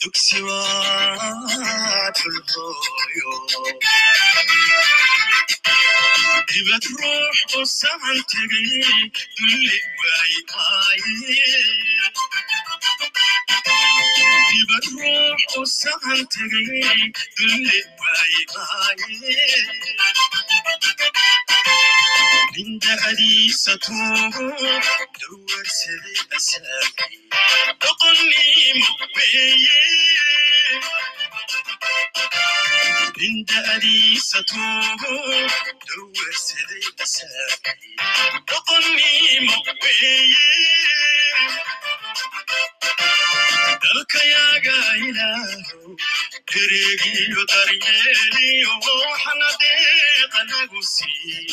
dugsi 0.00 0.38
waa 0.46 2.10
dhulhooyo 2.16 3.32
dibad 6.50 6.84
ruux 7.00 7.38
u 7.58 7.60
sahan 7.78 8.18
tegay 8.30 8.68
dulli 9.36 9.78
waay 10.00 10.34
maaye 10.52 11.12
dibad 14.50 14.84
ruux 14.98 15.40
u 15.60 15.62
sahan 15.78 16.20
tegay 16.34 17.00
dulli 17.36 17.78
waay 18.00 18.34
maaye 18.54 19.46
ninda'diisa 22.54 23.72
tuugo 23.84 24.46
dawarsaday 25.20 26.18
asaagay 26.36 27.14
doqonnimo 27.82 28.90
weeye 29.16 29.78
ninda'diisa 33.20 34.38
tuugo 34.50 35.12
dawarsaday 35.88 36.84
asaagay 37.04 37.80
doqonnimo 38.50 39.56
weeye 39.82 40.46
dalkayaga 43.82 44.76
ilaahow 45.08 45.90
dereegiyo 46.50 47.42
daryeeliyo 47.52 48.72
waxna 48.86 49.48
deeqa 49.62 50.40
nagu 50.50 50.80
sii 50.94 51.46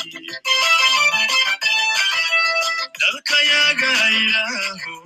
dalkayaga 3.02 3.92
ilaahow 4.22 5.04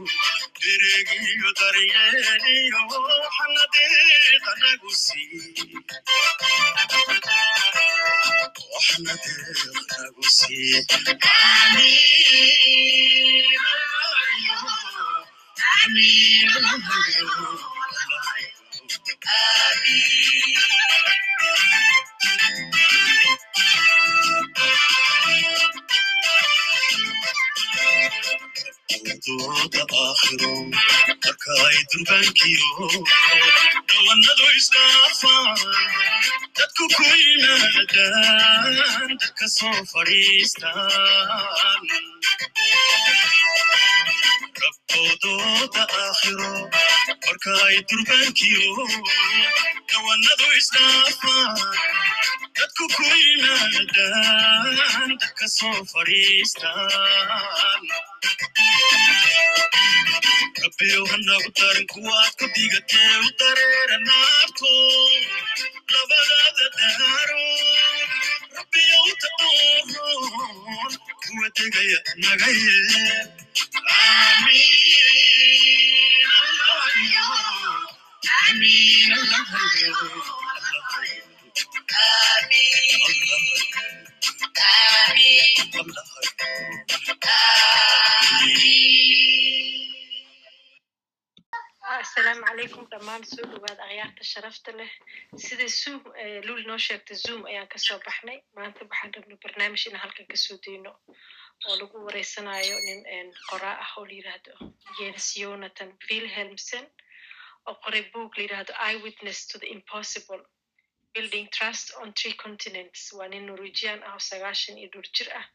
dereegiyo 0.61 1.49
daryeeliyo 1.59 2.79
waxna 3.23 3.63
deeqa 3.75 4.51
nagu 4.63 4.89
sii 5.03 5.39
waxna 8.73 9.13
deeqa 9.23 9.95
nagu 10.01 10.25
sii 10.37 10.75
amiin 15.79 16.49
amiin 16.73 17.01
dooda 28.99 29.81
aakhiro 30.03 30.51
marka 31.23 31.51
ay 31.67 31.77
durbaankiyo 31.91 32.69
dhawanadu 33.89 34.45
isdhaafaan 34.59 35.59
dadku 36.57 36.83
ku 36.95 37.03
yimaadaan 37.23 39.09
dadka 39.21 39.45
soo 39.57 39.79
fadhiistaan 39.91 41.83
rabbodooda 44.63 45.83
aakhiro 46.03 46.51
marka 47.25 47.51
ay 47.67 47.77
durbaankiyo 47.89 48.69
dhawanadu 49.89 50.47
isdhaafaan 50.59 51.55
dadku 52.59 52.83
ku 52.95 53.03
yimaadaan 53.23 55.09
dadka 55.21 55.45
soo 55.57 55.77
fadhiistaan 55.93 57.81
rabbiyow 60.63 61.05
hanagu 61.11 61.49
darin 61.59 61.87
kuwaad 61.93 62.33
ku 62.39 62.45
digatee 62.55 63.13
u 63.27 63.29
dareera 63.39 63.97
naarto 64.07 64.71
labadaada 65.93 66.65
daaro 66.77 67.45
rabbiyow 68.57 69.07
tadooroon 69.21 70.93
kuwa 71.23 71.47
degaya 71.57 71.99
naga 72.23 72.49
yeel 72.61 73.29
amiin 78.49 79.11
asalaamu 91.99 92.43
calaykum 92.47 92.85
dhammaan 92.91 93.23
soo 93.31 93.45
dhawaad 93.51 93.79
akhyaarta 93.85 94.23
sharafta 94.31 94.71
leh 94.79 94.91
sida 95.45 95.67
zoom 95.79 96.01
lul 96.47 96.61
noo 96.69 96.77
sheegtay 96.87 97.17
zoom 97.25 97.41
ayaan 97.51 97.67
ka 97.73 97.77
soo 97.87 97.99
baxnay 98.05 98.37
maanta 98.57 98.81
waxaan 98.91 99.13
rabnay 99.15 99.37
barnaamij 99.43 99.83
inaan 99.87 100.03
halkan 100.05 100.27
ka 100.31 100.37
soo 100.45 100.57
dayno 100.65 100.91
oo 101.67 101.75
lagu 101.81 101.97
wareysanayo 102.07 102.75
nin 102.87 103.29
qoraa 103.49 103.75
ah 103.83 103.91
oo 103.97 104.05
la 104.09 104.13
yiraahdo 104.19 104.51
jens 104.97 105.25
jonathan 105.41 105.89
wilhelmsen. 106.09 106.85
oo 107.67 107.75
qoray 107.83 108.03
book 108.13 108.31
la 108.37 108.41
yiraahdo 108.45 108.73
eye 108.87 108.97
witness 109.05 109.39
to 109.49 109.55
the 109.61 109.67
impossible 109.77 110.41
building 111.13 111.47
trust 111.51 111.93
on 112.01 112.13
three 112.13 112.33
continents. 112.43 113.11
Waa 113.17 113.27
nin 113.27 113.45
norwegian 113.45 113.99
ah 114.03 114.13
oo 114.15 114.19
sagaashan 114.29 114.77
iyo 114.77 114.89
dhowr 114.93 115.07
jir 115.15 115.29
ah 115.39 115.47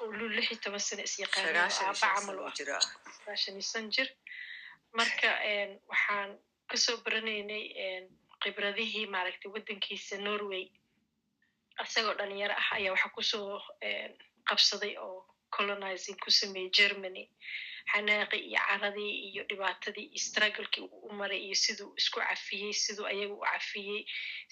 oo 0.00 0.12
lul 0.18 0.32
lix 0.36 0.46
iyo 0.50 0.58
toban 0.64 0.80
sano 0.80 1.02
isyaqaano 1.02 1.60
aaba 1.60 1.94
camal 2.00 2.38
u 2.40 2.44
ah 2.46 2.54
sagaashan 3.18 3.54
iyo 3.58 3.64
shan 3.70 3.86
jir 3.94 4.08
marka 4.98 5.30
waxaan 5.90 6.30
ka 6.70 6.76
soo 6.84 6.96
baranaynay 7.04 7.64
khibradihii 8.42 9.06
maaragtay 9.14 9.50
waddankiisa 9.54 10.16
norway. 10.26 10.64
Isagoo 11.84 12.14
dhalinyaro 12.18 12.54
ah 12.62 12.68
ayaa 12.76 12.92
waxaa 12.94 13.14
ku 13.16 13.22
soo 13.22 13.60
qabsaday 14.48 14.94
oo 15.04 15.18
colonizing 15.56 16.18
ku 16.24 16.30
sameeyey 16.30 16.70
germany 16.78 17.24
xanaaqii 17.92 18.42
iyo 18.50 18.60
caradii 18.68 19.12
iyo 19.28 19.42
dhibaatadii 19.50 20.06
iyo 20.14 20.20
strugglekii 20.26 20.82
uu 20.84 21.00
u 21.08 21.12
maray 21.20 21.40
iyo 21.46 21.56
siduu 21.64 21.90
isku 22.00 22.18
cafiyey 22.20 22.72
siduu 22.84 23.06
ayaga 23.12 23.34
u 23.34 23.40
cafiyey 23.46 24.00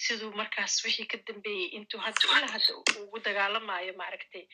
siduu 0.04 0.30
markaas 0.40 0.74
wixii 0.84 1.06
ka 1.12 1.18
dambeeyey 1.28 1.66
intuu 1.78 2.00
hadda 2.06 2.22
ilaa 2.36 2.52
hadda 2.56 2.72
ugu 3.02 3.18
dagaalamayo 3.26 3.92
maaragtay 4.00 4.44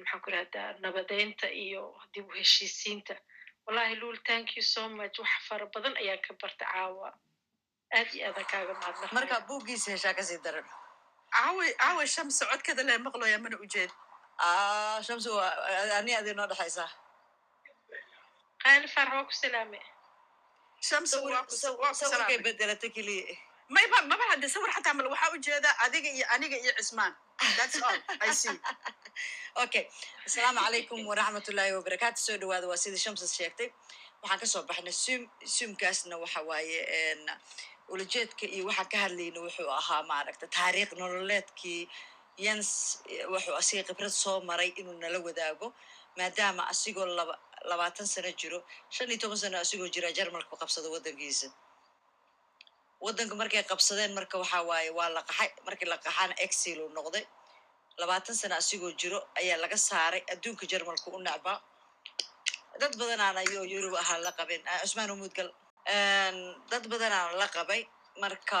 maxaan 0.00 0.20
ku 0.24 0.30
rahdaa 0.36 0.68
nabadeynta 0.84 1.46
iyo 1.64 1.82
dib 2.14 2.26
u 2.28 2.32
heshiisiinta. 2.40 3.14
Wallahi 3.66 3.94
lul 4.00 4.16
thank 4.28 4.56
you 4.56 4.62
so 4.62 4.88
much. 4.88 5.18
Wax 5.18 5.32
fara 5.48 5.66
badan 5.74 5.94
ayaan 6.00 6.20
ka 6.26 6.34
barta 6.42 6.64
caawa. 6.72 7.08
Aad 7.96 8.08
iyo 8.14 8.26
aadan 8.28 8.44
kaaga 8.52 8.72
mahadnaq 8.80 9.12
marka 9.12 9.40
buuggiisa 9.48 9.90
heshaa 9.94 10.14
ka 10.18 10.22
sii 10.22 10.40
daran. 10.44 10.64
Caawi 11.34 11.66
caawi 11.82 12.06
shams 12.14 12.38
codkeeda 12.50 12.82
lee 12.88 12.98
maqlaya 12.98 13.38
mana 13.38 13.56
ujeed 13.64 13.90
Ah, 14.40 15.00
shamsi 15.02 15.28
waa 15.28 15.50
ani 15.98 16.12
noo 16.36 16.46
dhexaysaa 16.50 16.88
qaali 18.62 18.88
far 18.94 19.08
waa 19.14 19.24
ku 19.28 19.32
salaame 19.42 19.80
sawirkay 21.10 21.94
salaamay 22.02 22.38
bedelata 22.46 22.88
keliya 22.96 23.34
mayba 23.74 23.96
maba 24.10 24.24
hadde 24.32 24.46
sawir 24.54 24.70
xataa 24.76 24.94
mal 24.98 25.06
waxaa 25.12 25.30
ujeeda 25.36 25.70
adiga 25.84 26.08
iyo 26.16 26.26
aniga 26.34 26.56
iyo 26.64 26.72
cismaan 26.78 27.14
okay. 29.64 29.84
Asalaamu 30.26 30.58
calaykum 30.64 30.98
waraxmatullaahi 31.10 31.72
wabarakaatu 31.78 32.18
soo 32.26 32.36
dhawaada 32.40 32.66
waa 32.70 32.76
sidii 32.84 33.02
shamsas 33.04 33.32
sheegtay 33.38 33.68
waxaan 34.22 34.38
ka 34.42 34.46
soo 34.52 34.62
baxnay 34.68 34.92
sum 35.04 35.20
sumkaasna 35.56 36.14
waxa 36.22 36.40
waaye 36.48 36.78
ulajeedka 37.92 38.44
iyo 38.54 38.64
waxaan 38.70 38.88
ka 38.92 38.96
hadlayna 39.04 39.38
wuxuu 39.44 39.70
ahaa 39.80 40.02
maaragta 40.10 40.46
taariikh 40.56 40.92
nololeedkii 41.00 41.82
yans 42.46 42.70
eh, 43.12 43.24
wuxuu 43.32 43.54
asiga 43.60 43.82
khibrad 43.88 44.10
soo 44.22 44.36
maray 44.48 44.70
inuu 44.80 44.96
nala 45.02 45.18
wadaago 45.26 45.68
maadaama 46.18 46.62
asigoo 46.72 47.06
laba 47.18 47.34
labaatan 47.70 48.06
sano 48.06 48.30
jiro 48.40 48.58
shan 48.94 49.08
iyo 49.10 49.18
toban 49.22 49.38
sano 49.42 49.56
asigoo 49.64 49.88
jira 49.94 50.08
jarmalka 50.18 50.54
qabsado 50.60 50.88
waddankiisa. 50.94 51.48
Waddanka 53.04 53.34
markay 53.40 53.62
qabsadeen 53.70 54.12
marka 54.18 54.36
waxa 54.42 54.58
waaye 54.68 54.90
waa 54.98 55.08
la 55.16 55.22
qaxay. 55.28 55.50
Markii 55.66 55.88
la 55.92 55.98
qaxana 56.04 56.34
exil 56.46 56.78
uu 56.84 56.90
noqday. 56.98 57.24
Labaatan 58.00 58.34
sano 58.40 58.54
asigoo 58.62 58.92
jiro 59.00 59.18
ayaa 59.40 59.58
laga 59.62 59.76
saaray 59.88 60.22
adduunka 60.32 60.64
jarmalka 60.70 61.08
u 61.10 61.18
necbaa 61.26 61.58
dad 62.80 62.94
badanaan 63.00 63.36
ayuu 63.42 63.64
yurub 63.72 63.94
ahaa 64.02 64.18
la 64.26 64.32
qabin. 64.38 64.62
Ah, 64.72 64.78
cusmaan 64.82 65.10
umuudgal 65.14 65.48
dad 66.70 66.84
badanaan 66.92 67.34
la 67.40 67.46
qabay 67.56 67.82
marka 68.22 68.60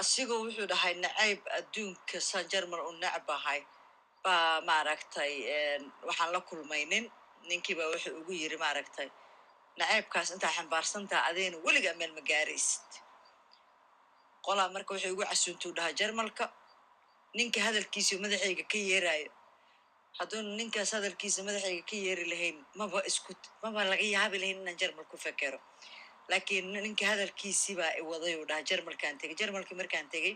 asigoo 0.00 0.38
wuxuu 0.44 0.66
dhahay 0.70 0.94
nacayb 1.04 1.40
adduunka 1.58 2.16
san 2.30 2.44
jarmal 2.52 2.80
u 2.88 2.92
necbahay. 3.02 3.60
Baa 4.24 4.60
maaragtay 4.68 5.32
waxaan 6.08 6.30
la 6.34 6.40
kulmay 6.48 6.84
nin 6.92 7.04
ninkiiba 7.48 7.84
wuxuu 7.92 8.14
ugu 8.20 8.32
yiri 8.40 8.56
maaragtay 8.64 9.08
nacaybkaas 9.78 10.28
intaa 10.34 10.52
xambaarsantaa 10.56 11.22
adeena 11.28 11.56
weligaa 11.66 11.94
meel 12.00 12.12
ma 12.16 12.22
gaaraysid. 12.30 12.90
Qolaa 14.46 14.68
marka 14.74 14.90
waxay 14.94 15.12
ugu 15.14 15.24
casuuntuu 15.30 15.72
dhahaa 15.76 15.96
jarmalka 16.00 16.44
ninka 17.38 17.58
hadalkiisa 17.66 18.14
madaxayga 18.24 18.64
ka 18.72 18.78
yeerayo 18.90 19.30
hadduuna 20.18 20.50
ninkaas 20.60 20.90
hadalkiisa 20.96 21.40
madaxayga 21.48 21.82
ka 21.90 21.96
yeeri 22.06 22.24
lahayn 22.32 22.56
maba 22.78 22.98
isku 23.10 23.30
maba 23.62 23.80
laga 23.92 24.06
yaabi 24.16 24.36
lahayn 24.42 24.58
inaan 24.62 24.78
jarmal 24.82 25.06
ku 25.10 25.16
fekero 25.24 25.58
laakiin 26.30 26.66
ninka 26.86 27.04
hadalkiisii 27.12 27.74
baa 27.80 27.92
waday 28.10 28.34
uu 28.40 28.46
dhaha 28.50 28.62
jarmalkaan 28.70 29.16
tegey 29.20 29.36
jarmalkii 29.40 29.76
markaan 29.80 30.06
tegey 30.14 30.34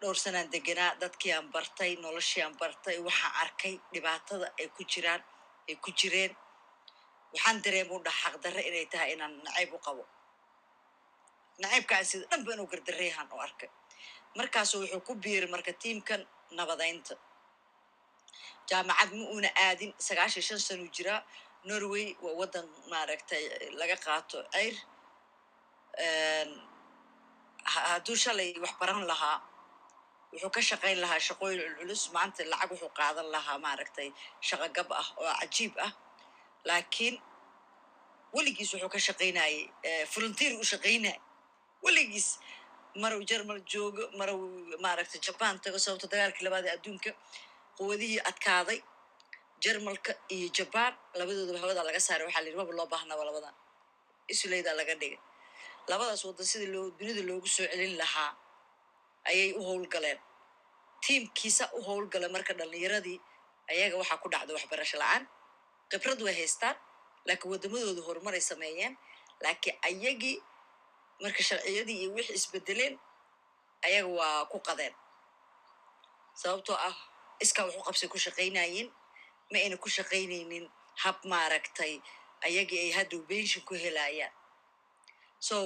dhowr 0.00 0.16
sanaan 0.24 0.48
deganaa 0.54 0.90
dadkii 1.02 1.32
aan 1.36 1.46
bartay 1.54 1.92
noloshii 2.04 2.42
aan 2.44 2.54
bartay 2.60 2.96
waxaan 3.06 3.32
arkay 3.42 3.74
dhibaatada 3.92 4.46
ay 4.60 4.68
ku 4.76 4.82
jiraan 4.92 5.22
ay 5.68 5.76
ku 5.84 5.90
jireen. 5.98 6.32
Waxaan 7.34 7.58
dareema 7.64 7.92
u 7.96 8.00
dhaha 8.06 8.18
xaqdarre 8.24 8.62
inay 8.68 8.86
tahay 8.92 9.10
inaan 9.14 9.34
nacayb 9.44 9.70
u 9.72 9.78
qabo. 9.86 10.04
Nacaybkaan 11.62 12.04
sida 12.10 12.24
dhanba 12.30 12.50
inuu 12.54 12.68
gardareyahan 12.72 13.28
u 13.34 13.38
arkay. 13.46 13.70
Markaasu 14.38 14.74
wuxuu 14.82 15.00
ku 15.06 15.12
biiray 15.22 15.50
marka 15.54 15.72
tiimkan 15.82 16.22
nabadaynta. 16.58 17.14
Jaamacad 18.68 19.10
ma 19.18 19.24
uuna 19.34 19.50
aadin 19.64 19.92
sagaashan 20.06 20.42
shan 20.48 20.60
sanuu 20.66 20.88
jiraa 20.96 21.20
norway 21.68 22.06
waa 22.24 22.34
waddan 22.40 22.66
maaragtay 22.90 23.44
laga 23.80 23.96
qaato 24.04 24.38
ceyr 24.54 24.74
ha- 27.72 27.86
hadduu 27.92 28.16
shalay 28.24 28.50
wax 28.62 28.72
baran 28.80 29.02
lahaa 29.10 29.38
wuxuu 30.32 30.50
ka 30.56 30.60
shaqayn 30.70 30.98
lahaa 31.04 31.20
shaqooyin 31.28 31.60
culculus 31.66 32.02
maanta 32.16 32.40
lacag 32.52 32.70
wuxuu 32.72 32.90
qaadan 32.98 33.26
lahaa 33.34 33.58
maaragtay 33.66 34.08
shaqo 34.48 34.66
gab 34.76 34.88
ah 35.00 35.08
oo 35.22 35.32
cajiib 35.40 35.74
ah. 35.86 35.92
Laakiin 36.68 37.14
weligiis 38.34 38.70
wuxuu 38.74 38.90
ka 38.94 38.98
shaqaynayay 39.08 39.56
volunteer 40.14 40.52
u 40.62 40.64
shaqaynay 40.72 41.16
weligiis 41.84 42.28
maruu 43.02 43.22
jermal 43.30 43.60
joogo 43.72 44.02
maruu 44.18 44.40
maaragtay 44.84 45.20
jaban 45.26 45.54
tago 45.64 45.78
sababto 45.84 46.06
dagaalkii 46.12 46.44
labaad 46.46 46.64
ee 46.68 46.74
adduunka 46.76 47.10
quwadihii 47.76 48.20
adkaaday 48.30 48.78
jermalka 49.64 50.12
iyo 50.34 50.48
jaban 50.58 50.92
labadoodaba 51.18 51.58
hawada 51.62 51.82
laga 51.88 52.00
saaray 52.06 52.24
waxaa 52.28 52.42
la 52.44 52.48
yidhi 52.48 52.58
maba 52.60 52.72
loo 52.78 52.86
baahnaba 52.92 53.22
labadan. 53.28 53.54
Isuleydaa 54.32 54.74
laga 54.80 54.94
dhigay. 55.00 55.18
Labadaas 55.90 56.22
waddan 56.26 56.46
sidii 56.52 56.70
loo 56.74 56.84
dunida 56.98 57.22
loogu 57.28 57.46
soo 57.56 57.66
celin 57.72 57.94
lahaa 58.02 58.30
ayay 59.30 59.50
u 59.58 59.62
howlgaleen 59.68 60.18
tiimkiisa 61.04 61.64
u 61.78 61.82
howlgala 61.86 62.28
marka 62.34 62.52
dhallinyaradii 62.58 63.18
ayaga 63.72 63.96
waxaa 64.00 64.20
ku 64.22 64.28
dhacda 64.32 64.52
waxbarasho 64.56 64.96
la'aan. 65.02 65.24
Khibrad 65.90 66.20
way 66.26 66.34
haystaan 66.40 66.76
laakiin 67.26 67.50
waddamadooda 67.52 68.02
horumar 68.06 68.34
ay 68.34 68.40
sameeyeen. 68.50 68.94
Laakiin 69.44 69.76
ayagii 69.88 70.36
marka 71.22 71.42
sharciyadii 71.48 71.98
iyo 72.02 72.10
wixii 72.16 72.34
isbedeleen 72.40 72.94
ayaga 73.86 74.08
waa 74.18 74.44
ku 74.52 74.58
qadeen. 74.66 74.94
Sababtoo 76.40 76.76
ah 76.88 76.96
iskaa 77.44 77.66
u 77.66 77.82
qabsay 77.86 78.08
ku 78.12 78.18
shaqaynayeen 78.24 78.88
ma 79.50 79.56
ayna 79.62 79.76
ku 79.82 79.88
shaqaynaynin 79.96 80.64
hab 81.02 81.16
maaragtay 81.32 81.94
ayagii 82.46 82.78
ay 82.84 82.90
haddow 82.98 83.20
benshin 83.28 83.62
ku 83.68 83.74
helayaan 83.84 84.32
so 85.46 85.56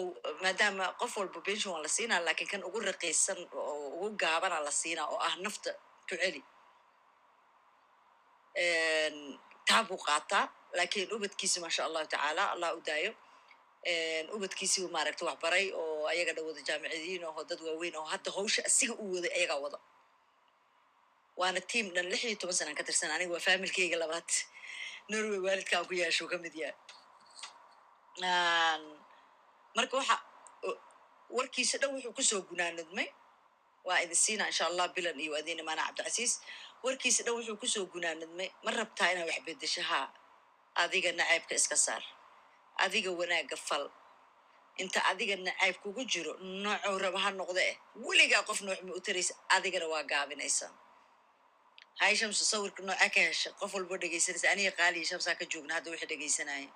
maadaama 0.42 0.84
qof 1.00 1.12
walba 1.20 1.40
benshin 1.46 1.70
waa 1.72 1.82
la 1.84 1.88
siinaa 1.96 2.20
laakiin 2.26 2.50
kan 2.52 2.62
ugu 2.68 2.78
raqiisan 2.90 3.38
oo 3.52 3.74
ugu 3.96 4.08
gaabana 4.22 4.58
la 4.66 4.70
siinaa 4.80 5.06
oo 5.12 5.18
ah 5.28 5.34
nafta 5.44 5.70
ku 6.08 6.14
celi 6.22 6.40
taa 9.68 9.82
buu 9.88 9.98
qaataa. 10.08 10.44
Laakiin 10.78 11.08
ubadkiisi 11.16 11.58
maasha 11.62 11.82
allahu 11.88 12.06
tacaala 12.12 12.42
allah 12.54 12.70
u 12.76 12.80
daayo 12.88 13.12
ubadkiisibu 14.36 14.86
maaragta 14.94 15.24
wax 15.28 15.38
baray 15.44 15.66
oo 15.80 16.06
ayaga 16.12 16.32
dha 16.36 16.42
wada 16.46 16.60
jaamicadiin 16.68 17.24
oo 17.28 17.42
dad 17.50 17.60
waaweyn 17.66 17.96
oo 18.00 18.04
hadda 18.12 18.30
hawsha 18.36 18.60
asiga 18.68 18.94
u 19.02 19.04
waday 19.14 19.32
ayagaa 19.38 19.58
wada. 19.64 19.78
Waana 21.40 21.60
tiam 21.70 21.86
dhan 21.94 22.06
lix 22.12 22.20
iyo 22.28 22.36
toban 22.40 22.56
sanaan 22.58 22.76
ka 22.78 22.84
tirsan 22.88 23.10
aniga 23.14 23.32
waa 23.34 23.44
faamilkeyga 23.46 23.96
labaad. 24.02 24.28
Norway 25.10 25.40
waalidka 25.46 25.74
aan 25.78 25.86
ku 25.88 25.94
yeesho 26.00 26.24
ka 26.30 26.36
mid 26.44 26.54
yahay 26.62 26.74
marka 29.76 29.94
waxa 30.00 30.16
warkiisa 31.36 31.76
dhan 31.80 31.90
wuxuu 31.94 32.12
ku 32.16 32.22
soo 32.30 32.40
gunaanadmay 32.48 33.08
waa 33.86 34.00
idin 34.04 34.16
siina 34.24 34.44
insha 34.50 34.64
allah 34.70 34.86
bilan 34.96 35.18
iyo 35.24 35.32
adiin 35.40 35.58
imaana 35.62 35.82
cabdicasiis. 35.88 36.32
Warkiisa 36.84 37.20
dhan 37.26 37.34
wuxuu 37.38 37.56
ku 37.62 37.66
soo 37.74 37.84
gunaanadmay 37.92 38.48
ma 38.64 38.70
rabtaa 38.78 39.10
inaa 39.12 39.26
wax 39.30 39.40
bedesho 39.46 39.82
haa 39.90 40.06
adiga 40.82 41.10
nacaybka 41.18 41.54
iska 41.60 41.76
saar. 41.86 42.02
Adiga 42.84 43.10
wanaagga 43.20 43.56
fal. 43.68 43.84
Inta 44.82 45.00
adiga 45.10 45.36
nacaybk 45.46 45.78
kugu 45.82 46.02
jiro 46.12 46.32
noocou 46.62 46.96
raba 47.04 47.18
ha 47.24 47.30
noqde. 47.38 47.62
Eh 47.70 47.76
weligaa 48.06 48.42
qof 48.48 48.58
nooc 48.66 48.80
ma 48.86 48.92
u 48.94 49.00
taraysa 49.06 49.34
adigana 49.56 49.86
waa 49.92 50.02
gaabinaysaa. 50.10 50.70
Hay 52.00 52.14
shamsu 52.20 52.44
sawirka 52.50 52.80
noocaa 52.88 53.10
ka 53.14 53.20
hesha 53.28 53.50
qof 53.60 53.70
walbo 53.76 53.94
dhegaysanaysa 54.02 54.46
aniga 54.52 54.72
qaali 54.78 54.96
iyo 55.00 55.06
shamsaa 55.10 55.34
ka 55.40 55.44
joogna 55.52 55.72
hadda 55.76 55.90
wixii 55.92 56.06
dhegaysanaya 56.12 56.68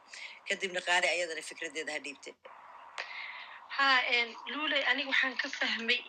kadibna 0.48 0.80
qaali 0.88 1.06
ayadana 1.14 1.42
fikradeeda 1.48 1.92
ha 1.94 1.98
dhiibte 2.04 2.30
ha 3.80 3.88
luuley 4.52 4.82
aniga 4.90 5.10
waxaan 5.12 5.36
ka 5.42 5.48
fahmay 5.58 6.00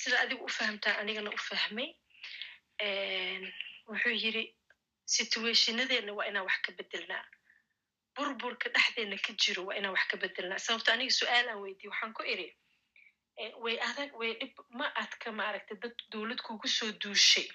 sida 0.00 0.16
adigu 0.24 0.44
u 0.44 0.48
fahamtaa 0.58 0.94
anigana 1.02 1.30
u 1.30 1.38
fahmay 1.48 1.88
wuxuu 3.88 4.14
yiri 4.24 4.44
situationadeena 5.16 6.12
waa 6.18 6.26
inaan 6.30 6.46
wax 6.48 6.58
ka 6.66 6.72
bedelnaa 6.78 7.24
burburka 8.16 8.68
dhexdeena 8.74 9.16
ka 9.26 9.32
jiro 9.42 9.62
waa 9.68 9.76
inaan 9.78 9.94
wax 9.96 10.06
ka 10.10 10.16
bedelnaa 10.24 10.58
sababto 10.66 10.90
aniga 10.92 11.12
su'aal 11.20 11.48
aan 11.48 11.60
weydiye 11.64 11.90
waxaan 11.92 12.12
ku 12.18 12.22
iri 12.32 12.48
way 13.64 13.76
adag 13.90 14.10
way 14.20 14.32
dhib 14.40 14.54
ma 14.78 14.86
adka 15.02 15.32
maaragtay 15.40 15.76
dad 15.82 15.94
dowlad 16.12 16.40
kugu 16.46 16.68
soo 16.68 16.90
duushay 17.02 17.48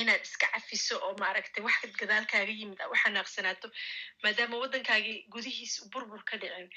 inaad 0.00 0.22
iska 0.28 0.46
cafiso 0.54 0.94
oo 1.06 1.14
maaragtay 1.22 1.62
wax 1.66 1.78
gadaalkaaga 2.00 2.52
yimid 2.60 2.80
a 2.80 2.88
u 2.92 2.96
xanaaqsanaato 3.02 3.68
maadaama 4.22 4.56
waddankaagii 4.62 5.18
gudihiis 5.34 5.74
burbur 5.92 6.22
ka 6.30 6.36
dhicin 6.42 6.68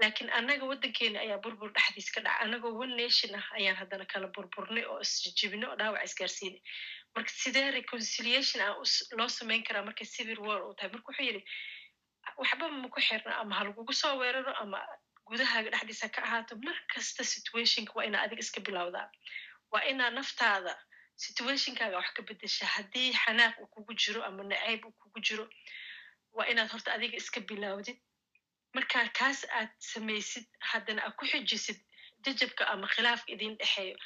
laakiin 0.00 0.30
annaga 0.38 0.64
waddankeena 0.70 1.18
ayaa 1.24 1.38
burbur 1.44 1.70
dhexdiis 1.76 2.10
ka 2.14 2.20
dhaca. 2.20 2.40
Annagoo 2.44 2.72
one 2.84 2.96
nation 2.96 3.34
ah 3.34 3.46
ayaan 3.58 3.76
haddana 3.80 4.06
kala 4.12 4.26
burburnay 4.36 4.84
oo 4.92 5.00
isjijibinay 5.00 5.68
oo 5.70 5.76
dhaawac 5.80 6.04
isgaarsiinay. 6.08 6.60
Marka 7.14 7.30
sidee 7.42 7.70
reconciliation 7.70 8.62
ah 8.66 8.74
loo 9.18 9.28
samayn 9.28 9.62
karaa 9.68 9.84
markay 9.88 10.06
civil 10.14 10.40
war 10.46 10.60
uu 10.66 10.74
tahay? 10.74 10.90
Marka 10.94 11.08
wuxuu 11.10 11.26
yidhi 11.28 11.42
waxba 12.40 12.68
ma 12.70 12.88
ku 12.88 13.00
xirna 13.08 13.32
ama 13.42 13.54
ha 13.58 13.64
lagugu 13.64 13.92
soo 13.92 14.14
weeraro 14.20 14.52
ama 14.62 14.78
gudahaaga 15.28 15.70
dhexdiisa 15.74 16.08
ka 16.14 16.20
ahaato. 16.22 16.56
Mar 16.66 16.76
kasta 16.94 17.22
situationka 17.24 17.92
waa 17.96 18.04
inaa 18.08 18.22
adiga 18.26 18.40
iska 18.46 18.60
bilowdaa. 18.60 19.06
Waa 19.72 19.84
inaa 19.92 20.10
naftaada 20.10 20.74
situationkaaga 21.16 21.96
wax 22.00 22.10
ka 22.16 22.22
bedesha 22.22 22.66
haddii 22.66 23.12
xanaaq 23.22 23.54
uu 23.60 23.66
kugu 23.74 23.94
jiro 23.94 24.20
ama 24.24 24.42
nacayb 24.44 24.84
uu 24.84 24.92
kugu 25.00 25.20
jiro 25.20 25.44
waa 26.32 26.46
inaad 26.52 26.70
horta 26.72 26.92
adiga 26.96 27.16
iska 27.16 27.40
bilowdid 27.40 27.98
markaa 28.74 29.06
kaas 29.18 29.40
aad 29.58 29.70
samaysid 29.92 30.46
haddana 30.70 31.00
aad 31.06 31.14
ku 31.20 31.24
xijisid 31.32 31.78
jajabka 32.24 32.64
ama 32.72 32.86
khilaafka 32.94 33.32
idin 33.34 33.56
dhexeeyo 33.60 33.96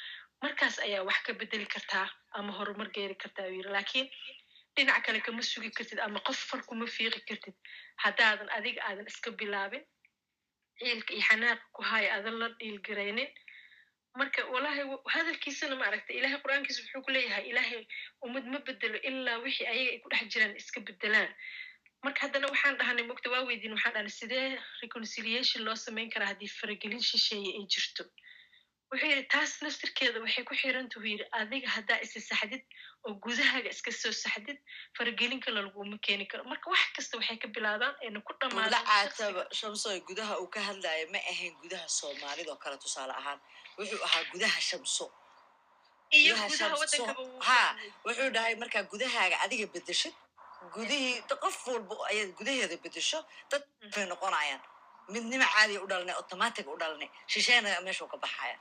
markaas 0.43 0.75
ayaa 0.85 1.03
wax 1.09 1.19
ka 1.27 1.33
bedeli 1.33 1.65
kartaa 1.75 2.07
ama 2.37 2.51
horumar 2.57 2.89
geeri 2.95 3.15
kartaa 3.23 3.47
yiri 3.55 3.69
laakiin 3.75 4.07
dhinac 4.75 5.01
kale 5.05 5.19
kama 5.25 5.41
sugi 5.41 5.71
kartid 5.77 5.99
ama 5.99 6.19
qof 6.27 6.37
far 6.49 6.61
kuma 6.69 6.85
fiiqi 6.95 7.21
kartid. 7.29 7.55
Haddaadan 8.03 8.49
adiga 8.57 8.81
aadan 8.87 9.07
iska 9.11 9.31
bilaabin 9.39 9.83
ciilka 10.79 11.13
iyo 11.13 11.23
xanaaqa 11.29 11.65
ku 11.75 11.81
haya 11.89 12.09
aadan 12.15 12.35
la 12.41 12.47
dhiilgaraynin. 12.59 13.29
Marka 14.19 14.45
walahi 14.53 14.81
hadalkiisana 15.13 15.75
maaragta 15.81 16.13
ilahay 16.13 16.39
qur'aankiisa 16.43 16.81
wuxuu 16.83 17.01
ku 17.05 17.11
leeyahay 17.15 17.45
ilaahay 17.51 17.81
ummad 18.25 18.45
ma 18.53 18.59
bedelo 18.67 18.97
ilaa 19.09 19.37
wixii 19.45 19.67
ayaga 19.73 19.91
ay 19.93 19.99
ku 20.03 20.09
dhex 20.13 20.23
jiraan 20.33 20.53
iska 20.61 20.79
bedelaan 20.87 21.29
marka 22.03 22.19
haddana 22.25 22.47
waxaan 22.53 22.77
dhahanay 22.79 23.05
mogta 23.11 23.29
waa 23.33 23.43
weydiin 23.49 23.73
waxaan 23.75 23.93
dhahnay 23.95 24.13
sidee 24.19 24.47
reconciliation 24.83 25.63
loo 25.67 25.75
samayn 25.85 26.09
karaa 26.13 26.29
haddii 26.31 26.51
faragelin 26.59 27.01
shisheeye 27.09 27.51
ay 27.59 27.65
jirto? 27.73 28.03
Wuxuu 28.91 29.09
yidhi 29.11 29.23
taas 29.33 29.51
naftirkeeda 29.65 30.19
waxay 30.25 30.43
ku 30.49 30.53
xirantahu 30.61 31.05
yidhi 31.11 31.25
adiga 31.39 31.69
haddaa 31.77 31.99
isa 32.05 32.19
saxdid 32.29 32.63
oo 33.05 33.13
gudahaaga 33.25 33.69
iska 33.75 33.91
soo 34.01 34.11
saxdid 34.23 34.57
faragelin 34.97 35.39
kale 35.45 35.59
laguma 35.65 35.97
keeni 36.05 36.25
karo. 36.31 36.43
Marka 36.51 36.69
wax 36.73 36.85
kasta 36.95 37.17
waxay 37.19 37.37
ka 37.43 37.47
bilaabaan 37.55 37.95
ayna 38.03 38.19
ku 38.27 38.33
la 38.33 38.37
dhammaadaan 38.41 38.85
caataba 38.91 39.43
shamsoy 39.59 39.99
gudaha 40.09 40.33
uu 40.41 40.47
ka 40.55 40.61
hadlaya 40.69 41.05
ma 41.13 41.19
ahayn 41.31 41.53
gudaha 41.63 41.87
soomaalida 41.99 42.51
oo 42.53 42.59
kale 42.63 42.77
tusaale 42.83 43.13
ahaan. 43.21 43.39
Wuxuu 43.77 43.99
ahaa 44.07 44.23
gudaha 44.33 44.59
shamso. 44.69 45.05
Iyo 46.19 46.35
gudaha 46.35 46.55
shamso. 46.59 46.79
waddankaba 46.83 47.21
wuu 47.27 47.39
ha 47.49 47.59
wuxuu 48.05 48.29
dhahay 48.35 48.55
markaa 48.63 48.83
gudahaaga 48.93 49.37
adiga 49.45 49.67
bedeshid 49.75 50.13
gudihii 50.73 51.21
qof 51.43 51.57
walba 51.67 51.95
ayaad 52.11 52.31
gudaheeda 52.37 52.77
bedesho 52.83 53.19
dad 53.51 53.63
bay 53.93 54.05
noqonayaan. 54.11 54.61
Midnimo 55.13 55.45
caadiya 55.53 55.79
u 55.83 55.87
dhalanay 55.91 56.15
automatic 56.21 56.65
u 56.67 56.77
dhalanay 56.81 57.09
shisheena 57.31 57.69
meeshuu 57.85 58.07
ka 58.11 58.17
baxaya 58.17 58.57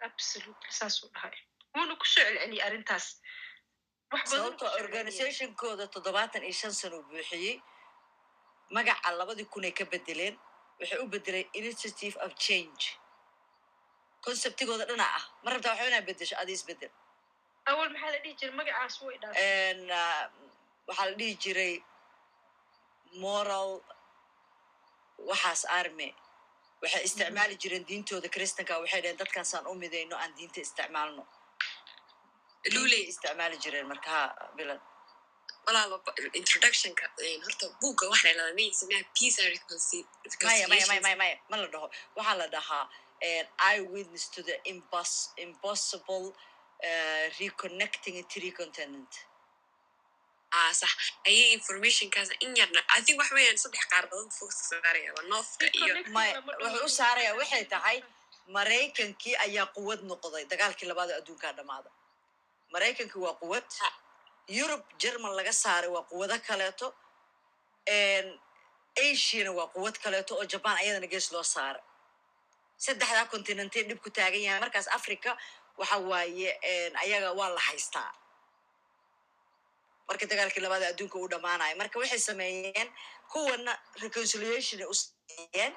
absolutely 0.00 0.70
saasuu 0.78 1.08
dhahay. 1.14 1.34
Wuuna 1.74 1.94
ku 2.00 2.04
soo 2.06 2.22
celceliyay 2.24 2.62
arrintaas. 2.66 3.06
Wax 4.12 4.24
badan 4.30 4.30
sababtoo 4.30 4.48
uu 4.48 4.54
ku 4.54 4.58
soo 4.58 4.70
celceliyay. 4.70 4.84
organizationkooda 4.86 5.84
toddobaatan 5.94 6.42
iyo 6.42 6.52
shan 6.60 6.72
sano 6.72 6.96
uu 6.98 7.06
buuxiyey. 7.10 7.56
Magaca 8.70 9.10
labadii 9.18 9.48
kunay 9.52 9.72
ka 9.78 9.84
bedeleen 9.84 10.34
waxay 10.80 10.98
u 11.04 11.06
bedeleen 11.14 11.48
initiative 11.60 12.16
of 12.24 12.30
change. 12.46 12.84
Conceptigooda 14.24 14.84
dhana 14.90 15.06
ah. 15.18 15.24
Ma 15.42 15.50
rabtaa 15.50 15.72
waxba 15.72 15.88
inaa 15.90 16.06
bedesho 16.08 16.36
adi 16.42 16.52
isbeddel 16.52 16.90
awal 17.70 17.88
maxaa 17.92 18.10
la 18.14 18.18
dhihi 18.24 18.34
jiray? 18.38 18.54
Magacaas 18.60 18.94
way 19.02 19.16
ah, 19.22 20.24
waxaa 20.88 21.06
la 21.10 21.14
dhihi 21.20 21.34
jiray 21.44 21.74
moral 23.24 23.70
waxaas 25.30 25.62
arme 25.78 26.08
waxay 26.82 27.02
isticmaali 27.08 27.54
jireen 27.62 27.84
diintooda 27.90 28.28
kristanka 28.34 28.74
waxay 28.82 29.00
dhaheen 29.02 29.18
dadkan 29.22 29.44
saan 29.50 29.64
u 29.70 29.74
midayno 29.82 30.14
aan 30.22 30.32
diinta 30.36 30.60
isticmaalno. 30.66 31.22
Luley 32.74 33.02
isticmaali 33.12 33.56
jireen 33.64 33.86
marka 33.92 34.10
ha 34.16 34.22
bilan 34.56 34.80
walaalo 35.66 35.96
introductionka 36.40 37.04
een, 37.26 37.40
horta 37.46 37.66
buugga 37.80 38.04
waxay 38.12 38.32
ladaa 38.38 38.54
magaciisa 38.58 39.04
peace 39.18 39.38
and 39.42 39.50
reconcil- 39.54 40.08
maya 40.46 40.66
maya 40.68 40.68
maya 40.68 40.78
reconciliation. 40.78 41.02
maya 41.06 41.16
maya 41.22 41.36
ma 41.50 41.56
la 41.62 41.66
dhaho. 41.74 41.86
Waxaa 42.16 42.36
la 42.40 42.46
dhahaa 42.54 42.84
eye 43.68 43.80
witness 43.94 44.24
to 44.34 44.40
the 44.48 44.56
impos 44.72 45.12
impossible 45.46 46.26
uh, 46.88 47.24
reconnecting 47.40 48.16
a 48.22 48.24
tree 48.32 48.52
continent 48.60 49.12
ah 49.20 49.26
sax 50.80 50.92
ayay 51.28 51.52
informationkaas 51.58 52.28
in 52.44 52.56
yarna 52.60 52.80
i 52.96 53.00
think 53.02 53.18
wax 53.20 53.30
weeyaan 53.36 53.58
saddex 53.64 53.84
saaraya 54.70 55.10
waa 55.16 55.22
noofka 55.32 55.66
iyo 55.80 55.94
wuxuu 55.96 56.84
u 56.84 56.88
saaraya 56.88 57.34
waxay 57.40 57.64
tahay 57.64 57.98
maraykankii 58.56 59.34
ayaa 59.46 59.66
quwad 59.76 60.00
noqday 60.10 60.44
dagaalkii 60.52 60.88
labaad 60.90 61.10
oo 61.10 61.16
adduunkaa 61.20 61.52
dhammaada 61.58 61.90
maraykankii 62.72 63.20
waa 63.26 63.34
quwad 63.42 63.64
yurub 64.58 64.82
german 65.02 65.32
laga 65.38 65.52
saaray 65.52 65.90
waa 65.96 66.02
quwado 66.10 66.36
kaleeto 66.48 66.86
asiana 69.04 69.50
waa 69.58 69.68
quwad 69.74 69.96
kaleeto 70.04 70.32
oo 70.38 70.44
jaban 70.52 70.76
ayadana 70.82 71.06
gees 71.12 71.32
loo 71.32 71.42
saaray 71.54 71.82
saddexdaa 72.84 73.26
continentee 73.34 73.82
dhib 73.88 74.00
ku 74.04 74.10
taagan 74.10 74.42
yahay 74.46 74.60
markaas 74.64 74.88
africa 74.98 75.30
waxa 75.80 75.96
waaye 76.10 76.50
ayaga 77.04 77.32
waa 77.38 77.48
la 77.56 77.60
haystaa 77.68 78.10
marka 80.08 80.24
dagaalkii 80.30 80.62
labaad 80.64 80.82
adduunka 80.90 81.16
uu 81.22 81.28
dhammaanayo 81.32 81.74
marka 81.80 81.96
waxay 82.02 82.20
sameeyeen 82.28 82.88
kuwana 83.32 83.72
reconciliation 84.04 84.78
ay 84.82 84.88
u 84.92 84.94
sameeyeen 85.02 85.72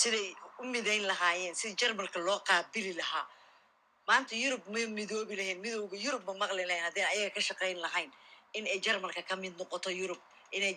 siday 0.00 0.26
u 0.60 0.64
midayn 0.74 1.04
lahaayeen 1.10 1.54
sidii 1.60 1.76
jarmalka 1.80 2.18
loo 2.26 2.38
qaabili 2.48 2.92
lahaa. 3.00 3.26
Maanta 4.08 4.34
yurub 4.42 4.62
may 4.74 4.86
midoobi 4.98 5.34
lahayn 5.40 5.58
midowga 5.64 5.96
yurub 6.04 6.22
ma 6.28 6.34
maqli 6.42 6.64
lahayn 6.70 6.84
haddii 6.86 7.06
ayaga 7.12 7.30
ka 7.36 7.40
shaqayn 7.48 7.78
lahayn 7.84 8.10
in 8.58 8.64
ay 8.72 8.78
jarmalka 8.86 9.22
ka 9.28 9.34
mid 9.42 9.54
noqoto 9.60 9.90
yurub 10.00 10.20
inay 10.56 10.72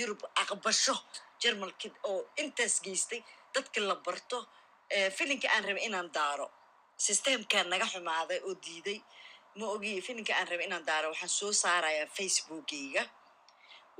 yurub 0.00 0.20
aqbasho 0.42 0.94
jarmalki 1.42 1.88
oo 2.10 2.20
intaas 2.42 2.74
geystay 2.84 3.20
dadka 3.54 3.78
la 3.88 3.94
barto 4.06 4.38
filinka 5.16 5.48
aan 5.54 5.64
rabay 5.68 5.84
inaan 5.88 6.08
daaro. 6.16 6.46
Systemkan 7.06 7.66
naga 7.72 7.86
xumaaday 7.92 8.38
oo 8.46 8.54
diiday 8.64 8.98
ma 9.58 9.66
ogi 9.74 9.92
filinka 10.06 10.32
aan 10.38 10.46
rabay 10.50 10.66
inaan 10.68 10.84
daaro? 10.88 11.08
Waxaan 11.12 11.32
soo 11.38 11.52
saarayaa 11.62 12.06
facebookgayga 12.18 13.02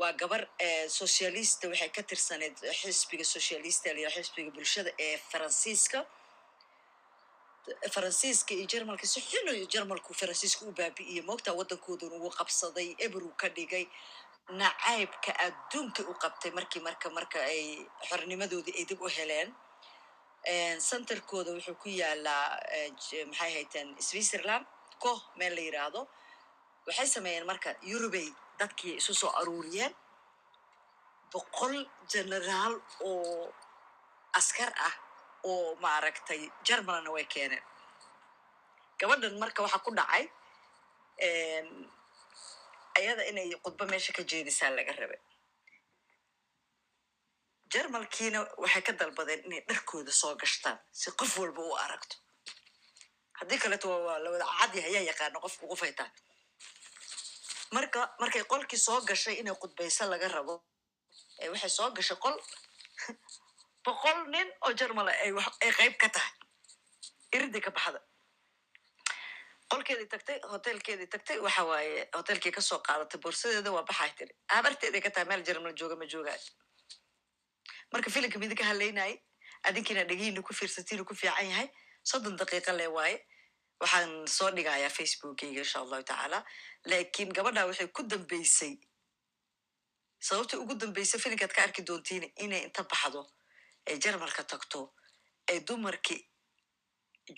waa 0.00 0.12
gabar 0.20 0.42
eh, 0.66 0.86
socialista 1.00 1.64
waxay 1.72 1.90
ka 1.96 2.02
tirsaneyd 2.10 2.56
xisbiga 2.80 3.24
socialista 3.36 3.88
la 3.96 4.10
xisbiga 4.16 4.50
bulshada 4.56 4.90
ee 5.06 5.16
faransiiska. 5.30 5.98
Faransiiska 7.94 8.52
iyo 8.54 8.66
jarmalka 8.72 9.06
si 9.12 9.20
xun 9.30 9.46
iyo 9.58 9.66
jarmalku 9.74 10.10
faransiiska 10.20 10.62
u 10.68 10.72
baabi'iyey. 10.78 11.22
Moogtaa 11.28 11.54
waddankoodan 11.58 12.12
ugu 12.16 12.30
qabsaday 12.38 12.88
eberu 13.04 13.28
ka 13.40 13.48
dhigay 13.56 13.84
nacaybka 14.60 15.30
adduunka 15.46 16.00
u 16.10 16.14
qabtay 16.22 16.50
markii 16.58 16.82
marka 16.86 17.08
marka 17.18 17.38
ay 17.52 17.62
xornimadoodii 18.08 18.74
ay 18.78 18.84
dib 18.90 19.00
u 19.02 19.08
heleen. 19.16 19.48
Centerkooda 20.88 21.50
wuxuu 21.56 21.76
ku 21.82 21.88
yaalaa 22.00 22.46
eh, 22.76 22.90
maxay 23.30 23.50
hayteen 23.56 23.88
switzerland 24.08 24.64
ko 25.02 25.12
meel 25.38 25.54
la 25.56 25.62
yiraahdo 25.66 26.00
waxay 26.86 27.08
sameeyeen 27.14 27.46
marka 27.50 27.70
yurubay 27.90 28.26
dadkii 28.60 28.94
isu 29.00 29.12
soo 29.20 29.32
aruuriyeen 29.40 29.92
boqol 31.32 31.74
generaal 32.12 32.74
oo 33.08 33.54
askar 34.38 34.70
ah 34.88 34.94
oo 35.50 35.66
maaragtay 35.84 36.40
germanna 36.66 37.10
way 37.14 37.24
keeneen. 37.34 37.64
Gabadhan 39.00 39.34
marka 39.42 39.60
waxaa 39.64 39.84
ku 39.86 39.90
dhacay 39.98 40.24
ayada 42.98 43.22
inay 43.30 43.48
khudbo 43.64 43.84
meesha 43.90 44.12
ka 44.16 44.22
jeedisaa 44.30 44.70
laga 44.76 44.92
rabay. 45.00 45.20
Jarmalkiina 47.72 48.40
waxay 48.62 48.82
ka 48.86 48.92
dalbadeen 49.00 49.40
inay 49.46 49.62
dharkooda 49.68 50.12
soo 50.20 50.34
gashtaan 50.42 50.78
si 51.00 51.08
qof 51.18 51.32
walba 51.40 51.62
u 51.70 51.72
aragto 51.84 52.16
haddii 53.40 53.58
kaleeto 53.62 53.88
waa- 54.06 54.18
lawada 54.24 54.46
cadi 54.58 54.78
ayaa 54.88 55.04
yaqaano 55.10 55.38
qofku 55.44 55.64
qofay 55.72 55.92
tahay 55.98 56.12
marka 57.76 58.00
markay 58.20 58.44
qolkii 58.52 58.80
soo 58.86 59.00
gashay 59.08 59.34
inay 59.40 59.54
khudbayso 59.60 60.04
laga 60.12 60.28
rabo 60.36 60.54
waxay 61.52 61.70
soo 61.78 61.90
gashay 61.96 62.18
qol 62.24 62.36
boqol 63.84 64.18
nin 64.34 64.48
oo 64.64 64.72
jarmala 64.78 65.12
ay 65.24 65.30
ay 65.64 65.72
qayb 65.78 65.94
ka 66.02 66.08
tahay. 66.14 66.32
Iridii 67.34 67.62
ka 67.64 67.70
baxda. 67.70 68.00
Qolkeedii 69.70 70.08
tagtay 70.12 70.38
hotelkeedii 70.52 71.06
tagtay 71.14 71.38
waxa 71.46 71.62
waaye 71.64 72.08
hotelkii 72.18 72.52
ka 72.52 72.60
soo 72.60 72.78
qaadatay 72.86 73.20
borsadeeda 73.24 73.70
waa 73.72 73.86
baxay 73.90 74.10
tiri. 74.18 74.34
Abarteeday 74.56 75.00
ka 75.00 75.10
tahay 75.10 75.28
meel 75.28 75.42
jarmal 75.48 75.72
jooga 75.80 75.96
ma 75.96 76.06
joogaayo 76.12 76.50
marka 77.92 78.10
filimka 78.10 78.38
midi 78.38 78.54
ka 78.54 78.64
haleynayay 78.64 79.14
adinkiina 79.68 80.04
dhegihiina 80.10 80.42
ku 80.42 80.52
fiirsatiinu 80.54 81.04
ku 81.04 81.14
fiican 81.14 81.46
yahay 81.50 81.68
soddon 82.02 82.36
daqiiqa 82.40 82.72
le 82.76 82.86
waaye 82.96 83.16
waxaan 83.80 84.28
soo 84.36 84.50
dhigayaa 84.56 84.96
facebookgayga 84.98 85.60
insha 85.64 85.78
allahu 85.80 86.02
tacaala. 86.10 86.38
Laakiin 86.90 87.32
gabadha 87.36 87.66
waxay 87.66 87.88
ku 87.96 88.02
dambeysay. 88.02 88.74
Sababta 90.20 90.58
ugu 90.62 90.74
dambeysay 90.74 91.20
filimkaad 91.20 91.52
ka 91.56 91.62
arki 91.62 91.82
doontiin 91.88 92.24
inay 92.44 92.62
inta 92.68 92.82
baxdo 92.90 93.22
ay 93.88 93.96
jarmalka 94.02 94.42
tagto 94.44 94.80
ay 95.50 95.58
dumarkii 95.66 96.20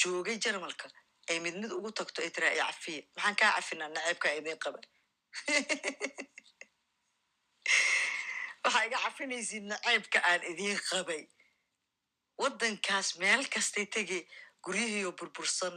joogay 0.00 0.36
jarmalka 0.44 0.86
ay 1.30 1.38
mid 1.40 1.54
mid 1.62 1.72
ugu 1.78 1.90
tagto 1.98 2.22
ay 2.22 2.30
tiraa 2.34 2.52
i 2.54 2.58
cafiya 2.58 3.02
maxaan 3.14 3.36
kaa 3.40 3.52
cafinaa 3.56 3.88
naceebka 3.94 4.28
idiin 4.38 4.58
qaba 4.64 4.78
waxaa 8.64 8.84
iga 8.86 8.98
cafinaysiin 9.04 9.66
naceebka 9.68 10.18
aan 10.30 10.42
idiin 10.52 10.80
qabay. 10.90 11.22
Waddankaas 12.40 13.08
meel 13.18 13.42
kastay 13.54 13.86
tegi 13.86 14.20
guryihiiyo 14.64 15.10
burbursan 15.18 15.74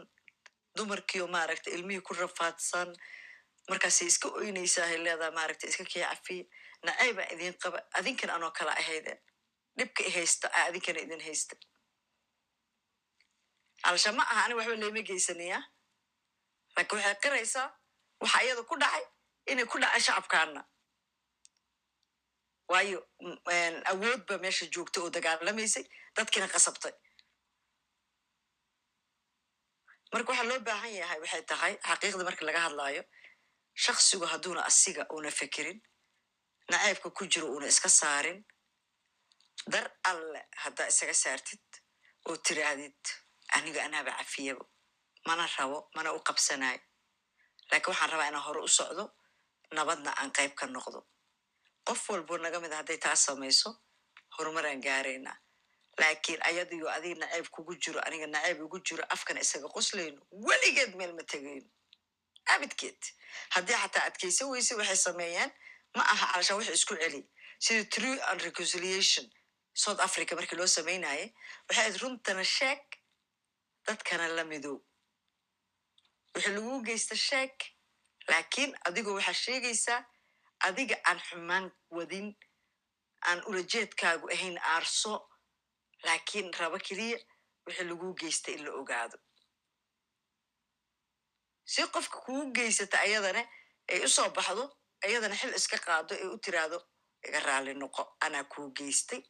dumarkiiyo 0.78 1.28
maaragta 1.28 1.70
ilmihii 1.76 2.02
ku 2.08 2.14
rafaadsan 2.14 2.90
markaasay 3.70 4.08
iska 4.12 4.28
oynaysaa 4.40 4.90
leedaa 5.06 5.32
maaragta 5.38 5.68
iska 5.68 5.84
kii 5.92 6.04
cafiya 6.10 6.44
naceebaa 6.86 7.28
idiin 7.34 7.56
qaba 7.64 7.80
adinkan 7.98 8.30
anoo 8.36 8.52
kala 8.58 8.72
ahaydeen 8.82 9.20
dhibka 9.78 10.02
i 10.04 10.12
haysta 10.16 10.48
a 10.58 10.66
adinkana 10.68 11.00
idin 11.06 11.22
haysta. 11.28 11.56
Alsha 13.90 14.12
ma 14.18 14.24
aha 14.32 14.42
ani 14.46 14.54
waxba 14.60 14.76
leema 14.82 15.02
geysanaya 15.10 15.60
laakiin 16.76 17.00
waxay 17.02 17.16
qiraysaa 17.24 17.68
waxa 18.22 18.40
iyada 18.46 18.64
ku 18.70 18.76
dhacay 18.82 19.04
inay 19.52 19.66
ku 19.72 19.78
dhacay 19.82 20.02
shacabkaana. 20.08 20.62
Waayo 22.72 23.00
m- 23.22 23.42
een, 23.56 23.76
awood 23.92 24.22
ba 24.28 24.38
meesha 24.44 24.66
joogtay 24.74 25.02
oo 25.04 25.10
dagaalamaysay 25.16 25.86
dadkina 26.16 26.48
qasabtay 26.54 26.94
marka 30.14 30.30
waxaa 30.32 30.50
loo 30.50 30.60
baahan 30.68 30.94
yahay 31.02 31.20
waxay 31.24 31.44
tahay 31.52 31.74
xaqiiqda 31.88 32.24
marka 32.30 32.44
laga 32.48 32.60
hadlaayo 32.68 33.04
shaksigu 33.86 34.26
hadduuna 34.32 34.62
asiga 34.70 35.04
una 35.18 35.32
fekerin 35.40 35.80
naceebka 36.72 37.10
ku 37.18 37.24
jiro 37.32 37.48
una 37.58 37.68
iska 37.74 37.90
saarin 38.00 38.40
dar 39.74 39.86
alle 40.12 40.42
haddaa 40.64 40.88
isaga 40.94 41.14
saartid 41.24 41.64
oo 42.30 42.36
tiraahdid 42.46 43.02
aniga 43.58 43.80
anaaba 43.88 44.12
cafiyabo 44.20 44.64
mana 45.28 45.44
rabo 45.58 45.78
mana 45.96 46.10
u 46.18 46.20
qabsanayo 46.28 46.80
laakiin 47.72 47.90
waxaan 47.92 48.10
rabaa 48.14 48.28
inaan 48.32 48.46
hore 48.48 48.60
u 48.68 48.70
socdo 48.80 49.04
nabadna 49.78 50.12
aan 50.20 50.32
qayb 50.38 50.54
ka 50.60 50.66
noqdo. 50.76 51.00
Qof 51.88 52.02
walbo 52.10 52.34
naga 52.44 52.60
mid 52.64 52.72
a 52.74 52.78
hadday 52.80 52.98
taa 53.06 53.16
samayso 53.26 53.70
horumaraan 54.38 54.82
gaaraynaa 54.86 55.38
laakiin 56.00 56.40
ayadiyo 56.50 56.88
adiga 56.96 57.16
naceeb 57.26 57.48
kugu 57.56 57.76
jiro 57.84 58.00
aniga 58.08 58.28
naceeb 58.28 58.60
igu 58.66 58.80
jiro 58.88 59.04
afkana 59.16 59.40
isaga 59.46 59.68
qoslayno 59.76 60.22
weligeed 60.48 60.96
meel 60.96 61.14
ma 61.14 61.24
tegayno 61.24 61.70
abidkeed. 62.54 63.02
Haddii 63.56 63.78
xataa 63.84 64.04
adkaysan 64.10 64.50
weyse 64.54 64.74
waxay 64.80 64.96
sameeyeen 65.08 65.52
ma 65.96 66.04
aha 66.14 66.26
calashaan 66.34 66.58
wax 66.60 66.70
isku 66.78 66.96
celi. 67.02 67.22
Sida 67.60 67.84
true 67.90 68.18
and 68.30 68.42
reconciliation 68.42 69.26
south 69.74 70.00
africa 70.00 70.36
markii 70.36 70.58
loo 70.60 70.68
sameynayay 70.68 71.34
waxay 71.70 71.98
runtana 72.02 72.44
sheeg 72.44 72.82
dadkana 73.88 74.28
la 74.38 74.44
midow 74.44 74.78
wixii 76.36 76.54
lagu 76.56 76.82
geysta 76.88 77.16
sheeg 77.16 77.54
laakiin 78.30 78.72
adigoo 78.88 79.16
waxaa 79.18 79.34
sheegaysaa 79.46 80.00
adiga 80.68 80.96
aan 81.10 81.20
xumaan 81.28 81.72
wadin 81.98 82.28
aan 83.30 83.40
ulajeedkaagu 83.50 84.28
ahayn 84.36 84.58
aarso 84.74 85.14
laakiin 86.06 86.48
rabo 86.60 86.78
keliya 86.88 87.18
wixii 87.66 87.88
lagu 87.90 88.08
geysta 88.20 88.50
in 88.56 88.62
la 88.66 88.72
ogaado. 88.80 89.18
Si 91.72 91.82
qofka 91.94 92.18
kugu 92.26 92.52
geysata 92.56 92.98
ayadana 93.06 93.42
ay 93.92 94.00
u 94.06 94.10
soo 94.16 94.30
baxdo 94.38 94.64
ayadana 95.06 95.36
xil 95.40 95.54
iska 95.60 95.78
qaado 95.86 96.14
ay 96.16 96.28
u 96.34 96.38
tiraahdo 96.44 96.78
iga 97.28 97.40
raali 97.48 97.74
noqo 97.82 98.04
anaa 98.26 98.44
kuu 98.52 98.70
geystay. 98.78 99.22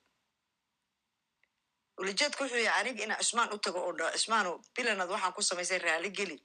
Ulajeedka 1.99 2.41
wuxuu 2.43 2.63
yahay 2.67 2.79
aniga 2.81 3.03
inaa 3.05 3.17
cusmaan 3.21 3.53
u 3.53 3.57
tago 3.63 3.79
oo 3.87 3.93
dha 3.99 4.07
cusmaano 4.15 4.51
bilanad 4.75 5.09
waxaan 5.13 5.33
ku 5.35 5.41
samaysay 5.49 5.79
raali 5.85 6.09
geli 6.17 6.37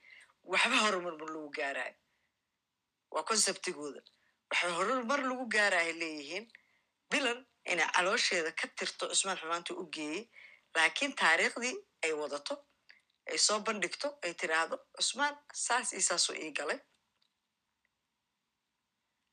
waxba 0.52 0.76
horumar 0.84 1.14
lagu 1.20 1.50
gaaraayo 1.56 1.96
waa 3.14 3.24
conceptigooda. 3.28 4.00
Waxa 4.50 4.68
horumar 4.78 5.20
lagu 5.28 5.44
gaaraayo 5.54 5.92
leeyihiin 6.00 6.44
bilan 7.10 7.38
inay 7.64 7.88
caloosheeda 7.94 8.52
ka 8.60 8.66
tirto 8.78 9.08
cusmaan 9.08 9.38
xumaanta 9.40 9.74
u 9.74 9.84
geeyey 9.94 10.22
laakiin 10.74 11.12
taariikhdii 11.20 11.74
ay 12.04 12.12
wadato 12.12 12.54
ay 13.30 13.38
soo 13.38 13.58
bandhigto 13.66 14.08
ay 14.24 14.34
tiraahdo 14.34 14.76
cusmaan 14.96 15.34
saas 15.64 15.92
iyo 15.92 16.02
saasuu 16.08 16.34
ii 16.44 16.50
galay 16.58 16.78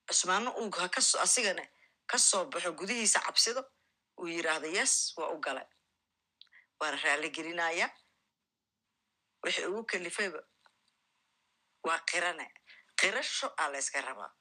cusmaanna 0.08 0.52
uu 0.62 0.72
ha 0.80 0.90
kaso 0.90 1.20
asigana 1.26 1.64
ka 2.12 2.18
soo 2.18 2.46
baxo 2.52 2.72
gudihiisa 2.80 3.20
cabsido 3.26 3.62
uu 4.20 4.28
yidhaahdo 4.28 4.68
yes 4.78 4.94
waa 5.18 5.30
u 5.36 5.40
galay 5.46 5.68
waana 6.80 6.98
raali 7.04 7.30
gelinaya 7.30 7.88
wixii 9.44 9.66
ugu 9.66 9.84
kalifayba 9.92 10.42
waa 11.88 12.00
qirane 12.10 12.46
qirasho 13.00 13.48
aa 13.58 13.68
la 13.72 13.78
yska 13.78 14.02
rabaa 14.02 14.32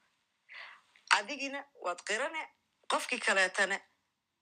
adigina 1.16 1.60
waad 1.84 2.00
qirane 2.08 2.42
qofkii 2.90 3.18
kaleetana 3.26 3.76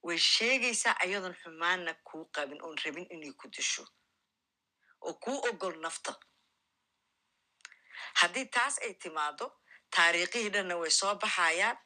way 0.07 0.19
sheegaysaa 0.19 0.97
ayadoon 1.05 1.37
xumaanna 1.43 1.93
kuu 2.09 2.25
qabin 2.37 2.61
oon 2.67 2.77
rabin 2.85 3.07
inay 3.15 3.33
ku 3.41 3.49
disho 3.57 3.85
oo 5.07 5.15
kuu 5.25 5.39
ogol 5.49 5.77
nafta. 5.85 6.13
Haddii 8.21 8.47
taas 8.55 8.79
ay 8.87 8.95
timaado 9.03 9.47
taariikhihii 9.95 10.51
dhanna 10.55 10.77
way 10.77 10.91
soo 10.91 11.15
baxayaan. 11.23 11.77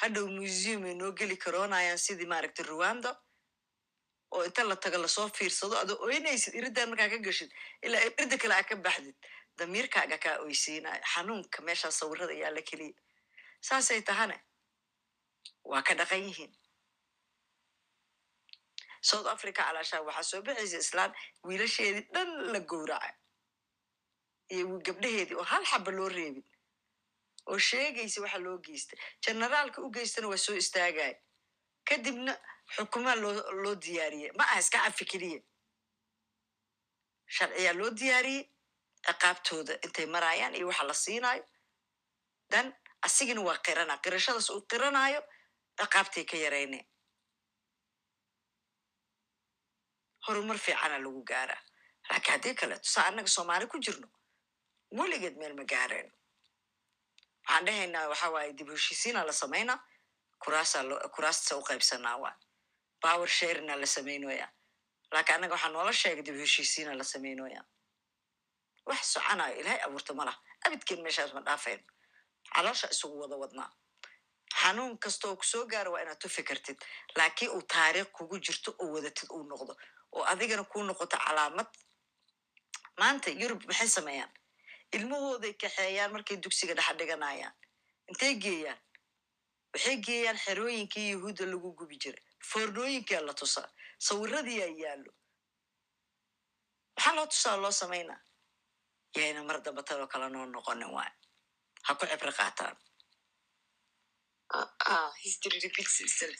Hadhow 0.00 0.26
museum 0.38 0.84
ay 0.84 0.94
noo 0.94 1.12
geli 1.18 1.36
karoonayaan 1.36 1.98
sidii 1.98 2.26
maaragtay 2.32 2.66
ruwanda 2.66 3.10
oo 4.30 4.44
inta 4.44 4.62
la 4.64 4.76
tago 4.76 4.98
la 5.02 5.08
soo 5.08 5.28
fiirsado 5.36 5.76
adoo 5.82 5.98
oynaysid 6.06 6.54
iridaan 6.54 6.88
markaa 6.90 7.08
ka 7.12 7.18
gashid 7.26 7.50
ilaa 7.82 8.00
irida 8.06 8.36
kale 8.42 8.54
aa 8.54 8.62
ka 8.68 8.76
baxdid 8.76 9.16
damiirkaaga 9.58 10.18
kaa 10.24 10.36
oysiinayo 10.44 11.02
xanuunka 11.12 11.58
meeshaa 11.66 11.90
sawirada 11.90 12.32
yaalla 12.42 12.62
keliya. 12.68 12.94
Saasay 13.60 14.02
tahane 14.02 14.36
waa 15.70 15.82
ka 15.88 15.94
dhaqan 16.00 16.22
yihiin 16.28 16.52
south 19.08 19.26
africa 19.34 19.62
calaashaa 19.66 20.00
waxaa 20.08 20.22
soo 20.30 20.42
baxaysa 20.46 20.78
islaan 20.84 21.12
wiilasheedii 21.46 22.04
dhan 22.14 22.28
la 22.52 22.60
gowraca 22.70 23.10
iyo 24.54 24.64
gabdhaheedii 24.86 25.36
oo 25.40 25.46
hal 25.52 25.64
xaba 25.70 25.90
loo 25.98 26.08
reebin 26.16 26.46
oo 27.50 27.58
sheegaysa 27.68 28.18
waxa 28.24 28.38
loo 28.46 28.56
geystay 28.66 28.98
generaalka 29.26 29.78
u 29.86 29.90
geystana 29.96 30.26
waa 30.32 30.36
soo 30.46 30.56
istaagaya 30.62 31.14
kadibna 31.88 32.32
xukumaa 32.74 33.16
loo 33.22 33.34
loo 33.62 33.74
diyaariyey 33.84 34.30
ma 34.38 34.44
aha 34.44 34.58
iska 34.62 34.78
cafi 34.84 35.04
keliya 35.12 35.40
sharciyaa 37.36 37.74
loo 37.80 37.90
diyaariyey 38.00 38.44
ciqaabtooda 39.06 39.72
intay 39.84 40.06
maraayaan 40.14 40.54
iyo 40.58 40.66
waxa 40.70 40.84
la 40.90 40.94
siinayo 41.04 41.44
dan 42.52 42.66
asigina 43.06 43.40
waa 43.48 43.58
qirana 43.66 43.94
qirashadaas 44.04 44.48
uu 44.54 44.62
qiranaayo 44.70 45.20
ciqaabtay 45.78 46.24
ka 46.30 46.36
yarayne. 46.44 46.80
Horumar 50.26 50.58
fiicana 50.64 50.98
lagu 51.04 51.22
gaaraa 51.30 51.62
laakiin 52.10 52.32
haddii 52.34 52.54
kaleeto 52.60 52.88
saa 52.94 53.06
annaga 53.08 53.28
soomaali 53.36 53.66
ku 53.72 53.78
jirno 53.84 54.08
weligeed 54.98 55.36
meel 55.40 55.54
ma 55.58 55.64
gaareen. 55.72 56.08
Waxaan 57.46 57.64
dhahaynaa 57.66 58.08
waxa 58.12 58.28
waaye 58.34 58.52
dib 58.58 58.68
heshiisiina 58.74 59.20
la 59.28 59.32
samaynaa 59.32 59.78
kuraasta 61.14 61.56
u 61.56 61.62
qaybsanaa 61.68 62.16
waa. 62.22 62.34
Power 63.02 63.28
sharina 63.28 63.74
la 63.80 63.86
samaynoya 63.86 64.46
laakiin 65.12 65.34
annaga 65.36 65.54
waxaa 65.54 65.72
noola 65.74 65.92
sheegay 66.00 66.22
dib 66.26 66.36
heshiisiina 66.42 66.92
la 66.98 67.04
samaynoya 67.12 67.60
wax 68.88 69.00
soconayo 69.12 69.54
ilaahay 69.60 69.80
abuurta 69.86 70.12
ma 70.18 70.24
laha. 70.28 70.38
Abidkeen 70.66 71.00
meeshaas 71.04 71.32
ma 71.34 71.40
dhaafayno 71.46 71.82
caloosha 72.54 72.86
isugu 72.94 73.16
wada 73.22 73.36
wadnaa 73.42 73.70
xanuun 74.62 74.98
kasta 74.98 75.28
oo 75.28 75.36
ku 75.36 75.44
soo 75.44 75.64
gaaro 75.66 75.92
waa 75.92 76.02
inaad 76.02 76.18
tufi 76.22 76.42
kartid 76.42 76.78
laakiin 77.16 77.50
uu 77.50 77.62
taariikh 77.62 78.10
kugu 78.16 78.38
jirto 78.46 78.70
oo 78.78 78.88
wadatid 78.94 79.28
uu 79.30 79.42
noqdo 79.50 79.72
oo 80.16 80.24
adigana 80.32 80.64
kuu 80.64 80.82
noqoto 80.82 81.16
calaamad. 81.26 81.66
Maanta 83.00 83.30
yurub 83.30 83.62
maxay 83.68 83.88
sameeyaan? 83.88 84.32
Ilmahooday 84.96 85.52
kaxeeyaan 85.62 86.12
markay 86.12 86.36
dugsiga 86.42 86.74
dhexa 86.74 86.94
dhiganayaan. 86.98 87.54
Intay 88.10 88.34
geeyaan? 88.44 88.80
Waxay 89.74 89.96
geeyaan 90.06 90.38
xerooyinkii 90.44 91.10
yahuudda 91.12 91.44
lagu 91.52 91.70
gubi 91.78 91.96
jiray. 92.02 92.24
Foornooyinkaa 92.50 93.20
la 93.26 93.34
tusaa 93.34 93.68
sawiradiyaa 94.06 94.72
yaallo. 94.82 95.12
Maxaa 96.96 97.14
loo 97.16 97.26
tusaa 97.26 97.56
loo 97.62 97.70
samaynaa 97.80 98.20
yayna 99.16 99.42
mar 99.44 99.60
damba 99.64 99.82
tanoo 99.82 100.06
kale 100.12 100.28
noo 100.28 100.46
noqonin 100.46 100.90
waay 100.96 101.12
ha 101.86 101.94
ku 101.94 102.06
cibro 102.06 102.32
qaataan 102.38 102.76
history 105.24 105.58
repeats 105.64 106.00
itself 106.00 106.36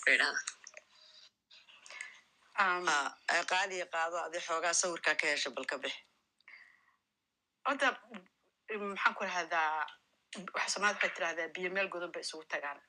qaado 3.95 4.17
adi 4.27 4.39
xoogaa 4.47 4.75
sawirkaa 4.75 5.15
ka 5.21 5.27
hesha 5.27 5.51
bal 5.51 5.67
ka 5.71 5.77
horta 7.67 7.89
mm, 8.71 8.85
maxaan 8.93 9.15
ku 9.15 9.25
rahdaa 9.25 9.87
waxa 10.55 10.69
soomaalida 10.73 10.99
waxay 10.99 11.11
tirahdaa 11.17 11.49
biyo 11.55 11.71
meel 11.71 11.89
godan 11.93 12.13
bay 12.13 12.23
isugu 12.27 12.45
tagaan 12.55 12.81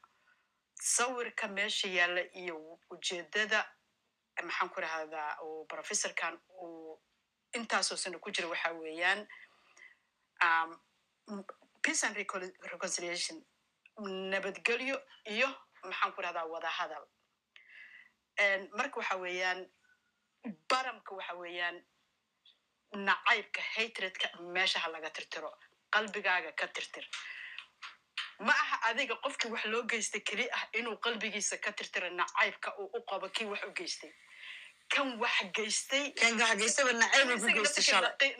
sawirka 0.95 1.47
meesha 1.47 1.87
yaalla 1.97 2.21
iyo 2.41 2.55
ujeedada 2.93 3.59
maxaan 4.43 4.69
ku 4.73 4.79
rahdaa 4.81 5.29
uu 5.45 5.65
professorkan 5.73 6.39
uu 6.63 7.01
intaasoo 7.57 7.97
sano 7.97 8.19
ku 8.19 8.31
jira 8.31 8.47
waxa 8.53 8.71
weeyaan 8.81 9.21
peace 11.83 12.03
and 12.07 12.15
recon- 12.17 12.55
reconciliation 12.73 13.37
nabadgelyo 14.07 14.97
iyo 15.25 15.49
maxaan 15.83 16.11
ku 16.13 16.21
rahdaa 16.21 16.45
wadahadal. 16.45 17.05
Marka 18.77 18.99
waxa 18.99 19.15
weeyaan 19.17 19.65
baramka 20.69 21.15
waxa 21.15 21.33
weeyaan 21.35 21.77
nacaybka 22.95 23.61
hatredka 23.75 24.27
meesha 24.53 24.79
ha 24.79 24.89
laga 24.89 25.09
tirtiro 25.09 25.51
qalbigaaga 25.91 26.51
ka 26.55 26.67
tirtir. 26.67 27.05
Ma 28.39 28.53
aha 28.53 28.77
adiga 28.89 29.15
qofkii 29.23 29.51
wax 29.51 29.65
loo 29.65 29.83
geystay 29.83 30.21
keli 30.21 30.47
ah 30.51 30.63
inuu 30.73 30.97
qalbigiisa 30.97 31.57
ka 31.57 31.71
tirtiro 31.71 32.09
nacaybka 32.09 32.77
uu 32.79 32.89
u 32.97 33.01
qabo 33.09 33.29
kii 33.29 33.45
wax 33.45 33.63
u 33.63 33.71
geystay. 33.73 34.13
Kan 34.89 35.19
wax 35.19 35.43
geystay 35.53 36.13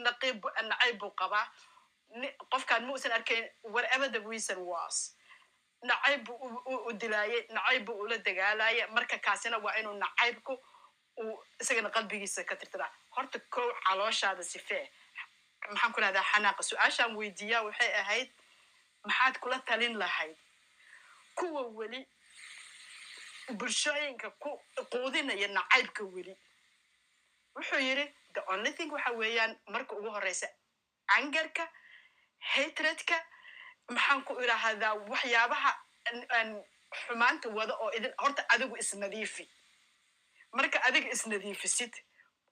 nacayb 0.08 0.98
buu 1.00 1.12
qabaa. 1.12 1.46
Qofkaan 2.52 2.86
ma 2.86 2.92
uusan 2.94 3.12
arkayn 3.12 3.46
whatever 3.64 4.10
the 4.12 4.20
reason 4.20 4.58
was 4.66 5.16
nacayb 5.84 6.24
buu 6.26 6.36
u- 6.66 6.94
dilaayay 6.94 7.46
nacayb 7.50 7.86
buu 7.86 8.00
ula 8.04 8.18
dagaalaya 8.18 8.88
marka 8.88 9.18
kaasina 9.20 9.58
waa 9.58 9.76
inuu 9.80 9.94
nacaybku 9.94 10.54
uu 11.18 11.44
isagana 11.62 11.90
qalbigiisa 11.90 12.44
ka 12.44 12.56
tirtiraa. 12.56 12.92
Horta 13.16 13.40
kow 13.50 13.68
calooshaada 13.86 14.44
sifee 14.44 14.90
maxaan 15.70 15.94
ku 15.94 16.02
rahdaa 16.02 16.24
xanaaqa? 16.32 16.64
Su'aashaan 16.64 17.16
weydiiyaa 17.18 17.62
waxay 17.64 17.92
ahayd 18.02 18.30
maxaad 19.04 19.38
kula 19.40 19.60
talin 19.60 19.98
lahayd? 20.00 20.36
Kuwa 21.36 21.62
weli 21.78 22.08
bulshooyinka 23.58 24.30
ku 24.40 24.62
quudinaya 24.92 25.48
nacaybka 25.48 26.04
weli. 26.04 26.36
Wuxuu 27.56 27.80
yidhi 27.80 28.06
the 28.34 28.42
only 28.54 28.72
thing 28.72 28.90
waxa 28.92 29.12
weeyaan 29.12 29.58
marka 29.68 29.96
ugu 29.96 30.10
horeysa 30.12 30.48
angarka 31.18 31.68
hatredka 32.40 33.18
maxaan 33.90 34.24
ku 34.24 34.34
idhaahdaa 34.44 34.94
waxyaabaha 35.14 35.72
an- 36.12 36.28
an 36.40 36.50
xumaanta 37.02 37.50
wada 37.50 37.74
oo 37.84 37.92
idin 37.98 38.14
horta 38.18 38.46
adigu 38.50 38.76
isnadiifi. 38.78 39.46
Marka 40.54 40.80
adiga 40.84 41.10
isnadiifisid 41.10 41.94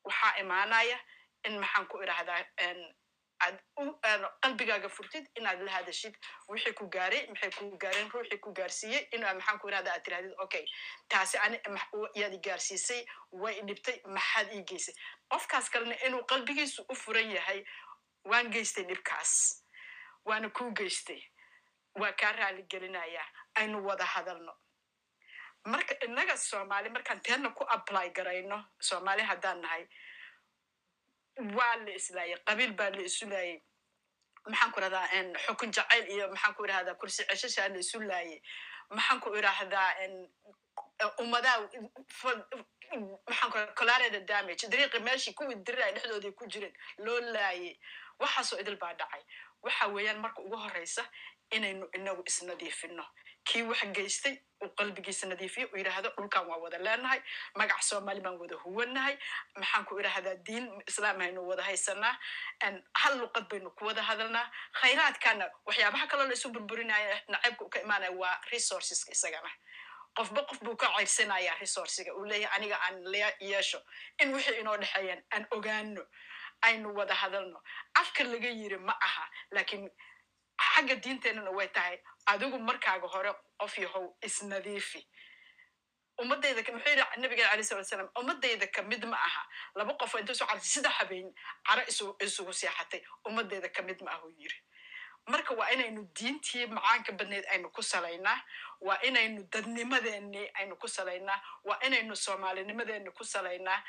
waxaa 0.04 0.38
imaanaya 0.42 1.00
in 1.46 1.60
maxaan 1.60 1.88
ku 1.88 2.02
idhaahdaa 2.04 2.46
en, 2.58 2.80
aad 3.40 3.58
qalbigaaga 4.42 4.90
furtid 4.90 5.26
inaad 5.38 5.62
la 5.62 5.72
hadashid. 5.72 6.16
Wixii 6.50 6.74
ku 6.74 6.86
gaaray 6.90 7.28
maxay 7.30 7.52
ku 7.58 7.66
gaareen 7.82 8.10
ruuxii 8.14 8.40
ku 8.40 8.54
gaarsiiyey? 8.54 9.08
Inaa 9.12 9.34
maxaan 9.34 9.60
ku 9.60 9.68
idhahdaa 9.70 9.94
aad 9.94 10.04
tirahdid 10.04 10.34
okay 10.46 10.66
taasi 11.10 11.38
ani 11.38 11.58
yaad 12.16 12.34
i 12.34 12.40
gaarsiisay 12.48 13.06
way 13.32 13.60
i 13.60 13.64
dhibtay 13.68 14.02
maxaad 14.06 14.54
ii 14.54 14.64
geysay. 14.70 14.96
Qofkaas 15.30 15.70
kalena 15.70 15.96
inuu 16.08 16.24
qalbigiisu 16.26 16.86
u 16.90 16.96
furan 16.96 17.32
yahay 17.32 17.66
waan 18.26 18.50
geystay 18.52 18.84
dhibkaas 18.84 19.64
waana 20.28 20.50
kuu 20.50 20.72
geystay. 20.78 21.22
Waa 22.00 22.12
kaa 22.20 22.32
raali 22.32 22.64
gelinayaa. 22.72 23.28
Aynu 23.56 23.86
wada 23.88 24.06
hadalno. 24.06 24.54
Marka 25.66 25.94
innaga 26.06 26.38
soomaali 26.38 26.90
markaan 26.90 27.22
teena 27.22 27.50
ku 27.58 27.64
apply 27.76 28.10
garayno 28.18 28.58
soomaali 28.80 29.22
haddaan 29.30 29.62
nahay 29.62 29.84
waa 31.58 31.76
la 31.86 31.92
islaayay 32.00 32.38
qabiil 32.48 32.74
baa 32.80 32.90
la 32.90 33.02
isu 33.10 33.26
laayay 33.30 33.62
maxaan 34.48 34.72
ku 34.72 34.80
idhahdaa 34.80 35.08
en, 35.18 35.34
xukun 35.46 35.72
jacayl 35.76 36.06
iyo 36.14 36.28
maxaan 36.32 36.54
ku 36.56 36.66
idhahdaa 36.66 36.96
kursi 36.96 37.24
ceshashaa 37.30 37.68
la 37.74 37.80
isu 37.84 38.00
laayay 38.02 38.40
maxaan 38.90 39.20
ku 39.20 39.30
ummadaha 41.22 41.58
fal- 42.20 42.48
maxaan 43.28 43.52
ku 43.52 43.58
colareda 43.80 44.20
damage 44.30 44.68
dariiqi 44.72 45.00
meeshii 45.00 45.34
kuwii 45.34 45.56
diray 45.68 45.92
dhexdoodii 45.94 46.32
ku 46.32 46.48
jireen 46.48 46.74
loo 46.98 47.20
laayay. 47.20 47.78
Waxaasoo 48.20 48.60
idil 48.60 48.78
baa 48.78 48.94
dhacay 48.94 49.24
waxa 49.64 49.88
weeyaan 49.88 50.20
marka 50.20 50.42
ugu 50.42 50.58
horeysa 50.58 51.04
inaynu 51.52 51.90
inagu 51.96 52.24
isnadiifino. 52.26 53.06
Kii 53.48 53.62
wax 53.64 53.80
geystay 53.96 54.36
uu 54.64 54.70
qalbigiisa 54.76 55.28
nadiifiyo 55.28 55.68
uu 55.72 55.78
yidhaahdo 55.78 56.10
dhulkan 56.18 56.48
waa 56.50 56.58
wada 56.58 56.78
leenahay 56.78 57.22
magac 57.56 57.82
soomaali 57.84 58.20
baan 58.22 58.36
wada 58.42 58.56
huwanahay 58.64 59.16
maxaan 59.56 59.86
ku 59.86 60.00
idhahdaa 60.00 60.36
diin 60.48 60.68
islaam 60.88 61.20
haynu 61.22 61.48
wada 61.48 61.64
haysanaa 61.64 62.16
hal 63.02 63.18
luqad 63.22 63.48
baynu 63.50 63.72
ku 63.72 63.86
wada 63.86 64.02
hadalnaa 64.04 64.52
khayraadkana 64.82 65.48
waxyaabaha 65.66 66.08
kaloo 66.08 66.28
la 66.28 66.34
isu 66.34 66.50
burburinaya 66.50 67.22
naceybka 67.28 67.66
u 67.66 67.70
ka 67.70 67.80
imaanaya 67.82 68.12
waa 68.12 68.36
resourceska 68.52 69.12
isagana. 69.12 69.52
Qofba 70.18 70.42
qof 70.50 70.60
buu 70.66 70.76
ka 70.76 70.88
ceyrsanaya 70.98 71.56
resourciga 71.62 72.12
uu 72.16 72.26
leeyahay 72.26 72.58
aniga 72.58 72.78
aan 72.82 73.06
yeesho 73.40 73.80
in 74.20 74.34
wixii 74.34 74.60
inoo 74.60 74.78
dhexeeyaan 74.78 75.24
aan 75.32 75.46
ogaano 75.52 76.04
aynu 76.62 76.94
wada 76.96 77.14
hadalno. 77.16 77.62
Afka 77.96 78.24
laga 78.24 78.50
yiri 78.50 78.78
ma 78.78 78.94
aha 79.02 79.30
laakiin 79.52 79.90
xagga 80.74 80.96
diinteenana 80.96 81.52
way 81.52 81.68
tahay. 81.68 82.00
Adigu 82.28 82.60
markaaga 82.60 83.08
hore 83.08 83.34
qof 83.60 83.78
yahow 83.78 84.16
isnadiifi 84.22 85.08
ummadayda 86.22 86.62
muxuu 86.74 86.90
yidhi 86.90 87.22
nabigeena 87.22 87.52
alayh 87.52 87.66
salatu 87.66 87.86
wasalaam 87.86 88.10
ummadayda 88.20 88.68
ka 88.68 88.82
mid 88.82 89.06
ma 89.06 89.18
aha. 89.18 89.42
Laba 89.76 89.94
qof 89.94 90.16
oo 90.16 90.20
inta 90.20 90.34
soo 90.34 90.46
cartay 90.48 90.66
sida 90.66 90.90
habeen 90.90 91.34
isu 91.88 92.16
isugu 92.20 92.54
seexatay. 92.54 93.02
Ummadayda 93.28 93.70
ka 93.70 93.82
mid 93.84 94.02
ma 94.02 94.12
aha 94.12 94.26
uu 94.26 94.34
yiri 94.38 94.58
marka 95.28 95.54
waa 95.54 95.70
inaynu 95.76 96.08
diintii 96.16 96.66
macaanka 96.68 97.12
badneed 97.12 97.46
aynu 97.52 97.70
ku 97.70 97.82
salaynaa. 97.84 98.40
Waa 98.82 98.98
inaynu 99.04 99.44
dadnimadeeni 99.52 100.50
aynu 100.60 100.76
ku 100.76 100.88
salaynaa. 100.88 101.40
Waa 101.64 101.80
inaynu 101.86 102.16
soomaalinimadeeni 102.16 103.12
ku 103.12 103.24
salaynaa. 103.24 103.84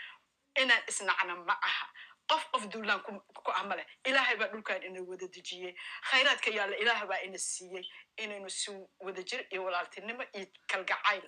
Inaan 0.59 0.83
isnacna 0.89 1.35
ma 1.37 1.55
aha 1.63 1.87
qof 2.31 2.45
qof 2.53 2.65
duulaan 2.73 3.01
ku 3.03 3.13
ku 3.45 3.51
ah 3.53 3.65
male 3.65 3.87
ilaahay 4.05 4.37
baa 4.37 4.49
dhulkan 4.53 4.83
ina 4.83 5.01
wada 5.11 5.27
dejiyey 5.37 5.75
khayraadka 6.11 6.51
yaalla 6.51 6.77
ilaah 6.77 7.07
baa 7.11 7.21
ina 7.27 7.39
siiyey 7.39 7.85
inaynu 8.17 8.51
si 8.51 8.71
wadajir 9.01 9.47
iyo 9.51 9.65
walaaltinimo 9.65 10.25
iyo 10.35 10.47
kalgacayl 10.67 11.25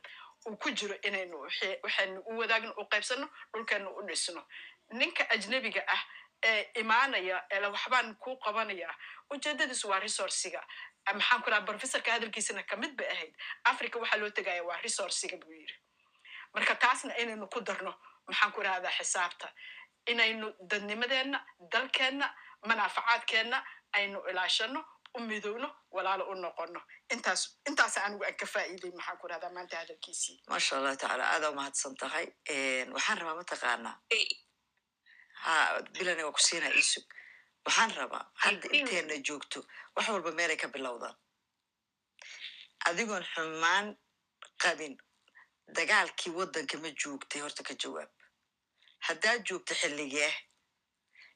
uu 0.47 0.57
ku 0.57 0.71
jiro 0.71 0.95
inaynu 1.03 1.41
waxaynu 1.83 2.21
u 2.27 2.39
wadaagno 2.39 2.73
u 2.77 2.85
qaybsano 2.93 3.27
dhulkeenu 3.53 3.91
u 3.99 4.03
dhisno 4.09 4.47
ninka 4.93 5.25
ajnebiga 5.31 5.83
ah 5.89 6.03
ee 6.43 6.63
imaanaya 6.81 7.45
ee 7.51 7.61
la 7.61 7.69
waxbaan 7.71 8.15
kuu 8.17 8.37
qabanaya 8.45 8.95
ujeedadiisu 9.31 9.89
waa 9.89 10.01
resourciga 10.01 10.63
maxaan 11.15 11.43
ku 11.43 11.51
raha 11.51 11.67
hadalkiisana 12.13 12.63
ka 12.63 12.77
mid 12.77 12.97
bay 12.97 13.09
ahayd 13.15 13.35
africa 13.65 13.97
waxaa 14.03 14.17
loo 14.21 14.31
tegaya 14.31 14.63
waa 14.65 14.81
resourciga 14.83 15.37
buu 15.37 15.53
yiri 15.53 15.75
marka 16.55 16.75
taasna 16.75 17.17
inaynu 17.19 17.47
ku 17.49 17.61
darno 17.61 17.93
maxaan 18.27 18.53
ku 18.53 18.63
rahdaa 18.63 18.91
xisaabta 18.99 19.53
inaynu 20.07 20.55
dadnimadeenna 20.71 21.39
dalkeenna 21.73 22.35
manaafacaadkeenna 22.67 23.59
aynu 23.93 24.19
ilaashano 24.31 24.85
u 25.15 25.21
midowno 25.21 25.69
walaalo 25.91 26.25
u 26.31 26.35
noqono 26.35 26.81
intaas 27.15 27.43
intaas 27.69 27.97
anigu 27.99 28.25
aan 28.25 28.37
ka 28.37 28.47
faa'iiday 28.47 28.91
maxaan 28.97 29.19
ku 29.19 29.29
rahdaa 29.29 29.51
maanta 29.57 29.77
hadalkiisii 29.77 30.37
maasha 30.49 30.77
allah 30.77 30.97
tacaala 30.97 31.25
aada 31.35 31.51
umahadsan 31.51 31.97
tahay 31.97 32.27
waxaan 32.95 33.19
rabaa 33.19 33.35
mataqaanaa 33.41 33.97
ha 35.45 35.55
bilani 35.99 36.23
waa 36.25 36.33
ku 36.33 36.43
siinaa 36.49 36.73
iisug 36.81 37.05
waxaan 37.67 37.95
rabaa 38.01 38.25
hadda 38.45 38.69
inteena 38.79 39.17
joogto 39.29 39.65
wax 39.97 40.09
walba 40.09 40.31
meelay 40.39 40.57
ka 40.57 40.69
bilowdaan 40.69 41.17
adigoon 42.89 43.25
xumaan 43.35 43.87
qabin 44.63 44.95
dagaalkii 45.77 46.33
waddanka 46.39 46.79
ma 46.83 46.91
joogtay 47.03 47.41
horta 47.43 47.63
ka 47.69 47.75
jawaab 47.83 48.11
haddaad 49.09 49.45
joogto 49.49 49.75
xilligee? 49.75 50.33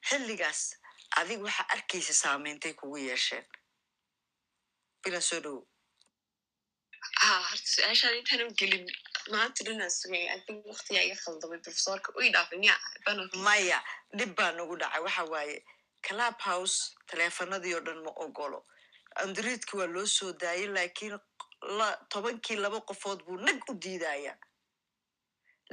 Xilligaas 0.08 0.60
adig 1.20 1.40
waxaa 1.46 1.66
arkaysa 1.74 2.12
saameyntay 2.22 2.72
kugu 2.74 2.96
yeesheen. 3.08 3.44
Bilan 5.02 5.22
soo 5.22 5.40
dhowo 5.44 5.62
horta 7.24 7.68
su'aashaan 7.74 8.16
intaan 8.18 8.42
u 8.46 8.54
gelin 8.60 8.86
maanta 9.32 9.64
dhanaan 9.66 9.90
sugay 9.90 10.24
i 10.34 10.38
think 10.46 10.66
waqtigaa 10.70 11.04
iga 11.06 11.16
khaldamay 11.24 11.58
profesorka 11.64 12.12
uy 12.18 12.30
dhaafay. 12.34 12.58
Miya 12.58 12.76
maya 13.46 13.78
dhib 14.18 14.34
baa 14.36 14.52
nagu 14.52 14.76
dhacay 14.80 15.00
waxa 15.06 15.24
waaye. 15.32 15.58
Club 16.06 16.36
house 16.40 16.76
taleefanadii 17.06 17.74
oo 17.74 17.80
dhan 17.86 18.00
ma 18.04 18.10
ogolo 18.24 18.60
androidki 19.22 19.76
waa 19.76 19.86
loo 19.94 20.06
soo 20.06 20.32
daayay 20.32 20.66
laakiin 20.76 21.14
la- 21.78 21.98
tobankii 22.12 22.56
laba 22.56 22.80
qofood 22.88 23.22
buu 23.26 23.36
nag 23.46 23.58
u 23.70 23.74
diidaya 23.74 24.32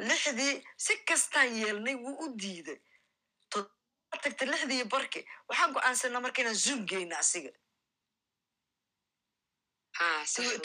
lixdii 0.09 0.53
si 0.85 0.93
kastaan 1.09 1.49
yeelnay 1.61 1.95
wuu 2.03 2.15
u 2.23 2.27
diiday 2.41 2.79
tagta 4.23 4.45
lixdii 4.53 4.83
barki 4.93 5.21
waxaan 5.49 5.73
go'aansanaa 5.75 6.21
marka 6.25 6.41
inaan 6.41 6.59
zoom 6.65 6.81
geyna 6.91 7.15
asiga 7.23 7.51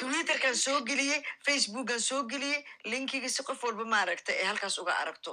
twitterkan 0.00 0.56
soo 0.64 0.78
geliyey 0.88 1.20
facebookan 1.46 2.00
soo 2.08 2.22
geliyey 2.32 2.60
linkiga 2.90 3.28
si 3.28 3.42
qof 3.48 3.60
walba 3.64 3.84
maaragta 3.94 4.32
ee 4.40 4.44
halkaas 4.50 4.78
uga 4.82 4.94
aragto 5.02 5.32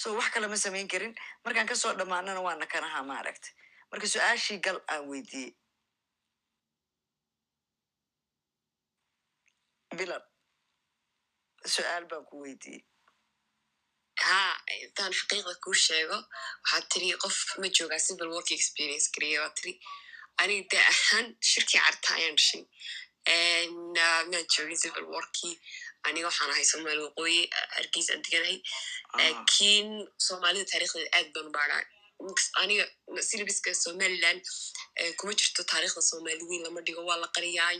so 0.00 0.14
wax 0.18 0.28
kale 0.34 0.46
ma 0.52 0.56
samayn 0.64 0.88
karin 0.92 1.14
markaan 1.44 1.66
ka 1.70 1.74
soo 1.82 1.92
dhammaanana 1.98 2.40
waana 2.46 2.66
kanaha 2.72 3.00
maaragta 3.10 3.48
marka 3.90 4.06
su'aashii 4.14 4.58
gal 4.66 4.78
aan 4.92 5.02
weydiiyey 5.10 5.52
bilan 9.98 10.22
su'aal 11.74 12.04
baan 12.10 12.24
ku 12.30 12.36
weydiiyey 12.44 12.82
ha 14.26 14.38
intaan 14.84 15.12
xaqiiqda 15.18 15.52
kuu 15.64 15.76
sheego 15.86 16.18
waxaad 16.62 16.84
tiri 16.92 17.08
qof 17.24 17.36
ma 17.60 17.66
joogaa 17.76 18.00
civil 18.06 18.28
work 18.34 18.50
experience 18.58 19.06
gareeya 19.14 19.38
waa 19.44 19.54
tiri 19.58 19.72
aniga 20.42 20.64
de 20.72 20.78
ahaan 20.92 21.26
shirkii 21.50 21.80
carta 21.86 22.08
ayaan 22.18 22.36
dhashay 22.38 22.62
maan 23.94 24.32
joogin 24.54 24.78
civil 24.82 25.06
workii 25.14 25.54
aniga 26.06 26.26
waxaan 26.30 26.50
ahay 26.54 26.64
soomaali 26.72 27.00
waqooyi 27.06 27.40
hargeysa 27.76 28.10
aan 28.14 28.22
deganahay 28.26 28.58
laakiin 29.18 29.88
soomaalida 30.26 30.66
taariikhdeeda 30.70 31.10
aad 31.18 31.28
baan 31.34 31.48
u 31.50 31.52
baadhaa 31.58 31.82
aniga 32.62 32.84
syllabuska 33.28 33.74
somaliland 33.74 34.40
eh, 35.00 35.12
kuma 35.18 35.32
jirto 35.40 35.62
taariikhda 35.70 36.02
soomaali 36.10 36.44
weyn 36.50 36.62
lama 36.66 36.80
dhigo 36.86 37.02
waa 37.08 37.16
la 37.22 37.28
qariyaa 37.36 37.72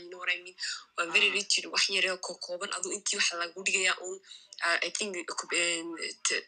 mean? 0.43 0.55
Waa 0.97 1.05
very 1.15 1.29
Ah. 1.29 1.33
rigid 1.37 1.65
wax 1.73 1.89
yaree 1.89 2.17
ko 2.17 2.35
kooban. 2.45 2.69
Adu 2.77 2.91
intii 2.97 3.17
waxa 3.19 3.35
lagu 3.41 3.63
dhigayaa 3.63 3.97
un 4.07 4.15
uh, 4.65 4.77
I 4.87 4.89
think 4.97 5.15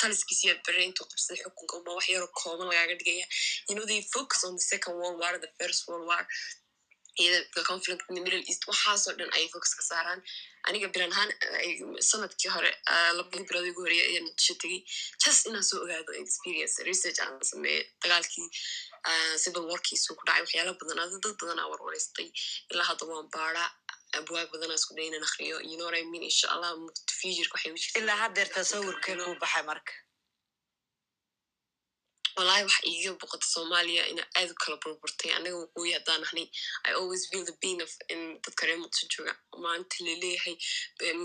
taliskiisiya 0.01 0.53
bere 0.65 0.83
intuu 0.87 1.05
qabsaday 1.11 1.39
xukunka 1.43 1.75
uma 1.81 1.93
wax 1.97 2.05
yaroo 2.13 2.31
kooban 2.41 2.67
lagaaga 2.69 2.95
dhigaya 2.99 3.25
you 3.69 3.75
know 3.75 3.85
they 3.91 4.01
focus 4.15 4.43
on 4.47 4.53
the 4.59 4.65
second 4.71 4.95
world 4.99 5.19
war 5.21 5.33
the 5.45 5.51
first 5.59 5.87
world 5.87 6.07
war 6.09 6.23
the 7.55 7.63
conflict 7.69 8.03
middle 8.09 8.43
east 8.51 8.63
waxaasoo 8.71 9.13
dhan 9.19 9.29
ayay 9.37 9.49
focus 9.55 9.73
ka 9.79 9.83
saaraan 9.91 10.21
aniga 10.67 10.87
bilan 10.95 11.11
ahaan 11.15 11.31
eh, 11.65 11.75
sannadkii 12.09 12.51
hore 12.55 12.71
labadii 13.17 13.47
bilood 13.49 13.67
ugu 13.71 13.81
horeeyay 13.85 14.07
ayaan 14.11 14.25
natiijo 14.29 14.55
tegey 14.63 14.81
just 15.23 15.45
inaan 15.49 15.65
soo 15.69 15.79
ogaado 15.85 16.11
experience 16.23 16.75
research 16.89 17.19
aan 17.25 17.35
sameeye 17.51 17.81
dagaalkii 18.03 18.47
ah, 19.09 19.35
civil 19.43 19.65
warkiisu 19.71 20.15
ku 20.17 20.23
dhacay 20.27 20.43
waxyaala 20.45 20.73
badan 20.81 21.03
adi 21.03 21.21
dad 21.25 21.35
badanaa 21.41 21.71
warwareystay 21.71 22.29
ilaa 22.71 22.87
hadda 22.91 23.03
waan 23.11 23.27
baara 23.35 23.65
abwaag 24.19 24.49
badanaa 24.53 24.79
isku 24.81 24.95
day 24.97 25.07
inaan 25.09 25.27
akriyo 25.29 25.57
you 25.69 25.77
know 25.79 25.89
insha 26.29 26.47
allah 26.53 26.71
futureka 27.19 27.53
waxay 27.55 27.71
u 27.75 28.01
ilaa 28.01 28.19
haddeer 28.23 28.49
tasawurkee 28.57 29.15
kuu 29.23 29.35
baxay 29.43 29.63
marka 29.71 29.93
wallahi 32.37 32.63
waxa 32.67 32.81
iiga 32.91 33.11
boqota 33.21 33.45
soomaaliya 33.55 34.03
ina 34.11 34.23
aad 34.39 34.49
u 34.53 34.55
kala 34.63 34.77
burburtay 34.83 35.31
anaga 35.37 35.57
waqooyi 35.63 35.91
haddaan 35.97 36.21
ahnay 36.27 36.47
i 36.87 36.91
always 36.99 37.23
feel 37.29 37.43
the 37.49 37.55
pain 37.63 37.79
of 37.85 37.91
in 38.13 38.21
dadka 38.45 38.65
reer 38.67 38.79
muqdisho 38.83 39.07
jooga 39.15 39.33
maanta 39.65 39.95
la 40.07 40.13
leeyahay 40.23 40.55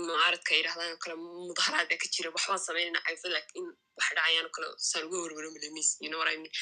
mucaaradka 0.05 0.49
ay 0.55 0.59
yidhahdaan 0.61 0.91
oo 0.95 0.99
kale 1.03 1.15
mudaharaad 1.47 1.91
ka 2.03 2.07
jira 2.15 2.29
waxbaan 2.35 2.61
sameynayna 2.67 2.99
i 3.11 3.15
feel 3.21 3.33
like 3.37 3.49
in 3.59 3.65
wax 3.97 4.07
dhacayaan 4.17 4.45
oo 4.49 4.53
kale 4.57 4.67
saan 4.89 5.03
uga 5.07 5.17
warwaro 5.23 5.49
malemis 5.55 5.89
you 6.03 6.09
know 6.11 6.19
what 6.21 6.29
i 6.33 6.37
mean 6.43 6.53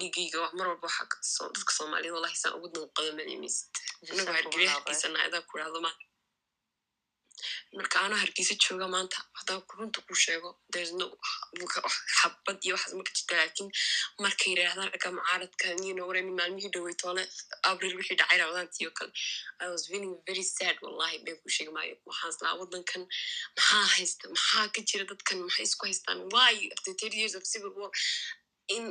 dhigayga 0.00 0.40
mar 0.58 0.66
walba 0.72 0.86
waxa 0.88 1.44
dadka 1.56 1.72
soomaaliyada 1.78 2.14
wallahi 2.16 2.36
saan 2.42 2.54
ugu 2.58 2.68
danqado 2.76 3.10
malemis 3.20 3.56
anagu 4.12 4.32
hargeliya 4.38 4.70
hargeysana 4.76 5.18
adaa 5.26 5.42
ku 5.50 5.54
marka 7.78 7.96
anaa 8.06 8.20
hargeysa 8.24 8.54
jooga 8.64 8.86
maanta 8.94 9.16
haddaan 9.38 9.62
runta 9.78 10.00
ku 10.08 10.14
sheego 10.24 10.50
xabad 12.18 12.58
iyo 12.66 12.74
waxaas 12.76 12.94
ma 12.98 13.02
ka 13.08 13.12
jirta 13.16 13.34
laakiin 13.40 13.68
markay 14.24 14.48
yidhaahdaan 14.52 14.90
ragga 14.94 15.10
mucaaradka 15.18 15.66
you 15.88 15.94
know 15.96 16.06
what 16.08 16.16
I 16.20 16.22
mean. 16.26 16.36
maalmihii 16.40 16.70
dhowey 16.74 16.94
toole 17.02 17.22
abril 17.70 17.94
wixii 17.98 18.16
dhacay 18.20 18.38
rabadaantii 18.42 18.86
oo 18.88 18.94
kale 18.98 19.12
i 19.64 19.66
was 19.72 19.82
feeling 19.90 20.14
very 20.28 20.44
sad 20.56 20.76
wallahi 20.84 21.18
been 21.26 21.38
ku 21.42 21.48
sheegi 21.56 21.72
maayo 21.76 21.94
waxaan 22.10 22.30
islaa 22.34 22.54
waddankan 22.60 23.02
maxaa 23.56 23.84
haysta 23.96 24.24
maxaa 24.34 24.66
ka 24.74 24.80
jira 24.90 25.04
dadkan 25.12 25.38
maxay 25.46 25.64
isku 25.70 25.84
haystaan 25.88 26.18
why? 26.34 26.52
After 26.74 26.92
thirty 27.00 27.18
years 27.22 27.34
of 27.38 27.44
civil 27.52 27.72
war. 27.80 27.90
In 28.76 28.84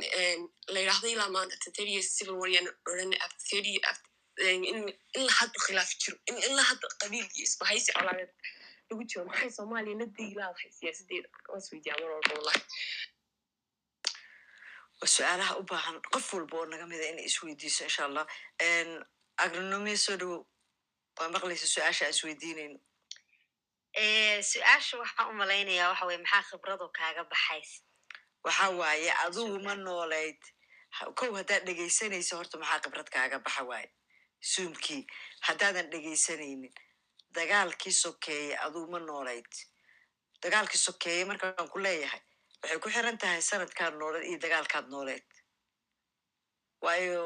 la 0.74 0.78
yidhaahdo 0.82 1.08
ilaa 1.14 1.30
maanta 1.36 1.54
after 1.56 1.72
thirty 1.76 1.92
years 1.96 2.08
civil 2.18 2.36
war 2.40 2.48
yaan 2.56 2.66
odhan 2.90 3.12
after 3.26 3.42
thirty 3.50 3.74
after 3.90 4.09
la 4.40 5.32
hadda 5.40 5.58
khilaaf 5.66 5.90
jiro 6.02 6.16
la 6.56 6.62
hadda 6.70 6.86
qabiil 7.02 7.26
iyo 7.36 7.44
isbahaysi 7.48 7.92
colaadeed 7.96 8.32
lagu 8.90 9.02
jiro 9.10 9.24
maxay 9.30 9.50
soomaaliya 9.58 9.96
la 10.00 10.06
degi 10.16 10.34
laadahay 10.40 10.70
siyaasadeeda 10.78 11.28
waan 11.48 11.60
isweydiiyaa 11.62 11.98
mar 12.02 12.10
walba 12.14 12.32
wallahi 12.38 12.62
su'aalaha 15.14 15.52
u 15.60 15.62
baahan 15.70 15.96
qof 16.12 16.26
walba 16.34 16.56
oo 16.60 16.66
naga 16.72 16.86
mida 16.92 17.04
inay 17.12 17.24
isweydiiso 17.30 17.82
insha 17.88 18.02
allah 18.08 18.24
agronomia 19.44 19.96
soo 20.04 20.16
dhawow 20.20 20.40
waa 21.18 21.28
maqlaysa 21.34 21.66
su'aasha 21.74 22.04
aan 22.06 22.14
isweydiinayno 22.16 22.78
su'aasha 24.52 24.94
waxaan 25.02 25.30
u 25.32 25.34
malaynayaa 25.42 25.88
waxa 25.92 26.04
weye 26.08 26.18
maxaa 26.24 26.42
khibrado 26.50 26.86
kaaga 26.98 27.22
baxays 27.32 27.70
waxa 28.44 28.66
waaye 28.80 29.10
adigu 29.24 29.58
ma 29.66 29.74
noolayd 29.74 30.40
Ha- 30.96 31.12
kow 31.18 31.30
haddaad 31.38 31.62
dhegaysanayso 31.68 32.32
horta 32.38 32.56
maxaa 32.62 32.80
khibrad 32.84 33.08
kaaga 33.16 33.38
baxa 33.46 33.62
waaye 33.70 33.88
suumkii 34.40 35.02
haddaadan 35.46 35.90
dhegaysanaynin 35.92 36.74
dagaalkii 37.36 37.92
sokeeye 38.02 38.56
adigu 38.64 38.86
ma 38.92 38.98
noolayd 38.98 39.50
dagaalkii 40.42 40.80
sokeeye 40.86 41.24
markaan 41.30 41.68
ku 41.72 41.78
leeyahay 41.78 42.22
waxay 42.62 42.78
ku 42.82 42.88
xiran 42.94 43.18
tahay 43.18 43.42
sanadkaad 43.50 43.94
nooleed 44.00 44.24
iyo 44.28 44.38
dagaalkaad 44.44 44.86
nooleed. 44.94 45.26
Waayo 46.84 47.24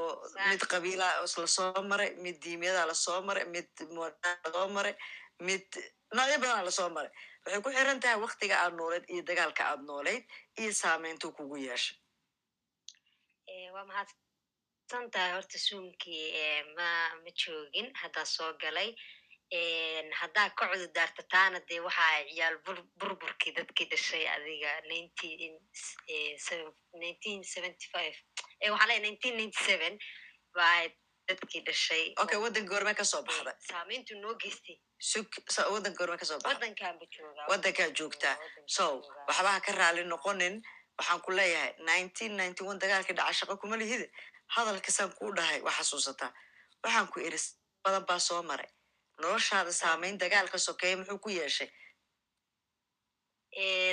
mid 0.51 0.63
qabiila 0.73 1.07
la 1.23 1.47
soo 1.57 1.83
maray 1.91 2.11
mid 2.25 2.37
diimyadaa 2.45 2.87
la 2.91 2.95
soo 2.95 3.21
maray 3.29 3.45
mid 3.55 3.69
la 3.95 4.11
soo 4.53 4.69
maray 4.77 4.95
mid 5.47 5.67
noocyo 6.17 6.39
badanaa 6.43 6.65
la 6.69 6.71
soo 6.79 6.89
maray. 6.97 7.11
Waxay 7.45 7.61
ku 7.65 7.71
xiran 7.77 8.01
tahay 8.03 8.19
waktiga 8.27 8.57
aad 8.63 8.75
nooleed 8.79 9.05
iyo 9.13 9.23
dagaalka 9.29 9.63
aad 9.71 9.83
nooleyd 9.91 10.25
iyo 10.61 10.73
saameyntuu 10.83 11.33
kugu 11.37 11.57
yeeshay 11.67 11.97
Eh, 14.93 15.11
tahay 15.11 15.33
horta 15.33 15.59
suumkii 15.59 16.25
eh, 16.37 16.65
ma 16.77 16.89
ma 17.25 17.31
joogin 17.43 17.89
haddaa 18.03 18.25
soo 18.25 18.53
galay 18.63 18.91
haddaa 20.21 20.51
ka 20.59 20.67
cududaarta 20.73 21.23
taana 21.33 21.61
dee 21.69 21.81
waxa 21.81 22.05
ay 22.17 22.25
ciyaal 22.31 22.57
bur- 22.67 22.87
burburkii 23.01 23.53
dadkii 23.57 23.87
dhashay 23.93 24.25
adiga 24.35 24.71
waxaa 28.75 28.87
ninety 29.01 29.65
seven 29.67 29.99
baa 30.55 30.83
dadkii 31.29 31.63
dhashay 31.67 32.05
okay 32.23 32.39
goorme 32.69 32.95
ka 32.95 33.05
soo 33.05 33.21
eh, 33.21 33.27
baxday. 33.27 33.55
saameyntu 33.71 34.21
noo 34.21 34.35
geystay. 34.43 34.77
Sug 35.01 35.27
goorme 35.99 36.17
ka 36.19 36.25
soo 36.25 36.39
baxday. 36.39 36.53
Waddankaanba 36.53 37.05
joogaa 37.17 37.47
waddankaa 37.53 37.89
joogtaa 37.99 38.37
so 38.67 38.85
joogaa. 38.85 39.25
waxba 39.29 39.51
ha 39.57 39.61
ka 39.67 39.73
raali 39.81 40.05
noqonin 40.05 40.61
waxaan 40.99 41.21
ku 41.25 41.31
leeyahay 41.33 41.73
nineteen 41.89 42.37
ninety 42.37 42.63
one 42.71 42.79
dagaalkii 42.79 43.17
dhaca 43.19 43.33
shaqo 43.41 43.57
kuma 43.61 43.77
lihide 43.77 44.07
hadalkasaan 44.47 45.13
kuu 45.19 45.33
dhahay 45.37 45.61
waa 45.67 45.73
xasuusataa 45.79 46.33
waxaan 46.85 47.09
ku 47.13 47.21
iri 47.21 47.39
s- 47.39 47.57
badan 47.85 48.05
baa 48.07 48.19
soo 48.19 48.43
maray. 48.43 48.71
Noloshaada 49.21 49.73
saameyn 49.73 50.19
dagaalka 50.21 50.59
sokeeye 50.59 50.97
muxuu 50.97 51.19
ku 51.19 51.29
yeeshay? 51.31 51.71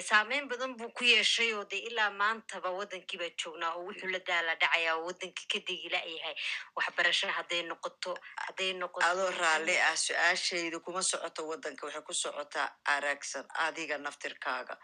Saameyn 0.09 0.47
badan 0.49 0.73
buu 0.77 0.89
ku 0.97 1.03
yeeshay 1.05 1.53
oo 1.53 1.65
dee 1.71 1.81
ilaa 1.89 2.09
maantaba 2.09 2.69
waddankii 2.77 3.19
baa 3.21 3.29
joognaa 3.43 3.73
oo 3.77 3.83
wuxuu 3.87 4.09
la 4.11 4.19
daala 4.27 4.55
dhacayaa 4.61 4.95
oo 4.97 5.05
waddankii 5.07 5.47
ka 5.51 5.59
degila 5.67 5.99
yahay. 6.13 6.35
Waxbarasho 6.75 7.27
hadday 7.37 7.61
noqoto 7.69 8.11
hadday 8.45 8.73
noqoto 8.73 9.05
adoo 9.11 9.29
raalli 9.41 9.75
ah 9.89 9.95
su'aashayda 10.05 10.79
kuma 10.85 11.01
socoto 11.11 11.41
waddanka 11.51 11.85
waxay 11.85 12.01
ku 12.07 12.13
socotaa 12.13 12.67
aragsan 12.95 13.45
adiga 13.65 13.97
naftirkaaga. 13.97 14.75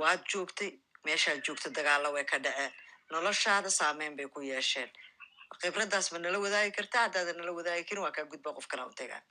Waad 0.00 0.20
joogtay 0.32 0.70
meeshaad 1.04 1.38
joogta 1.46 1.68
dagaalla 1.76 2.08
way 2.14 2.24
ka 2.24 2.38
dhaceen 2.44 2.72
noloshaada 3.14 3.70
saameyn 3.78 4.16
bay 4.18 4.28
ku 4.36 4.40
yeesheen 4.50 4.90
khibraddaas 5.62 6.12
ma 6.12 6.18
nala 6.18 6.38
wadaagi 6.44 6.72
kartaa 6.78 7.02
haddaadan 7.06 7.36
nala 7.40 7.52
wadaagi 7.58 7.84
karin 7.88 8.02
waa 8.06 8.14
kaa 8.16 8.24
gudba 8.32 8.54
qof 8.58 8.66
kala 8.72 8.86
tagaa 9.00 9.22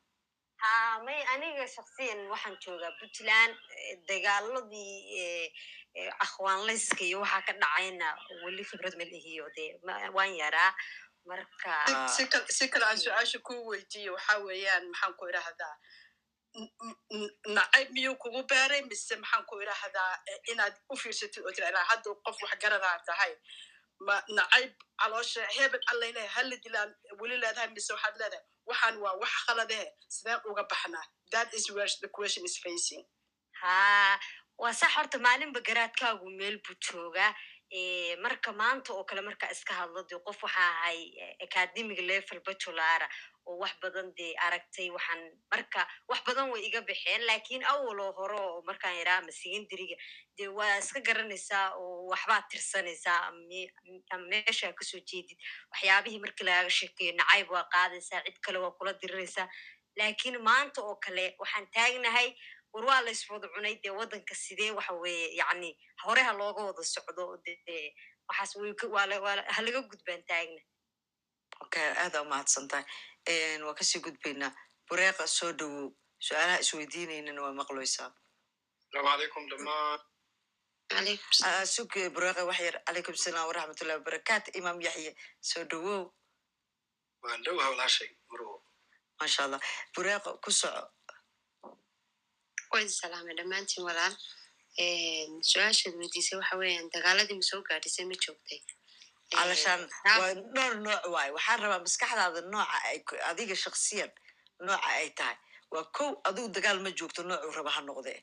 ha 0.64 0.74
may 1.08 1.20
aniga 1.34 1.66
shaksiyan 1.76 2.22
waxaan 2.34 2.56
joogaa 2.66 2.92
puntland 3.00 3.54
dagaaladii 4.08 5.52
akhwaanlayska 6.26 7.04
iyo 7.10 7.20
waxaa 7.24 7.42
ka 7.48 7.54
dhacayna 7.62 8.08
weli 8.46 8.64
khibrad 8.70 8.96
ma 9.00 9.04
lihiyo 9.12 9.46
dee 9.56 9.72
waan 10.18 10.34
yaraa. 10.44 10.72
Marka 11.30 11.74
si 12.16 12.24
kal- 12.32 12.50
si 12.58 12.68
kale 12.70 12.86
aan 12.86 12.98
su'aasha 13.04 13.40
ku 13.48 13.54
weydiiyo 13.70 14.14
waxa 14.14 14.34
weeyaan 14.48 14.84
maxaan 14.92 15.14
ku 15.20 15.26
idhaahdaa 15.32 15.76
nacayb 17.58 17.90
miyuu 17.96 18.16
kugu 18.24 18.42
beeray 18.52 18.82
mise 18.90 19.16
maxaan 19.22 19.46
ku 19.50 19.62
idhaahdaa 19.64 20.12
inaad 20.52 20.76
u 20.92 20.96
fiirsatid 21.02 21.44
oo 21.46 21.52
tira 21.56 21.70
ilaa 21.70 21.86
hadda 21.92 22.10
qof 22.26 22.38
wax 22.44 22.58
garanaa 22.64 23.00
tahay 23.08 23.34
ma 24.08 24.16
nacayb 24.38 24.72
caloosha 25.02 25.44
hebel 25.58 25.82
allaylehe 25.92 26.28
hala 26.36 26.56
dilaan 26.66 26.92
weli 27.20 27.38
leedahay 27.44 27.70
mise 27.76 27.90
waxaad 27.96 28.16
leedahay 28.22 28.44
waxaan 28.70 28.96
waa 29.04 29.14
wax 29.24 29.34
khaladehe 29.46 29.86
sideen 30.16 30.40
uga 30.52 30.64
baxnaa 30.72 31.06
that 31.34 31.54
is 31.54 31.66
where 31.76 31.92
the 32.04 32.10
question 32.18 32.44
is 32.50 32.56
facing 32.66 33.04
ha 33.62 34.20
waa 34.64 34.74
sax 34.82 34.92
horta 34.98 35.18
maalinba 35.28 35.60
garaadkaagu 35.70 36.30
meel 36.40 36.58
buu 36.66 36.76
joogaa 36.88 37.32
marka 38.22 38.52
maanta 38.54 38.94
oo 38.94 39.04
kale 39.04 39.22
marka 39.22 39.50
iska 39.52 39.74
hadlo 39.74 40.04
dee 40.10 40.20
qof 40.26 40.44
waxaa 40.44 40.70
ahay 40.70 41.00
academic 41.42 42.00
level 42.00 42.40
bachulara 42.46 43.08
oo 43.46 43.58
wax 43.62 43.74
badan 43.82 44.14
dee 44.18 44.34
aragtay 44.46 44.90
waxaan 44.90 45.22
marka 45.52 45.88
wax 46.08 46.22
badan 46.28 46.50
way 46.52 46.62
iga 46.68 46.82
baxeen 46.82 47.22
laakiin 47.26 47.64
awaloo 47.66 48.12
hore 48.18 48.38
oo 48.40 48.62
markaan 48.68 48.96
yaraa 49.00 49.18
ama 49.18 49.32
secondariga 49.32 49.96
dee 50.38 50.48
waa 50.48 50.78
iska 50.78 51.00
garanaysaa 51.02 51.74
oo 51.76 52.08
waxbaad 52.12 52.44
tirsanaysaa 52.50 53.20
ama 53.28 53.40
me- 53.50 53.72
ama 54.12 54.26
meeshaa 54.28 54.74
ka 54.74 54.84
soo 54.86 55.00
jeedid 55.10 55.38
waxyaabihii 55.72 56.20
markii 56.20 56.46
lagaga 56.46 56.70
sheekeeyo 56.70 57.14
nacayb 57.18 57.50
waa 57.52 57.66
qaadaysaa 57.74 58.22
cid 58.26 58.38
kale 58.46 58.58
waa 58.60 58.72
kula 58.78 58.94
diriraysaa 58.94 59.48
laakiin 59.98 60.38
maanta 60.42 60.82
oo 60.82 60.96
kale 61.06 61.36
waxaan 61.40 61.68
taagnahay 61.76 62.30
war 62.76 62.86
waa 62.90 63.02
lays 63.06 63.22
iswada 63.24 63.48
cunay 63.54 63.76
dee 63.84 63.94
waddanka 64.00 64.36
sidee 64.36 64.72
waxa 64.78 64.94
weeye? 64.94 65.28
Yani 65.40 65.70
hore 66.04 66.22
looga 66.40 66.62
wada 66.68 66.84
socdo 66.84 67.24
dee 67.46 67.94
waxaas 68.30 68.52
ha 69.56 69.62
laga 69.66 69.82
gudbaan 69.92 70.24
taagna. 70.30 70.62
Okay 71.64 71.88
aada 72.04 72.22
umahadsan 72.22 72.68
tahay 72.68 72.86
waan 73.64 73.76
ka 73.80 73.84
sii 73.84 74.00
gudbaynaa 74.06 74.52
bureeqa 74.90 75.28
soo 75.28 75.52
dhowow 75.60 75.88
su'aalaha 76.20 76.60
isweydiinaynana 76.64 77.42
waa 77.46 77.54
maqloysaa 77.62 78.12
sug 81.76 81.92
bureeqa 82.16 82.44
wax 82.50 82.60
yar. 82.60 82.76
Calaykum 82.86 83.14
asalaam 83.14 83.48
waraxmatullahi 83.50 84.00
wabarakaatu. 84.00 84.52
Imaam 84.60 84.82
yaxye 84.82 85.12
soo 85.42 85.64
dhowow 85.72 86.12
masha 89.20 89.44
allah. 89.46 89.60
Bureeqa 89.96 90.30
ku 90.44 90.52
soco 90.52 90.95
waa 92.72 92.82
idin 92.82 92.90
salaamay 93.02 93.36
dhammaantiin 93.40 93.86
walaal 93.88 94.16
su'aashaad 95.52 95.96
weydiisay 96.02 96.38
waxa 96.40 96.56
weeyaan 96.62 96.90
dagaaladii 96.96 97.38
ma 97.42 97.46
soo 97.50 97.62
gaadhisay 97.70 98.06
ma 98.12 98.16
joogtay 98.26 98.60
calashaan 99.36 99.82
waa 100.20 100.34
dhowr 100.56 100.76
nooc 100.88 101.04
waaye 101.16 101.32
waxaan 101.38 101.60
rabaa 101.64 101.82
maskaxdaada 101.88 102.42
nooca 102.54 102.78
ay 102.90 102.98
adiga 103.32 103.56
shaksiyan 103.66 104.12
nooca 104.68 104.88
ay 105.00 105.10
tahay 105.20 105.38
waa 105.74 105.86
kow 105.98 106.10
adigu 106.30 106.48
dagaal 106.58 106.80
ma 106.86 106.92
joogto 107.00 107.22
noocuu 107.30 107.52
raba 107.58 107.72
ha 107.76 107.82
noqdee 107.90 108.20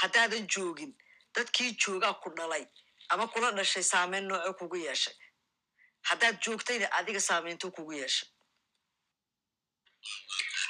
haddaadan 0.00 0.44
joogin 0.54 0.92
dadkii 1.34 1.70
joogaa 1.82 2.14
ku 2.22 2.28
dhalay 2.38 2.64
ama 3.12 3.24
kula 3.32 3.48
dhashay 3.58 3.82
saameyn 3.92 4.24
noocoo 4.30 4.54
kugu 4.60 4.76
yeeshay 4.86 5.16
haddaad 6.08 6.36
joogtayna 6.44 6.86
adiga 6.98 7.20
saameyntuu 7.28 7.70
kugu 7.76 7.92
yeeshay 8.00 8.28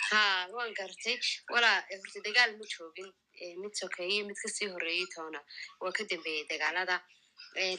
ha 0.08 0.22
waan 0.56 0.72
gartay 0.78 1.16
walaa 1.54 1.78
horta 2.00 2.18
dagaal 2.26 2.52
ma 2.60 2.64
joogin 2.74 3.08
mid 3.62 3.74
sokeeye 3.80 4.18
mid 4.28 4.38
ka 4.42 4.48
sii 4.56 4.68
horeeyey 4.74 5.06
toona 5.14 5.40
waa 5.82 5.92
ka 5.98 6.02
dambeeyey 6.12 6.44
dagaalada 6.52 6.96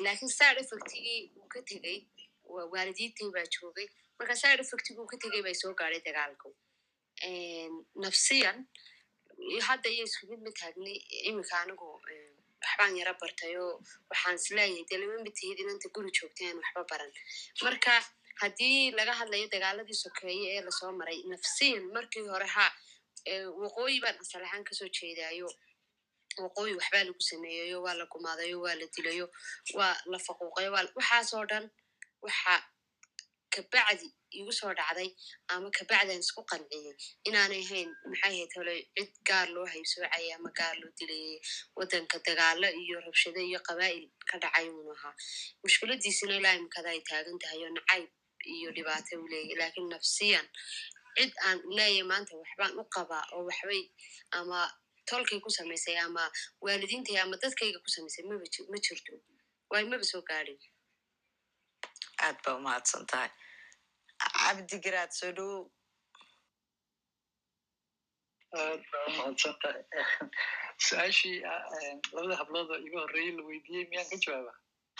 laakiin 0.05 0.31
side 0.37 0.59
effectigii 0.63 1.19
uu 1.39 1.47
ka 1.53 1.59
tegey 1.71 1.97
waa 2.53 2.65
waalidiintii 2.73 3.29
baa 3.35 3.45
joogay 3.57 3.87
marka 4.19 4.35
side 4.43 4.61
effectigii 4.65 5.01
uu 5.03 5.09
ka 5.13 5.17
tegey 5.23 5.41
bay 5.47 5.55
soo 5.61 5.73
gaadhay 5.81 6.01
dagaalku 6.07 6.49
nafsiyan 8.03 8.57
hadda 9.67 9.89
iyo 9.95 10.03
isku 10.09 10.23
mid 10.31 10.41
ma 10.45 10.51
taagni 10.59 10.93
iminka 11.29 11.55
anigu 11.63 11.87
waxbaan 12.61 12.93
yara 12.99 13.13
bartayoo 13.21 13.71
waxaan 14.11 14.35
is 14.39 14.47
leeyahay 14.57 14.83
dee 14.89 14.97
lama 15.01 15.17
mid 15.25 15.35
tihid 15.39 15.59
inanta 15.63 15.87
guri 15.95 16.11
joogteen 16.19 16.55
waxba 16.61 16.81
baran 16.91 17.11
marka 17.65 17.93
haddii 18.41 18.91
laga 18.97 19.13
hadlayo 19.19 19.47
dagaaladii 19.53 19.99
sokeeye 20.05 20.47
ee 20.55 20.61
la 20.67 20.71
soo 20.79 20.91
maray 20.99 21.19
nafsiyan 21.31 21.83
markii 21.95 22.25
hore 22.33 22.47
ha 22.55 22.65
waqooyi 23.63 23.97
baan 24.03 24.17
asal 24.23 24.43
ka 24.67 24.73
soo 24.79 24.89
jeedaayo. 24.97 25.49
Waqooyi 26.43 26.73
waxbaa 26.79 27.03
lagu 27.07 27.21
sameeyayo 27.31 27.77
waa 27.85 27.95
la 27.99 28.05
gumaadayo 28.13 28.57
waa 28.65 28.75
la 28.79 28.85
dilayo 28.95 29.25
waa 29.79 29.95
la 30.11 30.17
faquuqayo 30.25 30.69
waxaasoo 30.97 31.45
dhan 31.51 31.65
waxa 32.25 32.55
kabacdi 33.53 34.07
igu 34.39 34.51
soo 34.59 34.73
dhacday 34.79 35.09
ama 35.53 35.67
kabacdan 35.77 36.19
isku 36.23 36.41
qanciyey 36.51 36.93
inaanay 37.27 37.61
ahayn 37.65 37.89
maxay 38.11 38.33
ahayd 38.35 38.51
hole 38.57 38.75
cid 38.95 39.11
gaar 39.27 39.47
loo 39.55 39.65
haybsoocaya 39.73 40.33
ama 40.37 40.49
gaar 40.59 40.75
loo 40.81 40.91
dilayay 40.99 41.37
waddanka 41.77 42.17
dagaalo 42.27 42.67
iyo 42.83 42.97
rabshado 43.05 43.41
iyo 43.49 43.59
qabaa'il 43.67 44.05
ka 44.29 44.35
dhacay 44.43 44.65
uunu 44.69 44.91
ahaa. 44.97 45.13
Mushkiladiisina 45.63 46.33
ilaa 46.39 46.55
imikada 46.59 46.89
ay 46.93 47.01
taagan 47.09 47.37
tahay 47.41 47.59
oo 47.65 47.71
nacayb 47.77 48.09
iyo 48.55 48.69
dhibaato 48.75 49.13
u 49.23 49.27
leeyahy 49.31 49.55
laakiin 49.61 49.89
nafsiyan 49.93 50.47
cid 51.17 51.31
aan 51.47 51.57
leeyahay 51.77 52.03
maanta 52.11 52.33
waxbaan 52.41 52.73
u 52.81 52.83
qabaa 52.95 53.23
oo 53.35 53.43
waxbay 53.49 53.83
ama 54.39 54.59
tolkay 55.09 55.39
ku 55.45 55.49
samaysay 55.57 55.97
ama 56.05 56.23
waalidiintay 56.65 57.17
ama 57.23 57.35
dadkayga 57.43 57.79
ku 57.85 57.89
samaysay 57.95 58.23
maba 58.29 58.45
ji- 58.53 58.67
ma 58.71 58.77
jirto. 58.85 59.13
Waayo 59.69 59.87
maba 59.91 60.03
soo 60.11 60.21
gaadhin. 60.29 60.59
Aad 62.23 62.37
baa 62.43 62.55
umahadsan 62.59 63.05
tahay. 63.11 63.29
Cabdi 64.37 64.77
garaad 64.85 65.11
soo 65.19 65.31
dhowow 65.37 65.63
aad 68.59 68.81
baa 68.91 69.05
umahadsan 69.09 69.55
tahay. 69.61 69.83
Su'aashii 70.85 71.37
eh, 71.41 71.95
labada 72.13 72.35
hablood 72.39 72.69
oo 72.73 72.79
iga 72.87 72.99
horreeyey 73.03 73.33
la 73.37 73.43
weydiiyey 73.49 73.85
miyaan 73.89 74.09
ka 74.11 74.17
jawaaba 74.25 74.53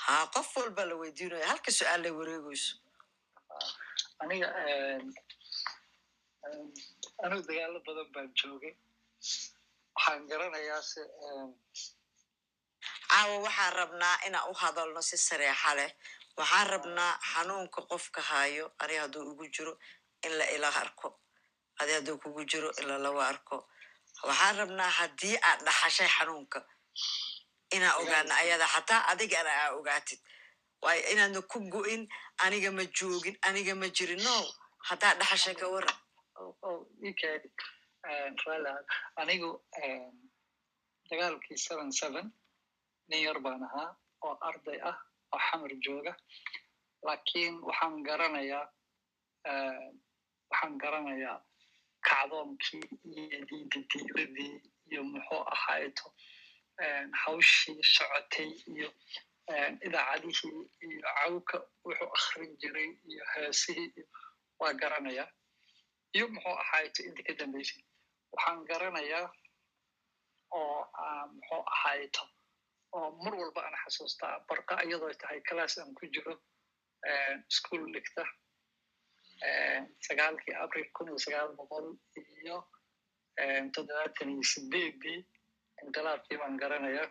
haa 0.05 0.25
qof 0.35 0.49
walba 0.57 0.83
la 0.89 0.95
weydiinaya 1.01 1.45
halka 1.51 1.71
su'aal 1.79 2.01
la 2.05 2.11
wareegayso 2.19 2.71
aniga 4.21 4.47
anigu 7.23 7.41
dagaalo 7.47 7.79
badan 7.85 8.07
baan 8.13 8.29
joogay. 8.39 8.73
Waxaan 9.95 10.27
garanayaa 10.29 10.81
se 10.91 11.01
eh, 11.25 11.47
caawa 13.09 13.35
waxaan 13.45 13.73
rabnaa 13.79 14.15
inaan 14.27 14.49
u 14.51 14.53
hadalno 14.61 15.01
si 15.09 15.17
sareexa 15.27 15.71
leh. 15.79 15.91
Waxaan 16.37 16.67
rabnaa 16.73 17.13
xanuunka 17.31 17.81
qofka 17.91 18.21
hayo 18.29 18.65
ani 18.81 18.95
hadduu 19.01 19.31
igu 19.31 19.45
jiro 19.55 19.73
in 20.25 20.33
la 20.39 20.45
ila 20.55 20.69
arko. 20.81 21.09
Adi 21.79 21.91
hadduu 21.97 22.17
kugu 22.23 22.41
jiro 22.51 22.69
in 22.79 22.85
lalawa 22.89 23.23
arko. 23.31 23.57
Waxaan 24.27 24.55
rabnaa 24.61 24.89
haddii 24.99 25.35
aad 25.49 25.59
dhaxashay 25.65 26.09
xanuunka 26.15 26.59
inaa 27.75 27.93
ogaana 28.01 28.33
ayada 28.41 28.67
xataa 28.73 29.01
adigana 29.11 29.51
aa 29.61 29.69
ogaatid 29.77 30.19
waayo 30.83 31.03
inaadna 31.11 31.41
ku 31.51 31.57
go-in 31.73 32.03
aniga 32.43 32.71
ma 32.77 32.83
joogin 32.97 33.35
aniga 33.47 33.73
ma 33.81 33.87
jirin 33.97 34.21
no 34.27 34.35
haddaa 34.87 35.13
dhaxashay 35.19 35.55
ka 35.61 35.67
waran 35.73 35.97
anigu 39.21 39.49
dagaalkii 41.09 41.57
seven 41.57 41.91
seven. 41.91 42.25
Nin 43.09 43.21
yar 43.23 43.39
baan 43.39 43.63
ahaa 43.63 43.95
oo 44.25 44.35
arday 44.49 44.79
ah 44.89 44.97
oo 45.33 45.39
xamar 45.47 45.71
jooga 45.85 46.13
laakiin 47.05 47.55
waxaan 47.67 48.03
garanayaa 48.07 48.65
waxaan 50.51 50.73
garanayaa 50.83 51.37
kacdoonkii 52.07 52.83
iyo 53.21 53.39
diididiiradii 53.49 54.55
iyo 54.91 55.01
muxuu 55.11 55.43
ahayto 55.55 56.05
eh, 56.83 57.03
hawshii 57.23 57.79
socotay 57.95 58.49
iyo 58.75 58.89
idaacadihii 59.87 60.61
iyo 60.85 60.99
cawka 61.17 61.57
wuxuu 61.85 62.09
akhrin 62.17 62.51
jiray 62.61 62.89
iyo 63.11 63.23
heesihii 63.33 64.03
waa 64.59 64.73
garanayaa 64.81 65.29
iyo 66.15 66.25
muxuu 66.33 66.57
ahayto 66.63 66.99
inta 67.07 67.21
ka 67.27 67.33
dambeysay 67.39 67.81
waxaan 68.33 68.59
garanayaa 68.69 69.27
oo 70.51 70.79
muxuu 71.35 71.63
ahayto 71.75 72.23
oo 72.97 73.07
mar 73.23 73.33
walba 73.41 73.61
aan 73.65 73.77
xasuustaa 73.83 74.35
barqa 74.49 74.73
iyadoo 74.87 75.13
tahay 75.21 75.39
class 75.47 75.77
aan 75.77 75.93
ku 75.97 76.05
jiro 76.13 76.33
school 77.57 77.83
dhigta 77.93 78.23
sagaalkii 80.07 80.55
abril 80.63 80.87
kun 80.95 81.07
iyo 81.07 81.19
sagaal 81.25 81.49
boqol 81.59 81.87
iyo 82.43 82.57
toddobaatan 83.73 84.29
iyo 84.33 84.43
sideedii 84.53 85.19
inqilaabkii 85.83 86.37
baan 86.41 86.57
garanayaa 86.61 87.07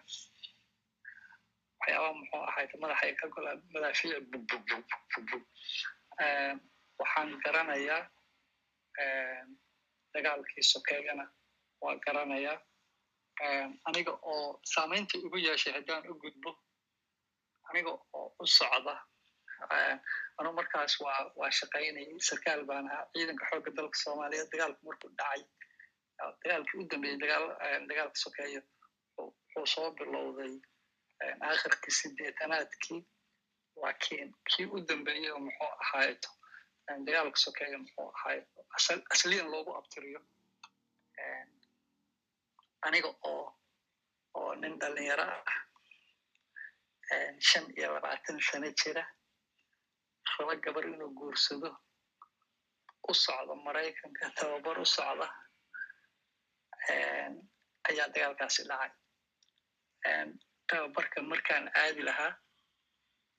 waxyaaba 1.80 2.08
muxuu 2.18 2.42
ahayd 2.50 2.70
madaxay 2.82 3.12
ka 3.20 3.26
gola 3.34 3.50
madaafiic 3.74 4.24
bubbub 4.30 5.42
waxaan 7.00 7.30
garanayaa 7.44 8.02
dagaalkii 10.14 10.62
sokeegana 10.72 11.24
waa 11.82 11.96
garanayaa 12.06 12.58
aniga 13.88 14.12
oo 14.32 14.60
saamaynta 14.74 15.18
igu 15.26 15.38
yeeshay 15.46 15.72
haddaan 15.76 16.08
u 16.10 16.14
gudbo 16.22 16.50
aniga 17.68 17.90
oo 18.18 18.26
u 18.42 18.46
socda 18.58 18.94
anu 20.38 20.50
markaas 20.58 20.94
waa 21.04 21.20
waa 21.40 21.50
shaqaynayay. 21.58 22.18
Sarkaal 22.28 22.62
baan 22.68 22.86
ahaa 22.90 23.06
ciidanka 23.12 23.44
xoogga 23.50 23.70
dalka 23.78 23.98
soomaaliyeed 24.04 24.48
dagaalku 24.52 24.80
markuu 24.88 25.10
dhacay 25.18 25.42
dagaalkii 26.42 26.80
u 26.82 26.88
dambeeyey 26.90 27.18
dagaal 27.22 27.44
dagaalka 27.88 28.18
sokeeya 28.24 28.60
wuxuu 29.18 29.66
soo 29.74 29.88
bilowday 29.98 30.52
akhirkii 31.50 31.94
sideetanaadkii 32.00 33.00
laakiin 33.82 34.28
kii 34.50 34.66
u 34.74 34.80
dambeeyey 34.88 35.32
muxuu 35.46 35.72
ahaayeto 35.84 36.28
dagaalka 37.06 37.36
sokeeya 37.44 37.78
muxuu 37.78 38.08
ahaayeto 38.16 38.60
asliyan 39.14 39.50
loogu 39.52 39.72
abtiriyo 39.78 40.20
aniga 42.86 43.10
oo 43.32 43.46
oo 44.34 44.54
nin 44.60 44.78
dhalinyaro 44.80 45.24
ah 45.24 45.60
shan 47.48 47.66
iyo 47.78 47.88
labaatan 47.94 48.38
sano 48.48 48.68
jira 48.82 49.04
raba 50.38 50.54
gabar 50.64 50.84
inuu 50.92 51.10
guursado 51.18 51.70
u 53.10 53.14
socda 53.14 53.54
maraykanka 53.66 54.24
tababar 54.38 54.78
u 54.80 54.86
socda 54.96 55.26
ayaa 57.88 58.08
dagaalkaasi 58.14 58.62
dhacay 58.68 58.92
tababarka 60.68 61.18
markaan 61.30 61.64
aadi 61.82 62.02
lahaa 62.08 62.32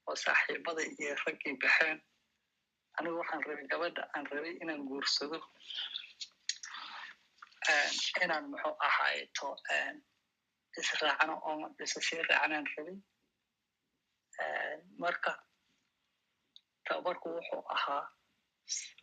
oo 0.07 0.15
saaxiibaday 0.23 0.87
iyo 1.01 1.15
raggii 1.25 1.55
baxeen. 1.61 1.97
Anigu 2.97 3.17
waxaan 3.21 3.43
rabay 3.47 3.67
gabadha 3.71 4.03
aan 4.15 4.25
rabay 4.31 4.53
inaan 4.61 4.83
guursado 4.89 5.39
inaan 8.23 8.45
muxuu 8.51 8.75
ahaayeto 8.87 9.47
israacno 10.79 11.33
oo 11.49 11.55
isa 11.83 11.99
sii 12.07 12.21
raacnaan 12.29 12.65
rabay 12.75 12.97
marka 15.03 15.31
tababarku 16.85 17.27
wuxuu 17.35 17.63
ahaa 17.75 18.03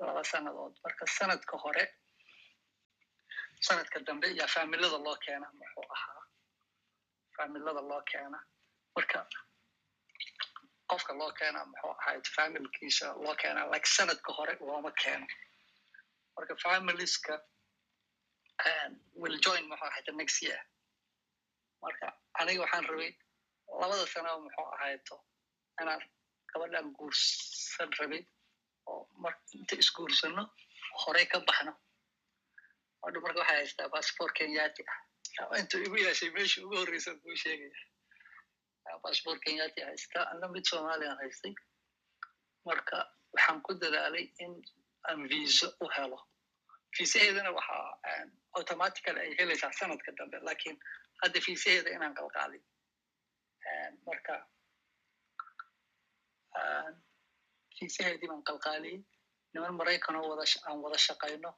laba 0.07 0.23
sannadood. 0.31 0.75
Marka 0.85 1.05
sanadka 1.17 1.57
hore 1.63 1.85
sanadka 3.67 3.99
dambe 4.07 4.27
iyo 4.35 4.47
faamilada 4.55 4.99
loo 5.05 5.17
keena 5.25 5.49
muxuu 5.59 5.87
ahaa 5.97 6.24
faamilada 7.37 7.81
loo 7.91 8.03
keena. 8.11 8.39
Marka 8.97 9.19
qofka 10.91 11.13
loo 11.21 11.33
keena 11.39 11.61
muxuu 11.71 11.95
ahayd 12.01 12.25
familkiisa 12.37 13.07
loo 13.25 13.35
keena 13.43 13.67
like 13.73 13.87
sanadka 13.97 14.31
hore 14.39 14.55
looma 14.61 14.91
keeno. 15.03 15.27
Marka 16.37 16.55
familiska 16.65 17.35
will 19.21 19.37
join 19.45 19.65
muxuu 19.71 19.89
ahayd 19.91 20.09
next 20.21 20.43
year. 20.43 20.61
Marka 21.83 22.07
aniga 22.41 22.61
waxaan 22.65 22.85
rabay 22.91 23.11
labada 23.81 24.07
sanaba 24.15 24.39
muxuu 24.45 24.69
ahayto 24.77 25.17
inaan 25.81 26.03
gabadhan 26.53 26.87
guursan 26.99 27.91
rabay 28.01 28.23
oo 28.91 29.09
mar 29.23 29.35
inta 29.57 29.75
isguursano 29.83 30.43
horey 31.03 31.27
ka 31.33 31.39
baxno. 31.49 31.73
Odha 33.07 33.19
marka 33.25 33.39
waxay 33.41 33.57
haystaa 33.61 33.89
bassbort 33.95 34.33
kenyati 34.39 34.83
ah 34.93 34.99
intuu 35.61 35.81
igu 35.87 35.97
yeeshay 36.05 36.31
meeshii 36.37 36.65
ugu 36.65 36.77
horreysan 36.81 37.17
kuu 37.23 37.37
sheegaya 37.43 38.99
bassbort 39.03 39.41
kenyati 39.45 39.81
haystaa 39.89 40.25
ana 40.33 40.47
mid 40.55 40.65
somalian 40.71 41.17
haystay 41.23 41.55
marka 42.69 42.97
waxaan 43.35 43.59
ku 43.67 43.73
dadaalay 43.83 44.27
in 44.45 44.53
aan 45.09 45.21
viisa 45.31 45.67
u 45.85 45.89
helo 45.97 46.19
viisaheedana 46.99 47.51
waxaa 47.59 47.87
automatical 48.59 49.17
ay 49.23 49.31
helaysaa 49.39 49.73
sanadka 49.81 50.11
dambe 50.19 50.39
laakiin 50.49 50.79
hadda 51.23 51.39
viisaheeda 51.47 51.91
inaan 51.97 52.15
qalqaalin 52.19 52.65
marka 54.07 54.35
viisaheedii 57.81 58.29
baan 58.31 58.45
qalqaaliyey 58.51 58.99
niman 59.55 59.75
maraykanoo 59.81 60.25
aan 60.69 60.79
wada 60.85 60.99
shaqayno 61.07 61.51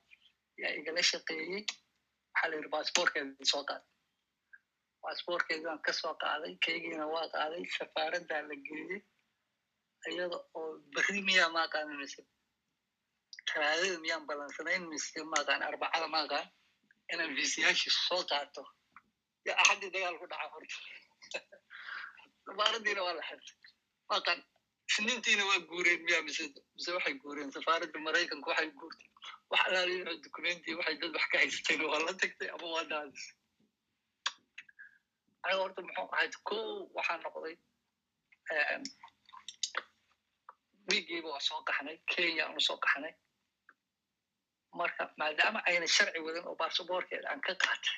yaa 0.63 0.73
igala 0.81 1.03
shaqeeyey 1.13 1.63
waxaa 2.37 2.49
la 2.51 2.57
yidhi 2.57 2.71
bassbortkeedii 2.77 3.49
soo 3.53 3.65
qaad 3.71 3.83
bassbortkeedii 5.03 5.65
baan 5.69 5.81
ka 5.87 5.93
soo 6.01 6.15
qaaday 6.23 6.53
keygiina 6.65 7.07
waa 7.15 7.27
qaaday 7.35 7.63
safaaraddaa 7.79 8.43
la 8.49 8.57
geeyey 8.69 9.01
iyada 10.11 10.39
oo 10.59 10.65
berri 10.95 11.21
miyaa 11.29 11.49
maaqaan 11.57 11.89
mise 12.01 12.23
talaadada 13.49 13.99
miyaan 14.05 14.25
ballansanayn 14.29 14.85
mise 14.93 15.19
maaqaan 15.35 15.63
arbacada 15.69 16.07
maaqaan 16.17 16.47
inaan 17.13 17.33
viisayaashii 17.39 17.95
soo 18.09 18.23
qaato 18.31 18.63
axaddii 19.61 19.91
dagaal 19.95 20.17
ku 20.21 20.27
dhaca 20.33 20.47
horta 20.55 20.77
safaaradiina 22.47 23.01
waa 23.07 23.15
la 23.19 23.23
xirtay 23.29 23.73
maaqaan 24.11 24.41
isniintiina 24.91 25.45
waa 25.51 25.61
guureen 25.71 26.01
miya 26.07 26.23
mise 26.27 26.43
mise 26.77 26.91
waxay 26.97 27.15
guureen? 27.23 27.51
Safaaradda 27.57 27.99
maraykanka 28.07 28.49
waxay 28.51 28.71
guurtay 28.79 29.09
wax 29.51 29.61
alaaliin 29.69 30.09
oo 30.09 30.17
documenti 30.27 30.75
waxay 30.79 30.97
dad 31.01 31.13
wax 31.17 31.27
ka 31.33 31.39
haysteen 31.43 31.81
waa 31.91 32.01
la 32.07 32.13
tagtay 32.21 32.49
ama 32.55 32.67
waa 32.75 32.85
daadis? 32.93 33.25
Aniga 35.43 35.61
horta 35.63 35.81
muxuu 35.83 36.09
ahayd 36.15 36.35
ko 36.49 36.57
waxaa 36.97 37.19
noqday 37.25 37.55
wiigiiba 40.89 41.29
waa 41.35 41.41
soo 41.49 41.61
qaxnay 41.69 41.97
kenya 42.13 42.43
aanu 42.47 42.61
soo 42.69 42.79
qaxnay 42.85 43.15
marka 44.79 45.03
maadaama 45.21 45.61
ayna 45.69 45.87
sharci 45.97 46.19
wadan 46.27 46.47
oo 46.49 46.57
basabortkeeda 46.61 47.27
aan 47.31 47.41
ka 47.47 47.53
qaatay 47.63 47.97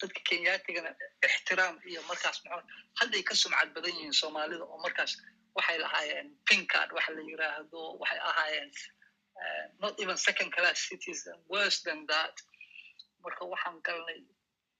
dadka 0.00 0.20
kenyaatigana 0.28 0.90
ixtiraam 1.28 1.76
iyo 1.90 2.00
markaas 2.10 2.38
muxuu 2.44 2.62
hadday 3.00 3.22
ka 3.28 3.34
sumcad 3.42 3.68
badan 3.74 3.94
yihiin 3.98 4.12
soomaalida 4.22 4.64
oo 4.64 4.78
markaas 4.86 5.12
waxay 5.56 5.78
lahaayeen 5.84 6.28
pincard 6.48 6.90
waxa 6.96 7.12
la 7.16 7.22
yiraahdo 7.30 7.80
waxay 8.00 8.20
ahaayeen 8.30 8.70
not 9.82 9.94
even 10.02 10.16
second 10.16 10.50
class 10.56 10.78
citizen 10.88 11.36
worse 11.52 11.78
than 11.86 12.06
that. 12.12 12.34
Marka 13.24 13.44
waxaan 13.52 13.76
galnay 13.86 14.20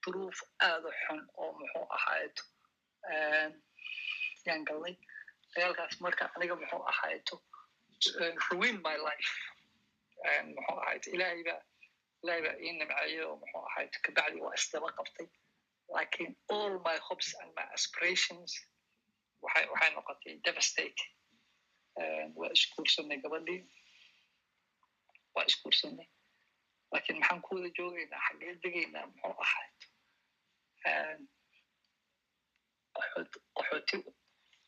duruuf 0.02 0.38
aada 0.68 0.90
xun 1.02 1.20
oo 1.40 1.50
muxuu 1.60 1.86
ahaayeto 1.96 2.42
yaan 4.46 4.64
galnay. 4.68 4.94
Dagaalkaas 5.54 6.00
marka 6.04 6.24
aniga 6.36 6.54
muxuu 6.60 6.82
ahaayeto 6.92 7.36
ruin 8.50 8.76
my 8.86 8.96
life. 9.08 9.32
Muxuu 10.54 10.78
ahaayeto 10.82 11.08
ilaahay 11.14 11.42
baa 12.22 12.36
ilaahay 12.36 12.42
baa 12.46 12.56
ii 12.64 12.72
nimceeyey 12.78 13.20
oo 13.28 13.36
muxuu 13.40 13.62
ahaayeto 13.68 13.98
kabacdi 14.06 14.38
waa 14.44 14.54
isdaba 14.60 14.88
qabtay 14.98 15.28
laakiin 15.94 16.32
all 16.56 16.74
my 16.86 16.96
hopes 17.08 17.28
and 17.40 17.50
my 17.58 17.66
aspirations 17.76 18.50
waxay 19.44 19.90
noqotay 19.96 20.34
devastating 20.46 21.10
waa 22.38 22.50
isguursanay 22.56 23.18
gabadhii 23.24 23.60
waa 25.34 25.44
isguursanay 25.50 26.08
laakiin 26.92 27.18
maxaan 27.20 27.40
ku 27.46 27.50
wada 27.54 27.70
joogaynaa 27.78 28.22
xaggee 28.26 28.54
degaynaa 28.64 29.06
muxuu 29.12 29.34
ahayd 29.44 29.78
qaxooti 33.56 33.96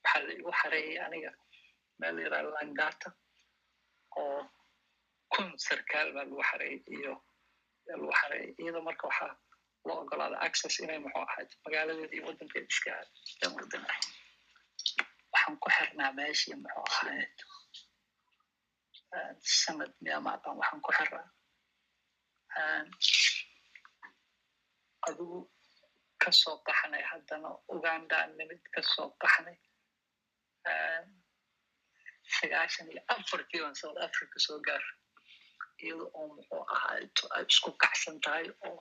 waxaa 0.04 0.20
la 0.26 0.32
igu 0.38 0.50
xareeyay 0.60 0.98
aniga 1.06 1.32
meel 2.00 2.14
la 2.16 2.22
yiraha 2.24 2.50
langata 2.56 3.08
oo 4.22 4.40
kun 5.32 5.48
sarkaal 5.66 6.08
baa 6.14 6.24
lagu 6.24 6.42
xareeyay 6.50 6.80
iyo 6.98 7.12
lagu 7.96 8.12
xareeyay 8.20 8.50
iyada 8.62 8.80
marka 8.88 9.04
waxaa 9.10 9.32
loo 9.86 9.98
ogolaada 10.02 10.36
access 10.46 10.74
inay 10.84 10.98
muxuu 11.04 11.24
ahayd 11.28 11.50
magaaladeeda 11.64 12.14
iyo 12.16 12.24
waddankeeda 12.28 12.66
iska 12.72 12.92
dan 13.40 13.50
wadan 13.56 13.84
waxaan 15.32 15.54
ku 15.62 15.68
xirnaa 15.76 16.10
meeshii 16.18 16.56
muxuu 16.64 16.86
ahayd 16.92 17.36
sanad 19.62 19.92
miyamaaqan 20.04 20.54
waxaan 20.60 20.80
ku 20.86 20.90
xirnaa 20.98 21.26
adigu 25.08 25.38
ka 26.22 26.30
soo 26.40 26.56
qaxnay 26.66 27.02
haddana 27.10 27.48
ugandaan 27.74 28.30
nimid 28.38 28.62
ka 28.74 28.80
soo 28.92 29.08
qaxnay 29.22 29.56
sagaashan 32.36 32.86
iyo 32.92 33.02
afartii 33.14 33.60
baan 33.62 33.76
south 33.82 33.98
africa 34.06 34.36
soo 34.46 34.58
gaara 34.66 34.90
iyada 35.84 36.04
oo 36.18 36.26
muxuu 36.36 36.62
ahaay 36.74 37.04
ay 37.36 37.44
isku 37.52 37.70
kacsan 37.82 38.16
tahay 38.24 38.46
oo 38.68 38.78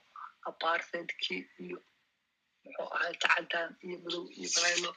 apartheidkii 0.50 1.42
iyo 1.66 1.80
muxuu 2.64 2.88
ahaay 2.96 3.14
tacadaan 3.24 3.72
iyo 3.86 3.98
madow 4.04 4.24
iyo 4.40 4.50
balaylo 4.56 4.90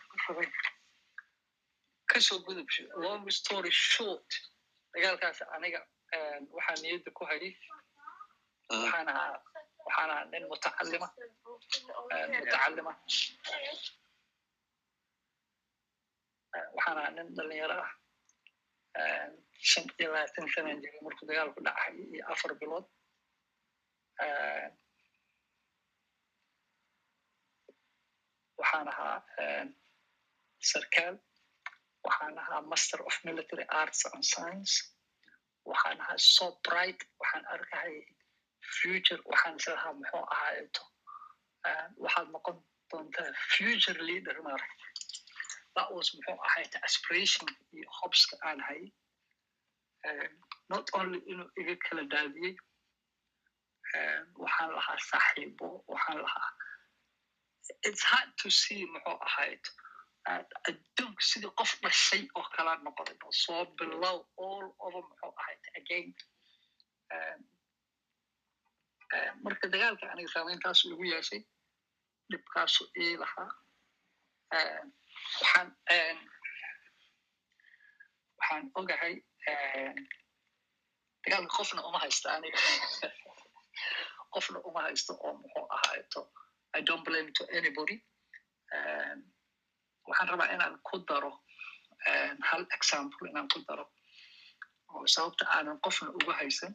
ka 2.11 2.19
soo 2.27 2.39
gudubsho 2.47 2.83
long 3.05 3.25
story 3.41 3.71
short 3.93 4.31
dagaalkaas 4.93 5.39
aniga 5.57 5.81
waxaa 6.57 6.77
niyadda 6.83 7.11
ku 7.19 7.23
hayay 7.31 7.53
waxaan 8.71 9.09
ahaa 9.13 9.37
waxaan 9.87 10.11
ahaa 10.15 10.25
nin 10.33 10.45
mutacalima 10.53 11.09
mutacalima 12.39 12.93
waxaan 16.75 16.99
ahaa 16.99 17.11
nin 17.17 17.29
dhalinyaro 17.37 17.77
ah 17.85 17.93
shan 19.71 19.87
iyo 20.01 20.09
labaatan 20.15 20.47
sanan 20.55 20.81
jiray 20.83 21.01
markuu 21.07 21.25
dagaalku 21.31 21.59
dhacay 21.67 21.95
iyo 22.15 22.23
afar 22.33 22.53
bilood 22.61 22.87
waxaan 28.61 28.89
ahaa 28.93 29.19
sarkaal 30.71 31.17
waxaan 32.07 32.39
ahaa 32.43 32.61
master 32.73 33.01
of 33.09 33.15
military 33.29 33.67
arts 33.83 34.01
and 34.13 34.25
science 34.33 34.73
waxaan 35.71 35.99
ahaa 36.05 36.19
so 36.37 36.47
bright 36.69 37.01
waxaan 37.21 37.45
arkahay 37.55 37.95
future 38.79 39.21
waxaan 39.31 39.57
islahaa 39.61 39.93
muxuu 40.01 40.25
ahaayeto 40.35 40.83
waxaad 42.05 42.29
noqon 42.37 42.57
doontaa 42.91 43.31
future 43.55 43.99
leader 44.09 44.37
maaragta 44.47 44.87
that 45.77 45.89
was 45.97 46.09
muxuu 46.17 46.39
ahayta 46.49 46.77
aspiration 46.89 47.47
iyo 47.77 47.89
hobska 47.99 48.35
aan 48.49 48.61
hay 48.69 48.83
not 50.73 50.87
only 50.99 51.19
inuu 51.33 51.49
iga 51.61 51.75
kala 51.85 52.03
daadiyey 52.15 52.55
waxaan 54.43 54.71
lahaa 54.77 54.99
saaxiibo 55.11 55.69
waxaan 55.93 56.19
lahaa 56.27 56.51
it's 57.89 58.03
hard 58.11 58.31
to 58.43 58.51
see 58.61 58.81
muxuu 58.93 59.19
ahayd 59.29 59.65
adduunka 60.69 61.23
sidii 61.31 61.53
qof 61.61 61.73
dhashay 61.83 62.23
oo 62.39 62.47
kala 62.57 62.73
noqday 62.87 63.17
oo 63.27 63.33
soo 63.45 63.63
bilow 63.79 64.19
all 64.47 64.67
over 64.87 65.03
muxuu 65.09 65.33
ahayd 65.41 65.63
again 65.81 66.09
marka 69.45 69.67
dagaalka 69.73 70.05
aniga 70.13 70.31
saameyntaasu 70.35 70.85
igu 70.95 71.05
yeeshay 71.13 71.43
dhibkaasu 72.31 72.83
ii 73.05 73.17
lahaa 73.23 73.51
waxaan 75.41 75.69
waxaan 78.39 78.65
ogahay 78.81 79.15
dagaalka 81.25 81.53
qofna 81.57 81.81
uma 81.89 81.99
haysto 82.05 82.27
aniga 82.37 82.59
qofna 84.35 84.59
uma 84.69 84.81
haysto 84.87 85.13
oo 85.25 85.33
muxuu 85.41 85.67
ahaato 85.77 86.21
i 86.79 86.81
don't 86.89 87.05
blame 87.05 87.31
to 87.39 87.45
anybody. 87.59 87.97
waxaan 90.09 90.29
rabaa 90.33 90.53
inaan 90.55 90.77
ku 90.89 90.99
daro 91.09 91.33
hal 92.51 92.63
example 92.77 93.29
inaan 93.31 93.49
ku 93.53 93.59
daro 93.69 93.85
oo 94.95 95.07
sababta 95.15 95.45
aanan 95.57 95.79
qofna 95.85 96.09
uga 96.19 96.33
haysan 96.41 96.73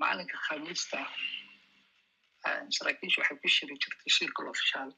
macalinka 0.00 0.36
khamiista 0.46 0.98
saraakiisha 2.76 3.20
waxay 3.22 3.38
ku 3.42 3.48
shiri 3.56 3.74
jirtay 3.82 4.10
shirkal 4.16 4.46
ofishaal 4.52 4.90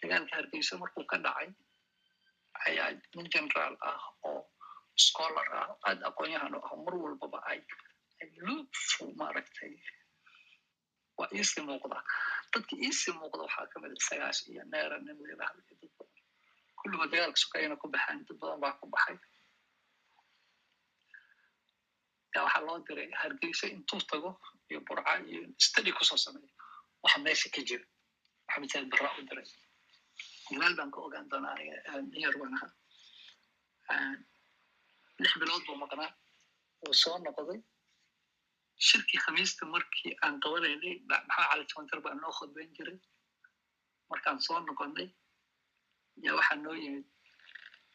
dagaalka 0.00 0.32
hargeysa 0.38 0.78
markuu 0.82 1.04
ka 1.10 1.16
dhacay 1.24 1.48
ayaa 2.68 2.88
nin 3.16 3.26
generaal 3.34 3.74
ah 3.90 4.02
oo 4.30 4.40
scholar 5.06 5.48
ah 5.60 5.68
aad 5.88 6.00
aqoonyahan 6.08 6.54
u 6.56 6.60
ah 6.68 6.74
mar 6.84 6.94
walbaba 7.04 7.38
ay 7.50 7.60
lufu 8.46 9.04
maaragtay 9.20 9.74
waa 11.18 11.28
iisii 11.38 11.64
muuqda 11.68 11.98
dadka 12.52 12.74
iisii 12.86 13.14
muuqda 13.20 13.42
waxaa 13.46 13.66
ka 13.72 13.76
mid 13.82 13.92
isagaas 14.00 14.38
iyo 14.50 14.62
neera 14.72 14.96
nin 15.06 15.16
la 15.22 15.28
yidhahdo 15.32 15.60
iyo 15.66 15.76
dad 15.82 15.92
badan 15.98 16.22
kulligood 16.78 17.10
dagaalka 17.12 17.38
sukayana 17.44 17.76
ku 17.82 17.86
baxaan 17.94 18.18
dad 18.28 18.36
badan 18.42 18.60
baa 18.64 18.74
ku 18.80 18.86
baxay 18.94 19.16
yaa 22.34 22.44
waxaa 22.46 22.64
loo 22.66 22.78
diray 22.86 23.10
hargeysa 23.20 23.66
intuu 23.74 24.00
tago 24.10 24.30
iyo 24.70 24.80
burca 24.86 25.12
iyo 25.30 25.40
study 25.66 25.90
ku 25.96 26.02
soo 26.08 26.20
sameeyo 26.24 26.50
waxa 27.04 27.18
meesha 27.24 27.48
ka 27.54 27.60
jira 27.68 27.84
waxa 28.46 28.60
misaal 28.64 28.86
barra 28.92 29.10
u 29.18 29.22
diray 29.28 29.48
gadaal 30.50 30.74
baan 30.78 30.90
ka 30.94 30.98
ogaan 31.06 31.26
doonaa 31.30 31.52
aniga 31.54 32.00
niyar 32.12 32.34
baan 32.40 32.54
ahaa 32.56 32.72
lix 35.22 35.32
bilood 35.40 35.62
buu 35.66 35.76
maqnaa 35.84 36.10
wuu 36.82 36.94
soo 37.02 37.16
noqday 37.24 37.60
shirkii 38.88 39.20
khamiista 39.24 39.62
markii 39.74 40.12
aan 40.24 40.34
qabanaynay 40.44 40.94
maxaa 41.10 41.46
cali 41.50 41.64
jamantar 41.70 42.00
baa 42.06 42.14
noo 42.22 42.32
khudbayn 42.38 42.70
jiray 42.76 42.98
markaan 44.10 44.38
soo 44.46 44.58
noqonnay 44.68 45.08
yaa 46.24 46.34
waxaa 46.38 46.58
noo 46.64 46.74
yimid 46.82 47.06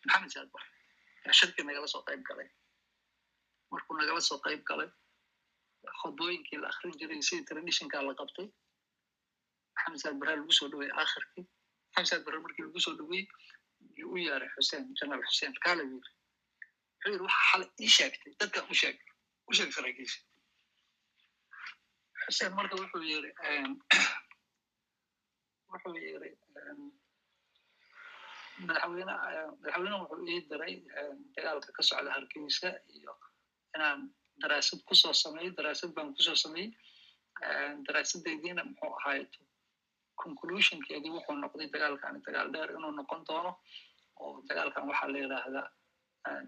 maxamed 0.05 0.31
saadbar 0.35 0.63
yaa 1.25 1.33
shirkii 1.39 1.65
nagala 1.67 1.87
soo 1.93 2.03
qayb 2.07 2.21
galay 2.29 2.49
markuu 3.71 3.95
nagala 3.99 4.21
soo 4.29 4.39
qayb 4.45 4.61
galay 4.69 4.89
khudbooyinkii 5.99 6.59
la 6.63 6.67
akrin 6.73 6.93
jiray 6.99 7.21
sidii 7.27 7.45
traditionkaa 7.49 8.01
la 8.07 8.13
qabtay 8.21 8.47
maxamed 9.75 9.99
saad 10.03 10.15
barre 10.21 10.33
lagu 10.39 10.53
soo 10.59 10.67
dhaweeyey 10.71 10.93
akhirkii 11.03 11.45
saad 12.09 12.23
barre 12.25 12.39
markii 12.45 12.63
lagu 12.65 12.79
soo 12.85 12.95
dhaweeyey 12.99 13.27
yuu 13.99 14.11
u 14.13 14.17
yeeray 14.25 14.49
xuseen 14.55 14.83
jenaraal 14.99 15.25
xuseen 15.31 15.53
kaala 15.65 15.83
yiri 15.83 15.97
wuxuu 15.99 17.11
yiri 17.11 17.23
waxa 17.27 17.43
xalay 17.51 17.69
ii 17.85 17.91
sheegtay 17.97 18.33
dadkan 18.39 18.65
u 18.71 18.75
sheeg 18.81 18.97
u 19.49 19.53
sheeg 19.57 19.71
saraakiisha 19.77 20.19
xuseen 22.23 22.53
marka 22.57 22.75
wuxuu 22.81 23.03
yiri 23.11 23.31
wuxuu 25.71 25.95
yiri 26.05 26.29
madaxweyne 28.67 29.13
madaxweyne 29.61 29.95
wuxuu 30.01 30.25
ii 30.33 30.39
diray 30.49 30.73
dagaalka 31.35 31.69
ka 31.77 31.81
socda 31.89 32.11
hargeysa 32.15 32.69
iyo 32.97 33.13
inaan 33.75 33.99
daraasad 34.41 34.79
ku 34.87 34.93
soo 35.01 35.13
sameeyo 35.23 35.51
daraasad 35.59 35.91
baan 35.95 36.09
ku 36.15 36.21
soo 36.27 36.35
sameeyey 36.45 36.69
daraasadaydiina 37.87 38.61
muxuu 38.69 38.93
ahayd 38.99 39.31
conclusionkeedii 40.23 41.11
wuxuu 41.15 41.35
noqday 41.43 41.67
dagaalkani 41.75 42.19
dagaal 42.27 42.49
dheer 42.53 42.69
inuu 42.77 42.91
noqon 42.99 43.21
doono 43.29 43.51
oo 44.21 44.31
dagaalkan 44.49 44.87
waxaa 44.89 45.09
la 45.13 45.17
yidhaahdaa 45.23 45.67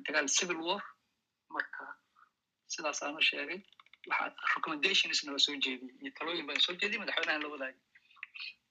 dagaal 0.06 0.28
civil 0.38 0.60
war. 0.68 0.82
Marka 1.56 1.84
sidaasaanu 2.74 3.22
sheegay 3.30 3.60
waxaa 4.10 4.30
recommendations 4.56 5.20
nala 5.26 5.40
soo 5.46 5.56
jeediyey 5.66 5.96
iyo 6.02 6.12
talooyin 6.20 6.48
baan 6.48 6.62
soo 6.66 6.76
jeediyey 6.82 7.02
madaxweynahan 7.04 7.44
la 7.44 7.50
wadaagay. 7.54 7.80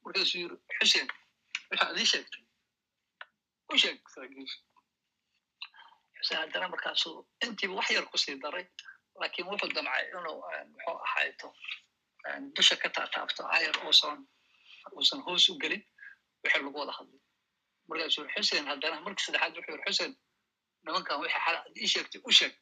Markaasuu 0.04 0.38
yiri 0.42 0.56
xuseen 0.78 1.08
waxa 1.70 1.84
adii 1.92 2.08
sheegtay 2.12 2.42
u 3.72 3.78
sheeg 3.82 3.98
saraakiisha 4.14 4.58
xuseen 6.18 6.40
haddana 6.42 6.68
markaasuu 6.74 7.16
intiiba 7.46 7.74
wax 7.78 7.88
yar 7.96 8.06
ku 8.12 8.18
sii 8.24 8.36
daray 8.44 8.66
laakiin 9.20 9.46
wuxuu 9.50 9.70
damcay 9.76 10.04
inuu 10.10 10.38
muxuu 10.72 10.98
ahayto 11.06 11.48
dusha 12.56 12.76
ka 12.82 12.88
taataabto 12.96 13.42
ayar 13.56 13.76
uusan 13.86 14.18
uusan 14.96 15.20
hoos 15.26 15.48
u 15.50 15.58
gelin 15.62 15.82
wixii 16.42 16.62
lagu 16.64 16.78
wada 16.78 16.92
hadlay. 16.98 17.20
Markaasuu 17.88 18.22
yiri 18.24 18.34
xuseen 18.36 18.66
haddana 18.70 19.00
markii 19.06 19.24
saddexaad 19.26 19.54
wuxuu 19.56 19.72
yiri 19.74 19.84
xuseen 19.88 20.12
nimankan 20.84 21.20
wixii 21.22 21.40
xala 21.44 21.58
ii 21.82 21.88
sheegtay 21.92 22.20
u 22.28 22.30
sheeg. 22.38 22.52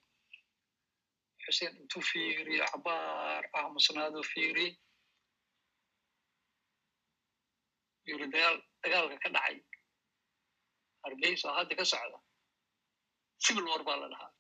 Xuseen 1.44 1.72
intuu 1.80 2.02
fiiriyo 2.10 2.64
cabaar 2.72 3.44
aamusnaaduu 3.58 4.24
fiiriyey 4.32 4.72
yiri 8.08 8.26
dagaal 8.32 8.56
dagaalka 8.82 9.16
ka 9.24 9.28
dhacay. 9.36 9.56
Hargeysa 11.04 11.48
hadda 11.56 11.74
ka 11.78 11.84
socda. 11.92 12.18
Civil 13.44 13.64
war 13.70 13.82
baa 13.88 13.96
la 14.02 14.06
dhahaa. 14.12 14.30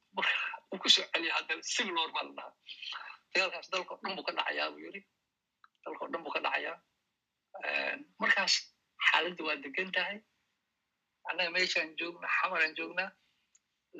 Uu 0.72 0.78
ku 0.82 0.88
soo 0.94 1.04
celiya 1.12 1.32
haddana 1.36 1.62
civil 1.74 1.94
war 2.00 2.10
baa 2.16 2.24
la 2.28 2.32
dhahaa. 2.38 2.54
Dagaalkaas 3.32 3.68
dalka 3.72 3.94
o 3.94 3.98
dhan 4.02 4.16
buu 4.16 4.24
ka 4.28 4.32
dhacayaa 4.38 4.70
buu 4.72 4.82
yiri 4.86 5.00
dalka 5.84 6.04
o 6.04 6.08
dhan 6.12 6.22
buu 6.24 6.32
ka 6.34 6.40
dhacayaa 6.46 6.76
markaas 8.22 8.54
xaaladda 9.08 9.42
waa 9.48 9.56
degan 9.64 9.90
tahay 9.96 10.18
annaga 11.30 11.50
meeshaan 11.56 11.90
joognaa 12.00 12.32
xamaraan 12.38 12.74
joognaa 12.78 13.10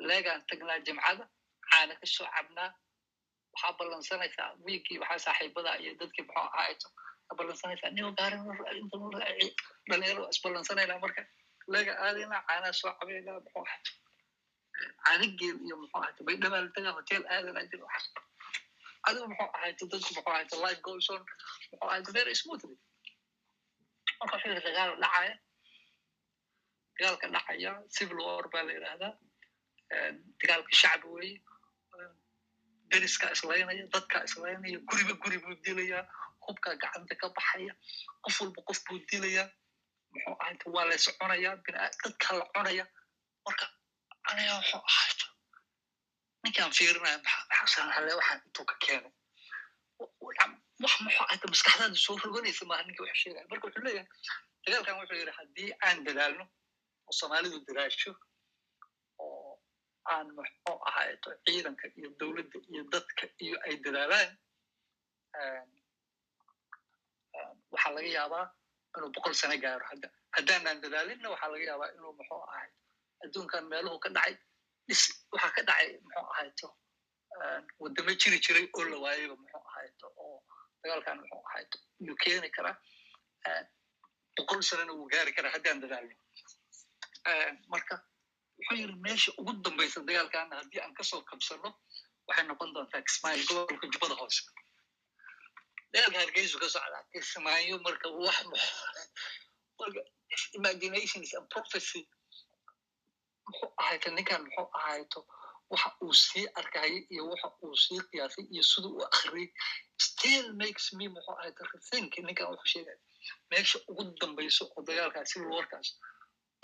leegaan 0.09 0.41
tagnaa 0.49 0.79
jimcada 0.87 1.23
caana 1.69 1.93
ka 2.01 2.05
soo 2.15 2.27
cabnaa 2.35 2.69
waxaa 3.53 3.73
ballansanaysaa 3.79 4.49
wiigii 4.65 4.97
waxaa 5.03 5.23
saaxiibada 5.25 5.71
iyo 5.83 5.91
dadkii 6.01 6.25
muxuu 6.27 6.43
ahaato 6.57 6.87
ballansanaysaa 7.37 7.91
nigo 7.95 8.11
gaarin 8.19 8.41
dhalinyaro 9.89 10.99
marka 11.05 11.21
leega 11.73 11.93
aadayna 12.05 12.37
caanaa 12.47 12.73
soo 12.79 12.91
cabayna 12.99 13.31
muxuu 13.39 13.63
ahaato 13.67 13.91
caanigeel 15.05 15.57
iyo 15.67 15.75
muxuu 15.81 15.99
ahaato 16.01 16.21
baydhabaal 16.27 16.67
tagaa 16.75 16.93
hotel 16.99 17.23
aadana 17.35 17.61
jiro 17.71 17.85
adigu 19.07 19.25
muxuu 19.31 19.49
ahaato 19.57 19.83
dadku 19.91 20.09
muxuu 20.15 20.31
ahaato 20.33 20.55
life 20.65 20.81
goes 20.87 21.07
muxuu 21.09 21.87
ahaato 21.87 22.09
very 22.19 22.35
smoothly 22.41 22.75
marka 24.21 24.47
yiri 24.49 24.61
dagaal 24.67 24.91
dhacaya 25.03 25.33
dagaalka 26.97 27.27
dhacaya 27.35 27.71
civil 27.95 28.19
war 28.27 28.45
baa 28.53 28.63
la 28.67 28.73
yidhahdaa 28.77 29.13
dagaalka 30.39 30.73
shacbi 30.81 31.07
weeye 31.15 31.37
deriska 32.91 33.25
islaynaya 33.35 33.85
dadka 33.95 34.17
islaynaya 34.27 34.79
guriba 34.89 35.13
guri 35.23 35.37
buu 35.43 35.55
dilayaa 35.65 36.03
hubkaa 36.45 36.75
gacanta 36.83 37.13
ka 37.21 37.27
baxaya 37.37 37.73
qof 38.23 38.35
walba 38.41 38.61
qof 38.69 38.79
buu 38.87 38.99
dilayaa 39.11 39.47
muxuu 40.13 40.35
ahayta 40.41 40.65
waa 40.75 40.85
la 40.89 40.95
soconaya 41.05 41.51
dadka 42.03 42.29
la 42.39 42.45
cunaya 42.55 42.85
marka 43.45 43.65
aniga 44.29 44.53
muxuu 44.59 44.81
ahayta 44.91 45.25
ninkaan 46.43 46.71
fiirinaya 46.77 47.17
maxasanale 47.49 48.11
waxaan 48.19 48.39
intuu 48.47 48.65
ka 48.71 48.75
keenay 48.83 49.13
wax 50.83 50.93
muxuu 51.05 51.23
ahayta 51.25 51.45
maskaxdaada 51.53 51.97
soo 52.05 52.15
roganaysa 52.25 52.63
maaha 52.69 52.83
ninka 52.87 53.03
wuxuu 53.03 53.21
sheegaya. 53.23 53.45
Marka 53.51 53.65
wuxuu 53.67 53.83
leeyahay 53.85 54.07
dagaalkan 54.65 54.95
wuxuu 55.01 55.17
yidhi 55.21 55.33
haddii 55.39 55.69
aan 55.87 55.97
dadaalno 56.07 56.43
oo 57.07 57.13
soomaalidu 57.19 57.57
dadaasho 57.67 58.11
oo 59.25 59.51
aan 60.13 60.27
muxuu 60.37 60.77
ahayto 60.89 61.29
ciidanka 61.45 61.85
iyo 61.97 62.09
dowladda 62.19 62.57
iyo 62.73 62.83
dadka 62.93 63.23
iyo 63.45 63.57
ay 63.67 63.75
dadaalaan 63.85 64.31
waxaa 67.71 67.91
laga 67.95 68.09
yaabaa 68.17 68.45
inuu 68.97 69.11
boqol 69.15 69.33
sano 69.41 69.55
gaaro. 69.63 69.85
Hadda 69.91 70.07
haddaanaan 70.35 70.81
dadaalinna 70.83 71.27
waxaa 71.33 71.51
laga 71.53 71.65
yaabaa 71.71 71.89
inuu 71.97 72.13
muxuu 72.19 72.41
ahay 72.53 72.69
adduunkan 73.23 73.63
meeluhu 73.71 73.99
ka 74.03 74.09
dhacay 74.15 74.35
dhis 74.87 75.01
waxaa 75.33 75.51
ka 75.55 75.61
dhacay 75.69 75.89
muxuu 76.05 76.27
ahayto 76.33 76.67
waddamo 77.81 78.11
jiri 78.21 78.37
jiray 78.45 78.65
oo 78.77 78.83
la 78.91 78.97
oo 79.33 79.37
dagaalkan 80.83 81.17
muxuu 81.21 81.41
ahayto 81.49 81.77
inuu 82.01 82.15
keeni 82.23 82.49
karaa 82.55 82.75
boqol 84.37 84.61
sanona 84.69 84.93
wuu 84.97 85.07
gaari 85.13 85.31
karaa 85.37 85.51
haddaan 85.55 85.81
dadaalno 85.83 86.15
marka 87.73 87.95
wuxuu 88.57 88.77
yiri 88.81 88.95
meesha 89.05 89.31
ugu 89.39 89.53
dambaysa 89.65 89.99
dagaalkaana 90.09 90.55
haddii 90.61 90.81
aan 90.83 90.93
ka 90.99 91.03
soo 91.03 91.21
kabsano 91.29 91.69
waxay 92.27 92.45
noqon 92.49 92.73
doontaa 92.73 93.01
kismaayo 93.07 93.43
gobolka 93.49 93.87
jubbada 93.93 94.15
hoose. 94.21 94.41
Dagaalka 95.93 96.19
hargeysu 96.23 96.59
ka 96.61 96.67
socdaa 96.75 97.03
kismaayo 97.13 97.75
marka 97.85 98.07
wax 98.25 98.37
imaginations 100.57 101.33
and 101.37 101.49
prophecy. 101.49 102.01
Muxuu 103.47 103.69
ahayto 103.81 104.09
ninkan 104.15 104.41
muxuu 104.45 104.69
ahayto 104.79 105.19
waxa 105.71 105.89
uu 106.03 106.13
sii 106.13 106.45
arkayay 106.59 106.95
iyo 107.13 107.23
waxa 107.31 107.47
uu 107.65 107.75
sii 107.83 107.99
qiyaasay 108.11 108.45
iyo 108.53 108.63
sida 108.71 108.87
uu 108.87 109.03
akhriyay 109.07 109.49
still 110.05 110.47
makes 110.63 110.85
me 110.97 111.05
muxuu 111.15 111.35
ahayto 111.39 111.63
rethink 111.73 112.11
ninkan 112.27 112.47
wuxuu 112.51 112.71
sheegaya 112.73 112.99
meesha 113.51 113.77
ugu 113.91 114.03
dambayso 114.21 114.63
oo 114.75 114.81
dagaalkaas 114.89 115.29
civil 115.33 115.51
warkaas 115.57 115.87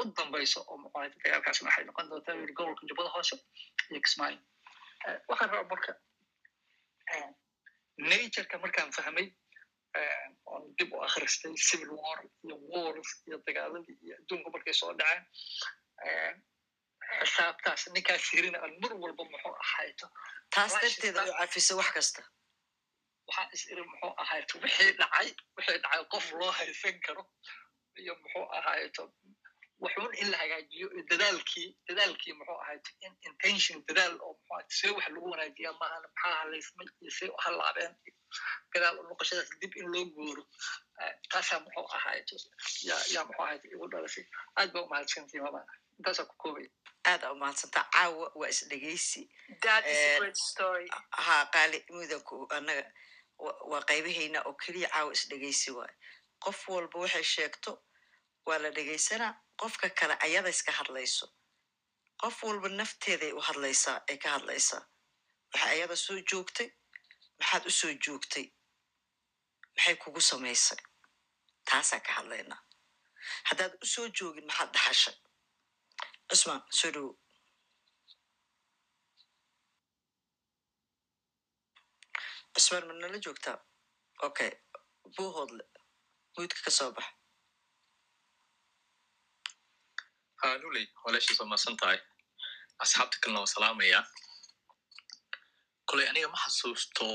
u 0.01 0.03
dambayso 0.19 0.59
oo 0.69 0.77
muxuu 0.83 0.99
ahayto 1.01 1.17
dagaalkaasna 1.23 1.67
waxay 1.69 1.85
noqon 1.89 2.09
doontaa 2.11 2.35
yiri 2.41 2.53
gobolka 2.59 2.83
jubbada 2.89 3.09
hoose 3.15 3.35
iyo 3.91 3.99
kismaayo 4.05 4.39
waxaan 5.29 5.49
rabaa 5.53 5.69
marka 5.73 5.91
natureka 8.09 8.55
markaan 8.63 8.91
fahmay 8.97 9.27
oon 10.51 10.63
dib 10.77 10.89
u 10.93 10.97
akhristay 11.07 11.53
civil 11.67 11.91
war 12.01 12.19
iyo 12.45 12.55
wars 12.71 13.09
iyo 13.27 13.37
dagaaladii 13.47 13.97
iyo 14.05 14.15
adduunka 14.19 14.49
markay 14.55 14.73
soo 14.81 14.93
dhaceen 14.99 15.23
xisaabtaas 17.29 17.81
ninkaas 17.95 18.23
hirina 18.33 18.57
aan 18.63 18.73
mar 18.83 18.93
walba 19.03 19.23
muxuu 19.31 19.55
ahayto 19.65 20.05
taas 20.55 20.73
darteeda 20.81 21.21
u 21.29 21.33
cafisa 21.39 21.73
wax 21.79 21.89
kasta 21.97 22.21
waxaa 23.27 23.49
is 23.55 23.63
iri 23.71 23.83
muxuu 23.89 24.13
ahayto 24.23 24.59
wixii 24.63 24.91
dhacay 24.99 25.29
wixii 25.57 25.77
dhacay 25.83 26.03
qof 26.13 26.31
loo 26.39 26.51
haysan 26.59 26.99
karo 27.05 27.23
iyo 28.01 28.13
muxuu 28.21 28.45
ahayto 28.57 29.03
wuxuun 29.83 30.13
in 30.21 30.31
la 30.31 30.37
hagaajiyo 30.37 30.87
dadaalkii 31.09 31.67
dadaalkii 31.87 32.33
muxuu 32.39 32.59
ahayto 32.63 32.89
in 33.05 33.13
intention 33.29 33.83
dadaal 33.87 34.15
oo 34.27 34.33
muxuu 34.49 34.77
see 34.79 34.91
wax 34.95 35.07
lagu 35.13 35.29
wanaajiyaa 35.31 35.75
maahan 35.81 36.03
maxaa 36.03 36.35
halaysmay 36.41 36.87
iyo 37.01 37.11
see 37.17 37.29
u 37.29 37.37
halaabeen 37.45 37.93
gadaal 38.73 38.99
u 38.99 39.03
noqoshadaas 39.09 39.49
dib 39.61 39.73
in 39.81 39.87
loo 39.93 40.05
guuro 40.15 40.43
taasaa 41.31 41.59
muxuu 41.65 41.87
ahayto 41.97 42.35
yaa 42.89 43.01
yaa 43.13 43.25
muxuu 43.27 43.43
ahayto 43.45 43.67
igu 43.73 43.87
dhalasay 43.91 44.25
aad 44.55 44.71
baa 44.73 44.81
umahadsantii 44.87 45.39
mama. 45.45 45.61
Intaasaa 45.99 46.25
ku 46.29 46.35
koobaya 46.41 46.69
aada 47.09 47.31
umahadsantaa 47.35 47.85
caawa 47.93 48.31
waa 48.39 48.49
isdhegeysi 48.53 49.21
that 49.65 49.85
is 49.85 49.97
a 49.97 50.01
Eh, 50.13 50.17
great 50.19 50.35
story. 50.49 50.87
haa 51.25 51.45
qaali 51.53 51.85
mudanku 51.89 52.47
annaga. 52.57 52.83
wa- 52.83 52.93
waa 53.71 53.81
qaybahayna 53.89 54.39
oo 54.47 54.53
keliya 54.63 54.89
caawa 54.93 55.11
isdhegeysi 55.17 55.71
waay. 55.77 55.93
Qof 56.43 56.59
walba 56.69 56.97
waxay 57.03 57.23
sheegto 57.33 57.71
waa 58.47 58.57
la 58.63 58.69
dhegeysanaa 58.75 59.33
qofka 59.61 59.89
kale 59.99 60.15
ayada 60.25 60.49
iska 60.49 60.71
hadlayso. 60.79 61.25
Qof 62.21 62.35
walba 62.43 62.69
nafteeday 62.79 63.31
u 63.31 63.41
hadlaysaa 63.47 63.97
ay 64.09 64.17
ka 64.23 64.29
hadlaysaa. 64.35 64.81
Waxay 65.53 65.71
ayada 65.75 65.95
soo 65.95 66.19
joogtay 66.31 66.69
maxaad 67.39 67.63
u 67.65 67.71
soo 67.79 67.93
joogtay? 68.05 68.45
Maxay 69.75 69.95
kugu 70.01 70.21
samaysay? 70.29 70.79
Taasaan 71.69 72.01
ka 72.07 72.11
hadlaynaa. 72.17 72.61
Haddaad 73.49 73.73
u 73.83 73.85
soo 73.93 74.07
joogin 74.17 74.45
maxaad 74.49 74.69
dhaxashay? 74.75 75.15
Cusmaan 76.29 76.61
soo 76.79 76.91
dhowo 76.95 77.11
cusmaan 82.57 82.85
ma 82.89 82.93
nala 83.01 83.17
joogtaa 83.25 83.57
okay 84.27 84.51
buuhoodle 85.15 85.63
muudka 86.35 86.59
ka 86.65 86.71
soo 86.79 86.91
bax 86.97 87.07
ha 90.41 90.47
luley 90.61 90.85
walaashiis 91.05 91.39
waa 91.41 91.49
maasan 91.53 91.77
tahay. 91.81 91.99
Asxaabta 92.83 93.17
kalena 93.21 93.39
waa 93.43 93.53
salaamaya. 93.55 93.99
Koley 95.89 96.05
aniga 96.09 96.27
ma 96.33 96.37
xasuusto 96.43 97.05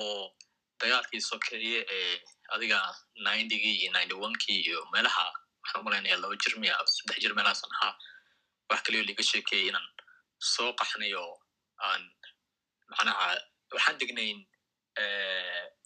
dagaalkii 0.80 1.20
sokeeye 1.30 1.80
ee 1.96 2.14
adiga 2.54 2.78
ninetygii 3.24 3.74
iyo 3.82 3.90
ninety 3.96 4.14
onekii 4.24 4.58
iyo 4.66 4.78
meelaha 4.92 5.24
waxaan 5.62 5.80
u 5.80 5.84
malaynaya 5.86 6.16
laba 6.22 6.36
jir 6.42 6.54
miya 6.62 6.74
saddex 6.94 7.18
jir 7.22 7.32
meelahaasan 7.36 7.70
ahaa. 7.76 7.94
Wax 8.70 8.80
kaliyo 8.86 9.02
liga 9.08 9.22
sheekeeyay 9.30 9.68
inaan 9.70 9.86
soo 10.52 10.70
qaxnay 10.80 11.12
oo 11.22 11.34
aan 11.88 12.02
macnaha 12.90 13.26
waxaan 13.74 13.98
degnayn 14.00 14.38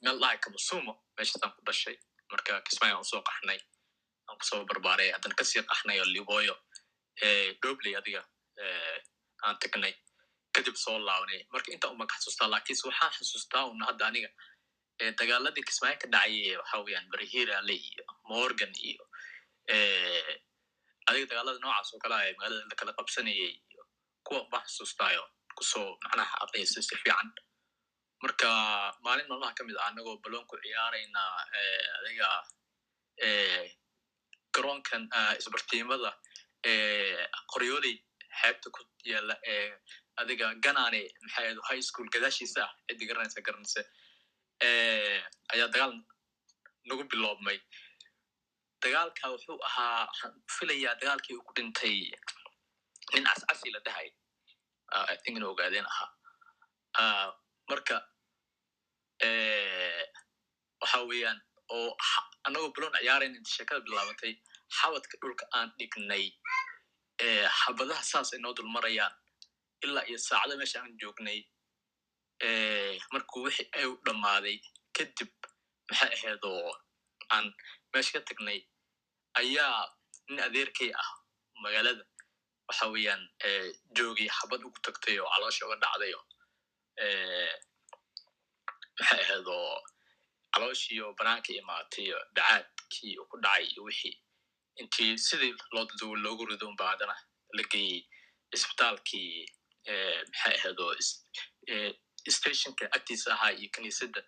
meel 0.03 0.19
dhahay 0.21 0.39
kamasumo 0.45 0.93
meeshaasaan 1.17 1.53
ku 1.57 1.61
dhashay 1.67 1.97
marka 2.31 2.61
kismaayo 2.67 2.95
aan 2.97 3.05
u 3.07 3.11
soo 3.13 3.23
qaxnay 3.29 3.61
aan 4.29 4.37
ku 4.41 4.45
soo 4.51 4.65
barbaaray 4.71 5.11
haddana 5.15 5.35
ka 5.39 5.45
sii 5.45 5.63
qaxnay 5.71 5.99
oo 6.03 6.09
liboyo 6.17 6.55
dobley 7.63 7.95
adiga 8.01 8.23
aan 9.47 9.57
tagnay. 9.63 9.95
Kadib 10.55 10.77
soo 10.85 10.99
laawnay 10.99 11.41
marka 11.53 11.69
inta 11.73 11.89
uma 11.95 12.07
ka 12.11 12.15
xasuustaa 12.19 12.49
laakiinse 12.51 12.85
waxaan 12.89 13.13
xasuustaa 13.19 13.65
una 13.73 13.87
hadda 13.91 14.05
aniga 14.11 14.31
dagaaladii 15.21 15.65
kismaayo 15.69 15.97
ka 16.03 16.09
dhacay 16.15 16.57
waxa 16.61 16.77
weeyaan 16.85 17.07
berihirale 17.13 17.75
iyo 17.89 18.05
morgan 18.31 18.73
iyo 18.91 19.05
adiga 21.09 21.27
dagaalada 21.31 21.59
noocaas 21.63 21.91
oo 21.95 22.01
ah 22.17 22.23
ee 22.27 22.35
magaalada 22.39 22.65
lakala 22.71 22.93
qabsanayay 22.99 23.53
iyo 23.71 23.83
kuwa 24.27 24.41
ba 24.53 24.59
xasuustaayo 24.67 25.23
ku 25.57 25.63
soo 25.73 25.89
macnaha 26.03 26.35
aqeysay 26.45 26.83
si 26.89 26.95
fiican 27.03 27.29
marka 28.23 28.49
maalin 29.05 29.29
maalmaha 29.31 29.55
ka 29.59 29.65
mid 29.69 29.77
ah 29.81 29.89
anagoo 29.91 30.17
baloonku 30.25 30.55
ciyaarayna 30.65 31.23
eh, 31.59 31.87
adiga 31.99 32.29
garoonkan 34.55 35.03
ah, 35.19 35.33
isbartiimada 35.41 36.11
qoryooley 37.53 37.97
xeebta 38.41 38.69
ku 38.77 38.81
yaalla 39.13 39.35
ee 39.53 39.69
adiga 40.21 40.47
ganane 40.65 41.03
maxay 41.25 41.49
high 41.69 41.83
school 41.89 42.09
gadaashiisa 42.15 42.61
ah 42.67 42.73
ciddi 42.89 43.09
garanaysa 43.11 43.83
eh, 44.67 45.21
ayaa 45.55 45.69
dagaal 45.75 45.93
nagu 46.89 47.05
biloobmay. 47.11 47.59
Dagaalka 48.83 49.33
wuxuu 49.35 49.59
ahaa 49.69 50.07
filayaa 50.57 50.95
dagaalkii 51.01 51.37
uu 51.37 51.45
ku 51.49 51.53
dhintay 51.57 51.99
nin 53.15 53.25
cascasi 53.29 53.71
la 53.75 53.81
dhahay 53.87 54.09
Ah, 54.95 55.05
i 55.13 55.17
think 55.23 55.37
ina 55.39 55.47
ogaadeen 55.51 55.87
ahaa. 55.93 56.11
Ah, 57.01 57.29
marka 57.71 57.97
waxa 60.81 60.99
weeyaan 61.11 61.39
oo 61.75 61.91
anagoo 62.47 62.71
buloon 62.75 62.95
ciyaarayna 63.01 63.37
inta 63.39 63.51
sheekada 63.57 63.81
bilaabatay 63.87 64.33
xabadka 64.79 65.15
dhulka 65.23 65.45
aan 65.57 65.69
dhignay 65.79 66.25
xabadaha 67.61 68.03
saas 68.11 68.33
ay 68.35 68.41
noo 68.43 68.55
dul 68.57 68.69
marayaan 68.77 69.15
ilaa 69.85 70.05
iyo 70.09 70.19
saacada 70.29 70.55
meesha 70.61 70.79
aan 70.83 70.95
joognay 71.03 71.39
markuu 73.13 73.43
wixii 73.47 73.69
ay 73.79 73.85
u 73.91 73.95
dhammaaday 74.07 74.57
kadib 74.97 75.33
maxay 75.91 76.11
ahayd 76.17 76.45
oo 76.51 76.73
aan 77.35 77.47
meesha 77.93 78.13
ka 78.15 78.21
tagnay 78.29 78.59
ayaa 79.41 79.81
nin 80.29 80.41
adeerkay 80.47 80.91
ah 81.03 81.11
magaalada 81.63 82.05
waxa 82.69 82.85
weeyaan 82.95 83.23
joogii 83.97 84.31
xabad 84.39 84.61
ugu 84.67 84.79
tagtay 84.87 85.17
oo 85.21 85.29
caloosha 85.35 85.67
uga 85.67 85.77
dhacday 85.83 86.13
oo 86.19 86.25
maxay 88.99 89.21
ahayd 89.25 89.47
oo 89.57 89.75
calooshii 90.53 91.01
oo 91.05 91.13
banaanka 91.19 91.51
imaatay 91.61 92.07
oo 92.17 92.23
dacaadkii 92.37 93.13
uu 93.21 93.29
ku 93.31 93.37
dhacay 93.45 93.65
iyo 93.73 93.83
wixii. 93.89 94.15
Intii 94.81 95.13
sidii 95.27 95.53
loo 95.75 95.85
daduwo 95.91 96.15
loogu 96.25 96.45
rido 96.51 96.67
unba 96.69 96.85
haddana 96.91 97.17
la 97.57 97.63
geeyey 97.73 98.01
isbitaalkii 98.55 99.31
eh, 99.91 100.19
maxay 100.31 100.55
ahayd 100.59 100.79
oo 100.85 100.93
is- 101.03 101.21
eh, 101.73 101.93
stationka 102.37 102.85
agtiisa 102.97 103.29
ahaa 103.35 103.53
iyo 103.59 103.69
kiniisadda 103.75 104.21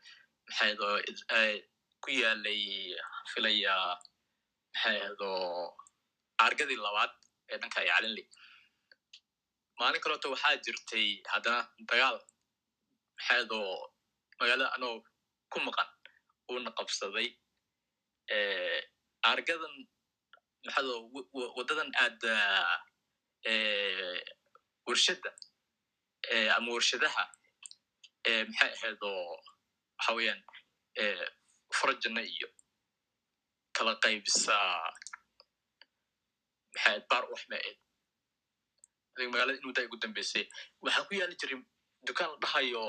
maxay 0.49 0.73
eh, 1.37 1.57
ku 2.03 2.09
yaalay 2.21 2.63
filaya 3.33 3.75
maxay 4.73 4.97
ahayd 5.01 5.21
oo 5.31 5.65
argadii 6.47 6.81
labaad 6.87 7.13
ee 7.51 7.57
dhanka 7.61 7.79
ay 7.83 7.89
calinley 7.95 8.27
maalin 9.81 10.01
kaleeto 10.05 10.29
waxaa 10.35 10.57
jirtay 10.65 11.07
haddana 11.33 11.61
dagaal 11.91 12.17
maxay 13.19 13.37
ahayd 13.37 13.51
oo 13.53 13.77
magaalada 14.41 14.73
anoo 14.77 14.95
ku 15.53 15.59
maqan 15.67 15.89
uuna 16.51 16.71
qabsaday 16.79 17.29
argadan 19.33 19.75
maxado 20.67 20.93
waddadan 21.57 21.91
aada 22.03 22.35
warshadda 24.87 25.31
ama 26.57 26.69
warshadaha 26.77 27.25
maxay 28.49 28.71
ahayd 28.77 28.99
oo 29.03 29.37
waxa 29.99 30.13
weeyaan 30.17 30.41
farajana 31.79 32.23
iyo 32.33 32.49
kala 33.77 33.93
qaybisa 34.05 34.55
maxay 36.73 36.87
ahayd 36.87 37.05
baar 37.11 37.25
uwaxmeed 37.31 37.77
adiga 39.15 39.31
magaalada 39.33 39.59
inuu 39.61 39.75
daa 39.77 39.87
ugu 39.89 39.97
dambeysay 40.03 40.45
waxaa 40.85 41.07
ku 41.09 41.13
yaali 41.21 41.37
jiray 41.41 41.59
dukaan 42.09 42.31
la 42.33 42.39
dhahayo 42.45 42.85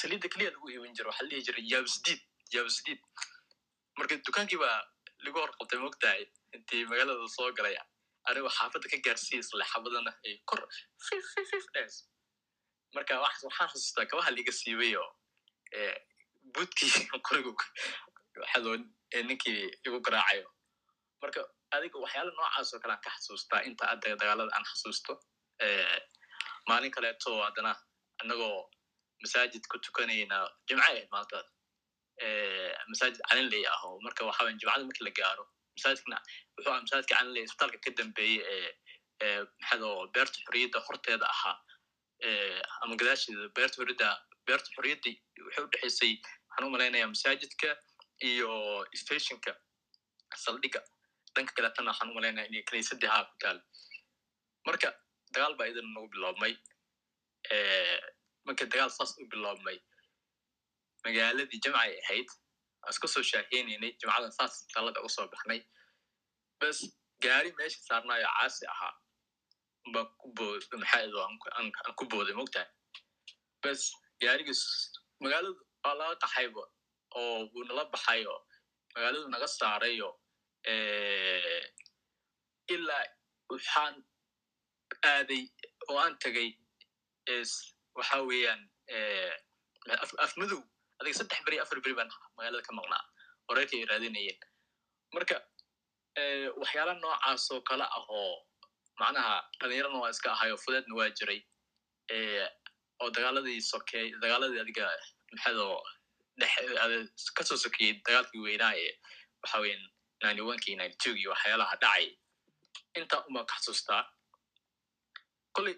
saliidda 0.00 0.28
keliya 0.32 0.50
lagu 0.54 0.66
iibin 0.70 0.94
jiro 0.98 1.08
waxaa 1.10 1.24
la 1.26 1.30
dhihi 1.30 1.46
jiray 1.48 1.64
yaabsdiid 1.72 2.20
yaabsdiid 2.54 3.00
marka 3.98 4.14
dukaankii 4.28 4.60
baa 4.64 4.78
lagu 5.24 5.38
hor 5.42 5.52
qabtay 5.58 5.78
mogtahay 5.86 6.22
intii 6.56 6.82
magaalada 6.90 7.28
soo 7.36 7.50
galay 7.58 7.76
anigoo 8.28 8.52
xaafadda 8.58 8.86
ka 8.92 8.98
gaarsiiya 9.06 9.40
isle 9.44 9.64
xabadana 9.72 10.12
ay 10.26 10.34
kor 10.48 10.62
marka 12.96 13.12
wax- 13.24 13.44
waxaan 13.48 13.68
xasuustaa 13.72 14.06
kabaha 14.10 14.30
liga 14.38 14.52
siibay 14.60 14.92
oo 15.02 15.10
buudkii 16.54 16.92
qorigu 17.26 17.52
ninkii 19.28 19.60
igu 19.86 19.98
garaacayo 20.06 20.48
marka 21.22 21.40
adiga 21.76 21.96
waxyaala 22.04 22.30
noocaas 22.38 22.74
oo 22.74 22.80
kale 22.82 22.92
aan 22.94 23.04
ka 23.06 23.10
xasuustaa 23.16 23.60
inta 23.68 23.84
adda 23.92 24.16
dagaalada 24.20 24.52
aan 24.56 24.66
xasuusto 24.70 25.12
eh, 25.64 25.98
maalin 26.68 26.94
kaleeto 26.96 27.30
haddana 27.46 27.72
anagoo 28.24 28.56
masaajid 29.24 29.64
ku 29.72 29.76
tukanayna 29.86 30.38
jimce 30.68 30.82
ahayd 30.86 31.08
maanta 31.14 31.38
masaajid 32.92 33.20
calinley 33.28 33.62
ah 33.72 33.80
oo 33.86 33.96
marka 34.06 34.24
waxa 34.28 34.44
weyan 34.46 34.58
jimcada 34.62 34.84
marki 34.88 35.04
la 35.08 35.12
gaaro 35.20 35.44
masaajidkana 35.76 36.18
wuxuu 36.56 36.70
aha 36.72 36.80
masaajidka 36.86 37.14
calinley 37.18 37.42
isbitaalka 37.48 37.78
ka 37.84 37.90
dambeeyey 37.98 38.40
ee 39.24 39.38
maxadoo 39.60 39.96
beerta 40.14 40.36
xorriyadda 40.44 40.78
horteeda 40.88 41.26
ahaa 41.34 41.56
ama 42.82 42.94
gadaasheeda 43.00 43.48
beerta 43.58 43.76
xorriyadda 43.80 44.08
beerta 44.48 44.68
xorriyaddii 44.76 45.16
waxay 45.46 45.64
u 45.66 45.70
dhexaysay 45.72 46.12
waxaan 46.48 46.66
u 46.68 46.74
malaynayaa 46.76 47.10
masaajidka 47.14 47.68
iyo 48.30 48.50
stationka 49.02 49.52
saldhigga 50.44 50.80
dhanka 51.34 51.52
kaleetana 51.56 51.90
waxaan 51.92 52.10
u 52.12 52.14
malaynaya 52.18 52.46
inay 52.50 52.62
kiniisadii 52.68 53.10
haa 53.14 53.24
ku 53.30 53.34
taal 53.44 53.58
marka 54.68 54.88
dagaal 55.34 55.54
baa 55.58 55.68
idin 55.72 55.88
nagu 55.94 56.08
biloobmay 56.14 56.52
eh, 56.54 56.58
marka 58.46 58.64
dagaal 58.72 58.90
saas 58.98 59.12
u 59.22 59.26
biloobmay 59.32 59.78
magaaladii 61.04 61.60
jamcay 61.64 61.92
ahayd 62.02 62.28
aan 62.82 62.92
iska 62.94 63.06
soo 63.14 63.22
shaaheynanay 63.30 63.92
jimcadan 64.00 64.32
saas 64.38 64.54
talada 64.74 65.00
uga 65.04 65.10
soo 65.16 65.26
baxnay 65.32 65.60
bes 66.60 66.78
gaari 67.24 67.50
meesha 67.58 67.80
saarnaayo 67.88 68.28
caasi 68.36 68.64
ahaa 68.74 68.94
baa 69.94 70.04
ku 70.20 70.28
bood 70.38 70.62
maxaa 70.82 71.02
ido 71.06 71.18
aan 71.26 71.36
ku- 71.98 72.08
booday 72.12 72.34
mogtahay 72.40 72.68
bes 73.62 73.80
gaarigiis 74.22 74.62
magaaladu 75.24 75.60
waa 75.84 75.94
laga 76.00 76.16
qaxaybo 76.24 76.62
oo 77.20 77.38
wuu 77.52 77.64
nala 77.68 77.84
baxayo 77.94 78.34
magaaladu 78.94 79.26
naga 79.34 79.48
saarayo 79.58 80.08
ilaa 82.74 83.04
waxaan 83.52 83.94
aaday 85.12 85.42
oo 85.88 85.98
aan 86.04 86.14
tegay 86.24 86.48
is 86.48 86.63
waxa 87.96 88.16
weeyaan 88.28 88.60
eh, 88.94 89.32
af- 90.04 90.18
afmadow 90.24 90.60
adiga 91.00 91.16
saddex 91.18 91.40
beri 91.46 91.58
afar 91.60 91.80
beri 91.84 91.94
baan 91.98 92.10
magaalada 92.36 92.62
ka 92.66 92.72
maqnaa 92.78 93.04
oo 93.48 93.54
reerka 93.56 93.76
ay 93.76 93.84
raadinayeen. 93.90 94.38
Marka 95.14 95.36
eh, 96.20 96.48
waxyaala 96.60 96.94
noocaas 96.94 97.50
oo 97.50 97.60
kale 97.68 97.84
ah 97.96 98.04
oo 98.08 98.34
macnaha 99.00 99.34
dhalinyarana 99.60 99.98
waa 100.02 100.10
iska 100.14 100.28
ahayo 100.32 100.56
fudeedna 100.64 100.94
waa 100.98 101.10
jiray 101.18 101.40
eh, 102.14 102.48
oo 103.00 103.10
dagaaladii 103.10 103.60
sokeey 103.70 104.08
dagaaladii 104.22 104.60
adiga 104.64 104.86
maxadoo 105.32 105.82
ka 107.36 107.42
soo 107.48 107.56
sokeeyey 107.64 108.00
dagaalkii 108.06 108.40
weynaa 108.46 108.72
ee 108.82 108.92
waxa 109.42 109.58
weyan 109.64 109.82
ninety 110.22 110.42
onkii 110.52 110.76
ninety 110.78 110.96
twogii 111.02 111.26
waxyaalaha 111.32 111.76
dhacay. 111.82 112.06
Intaa 112.98 113.24
uma 113.28 113.44
ka 113.44 113.54
xasuustaa 113.58 114.02
kolley 115.54 115.74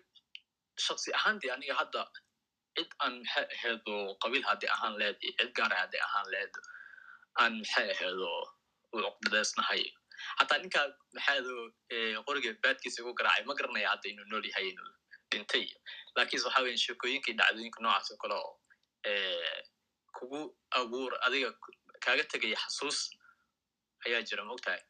shaksi 0.87 1.13
ahaantii 1.19 1.51
aniga 1.55 1.75
hadda 1.81 2.03
cid 2.77 2.91
aan 3.05 3.15
maxay 3.23 3.47
ahayd 3.57 3.83
oo 3.95 4.15
qabiil 4.23 4.45
haddii 4.51 4.71
ahaan 4.77 4.95
leed 5.03 5.17
iyo 5.25 5.33
cid 5.41 5.53
gaara 5.59 5.77
haddii 5.83 6.03
ahaan 6.09 6.27
leed 6.35 6.55
aan 7.43 7.53
maxay 7.61 7.89
ahayd 7.95 8.21
oo 8.31 8.43
u 8.93 8.97
cuqdadeysnahay 9.07 9.83
hataa 10.41 10.59
ninkaa 10.63 10.87
eh, 11.95 12.17
qoriga 12.27 12.51
baadkiisa 12.65 13.03
igu 13.03 13.13
garaacay 13.19 13.45
ma 13.49 13.55
garanaya 13.59 13.89
hadda 13.95 14.07
inuu 14.13 14.27
nool 14.31 14.45
yahay 14.51 14.69
inuu 14.73 14.91
dhintay 15.31 15.67
lakiinse 16.17 16.47
waxa 16.49 16.63
weyan 16.67 16.81
sheekooyinkii 16.85 17.35
dhacdooyinka 17.41 17.81
noocaas 17.83 18.11
oo 18.13 18.19
kale 18.23 18.35
oo 18.45 18.53
kugu 20.17 20.41
abuur 20.81 21.13
adiga 21.27 21.51
ku- 21.63 21.77
kaaga 22.05 22.25
tegaya 22.33 22.57
xasuus 22.65 22.99
ayaa 24.07 24.23
jira 24.29 24.43
waxyaalihii 24.45 24.85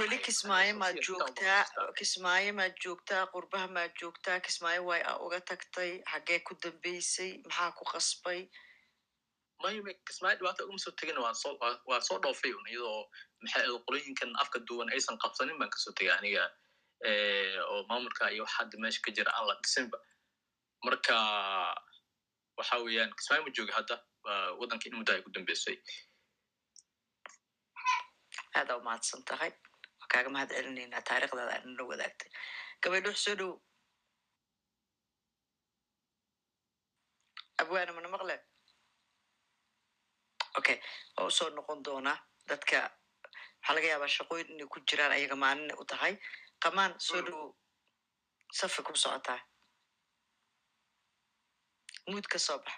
weli 0.00 0.18
kismaayo 0.26 0.74
maad 0.82 0.96
joogtaa 1.08 1.62
kismaayo 1.98 2.52
maad 2.60 2.74
joogtaa 2.84 3.22
qurbaha 3.34 3.66
maad 3.76 3.92
joogtaa 4.00 4.38
kismaayo 4.46 4.82
way 4.90 5.02
a 5.10 5.12
uga 5.26 5.40
tagtay 5.50 5.90
xaggee 6.12 6.38
ku 6.48 6.52
dambeysay 6.64 7.30
maxaa 7.46 7.70
ku 7.78 7.84
qasbay 7.92 8.40
mayme 9.62 9.92
kismaayo 10.08 10.36
dhibaata 10.38 10.64
uguma 10.64 10.78
soo 10.84 10.94
tegin 11.00 11.18
waa 11.24 12.00
soo 12.08 12.18
dhoofay 12.24 12.52
un 12.58 12.66
iyadoo 12.72 13.02
maxay 13.42 13.62
ahayd 13.62 13.82
qolooyinkan 13.86 14.30
afka 14.42 14.58
duwan 14.68 14.90
aysan 14.96 15.18
qabsanin 15.24 15.58
baan 15.60 15.70
ka 15.74 15.78
soo 15.84 15.94
tegay 15.98 16.12
aniga 16.18 16.44
oo 17.70 17.80
maamulka 17.90 18.30
iyo 18.34 18.42
wax 18.46 18.52
hadda 18.58 18.78
meesha 18.82 19.00
ka 19.06 19.10
jira 19.16 19.30
aan 19.36 19.46
la 19.50 19.54
dhisinba 19.62 19.98
marka 20.86 21.14
waxa 22.58 22.76
weeyaan 22.84 23.12
kismaayo 23.18 23.42
ma 23.46 23.50
jooga 23.58 23.72
hadda 23.78 23.96
waa 24.26 24.50
waddanka 24.60 24.86
in 24.90 24.96
muddo 24.98 25.12
ay 25.14 25.22
ku 25.26 25.30
dambeysay 25.36 25.76
aada 28.58 28.72
umahadsan 28.80 29.22
tahay 29.30 29.52
waa 30.00 30.08
kaaga 30.12 30.30
mahad 30.34 30.50
celinaynaa 30.56 31.06
taariikhdaada 31.08 31.52
aad 31.56 31.64
nala 31.68 31.84
wadaagtay 31.92 32.30
gabadhuux 32.82 33.18
soo 33.24 33.36
dhow 33.40 33.52
abwaana 37.60 37.92
mana 37.96 38.08
maqle 38.14 38.36
okay 40.58 40.76
waa 41.16 41.26
u 41.30 41.36
soo 41.38 41.48
noqon 41.56 41.78
doonaa 41.86 42.18
dadka 42.50 42.78
waxaa 43.60 43.74
laga 43.76 43.88
yaabaa 43.92 44.14
shaqooyin 44.16 44.48
inay 44.54 44.68
ku 44.72 44.78
jiraan 44.88 45.12
ayaga 45.16 45.36
maalina 45.44 45.74
u 45.82 45.84
tahay 45.92 46.14
qamaan 46.62 46.92
soo 47.06 47.20
dhow 47.26 47.42
safi 48.58 48.80
ku 48.86 48.92
socotaa 49.04 49.40
muud 52.10 52.26
ka 52.32 52.38
soo 52.46 52.58
bax 52.64 52.76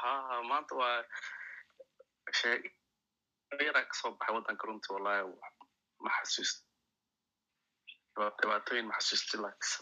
ha 0.00 0.12
maanta 0.50 0.72
waa 0.80 0.96
sheeg 2.22 2.29
yaraa 3.66 3.88
ka 3.88 3.94
soo 4.00 4.10
baxay 4.16 4.34
waddanka 4.36 4.66
runtii 4.68 4.94
wallahi 4.94 5.22
ma 6.02 6.10
xasuust 6.16 6.56
dhibaatooyin 8.38 8.86
ma 8.88 8.94
xasuusti 8.98 9.36
laakse 9.44 9.76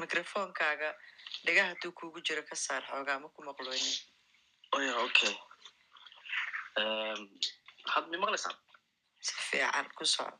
microfonkaaga 0.00 0.88
dhagaha 1.44 1.68
hadduu 1.70 1.92
kuugu 1.98 2.20
jiro 2.26 2.42
ka 2.48 2.56
saar 2.64 2.82
xoogaa 2.90 3.18
ma 3.22 3.28
ku 3.34 3.40
maqloonin 3.48 3.96
oya 4.76 4.94
okay 5.06 5.34
had 7.92 8.04
mi 8.10 8.16
maqlaysaan 8.22 8.56
si 9.26 9.32
fiican 9.48 9.86
ku 9.98 10.04
soco 10.14 10.36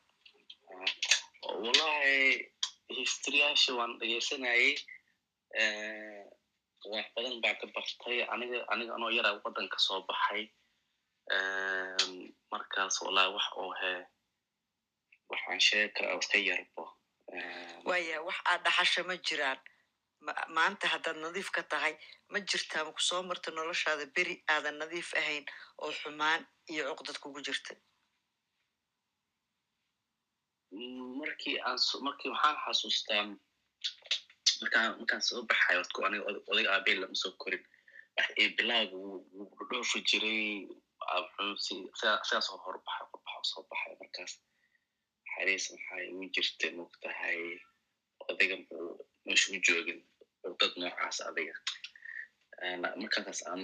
wallahi 1.64 2.16
historyyaasha 2.88 3.70
waan 3.78 3.98
dhegeysanayay 4.00 4.74
wax 6.92 7.06
badan 7.16 7.40
baa 7.42 7.54
ka 7.60 7.66
bartay. 7.74 8.18
Aniga 8.32 8.58
aniga 8.72 8.92
anoo 8.96 9.10
yaraa 9.16 9.40
waddanka 9.44 9.78
soo 9.78 10.00
baxay. 10.08 10.42
Markaas 12.52 13.00
wallahi 13.04 13.32
wax 13.36 13.46
oo 13.56 13.72
he 13.80 13.92
waxaan 15.30 15.60
sheegi 15.66 15.92
karaa 15.96 16.18
iska 16.20 16.38
yarbo 16.48 16.82
waaya 17.88 18.16
wax 18.26 18.36
aad 18.50 18.60
dhaxasho 18.64 19.02
ma 19.08 19.16
jiraan. 19.26 19.58
Ma- 20.26 20.46
maanta 20.56 20.86
haddaad 20.92 21.16
nadiif 21.24 21.50
ka 21.56 21.62
tahay 21.62 21.94
ma 22.32 22.38
jirtaa 22.40 22.84
ma 22.84 22.92
ku 22.92 23.00
soo 23.08 23.22
marta 23.22 23.50
noloshaada 23.50 24.06
beri 24.16 24.34
aadan 24.54 24.76
nadiif 24.82 25.08
ahayn 25.20 25.44
oo 25.82 25.92
xumaan 26.00 26.46
iyo 26.72 26.82
cuqdad 26.96 27.18
kugu 27.22 27.40
jirta 27.46 27.74
markii 31.20 31.56
aan 31.68 31.78
markii 32.06 32.30
waxaan 32.34 32.56
xasuustaa 32.64 33.22
markaan 34.60 34.90
markaan 34.98 35.22
soo 35.28 35.42
baxay 35.50 35.76
odku 35.82 35.98
aniga 36.06 36.24
od- 36.30 36.44
odayga 36.50 36.70
aabey 36.74 36.96
lama 37.00 37.14
soo 37.22 37.32
korin. 37.42 37.62
Bilaaga 38.56 38.96
wuu 38.96 39.48
dhoofi 39.70 39.98
jiray. 40.08 40.68
Sidaas 41.64 42.48
oo 42.52 42.58
horbaxa 42.64 43.04
horbaxa 43.12 43.40
soo 43.50 43.62
baxay 43.70 43.94
markaas. 44.00 44.32
Xariis 45.32 45.64
maxaa 45.72 46.00
igu 46.08 46.24
jirta 46.34 46.66
mogtahay 46.78 47.38
odayga 48.30 48.56
muxuu 48.60 48.90
meesha 49.26 49.48
u 49.56 49.58
joogin? 49.66 50.00
Oo 50.44 50.54
dad 50.60 50.72
noocaas 50.80 51.18
adiga. 51.28 51.54
Markaas 53.02 53.40
aan 53.50 53.62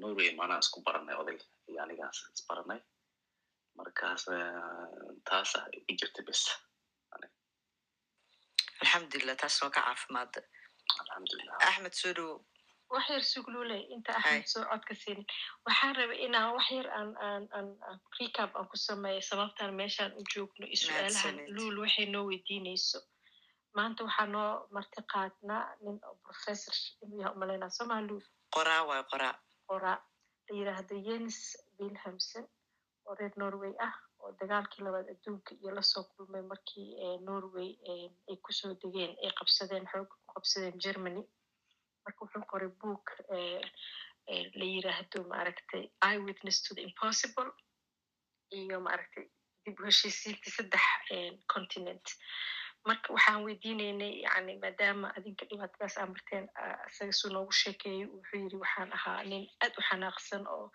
norway 0.00 0.30
maanaa 0.38 0.58
isku 0.64 0.78
baranay 0.86 1.16
odayga 1.22 1.44
iyo 1.70 1.78
anigaas 1.84 2.18
isbaranay 2.36 2.80
markaas 3.78 4.22
eh, 4.28 4.88
taasa 5.28 5.58
igu 5.78 5.92
jirta 6.00 6.22
bes. 6.28 6.42
Alxamdulilah 8.82 9.36
taas 9.40 9.56
noo 9.62 9.70
ka 9.76 9.80
alxamdulilah 11.00 11.56
axmed 11.68 11.94
soo 12.00 12.12
dhowo 12.18 12.34
wax 12.92 13.06
yar 13.14 13.24
suglule 13.32 13.78
inta 13.94 14.12
axmed 14.18 14.46
soo 14.52 14.64
codka 14.70 14.94
siinin 15.02 15.26
waxaan 15.66 15.94
rabay 15.98 16.18
inaan 16.26 16.50
wax 16.56 16.66
yar 16.76 16.88
aan 16.98 17.10
aan 17.26 17.44
aan 17.56 17.68
aan 17.88 17.98
recap 18.20 18.50
aan 18.58 18.66
ku 18.70 18.76
sameeyo 18.88 19.20
sababtaan 19.30 19.72
meeshaan 19.80 20.12
u 20.20 20.22
joogno 20.32 20.64
iyo 20.66 20.76
su'aalahan 20.82 21.34
Mahadsanid. 21.34 21.48
luul 21.56 21.76
waxay 21.82 22.06
noo 22.14 22.24
weydiinayso. 22.30 22.98
Maanta 23.76 24.00
waxaa 24.06 24.26
noo 24.34 24.50
marti 24.74 25.00
qaadnaa 25.12 25.64
nin 25.84 25.96
professor 26.26 26.74
inuu 27.02 27.18
yahay 27.22 27.34
umalaynaa 27.36 27.70
somaa 27.78 28.00
luul 28.08 28.24
qoraa 28.54 28.82
waay 28.88 29.02
qoraa 29.12 29.34
qoraa 29.70 29.98
la 30.46 30.52
yiraahdo 30.58 30.94
jens 31.08 31.36
wilhelmson 31.78 32.44
oo 33.06 33.14
reer 33.18 33.32
norway 33.42 33.72
ah 33.86 33.94
oo 34.22 34.30
dagaalkii 34.40 34.84
labaad 34.84 35.08
adduunka 35.14 35.50
iyo 35.60 35.70
la 35.76 35.82
soo 35.82 36.04
kulmay 36.12 36.42
markii 36.52 36.88
eh, 37.04 37.16
norway 37.28 37.70
eh, 37.90 38.08
ay 38.28 38.36
ku 38.44 38.50
soo 38.58 38.72
degeen 38.82 39.12
ay 39.24 39.30
qabsadeen 39.38 39.86
xoog 39.92 40.08
ku 40.08 40.18
qabsadeen 40.34 40.78
germany. 40.84 41.22
Marka 42.04 42.20
wuxuu 42.24 42.44
qoray 42.50 42.70
book 42.82 43.06
eh, 43.36 43.62
la 44.58 44.64
yiraahdo 44.74 45.18
maaragtay 45.32 45.84
eye 46.08 46.18
witness 46.26 46.58
to 46.64 46.70
the 46.74 46.82
impossible 46.88 47.50
iyo 48.58 48.80
maaragtay 48.86 49.26
dib 49.64 49.80
u 49.80 49.84
heshiisiinta 49.88 50.50
saddex 50.56 50.84
continent 51.54 52.06
marka 52.88 53.12
waxaan 53.16 53.44
weydiinaynay 53.46 54.12
yani 54.26 54.52
maadaama 54.62 55.08
adinka 55.18 55.44
dhibaatadaas 55.50 55.96
aa 55.98 56.06
marteen 56.12 56.44
isaga 56.90 57.12
suu 57.20 57.30
noogu 57.34 57.52
sheekeeyey 57.62 58.06
wuxuu 58.14 58.40
yiri 58.44 58.56
waxaan 58.64 58.92
ahaa 58.98 59.22
nin 59.30 59.44
aad 59.64 59.74
u 59.80 59.86
xanaaqsan 59.88 60.44
oo 60.56 60.66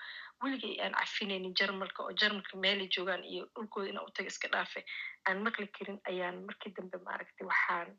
weligay 0.43 0.75
aan 0.83 0.93
cafinaynin 0.99 1.53
jarmalka 1.59 2.03
oo 2.03 2.11
jarmalka 2.21 2.57
meelay 2.63 2.89
joogaan 2.95 3.23
iyo 3.33 3.43
dhulkooda 3.55 3.89
inaan 3.89 4.07
utaga 4.09 4.27
iska 4.33 4.47
dhaafe. 4.53 4.81
Aan 5.27 5.43
maqli 5.45 5.67
karin 5.77 5.99
ayaan 6.11 6.37
markii 6.47 6.73
dambe 6.77 6.97
maaragtay 7.07 7.45
waxaan 7.51 7.89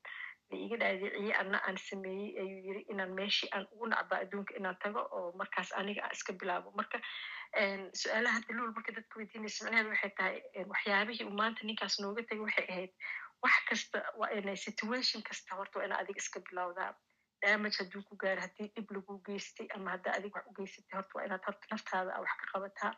la 0.50 0.56
iga 0.64 0.76
dhaadiciye 0.82 1.34
anna 1.40 1.58
aan 1.66 1.78
sameeyey 1.88 2.30
ayuu 2.42 2.60
yiri 2.66 2.82
inaan 2.92 3.12
meeshii 3.18 3.48
aan 3.54 3.66
ugu 3.72 3.86
nacba 3.92 4.16
adduunka 4.22 4.54
inaan 4.58 4.76
tago 4.84 5.00
oo 5.16 5.28
markaas 5.40 5.70
aniga 5.80 6.02
aan 6.02 6.12
iska 6.18 6.32
bilaabo. 6.32 6.72
Marka 6.80 6.98
su'aalaha 8.00 8.34
hadda 8.36 8.54
luul 8.56 8.72
marka 8.76 8.92
dadka 8.96 9.18
weydiinaysa 9.20 9.64
macnaheedu 9.64 9.90
waxay 9.94 10.12
tahay 10.18 10.36
waxyaabihii 10.72 11.30
maanta 11.40 11.62
ninkaas 11.68 12.00
nooga 12.02 12.22
tegay 12.22 12.44
waxay 12.46 12.66
ahayd 12.72 12.92
wax 13.44 13.56
kasta 13.68 13.98
waa 14.20 14.30
inay 14.38 14.56
situation 14.66 15.22
kasta 15.28 15.56
horta 15.58 15.78
waa 15.78 15.86
ina 15.88 15.98
adiga 16.02 16.20
iska 16.24 16.40
bilowdaa 16.48 16.90
damage 17.42 17.76
hadduu 17.80 18.02
ku 18.08 18.16
gaaro 18.22 18.40
haddii 18.46 18.68
dhib 18.74 18.88
lagu 18.96 19.14
geystay 19.26 19.66
ama 19.74 19.90
haddaa 19.94 20.14
adiga 20.18 20.36
wax 20.38 20.46
u 20.50 20.54
geysatay 20.58 20.96
horta 20.98 21.12
waa 21.18 21.24
inaad 21.28 21.44
horta 21.48 21.66
naftaada 21.72 22.10
aa 22.16 22.20
wax 22.24 22.32
ka 22.40 22.46
qabataa 22.52 22.92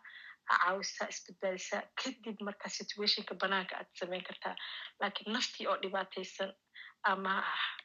aa 0.50 0.58
caawisaa 0.62 1.08
isbadbaadisaa 1.14 1.82
kadib 2.02 2.38
markaa 2.48 2.70
situationka 2.78 3.34
banaanka 3.42 3.74
aad 3.80 3.90
samayn 4.00 4.24
kartaa 4.28 4.54
laakiin 5.00 5.32
naftii 5.36 5.66
oo 5.70 5.76
dhibaataysan 5.82 6.50
ama 7.12 7.32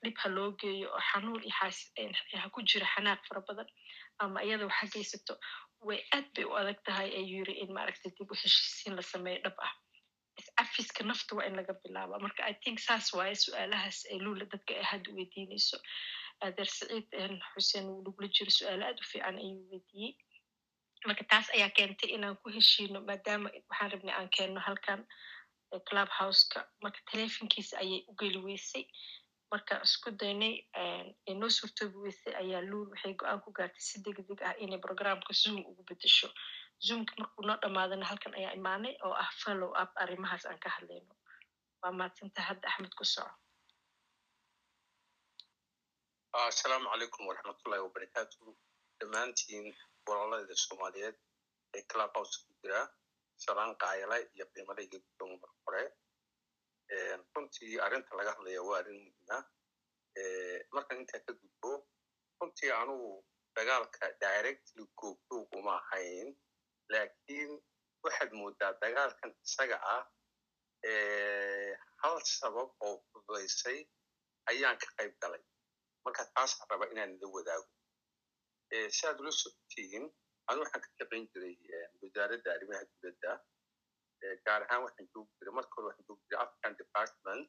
dhib 0.03 0.17
ha 0.23 0.29
loo 0.37 0.49
geeyo 0.61 0.89
oo 0.95 1.01
xanuun 1.11 1.43
ha 2.41 2.49
ku 2.55 2.61
jiro 2.69 2.85
xanaaq 2.95 3.21
fara 3.29 3.41
badan 3.47 3.69
ama 4.23 4.41
iyada 4.47 4.65
wax 4.69 4.77
ha 4.81 4.87
geysato 4.95 5.33
way 5.87 5.99
aad 6.15 6.27
bay 6.35 6.45
u 6.49 6.55
adag 6.61 6.79
tahay 6.87 7.09
ayuu 7.19 7.37
yiri 7.39 7.53
in 7.63 7.71
maaragtay 7.77 8.11
dib 8.17 8.31
u 8.31 8.35
heshiisiin 8.41 8.95
la 8.99 9.03
sameeyo 9.13 9.39
dhab 9.45 9.57
ah 9.67 9.73
cafiska 10.57 11.03
nafta 11.09 11.35
waa 11.37 11.45
in 11.49 11.55
laga 11.59 11.73
bilaaba 11.83 12.19
marka 12.25 12.41
i 12.51 12.53
think 12.63 12.77
saas 12.87 13.13
waaye 13.17 13.35
su'aalahaas 13.43 13.97
ee 14.13 14.19
luula 14.25 14.45
dadka 14.53 14.71
ay 14.79 14.85
hadda 14.91 15.09
weydiinayso 15.17 15.77
adeer 16.45 16.69
saciid 16.77 17.07
en, 17.23 17.33
xuseen 17.53 17.85
wuu 17.91 18.01
nagula 18.05 18.27
jiro 18.35 18.51
su'aalo 18.57 18.83
aad 18.89 18.99
u 19.03 19.05
fiican 19.11 19.35
ayuu 19.43 19.65
weydiiyey 19.71 20.13
marka 21.07 21.23
taas 21.31 21.47
ayaa 21.55 21.69
keentay 21.77 22.09
inaan 22.15 22.37
ku 22.41 22.47
heshiino 22.57 22.99
maadaama 23.09 23.49
waxaan 23.69 23.91
rabnay 23.93 24.15
aan 24.19 24.29
keenno 24.35 24.59
halkan 24.67 25.01
club 25.89 26.09
houseka 26.19 26.59
marka 26.83 26.99
telefonkiisa 27.11 27.73
ayay 27.83 27.99
u 28.09 28.13
geli 28.19 28.39
weysay 28.47 28.83
marka 29.51 29.73
isku 29.87 30.09
daynay 30.21 30.53
ee 31.27 31.33
noo 31.41 31.49
suurtoobi 31.57 31.97
weysay 32.05 32.33
ayaa 32.41 32.61
luul 32.71 32.87
waxay 32.93 33.13
go'aan 33.19 33.39
ku 33.45 33.49
gaartay 33.57 33.83
si 33.89 33.95
degdeg 34.05 34.41
ah 34.49 34.55
inay 34.63 34.79
programka 34.87 35.33
zoom 35.41 35.57
ugu 35.69 35.83
bedesho 35.89 36.29
zoomka 36.85 37.13
markuu 37.19 37.43
noo 37.47 37.57
dhamaadana 37.63 38.05
halkan 38.09 38.33
ayaa 38.39 38.53
imaanay 38.59 38.95
oo 39.05 39.13
ah 39.23 39.31
follow 39.41 39.71
up 39.81 39.91
arrimahaas 40.03 40.45
aan 40.45 40.59
ka 40.63 40.69
hadlayno. 40.75 41.13
Waa 41.81 41.91
mahadsantaha 41.99 42.47
hadda 42.49 42.67
axmed 42.69 42.93
ku 42.99 43.05
soco. 43.05 43.33
Asalaamu 46.47 46.89
calaykum 46.91 47.23
waraxmatullahi 47.29 47.81
wabarakaatu 47.85 48.43
dhammaantiin 48.99 49.65
walaaladeda 50.07 50.55
soomaaliyeed 50.65 51.15
ee 51.77 51.81
club 51.91 52.11
house 52.17 52.35
ku 52.45 52.51
jira 52.61 52.81
salaan 53.43 53.73
qaayala 53.81 54.15
iyo 54.35 54.45
qiimadayga 54.53 54.97
guddoon 55.05 55.33
mar 55.41 55.51
hore 55.65 55.83
runtii 57.35 57.79
arrinta 57.85 58.11
laga 58.19 58.31
hadlaya 58.35 58.61
waa 58.69 58.77
arrin 58.81 58.99
muhiima 59.05 59.37
markaan 60.75 60.99
intaa 61.01 61.21
ka 61.25 61.31
gudbo 61.41 61.71
runtii 62.39 62.71
anugu 62.81 63.09
dagaalka 63.55 64.05
directly 64.23 64.83
googdoog 64.99 65.47
uma 65.59 65.73
ahayn 65.81 66.27
laakiin 66.93 67.51
waxaad 68.03 68.31
moodaa 68.39 68.71
dagaalkan 68.81 69.31
isaga 69.45 69.77
ah 69.95 70.03
hal 72.03 72.17
sabab 72.39 72.69
oo 72.85 72.95
fududaysay 73.11 73.79
ayaan 74.51 74.77
ka 74.81 74.87
qayb 74.97 75.13
galay. 75.21 75.43
Marka 76.05 76.23
taasaan 76.35 76.67
raba 76.71 76.85
inaan 76.93 77.11
ila 77.17 77.27
wadaago. 77.35 77.67
Si 78.95 79.01
aad 79.07 79.19
ula 79.21 79.31
socotiin 79.41 80.05
anu 80.49 80.59
waxaan 80.63 80.81
ka 80.85 80.89
shaqayn 80.99 81.23
jiray 81.33 81.55
wasaaradda 82.01 82.49
arrimaha 82.55 82.83
dibadda 82.91 83.31
gaar 84.45 84.61
ahaan 84.65 84.83
waxaan 84.87 85.07
joogi 85.13 85.31
jiray 85.39 85.53
marka 85.59 85.73
hore 85.75 85.87
waxaan 85.89 86.05
joogi 86.09 86.23
jiray 86.29 86.41
african 86.45 86.73
department. 86.81 87.43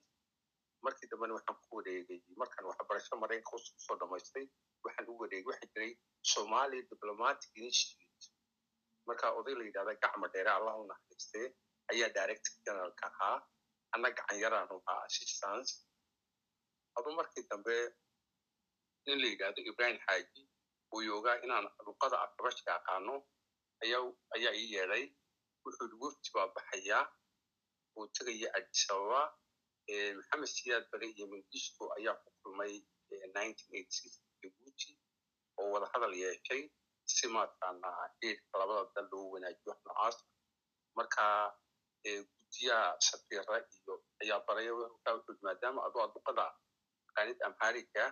Markii 0.84 1.08
dambena 1.10 1.34
waxaan 1.38 1.56
ku 1.62 1.76
wareegay 1.78 2.20
markaan 2.42 2.64
waxbarasho 2.70 3.14
maraykanka 3.22 3.56
u 3.56 3.80
soo 3.86 3.96
dhamaystay 4.00 4.44
waxaan 4.84 5.06
u 5.12 5.18
wareegay 5.22 5.46
waxaa 5.50 5.70
jiray 5.74 5.92
somali 6.32 6.78
diplomatic 6.90 7.50
institute 7.66 8.07
marka 9.08 9.26
oday 9.38 9.54
la 9.58 9.64
yidhahda 9.68 9.92
gacma 10.02 10.26
dheere 10.34 10.50
allah 10.58 10.74
u 10.80 10.84
naxariistee 10.90 11.46
ayaa 11.92 12.10
director 12.18 12.54
generalka 12.66 13.04
ahaa 13.10 13.36
anna 13.94 14.08
gacan 14.16 14.38
yaraan 14.44 14.68
u 14.76 14.78
ahaa 14.86 15.04
assistance 15.08 15.70
adu 16.98 17.10
markii 17.18 17.44
dambe 17.50 17.76
nin 19.06 19.18
la 19.22 19.28
yidhahdo 19.32 19.60
ibrahim 19.70 19.98
xaaji 20.06 20.42
uu 20.94 21.02
yoogaa 21.10 21.36
inaan 21.44 21.66
luqada 21.86 22.16
afrabashka 22.24 22.70
aqaano 22.78 23.14
ayaa 23.84 24.52
ii 24.60 24.68
yeedhay 24.74 25.04
wuxuu 25.64 25.96
wafdi 26.04 26.28
baa 26.34 26.46
baxayaa 26.56 27.02
uu 27.98 28.06
tegaya 28.16 28.48
addis 28.58 28.82
ababa 28.94 29.22
maxamed 30.18 30.50
siyaad 30.56 30.84
bare 30.92 31.06
iyo 31.14 31.26
mangisto 31.32 31.84
ayaa 31.96 32.16
ku 32.22 32.28
kulmay 32.42 32.74
jabuuti 34.42 34.90
oo 35.60 35.68
wada 35.74 35.86
hadal 35.92 36.14
yeeshay 36.22 36.62
si 37.18 37.26
maataqaana 37.34 37.88
eedka 38.26 38.54
labada 38.60 38.90
dal 38.94 39.06
loo 39.12 39.24
wanaajiyo 39.34 39.70
wax 39.72 39.80
noocaas 39.86 40.16
marka 40.98 41.24
guddiyaha 42.04 42.86
safiira 43.08 43.54
iyo 43.76 43.94
ayaa 44.22 44.40
baraya 44.46 44.72
wuxuu 44.78 45.34
maadaama 45.46 45.80
adoo 45.86 46.02
aduqada 46.06 46.44
aqaanid 47.08 47.38
amhariga 47.48 48.04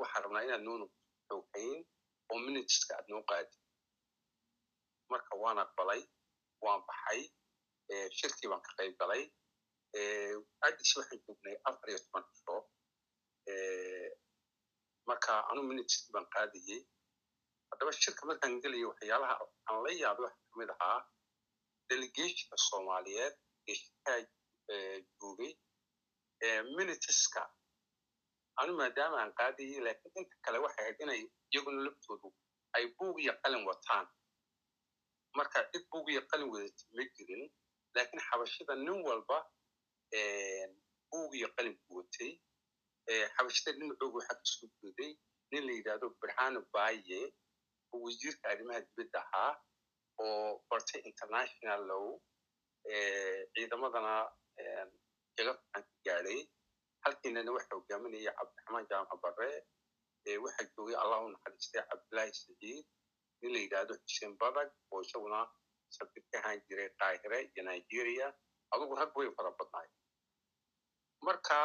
waxaan 0.00 0.22
rabnaa 0.24 0.44
inaad 0.46 0.62
noonu 0.68 0.86
xoogayn 1.28 1.78
oo 2.32 2.38
miniteska 2.46 2.92
aad 2.98 3.06
noo 3.12 3.22
qaadi 3.30 3.56
marka 5.12 5.32
waan 5.42 5.58
aqbalay 5.64 6.02
waan 6.64 6.80
baxay 6.88 7.20
shirkii 8.18 8.48
baan 8.52 8.62
ka 8.66 8.72
qayb 8.78 8.94
galay 9.00 9.22
addis 10.66 10.90
waxaan 10.98 11.20
joognay 11.26 11.56
afar 11.68 11.88
iyo 11.90 11.98
toban 12.04 12.24
cisho 12.32 12.56
marka 15.08 15.32
anu 15.50 15.60
miniteskii 15.70 16.12
baan 16.14 16.26
qaadayey 16.34 16.80
haddaba 17.70 17.92
shirka 18.02 18.22
markaan 18.30 18.60
gelaya 18.62 18.86
waxyaalaha 18.92 19.34
aan 19.68 19.78
la 19.84 19.90
yaabay 20.02 20.24
waxa 20.26 20.42
ka 20.50 20.56
mid 20.60 20.70
ahaa 20.74 21.00
delegationka 21.88 22.56
soomaaliyeed 22.68 23.34
ee 23.70 23.74
shirkaa 23.82 24.18
joogay 25.20 25.52
miniteska 26.76 27.42
anu 28.60 28.72
maadaama 28.80 29.16
aan 29.22 29.32
qaadayey 29.40 29.80
laakiin 29.86 30.12
inta 30.20 30.36
kale 30.44 30.58
waxay 30.64 30.84
ahayd 30.84 30.98
inay 31.04 31.20
iyaguna 31.52 31.80
laftoodu 31.86 32.28
ay 32.76 32.84
buug 32.98 33.16
iyo 33.24 33.32
qalin 33.42 33.62
wataan. 33.68 34.06
Marka 35.38 35.58
cid 35.72 35.84
buug 35.92 36.06
iyo 36.12 36.22
qalin 36.30 36.48
wadata 36.54 36.84
ma 36.96 37.02
jirin 37.16 37.42
laakiin 37.94 38.20
xabashida 38.28 38.74
nin 38.86 38.98
walba 39.08 39.38
buug 41.10 41.30
iyo 41.38 41.48
qalin 41.56 41.74
ku 41.84 41.90
watay. 41.98 42.30
Xabashida 43.34 43.70
dhinacooga 43.76 44.16
waxaa 44.18 44.36
ka 44.40 44.44
soo 44.54 44.68
jeeday 44.82 45.12
nin 45.52 45.62
la 45.66 45.72
yidhahdo 45.78 46.06
birhano 46.20 46.60
baye 46.74 47.20
oo 47.92 48.00
wasiirka 48.06 48.46
arrimaha 48.52 48.80
dibadda 48.86 49.20
ahaa 49.26 49.52
oo 50.24 50.62
bartay 50.70 51.00
international 51.10 51.80
low 51.90 52.06
ciidamadana 53.54 54.14
jaga 55.36 55.52
fiican 55.58 55.82
ka 55.88 55.96
gaadhay 56.06 56.40
halkiinana 57.04 57.50
waxa 57.56 57.72
hogaaminaya 57.76 58.32
cabdiraxmaan 58.38 58.86
jaamac 58.90 59.12
barre 59.24 59.50
waxaa 60.44 60.66
joogay 60.76 60.96
allah 61.02 61.18
u 61.26 61.28
naxariistay 61.34 61.82
cabdullaahi 61.90 62.32
saciid 62.40 62.84
nin 63.40 63.52
la 63.54 63.60
yidhahdo 63.64 63.94
xuseen 64.08 64.32
badag 64.42 64.68
oo 64.92 65.00
isaguna 65.06 65.40
sabir 65.96 66.22
ka 66.32 66.36
ahaan 66.40 66.60
jiray 66.68 66.88
qaahire 67.00 67.38
iyo 67.54 67.62
nigeria 67.68 68.26
adugu 68.74 68.94
rag 69.00 69.16
way 69.18 69.28
fara 69.38 69.50
badnaay 69.60 69.88
marka 71.26 71.56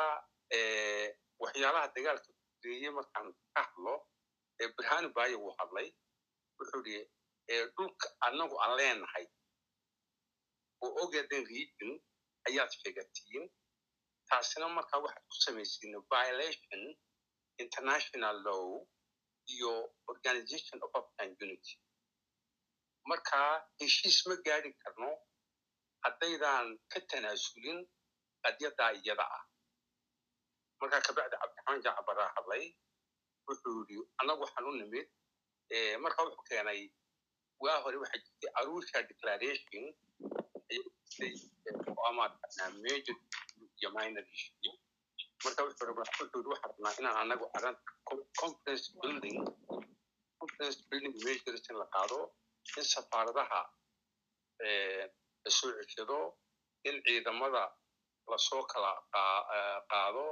waxyaalaha 1.43 1.87
dagaalka 1.95 2.29
kureeye 2.61 2.89
markaan 2.97 3.27
ka 3.53 3.61
hadlo 3.67 3.95
birhani 4.77 5.07
bayo 5.17 5.37
wuu 5.43 5.53
hadlay 5.59 5.87
wuxuu 6.57 6.81
yidhi 6.87 7.09
dhulka 7.75 8.07
anagu 8.27 8.55
aan 8.63 8.73
leenahay 8.79 9.25
oo 10.83 10.91
ogaden 11.03 11.43
region 11.53 11.91
ayaad 12.47 12.71
sheegatiin 12.81 13.43
taasina 14.29 14.67
markaa 14.77 14.99
waxaad 15.05 15.25
ku 15.29 15.35
samaysiin 15.45 15.93
violation 16.13 16.81
international 17.63 18.35
law 18.47 18.67
iyo 19.53 19.71
organization 20.11 20.77
of 20.85 20.91
african 20.99 21.29
unity. 21.45 21.73
Marka 23.09 23.39
heshiis 23.79 24.17
ma 24.27 24.35
gaadi 24.45 24.69
karno 24.83 25.09
haddaydan 26.05 26.67
ka 26.91 26.99
tanaasulin 27.09 27.79
qadyadaa 28.43 28.91
iyada 28.99 29.25
ah 29.37 29.43
markaa 30.81 31.01
kabacdi 31.07 31.35
cabdiraxmaan 31.41 31.81
jacbaraa 31.85 32.29
hadlay 32.35 32.65
wuxuu 33.47 33.73
yidhi 33.79 33.97
annagu 34.19 34.41
waxaan 34.45 34.65
u 34.69 34.73
nimid 34.81 35.07
marka 36.03 36.19
wuxuu 36.25 36.43
keenay 36.49 36.81
waa 37.63 37.79
hore 37.83 37.97
waxaa 38.03 38.21
jirtay 38.25 38.49
arusha 38.59 39.03
declaration 39.11 39.85
issue 40.75 41.31
marka 45.43 45.61
wuxuu 45.63 45.93
waxaan 45.99 46.61
rabnaa 46.63 46.93
inaan 46.99 47.17
annagu 47.23 47.45
arran 47.57 47.75
conference 48.41 48.85
building 49.01 49.37
conference 50.39 50.77
building 50.89 51.15
measures 51.25 51.63
in 51.69 51.75
la 51.81 51.87
qaado 51.95 52.19
in 52.77 52.83
safaaradaha 52.93 53.61
la 55.45 55.51
soo 55.57 55.71
ceshado 55.79 56.19
in 56.89 56.95
ciidamada 57.05 57.63
la 58.31 58.37
soo 58.47 58.63
kala 58.71 58.91
qaado 59.91 60.25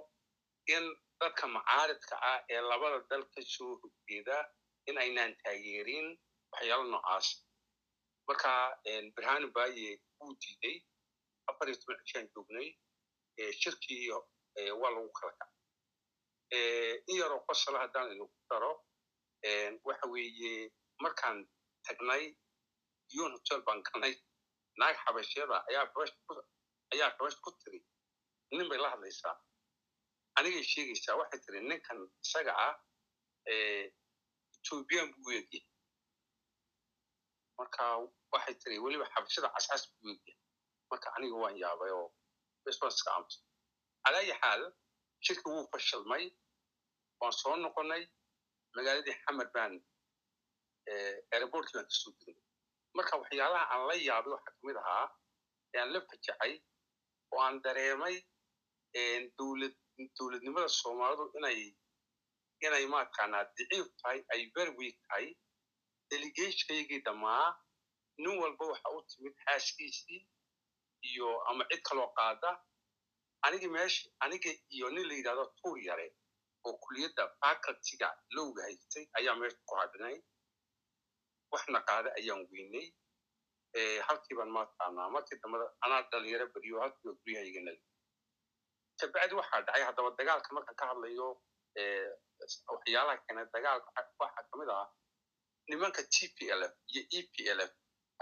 in 0.75 0.83
dadka 1.19 1.45
macaaridka 1.55 2.15
ah 2.31 2.39
ee 2.53 2.61
labada 2.71 2.97
dal 3.09 3.23
ka 3.33 3.41
soo 3.55 3.71
horjeeda 3.81 4.37
in 4.87 4.97
aynaan 5.03 5.33
taageerin 5.43 6.07
waxyaalo 6.51 6.83
noocaas. 6.91 7.27
Marka 8.27 8.51
birhani 9.15 9.47
baye 9.55 9.89
wuu 10.19 10.33
diiday 10.41 10.75
afar 11.49 11.67
iyo 11.69 11.77
toban 11.81 11.97
cishaan 12.05 12.27
joognay 12.35 12.69
shirkii 13.61 14.09
waa 14.81 14.91
lagu 14.95 15.09
kala 15.17 15.31
kacay. 15.39 15.51
In 17.07 17.15
yaroo 17.21 17.41
qosala 17.47 17.79
haddaan 17.83 18.11
inagu 18.13 18.31
daro 18.49 18.71
waxa 19.87 20.05
weeye 20.13 20.71
markaan 21.03 21.37
tagnay 21.87 22.23
dion 23.09 23.31
hotel 23.35 23.61
baan 23.67 23.81
galnay 23.87 24.13
naag 24.79 24.95
xabashyada 25.05 25.57
ayaa 25.69 27.11
xabash 27.17 27.37
ku 27.43 27.49
tiri 27.61 27.79
nin 28.51 28.69
bay 28.69 28.77
la 28.77 28.89
hadlaysaa. 28.93 29.35
Anigay 30.37 30.63
sheegaysaa 30.71 31.15
waxay 31.19 31.39
tiri 31.45 31.59
ninkan 31.69 31.99
isaga 32.25 32.53
ah 32.67 32.75
ethoobiyan 34.63 35.11
buu 35.21 35.31
egyahay 35.39 35.65
marka 37.59 37.83
waxay 38.33 38.55
tiri 38.61 38.77
weliba 38.83 39.05
xabashada 39.13 39.49
cascas 39.55 39.83
buu 39.99 40.09
egyahay 40.15 40.37
marka 40.91 41.07
aniga 41.15 41.35
waan 41.43 41.55
yaabay 41.63 41.91
oo 41.99 42.07
responska 42.67 43.09
aamus 43.15 43.35
calaayi 44.03 44.33
xaal 44.41 44.61
shirki 45.25 45.47
wuu 45.53 45.65
fashilmay 45.73 46.23
waan 47.21 47.33
soo 47.41 47.55
noqonnay 47.63 48.03
magaaladii 48.75 49.15
xamar 49.23 49.47
baan 49.55 49.73
airportkii 51.33 51.75
baan 51.77 51.87
ka 51.89 51.95
soo 52.01 52.11
degnay 52.19 52.37
marka 52.97 53.13
waxyaalaha 53.21 53.65
aan 53.73 53.83
la 53.89 53.95
yaabay 54.09 54.31
waxaa 54.35 54.53
ka 54.55 54.61
mid 54.67 54.77
ahaa 54.83 55.07
ee 55.73 55.79
aan 55.81 55.91
la 55.93 55.99
fajacay 56.09 56.53
oo 57.33 57.39
aan 57.45 57.55
dareemay 57.65 58.15
dowlad 59.37 59.75
dowladnimada 60.17 60.67
soomaalidu 60.81 61.23
inay 61.37 61.59
inay 62.67 62.85
maataqaanaa 62.93 63.43
daciif 63.57 63.87
tahay 64.01 64.19
ay 64.33 64.41
weak 64.79 64.97
tahay. 65.07 65.27
Delegationkaygii 66.09 67.01
dhammaa 67.05 67.47
nin 68.17 68.37
walba 68.41 68.65
waxa 68.71 68.89
u 68.97 69.01
timid 69.09 69.35
xaaskiisii 69.45 70.21
iyo 71.09 71.29
ama 71.49 71.63
cid 71.69 71.81
kaloo 71.89 72.09
qaada. 72.17 72.49
Anigi 73.45 73.67
meesha 73.67 74.09
aniga 74.23 74.51
iyo 74.75 74.89
nin 74.89 75.07
la 75.07 75.13
yidhahdo 75.19 75.45
tuur 75.61 75.77
yare 75.87 76.07
oo 76.65 76.73
kuliyadda 76.83 77.23
facultyga 77.41 78.07
lowga 78.35 78.61
haystay 78.67 79.05
ayaa 79.17 79.35
meesha 79.41 79.57
ku 79.67 79.75
hadhinay 79.81 80.17
waxna 81.51 81.79
qaada 81.89 82.09
ayaan 82.19 82.41
weynay. 82.51 82.87
Halkii 84.07 84.35
baan 84.37 84.51
maataqaanaa 84.57 85.09
markii 85.15 85.39
dambada 85.41 85.65
anaa 85.85 86.01
dhalinyaro 86.11 86.47
beriyo 86.53 86.79
halkiiba 86.83 87.13
guryahaygana 87.19 87.71
kabacdi 88.99 89.35
waxaa 89.39 89.61
dhacay 89.65 89.83
haddaba 89.87 90.09
dagaalka 90.19 90.49
markaan 90.55 90.75
ka 90.79 90.85
hadlayo 90.91 91.27
waxyaalaha 92.73 93.17
keenay 93.25 93.45
dagaalka 93.53 93.89
waxaa 94.19 94.43
ka 94.49 94.55
mid 94.59 94.69
ah 94.69 94.87
nimanka 95.69 96.01
t 96.13 96.15
p 96.35 96.37
l 96.59 96.61
f. 96.71 96.73
Iyo 96.91 97.01
e 97.17 97.19
p 97.33 97.35
l 97.57 97.59
f. 97.69 97.71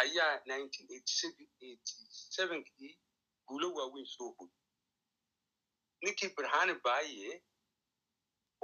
Ayaa 0.01 0.41
kii 2.67 2.91
guulo 3.47 3.67
waaweyn 3.77 4.05
soo 4.15 4.29
hoy 4.37 4.49
ninkii 6.03 6.29
birhani 6.35 6.73
baye 6.85 7.29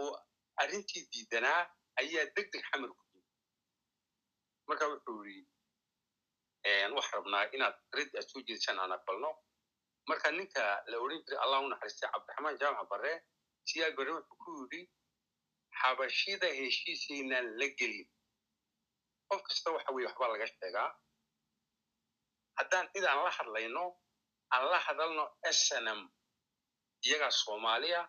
oo 0.01 0.13
arrintii 0.61 1.03
diidanaa 1.11 1.61
ayaa 2.01 2.25
deg 2.35 2.47
deg 2.53 2.63
xamar 2.69 2.89
ku. 2.97 3.03
Yimi 3.13 3.25
marka 4.67 4.85
wuxuu 4.91 5.23
yidhi 5.25 5.53
waxaan 6.97 7.17
rabnaa 7.17 7.43
inaad 7.55 7.75
rid 7.97 8.09
aad 8.17 8.27
soo 8.31 8.41
jeedisaan 8.47 8.79
aan 8.79 8.91
aqbalno 8.97 9.29
marka 10.09 10.27
ninka 10.31 10.63
la 10.89 10.95
odhan 11.03 11.21
jiray 11.25 11.39
allah 11.45 11.59
u 11.65 11.67
naxariistay 11.69 12.09
cabdiraxmaan 12.13 12.57
jaamac 12.61 12.87
barre 12.91 13.13
siyaad 13.69 13.93
barre 13.97 14.11
wuxuu 14.17 14.37
ku 14.43 14.49
yidhi 14.61 14.81
xabashida 15.81 16.47
heshiisiinaan 16.59 17.47
la 17.59 17.67
gelin. 17.79 18.07
Qof 19.29 19.41
kasta 19.47 19.67
waxa 19.75 19.91
weye 19.95 20.07
waxbaa 20.07 20.31
laga 20.33 20.47
sheegaa 20.47 20.89
haddaan 22.57 22.85
cid 22.93 23.05
aan 23.05 23.19
la 23.25 23.31
hadlayno 23.37 23.83
aan 24.53 24.63
la 24.71 24.79
hadalno 24.87 25.23
snm 25.61 26.01
iyagaa 27.05 27.31
soomaaliya 27.41 28.01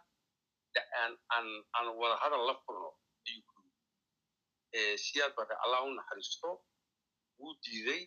aan 1.77 1.87
wada 2.01 2.17
hadal 2.23 2.43
la 2.49 2.55
furno 2.65 2.91
ayuu 3.27 3.43
ku 3.51 3.57
yidhi. 3.65 4.99
Siyaad 5.05 5.33
barre 5.37 5.55
allah 5.65 5.81
u 5.87 5.91
naxariisto 5.99 6.49
wuu 7.39 7.55
diiday. 7.63 8.03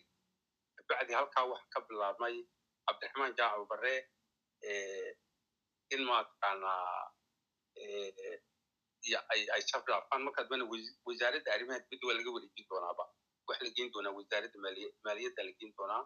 Bacdi 0.88 1.12
halkaa 1.18 1.44
waxa 1.50 1.66
ka 1.72 1.80
bilaabmay 1.88 2.36
cabdiraxmaan 2.86 3.32
jaamac 3.38 3.68
barre 3.70 3.94
in 5.94 6.00
maataqaanaa 6.08 7.12
ay 9.52 9.62
safraafaan 9.70 10.22
markaa 10.26 10.44
dambana 10.44 10.64
wasaaradda 11.08 11.50
arrimaha 11.56 11.78
dibadda 11.90 12.14
laga 12.18 12.30
wareejin 12.36 12.66
doonaaba 12.70 13.04
waxa 13.48 13.64
la 13.66 13.70
geyn 13.76 13.90
doonaa 13.94 14.12
wasaaradda 14.18 14.58
maaliyadda 15.06 15.42
la 15.48 15.52
geyn 15.60 15.72
doonaa 15.78 16.02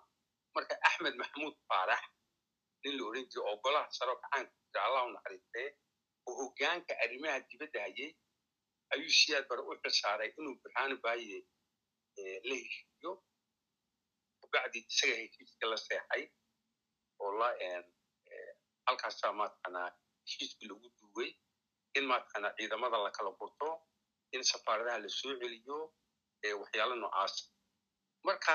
marka 0.56 0.74
axmed 0.88 1.14
maxamuud 1.22 1.56
faarax 1.70 2.02
nin 2.84 2.94
la 2.98 3.02
odhan 3.08 3.26
jiray 3.32 3.46
oo 3.50 3.56
golaha 3.64 3.88
saro 3.98 4.14
gacaanka 4.22 4.52
jira 4.72 4.80
allah 4.86 5.02
u 5.08 5.10
naxariistee 5.16 5.68
oo 6.28 6.34
hoggaanka 6.40 6.92
arrimaha 7.04 7.36
dibadda 7.50 7.78
hayay 7.86 8.10
ayuu 8.94 9.12
siyaad 9.20 9.44
bare 9.50 9.62
u 9.70 9.72
xilsaaray 9.82 10.30
inuu 10.38 10.54
burhaanu 10.62 10.96
baaye 11.04 11.38
la 12.48 12.54
heshiiyo 12.62 13.12
bacdi 14.52 14.78
isaga 14.90 15.14
heshiiska 15.22 15.64
la 15.72 15.76
seexay 15.86 16.22
oo 17.22 17.30
la 17.40 17.48
halkaasaa 18.86 19.32
maataqaanaa 19.40 19.88
heshiiskii 20.24 20.68
lagu 20.70 20.88
duugay 21.00 21.30
in 21.98 22.04
maataqaanaa 22.10 22.56
ciidamada 22.58 22.98
la 23.04 23.10
kala 23.16 23.30
gurto 23.40 23.68
in 24.34 24.42
safaaradaha 24.50 24.98
la 25.04 25.08
soo 25.18 25.34
celiyo 25.40 25.78
waxyaalo 26.60 26.94
noocaas. 27.02 27.34
Marka 28.26 28.52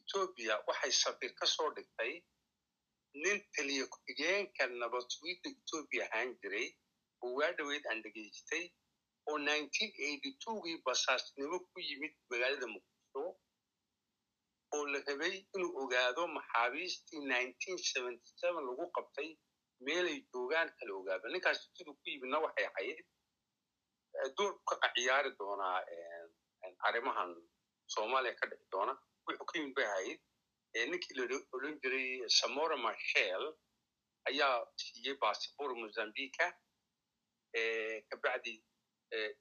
etoobiya 0.00 0.54
waxay 0.68 0.92
safiir 1.02 1.32
ka 1.40 1.46
soo 1.54 1.68
dhigtay 1.76 2.12
nin 3.22 3.38
taliya 3.54 3.84
ku-xigeenka 3.92 4.62
nabad 4.80 5.04
sugidda 5.14 5.48
etoobiya 5.56 6.04
ahaan 6.10 6.30
jiray 6.40 6.68
oo 7.24 7.30
waa 7.38 7.52
dhoweyd 7.58 7.84
aan 7.90 8.00
dhegaystay 8.04 8.64
oo 9.28 9.36
gii 10.64 10.78
basaasnimo 10.86 11.56
ku 11.70 11.78
yimid 11.88 12.14
magaalada 12.30 12.66
muqdisho 12.74 13.22
oo 14.74 14.84
la 14.92 14.98
rabay 15.08 15.34
inuu 15.54 15.72
ogaado 15.82 16.22
maxaabiistii 16.36 17.20
lagu 18.68 18.84
qabtay 18.96 19.28
meelay 19.86 20.18
joogaan 20.32 20.68
kala 20.78 20.92
ogaado 21.00 21.26
ninkaas 21.34 21.58
siduu 21.76 21.94
ku 22.00 22.06
yimidna 22.12 22.38
waxay 22.44 22.66
ahayd 22.70 22.98
door 24.36 24.52
ka 24.68 24.74
ciyaari 24.94 25.30
doonaa 25.40 25.76
arrimahan 26.88 27.30
soomaaliya 27.94 28.34
ka 28.40 28.46
dhici 28.50 28.66
doona. 28.74 28.92
Wuxuu 29.26 29.46
ka 29.48 29.54
yimid 29.58 29.74
bay 29.76 29.86
ahayd 29.94 30.20
ninkii 30.90 31.14
la 31.18 31.24
odhan 31.54 31.74
jiray 31.82 32.08
samora 32.38 32.76
marshel 32.84 33.44
ayaa 34.30 34.56
siiyey 34.82 35.16
bassabor 35.22 35.70
mozambica 35.80 36.46
kabacdi 38.10 38.54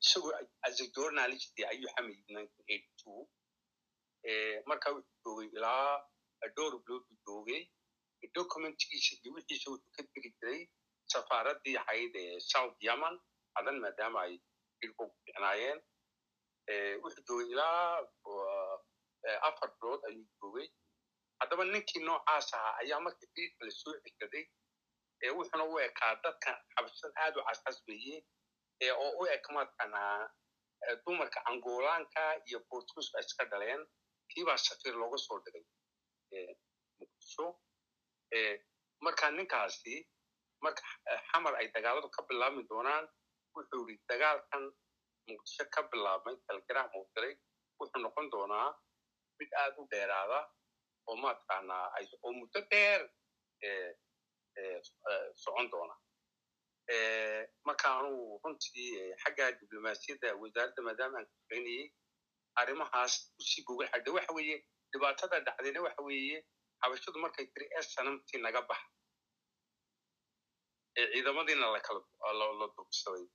isagoo 0.03 0.33
as 0.67 0.77
a 0.81 0.85
journalist 0.95 1.55
ayuu 1.71 1.89
xamayid 1.95 2.25
marka 4.69 4.87
wuxuu 4.95 5.19
joogay 5.25 5.47
ilaa 5.57 5.91
dhowr 6.55 6.73
bilood 6.85 7.03
buu 7.09 7.19
joogay 7.27 7.61
documentkiisa 8.37 9.11
iyo 9.23 9.33
wixiisa 9.35 9.67
wuxuu 9.71 9.91
ka 9.95 10.03
tegi 10.13 10.29
jiray 10.39 10.61
safaaraddii 11.13 11.77
ahayd 11.81 12.15
south 12.51 12.75
yemen 12.87 13.15
adan 13.59 13.77
maadaama 13.83 14.19
ay 14.25 14.33
ilku 14.85 15.03
ficnaayeen 15.25 15.79
wuxuu 17.03 17.23
joogay 17.27 17.47
ilaa 17.53 18.07
afar 19.47 19.69
bilood 19.79 20.01
ayuu 20.09 20.27
joogay 20.41 20.67
haddaba 21.39 21.63
ninkii 21.65 22.01
noocaas 22.07 22.53
ahaa 22.57 22.73
ayaa 22.81 22.99
markii 23.05 23.29
diirka 23.35 23.65
la 23.65 23.71
soo 23.81 23.93
ceshaday 24.03 24.45
wuxuuna 25.37 25.63
u 25.73 25.79
ekaa 25.87 26.13
dadka 26.23 26.49
xabashada 26.73 27.13
aad 27.23 27.35
u 27.39 27.43
cascasbeeye 27.47 28.15
oo 29.03 29.09
u 29.21 29.25
eg 29.35 29.43
maataqaanaa 29.55 30.29
dumarka 31.05 31.39
angolaanka 31.49 32.21
iyo 32.47 32.59
portuguska 32.69 33.19
iska 33.25 33.43
dhaleen 33.51 33.81
kiibaa 34.31 34.57
safiir 34.67 34.95
looga 35.01 35.17
soo 35.25 35.39
dhigay 35.45 35.65
muqdisho 36.99 37.45
marka 39.05 39.31
ninkaasi 39.37 39.95
marka 40.63 40.83
xamar 41.31 41.53
ay 41.59 41.67
dagaaladu 41.75 42.09
ka 42.15 42.21
bilaabmi 42.29 42.63
doonaan 42.69 43.05
wuxuu 43.55 43.83
yidhi 43.89 44.03
dagaalkan 44.11 44.63
muqdisho 45.27 45.63
ka 45.75 45.81
bilaabmay 45.91 46.35
talgarac 46.47 46.87
muudiray 46.95 47.33
wuxuu 47.79 48.01
noqon 48.05 48.29
doonaa 48.33 48.69
mid 49.39 49.49
aad 49.61 49.73
u 49.81 49.87
dheeraada 49.91 50.39
oo 51.09 51.15
maataqaanaa 51.23 51.85
oo 52.25 52.31
muddo 52.39 52.59
dheer 52.71 53.01
socon 55.43 55.67
doona 55.71 55.95
marka 57.67 57.87
anugu 57.99 58.39
runtii 58.43 58.89
xagga 59.23 59.45
diblomaasiyadda 59.59 60.29
wasaaradda 60.41 60.81
maadaama 60.87 61.17
aan 61.19 61.25
ka 61.29 61.33
shaqaynayey 61.39 61.85
arrimahaas 62.61 63.13
u 63.39 63.41
sii 63.49 63.63
gogol 63.67 63.87
xadha 63.93 64.11
waxa 64.17 64.33
weeye 64.37 64.57
dhibaatada 64.93 65.37
dhacdayna 65.47 65.81
waxa 65.87 66.01
weeye 66.07 66.37
xabashadu 66.81 67.19
markay 67.23 67.45
tiri 67.53 67.65
sanamtii 67.93 68.41
naga 68.45 68.61
baxa. 68.69 68.87
Ee 70.99 71.05
ciidamadiina 71.13 71.67
la 71.73 72.67
dugsaday 72.77 73.25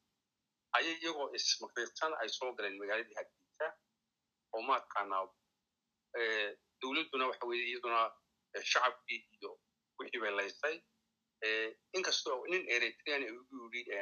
ayay 0.77 0.95
iyagoo 1.03 1.29
ismaqiirsan 1.39 2.13
ay 2.21 2.29
soo 2.39 2.51
galeen 2.57 2.77
magaaladii 2.81 3.17
hadiisa 3.21 3.67
oo 4.55 4.63
maataqaanaa 4.69 5.25
dowladduna 6.81 7.25
waxa 7.31 7.45
iyaduna 7.71 8.01
shacabkii 8.73 9.21
iyo 9.37 9.51
wixii 9.99 10.21
bay 10.23 10.33
laysay 10.39 10.77
inkastoo 11.97 12.39
nin 12.53 12.63
eritrean 12.75 13.23
ugu 13.39 13.57
yidhi 13.75 13.95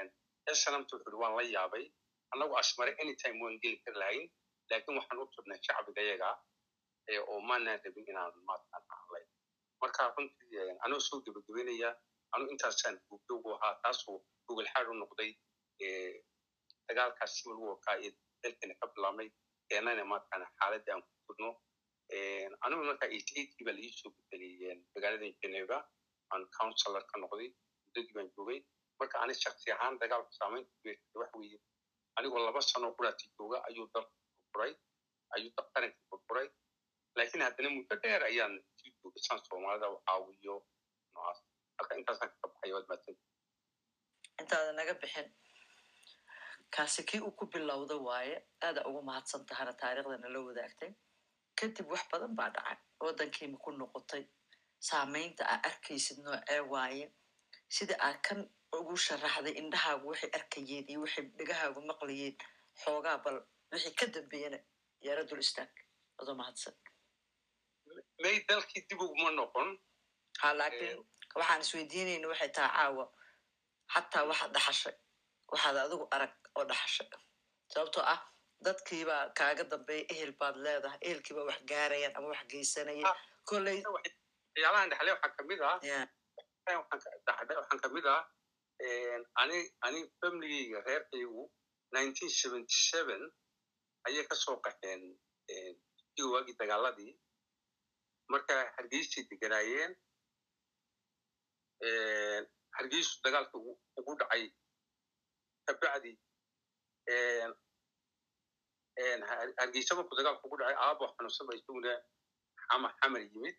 esanamta 0.53 0.92
wuxu 0.97 1.09
uhi 1.11 1.18
waan 1.22 1.34
la 1.38 1.42
yaabay. 1.57 1.84
Annagu 2.32 2.55
asmare 2.62 2.92
anytime 3.03 3.38
waan 3.45 3.57
geli 3.62 3.76
kari 3.84 3.99
lahayn. 4.03 4.24
Laakiin 4.70 4.97
waxaan 4.99 5.20
u 5.22 5.26
turnay 5.34 5.59
shacbigayaga 5.66 6.28
oo 7.30 7.40
maanaan 7.49 7.80
rabin 7.84 8.07
inaan 8.11 8.32
maatan 8.49 8.82
hadlay 8.90 9.24
marka 9.83 10.03
runtii 10.16 10.70
anoo 10.85 11.01
soo 11.07 11.20
gebagabeynaya 11.27 11.91
anu 12.35 12.45
intaasaan 12.53 12.97
goobjoogu 13.09 13.49
ahaa 13.57 13.75
taasoo 13.83 14.18
gogol 14.49 14.68
xaad 14.75 14.87
u 14.93 14.95
noqday 15.03 15.31
dagaalkaas 16.89 17.33
civil 17.37 17.59
warka 17.68 17.91
iyo 18.03 18.11
dalkeena 18.43 18.75
ka 18.81 18.87
bilaabmay 18.95 19.29
keenana 19.68 20.05
maatana 20.12 20.47
xaaladda 20.59 20.91
aan 20.95 21.03
ku 21.03 21.33
jirno 21.37 21.51
anigu 22.64 22.83
marka 22.91 23.07
eighty 23.16 23.64
baa 23.66 23.75
laii 23.79 23.93
soo 24.01 24.11
bedelay 24.16 24.77
magaalada 24.95 25.27
geneva 25.43 25.79
aan 26.33 26.43
counselor 26.59 27.05
ka 27.11 27.16
noqday 27.22 27.49
muddadii 27.85 28.14
baan 28.16 28.29
joogay 28.37 28.59
marka 29.01 29.16
ani 29.22 29.35
shaksi 29.45 29.68
ahaan 29.77 29.95
dagaalku 30.03 30.31
waxa 31.20 31.39
weeye 31.41 31.59
anigoo 32.18 32.41
laba 32.47 32.61
sano 32.70 32.89
quraati 32.97 33.25
jooga 33.39 33.59
ayuu 33.68 33.87
dalka 33.95 34.12
burburay 34.53 34.72
ayuu 35.37 35.51
qaranka 35.75 35.99
burburay 36.11 36.49
laakiin 37.16 37.43
haddana 37.47 37.70
muddo 37.77 37.95
dheer 38.03 38.22
ayaan 38.31 38.55
sii 39.05 39.11
joogay 39.12 39.22
saan 39.28 39.40
soomaalida 39.48 39.86
caawiyo 40.07 40.55
noocaas 41.14 41.38
marka 41.78 41.94
intaasaan 42.00 42.30
kaga 42.32 42.48
baxay 42.52 42.72
waad 42.74 42.86
mahadsan 42.88 43.16
intaada 44.40 44.72
naga 44.78 44.94
bixin 45.02 45.28
kaasi 46.76 47.02
kii 47.09 47.20
uu 47.26 47.30
ku 47.38 47.46
bilowda 47.46 47.96
waaye 48.09 48.36
aada 48.66 48.80
ugu 48.88 49.02
mahadsan 49.09 49.46
tahana 49.48 49.72
taariikhdana 49.82 50.28
la 50.34 50.40
wadaagtay 50.48 50.90
kadib 51.59 51.86
wax 51.92 52.02
badan 52.12 52.32
baa 52.38 52.50
dhacay 52.57 52.78
waddankiima 53.05 53.59
ku 53.64 53.70
noqotay 53.80 54.24
saamaynta 54.88 55.42
aa 55.52 55.59
arkaysid 55.68 56.18
noocee 56.24 56.61
waaye 56.74 57.05
sida 57.76 57.94
aad 58.07 58.18
kan 58.26 58.40
ugu 58.78 58.96
sharaxday 59.07 59.55
indhahaagu 59.62 60.07
waxay 60.12 60.30
arkayeen 60.38 60.84
iyo 60.90 61.00
waxay 61.05 61.24
dhegahaagu 61.38 61.80
maqlayeen 61.90 62.36
xoogaa 62.82 63.18
bal 63.24 63.38
wixii 63.72 63.94
ka 64.00 64.07
dambeeyana 64.16 64.59
yaara 65.07 65.22
dul 65.28 65.42
istaag 65.46 65.72
adoo 66.20 66.34
mahadsan 66.40 66.74
may 68.22 68.36
dalkii 68.48 68.86
dib 68.88 69.00
uguma 69.00 69.30
noqon. 69.30 69.68
Ha 70.42 70.48
laakiin 70.58 70.98
waxaan 71.38 71.60
isweydiinayna 71.64 72.26
waxay 72.32 72.50
tahay 72.56 72.70
caawa. 72.76 73.04
Xataa 73.94 74.24
waxaad 74.30 74.52
dhaxashay 74.56 74.96
waxaad 75.52 75.76
adigu 75.84 76.06
arag 76.14 76.32
oo 76.58 76.64
dhaxashay 76.70 77.08
sababtoo 77.72 78.04
ah 78.14 78.20
dadkiibaa 78.64 79.24
kaaga 79.38 79.64
dambeeya 79.72 80.04
ehel 80.12 80.32
baad 80.40 80.56
leedahay. 80.64 80.98
Ehelkiibaa 81.06 81.46
wax 81.50 81.60
gaarayaan 81.70 82.14
ama 82.16 82.26
wax 82.32 82.42
geysanaya 82.52 83.04
waxyaalahan 83.50 84.88
dhexle 84.90 85.10
waxaa 85.14 85.32
ka 85.36 85.42
mid 85.50 85.60
ah. 85.70 85.76
Waxaan 86.66 87.80
ka 87.84 87.88
mid 87.96 88.06
ah 88.06 88.22
ani 89.42 89.58
ani 89.86 90.00
famligeyga 90.20 90.78
reerkaygu 90.86 91.42
nineteen 91.94 92.30
seventy 92.30 92.74
seven 92.90 93.22
ayay 94.06 94.24
ka 94.30 94.34
soo 94.34 94.56
qaxeen 94.64 95.02
waagii 96.32 96.56
dagaaladii 96.60 97.12
marka 98.33 98.55
hargeysay 98.77 99.25
deganaayeen 99.31 99.93
hargeysu 102.77 103.20
dagaalka 103.25 103.57
ugu 103.99 104.12
dhacay 104.20 104.45
kabacdi 105.66 106.12
Har- 109.29 109.55
hargeysa 109.61 109.95
markuu 109.99 110.16
dagaalka 110.18 110.45
ugu 110.47 110.57
dhacay 110.61 110.77
aabo 110.85 111.05
xanuunsan 111.14 111.47
ba 111.49 111.55
isaguna 111.59 111.93
xama 112.68 112.89
xamar 113.01 113.20
yimid. 113.20 113.57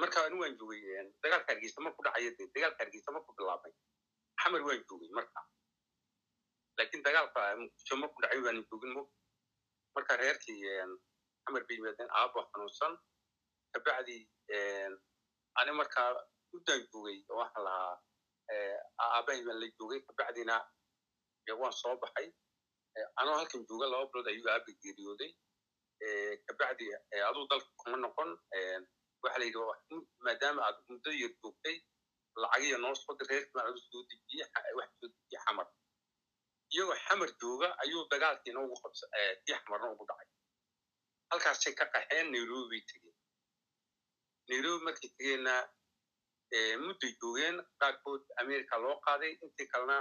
Marka 0.00 0.18
ani 0.26 0.36
waan 0.40 0.56
joogay 0.58 0.80
dagaalka 1.22 1.52
hargeysa 1.52 1.80
markuu 1.80 2.04
dhacaya 2.06 2.30
de 2.38 2.44
dagaalka 2.54 2.80
hargeysa 2.84 3.10
markuu 3.14 3.34
bilaabay 3.38 3.72
xamar 4.42 4.60
waan 4.66 4.84
joogay 4.88 5.10
marka. 5.18 5.40
Laakiin 6.78 7.02
dagaalka 7.06 7.40
muqdisho 7.62 7.96
markuu 8.02 8.20
dhacay 8.22 8.40
waanan 8.44 8.64
joogin 8.70 8.92
marka 9.94 10.16
reerkii 10.16 10.60
xamar 11.44 11.62
bay 11.68 11.76
yimaadeen 11.76 12.10
aabo 12.20 12.40
xanuunsan. 12.52 12.92
Kabacdi 13.72 14.16
ani 15.60 15.72
markaa 15.80 16.08
uddaan 16.56 16.82
joogay 16.92 17.18
oo 17.30 17.44
lahaa 17.66 17.92
aabahay 19.04 19.42
baan 19.46 19.60
la 19.60 19.66
joogay. 19.78 20.00
Kabacdina 20.08 20.56
waan 21.60 21.72
soo 21.72 21.96
baxay. 22.02 22.28
Anoo 23.20 23.36
halkan 23.38 23.62
jooga 23.68 23.86
laba 23.92 24.06
bilood 24.10 24.28
ayuu 24.32 24.48
aabi 24.50 24.72
geeriyooday. 24.82 25.32
Kabacdi 26.46 26.86
aduu 27.28 27.46
dalka 27.50 27.70
kuma 27.80 27.96
noqon. 27.96 28.30
Waxa 29.22 29.38
la 29.38 29.44
yidhi 29.44 29.98
maadaama 30.24 30.60
aad 30.66 30.76
muddo 30.88 31.10
yar 31.22 31.32
joogtay 31.42 31.76
lacagiya 32.42 32.78
noo 32.78 32.94
soo 32.94 33.14
dir 33.18 33.26
reerkii 33.30 33.52
baan 33.54 33.66
adu 33.70 33.80
soo 33.90 34.02
dejiye 34.10 34.44
wax 34.78 34.90
soo 35.00 35.08
dejiye 35.12 35.38
xamar. 35.44 35.66
Iyagoo 36.74 36.96
xamar 37.06 37.28
jooga 37.40 37.68
ayuu 37.82 38.02
dagaalkii 38.10 38.52
noogu 38.56 38.74
qabsa 38.82 39.06
kii 39.44 39.54
xamarna 39.62 39.90
ugu 39.94 40.04
dhacay 40.08 40.28
halkaasay 41.32 41.72
ka 41.74 41.86
qaxeen 41.94 42.26
nairobi 42.32 42.68
bay 42.70 42.82
tegeen 42.90 43.16
nairobi 44.48 44.84
markay 44.84 45.10
tegeenna 45.18 45.54
mudday 46.86 47.12
joogeen 47.20 47.56
qaarkood 47.80 48.22
america 48.42 48.76
loo 48.84 48.96
qaaday. 49.06 49.32
Intii 49.44 49.66
kalena 49.72 49.96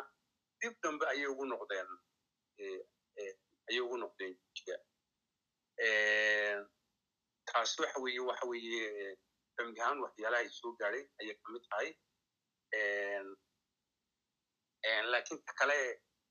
dib 0.61 0.73
dambe 0.84 1.05
ayay 1.11 1.27
ugu 1.34 1.45
noqdeen 1.51 1.89
ayay 3.69 3.79
ugu 3.86 3.97
noqdeen 4.03 4.34
jiga 4.55 4.75
taas 7.47 7.71
waxa 7.79 7.99
weeye 8.03 8.19
waxa 8.29 8.45
weeye 8.51 9.15
family 9.55 9.79
ahaan 9.82 9.99
waxyaalaha 10.05 10.43
ay 10.43 10.49
soo 10.59 10.75
gaadhay 10.79 11.03
ayay 11.21 11.36
ka 11.39 11.47
mid 11.53 11.63
tahay. 11.69 11.89
Laakiin 15.11 15.39
ta 15.47 15.53
kale 15.59 15.77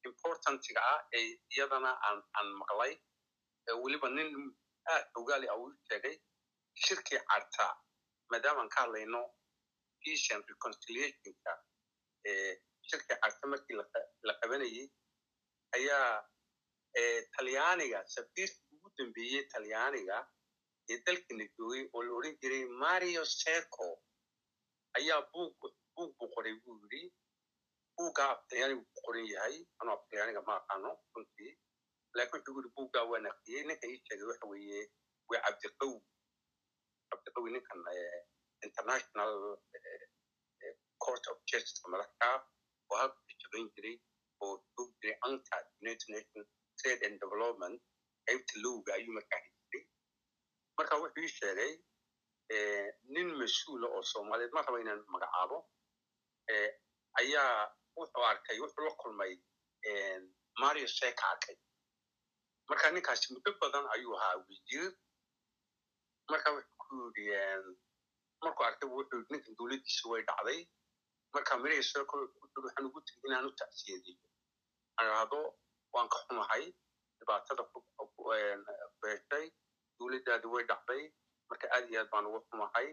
importantiga 0.09 0.81
ah 0.93 1.01
ee 1.17 1.29
iyadana 1.57 1.91
aan 2.39 2.49
maqlay 2.61 2.93
weliba 3.83 4.09
nin 4.11 4.31
aad 4.95 5.05
ogaali 5.21 5.47
a 5.53 5.55
uu 5.63 5.71
sheegay 5.89 6.17
shirkii 6.85 7.21
carta 7.31 7.67
maadaama 8.31 8.61
aan 8.63 8.71
ka 8.75 8.81
hadlayno 8.85 9.21
peace 10.03 10.27
and 10.35 10.45
reconciliationka 10.53 11.53
shirkii 12.89 13.17
carta 13.23 13.45
markii 13.53 13.77
la 14.29 14.35
qabanayey 14.41 14.87
ayaa 15.77 16.09
talyaaniga 17.37 17.99
safiirkii 18.15 18.75
ugu 18.77 18.89
dambeeyey 18.99 19.43
talyaaniga 19.53 20.17
ee 20.93 20.99
dalkana 21.07 21.45
joogay 21.57 21.83
oo 21.95 22.03
la 22.07 22.13
odhan 22.19 22.37
jiray 22.43 22.65
mario 22.83 23.23
seco 23.41 23.87
ayaa 24.99 25.21
buug 25.33 25.53
buu 25.95 26.29
qoray 26.35 26.55
buu 26.65 26.77
yidhi. 26.83 27.03
Buuggaa 27.97 28.29
aftalyaaniga 28.35 28.83
ku 28.95 29.01
qoran 29.07 29.27
yahay. 29.35 29.57
Anuu 29.81 29.95
aftalyaaniga 29.97 30.41
ma 30.49 30.55
aqaano 30.61 30.91
runtii 31.15 31.53
laakiin 32.17 32.43
wuxuu 32.43 32.57
yidhi 32.59 32.71
buuggaa 32.77 33.05
waa 33.11 33.21
naqdiyey 33.27 33.63
ninka 33.69 33.87
ii 33.93 33.99
sheegay 34.07 34.27
waxa 34.31 34.47
weeye 34.53 34.81
waa 35.31 35.41
cabdiqawi 35.47 35.99
cabdiqawi 37.11 37.51
ninkan 37.55 37.81
international 38.67 39.33
court 41.05 41.25
of 41.33 41.39
justice 41.51 41.81
madaxka 41.93 42.29
oo 42.91 42.97
halka 43.01 43.21
ka 43.29 43.33
shaqayn 43.43 43.69
jiray 43.75 43.97
oo 44.45 44.55
joog 44.77 44.91
jiray 45.01 45.17
unctad 45.29 45.67
united 45.83 46.09
nation 46.17 46.45
trade 46.81 47.03
and 47.07 47.17
development 47.25 47.83
qaybta 48.27 48.55
lowga 48.65 48.91
ayuu 48.99 49.13
markaa 49.19 49.41
haystay 49.45 49.83
marka 50.79 50.95
wuxuu 51.03 51.23
ii 51.25 51.33
sheegay 51.39 51.73
nin 53.15 53.29
mas'uula 53.43 53.87
oo 53.97 54.03
soomaaliyeed 54.13 54.53
ma 54.57 54.63
raba 54.67 54.81
inaan 54.85 55.03
magacaabo 55.15 55.59
ayaa 57.21 57.55
wuxuu 57.97 58.25
arkay 58.33 58.59
wuxuu 58.65 58.85
la 58.89 58.93
kulmay 59.03 59.33
mario 60.63 60.89
seka 60.99 61.25
marka 62.71 62.91
ninkaasi 62.95 63.27
muddo 63.35 63.51
badan 63.63 63.87
ayuu 63.95 64.15
ahaa 64.19 64.37
wasiir 64.49 64.91
marka 66.33 66.49
wuxuu 66.57 66.77
ku 66.83 66.95
yidhi 67.19 67.25
markuu 68.45 68.65
arkay 68.69 68.89
wuxuu 68.97 69.23
ninkan 69.31 69.55
dowladdiisa 69.59 70.09
way 70.13 70.23
dhacday 70.29 70.61
marka 71.35 71.53
seko 71.91 72.17
wuxuu 72.23 72.63
waxaan 72.67 72.87
ugu 72.89 73.01
tegi 73.07 73.21
inaan 73.29 73.47
u 73.51 73.53
tacsiyadeeyo 73.61 74.29
aan 74.99 75.11
waan 75.95 76.09
ka 76.13 76.19
xumahay 76.27 76.65
dhibaatada 77.19 77.63
ku 77.73 77.79
beeshay 79.03 79.47
dowladdaadi 79.99 80.47
way 80.55 80.65
dhacday 80.71 81.03
marka 81.51 81.67
aad 81.75 81.85
iyo 81.91 82.01
aad 82.01 82.11
baan 82.13 82.27
ugu 82.31 82.41
xumahay 82.49 82.89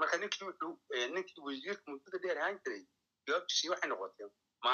marka 0.00 0.16
ninkii 0.22 1.40
wasiirka 1.46 1.84
muddada 1.92 2.18
dheer 2.24 2.38
ahaan 2.42 2.58
jiray 2.64 2.82
jawaabtiisii 3.26 3.70
waxay 3.72 3.88
noqotay 3.90 4.28
ma 4.64 4.70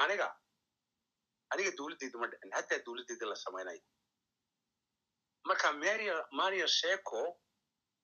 aniga 1.52 1.70
dowladdeyda 1.78 2.18
ma 2.20 2.26
dhicin 2.30 2.52
hataa 2.56 2.78
dowladdeyda 2.86 3.26
la 3.30 3.36
samaynayo. 3.44 3.82
Marka 5.48 5.68
seco 6.80 7.20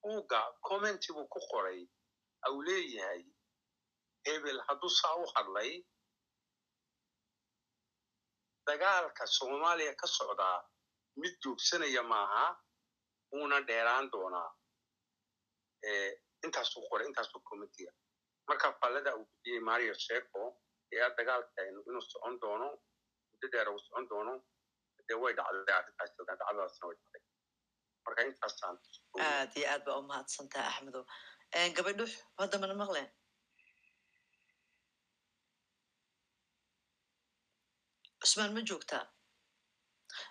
uuga 0.07 0.41
commenti 0.69 1.13
buu 1.13 1.27
ku 1.29 1.41
qoray 1.51 1.81
au 2.47 2.63
leeyahay 2.63 3.25
hebel 4.27 4.59
hadduu 4.67 4.91
saa 4.91 5.15
u 5.17 5.25
hadlay 5.35 5.73
dagaalka 8.67 9.27
soomaaliya 9.27 9.95
ka 10.01 10.07
socdaa 10.07 10.59
mid 11.17 11.35
joogsanaya 11.43 12.03
maaha 12.03 12.45
wuuna 13.33 13.61
dheeraan 13.69 14.11
doonaa. 14.13 14.51
Intaasuu 16.45 16.83
qoray 16.89 17.07
intaasuu 17.09 17.41
committiga 17.49 17.93
marka 18.49 18.73
fallada 18.81 19.17
uu 19.17 19.25
bixiyey 19.31 19.61
mario 19.61 19.95
seco 19.95 20.43
ee 20.93 21.01
a 21.07 21.11
dagaalka 21.17 21.61
inuu 21.69 22.01
socon 22.11 22.35
doono 22.41 22.69
muddo 23.43 23.53
dheer 23.53 23.69
uu 23.73 23.79
socon 23.85 24.05
doono 24.11 24.35
dee 25.09 25.17
way 25.23 25.33
dhacday 25.39 25.75
arrintaas 25.79 26.11
dhacdadaasna 26.17 26.85
way 26.89 26.97
dhacday 27.01 27.23
marka 28.07 28.23
intaasaan 28.31 28.77
aad 29.29 29.53
iyo 29.59 29.67
aad 29.73 29.83
baa 29.87 29.99
u 30.01 30.05
mahadsantaha 30.11 30.69
axmedo 30.73 31.01
gabadhux 31.77 32.13
hadda 32.41 32.57
mana 32.63 32.75
maqleen 32.83 33.09
cusmaan 38.23 38.53
ma 38.57 38.61
joogtaa 38.71 39.05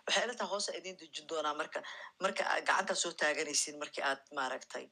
waxay 0.06 0.24
ila 0.26 0.36
taha 0.40 0.52
hoose 0.54 0.72
idin 0.80 0.96
dejin 1.02 1.26
doonaa 1.32 1.56
marka 1.62 1.80
marka 2.24 2.44
aad 2.52 2.64
gacanta 2.70 2.94
soo 3.04 3.14
taaganaysiin 3.22 3.78
markii 3.84 4.04
aad 4.10 4.22
maaragtay 4.38 4.86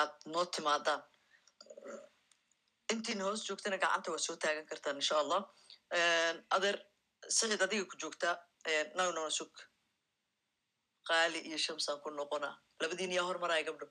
aad 0.00 0.12
noo 0.32 0.44
timaadaan 0.54 1.02
intiina 2.92 3.22
hoos 3.28 3.40
joogtana 3.48 3.76
gacanta 3.84 4.08
waa 4.14 4.22
soo 4.26 4.36
taagan 4.42 4.66
kartaan 4.70 4.96
insha 5.02 5.16
allah 5.24 5.40
adeer 6.56 6.76
sicid 7.36 7.62
adiga 7.66 7.84
ku 7.90 7.96
joogtaa 8.02 8.34
nawnona 8.98 9.30
sug 9.38 9.52
qaali 11.08 11.38
iyo 11.48 11.58
shamsaan 11.66 11.98
ku 12.04 12.08
noqonaa 12.20 12.54
labadiin 12.82 13.12
yaa 13.16 13.26
hormaraya 13.30 13.66
gabdho 13.68 13.86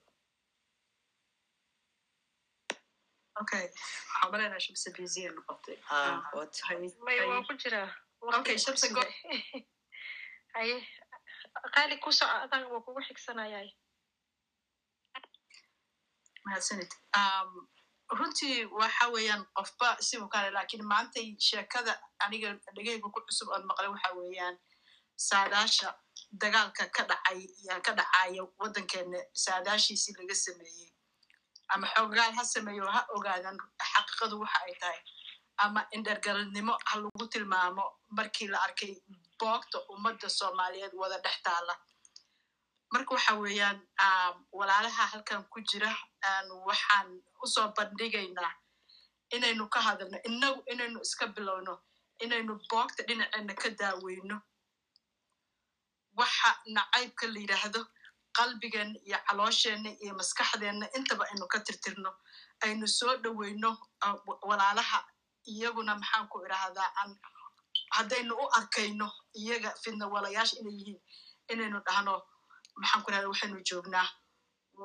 runtii 18.20 18.66
waxa 18.80 19.06
weeyaan 19.14 19.44
qofba 19.58 19.98
sibu 20.08 20.28
kale 20.34 20.50
laakiin 20.52 20.84
maantay 20.92 21.28
sheekada 21.48 21.94
aniga 22.24 22.50
dhegeyga 22.76 23.08
ku 23.14 23.20
cusub 23.28 23.48
oon 23.50 23.66
maqlay 23.70 23.90
waxa 23.94 24.10
weeyaan 24.20 24.56
saadaasha 25.28 25.90
dagaalka 26.42 26.84
ka 26.96 27.04
dhacay 27.10 27.40
yaa 27.68 27.80
ka 27.86 27.92
dhacaya 28.00 28.44
waddankeena 28.60 29.20
saadaashiisii 29.46 30.14
laga 30.20 30.36
sameeyey. 30.36 30.90
Ama 31.74 31.88
xoogaal 31.96 32.34
ha 32.38 32.44
sameeyo 32.54 32.86
ha 32.96 33.02
ogaadan 33.16 33.58
xaqiiqadu 33.92 34.40
waxa 34.42 34.60
ay 34.68 34.76
tahay. 34.82 35.00
Ama 35.58 35.82
indhergaradnimo 35.96 36.74
ha 36.90 36.96
lagu 37.00 37.26
tilmaamo 37.34 37.86
markii 38.18 38.48
la 38.48 38.58
arkay 38.66 38.94
boogta 39.40 39.78
ummadda 39.94 40.30
soomaaliyeed 40.30 40.94
wada 41.02 41.18
dhex 41.26 41.38
taala 41.44 41.74
marka 42.94 43.14
waxa 43.16 43.34
weeyaan 43.44 43.78
walaalaha 44.52 45.04
halkan 45.14 45.44
ku 45.54 45.60
jira 45.62 45.92
waxaan 46.68 47.10
u 47.44 47.48
soo 47.54 47.68
bandhigaynaa 47.78 48.52
inaynu 49.36 49.70
ka 49.74 49.80
hadalno 49.82 50.18
inagu 50.30 50.62
inaynu 50.72 51.00
iska 51.02 51.28
bilowno 51.36 51.74
inaynu 52.24 52.54
boogta 52.70 53.04
dhinaceena 53.08 53.54
ka 53.62 53.70
daaweyno. 53.80 54.38
Waxa 56.20 56.50
nacaybka 56.76 57.26
la 57.34 57.40
yidhaahdo 57.40 57.82
qalbigeenna 58.38 59.00
iyo 59.08 59.18
caloosheenna 59.28 59.90
iyo 60.04 60.14
maskaxdeenna 60.20 60.86
intaba 60.98 61.24
aynu 61.32 61.46
ka 61.54 61.60
tirtirno 61.60 62.12
aynu 62.66 62.88
soo 62.98 63.16
dhoweyno 63.24 63.70
ah, 64.06 64.16
wa- 64.28 64.40
walaalaha 64.50 65.00
iyaguna 65.52 65.96
maxaan 65.96 66.28
ku 66.32 66.38
idhaahdaa 66.46 66.90
aan 67.00 67.12
haddaynu 67.96 68.34
u 68.36 68.46
arkayno 68.58 69.08
iyaga 69.42 69.72
fidna 69.84 70.06
walayaasha 70.14 70.56
inay 70.62 70.74
yihiin 70.80 71.00
inaynu 71.52 71.80
dhahno 71.88 72.14
maxaan 72.82 73.02
ku 73.04 73.10
idhahdaa 73.12 73.30
waxaynu 73.34 73.60
joognaa 73.70 74.08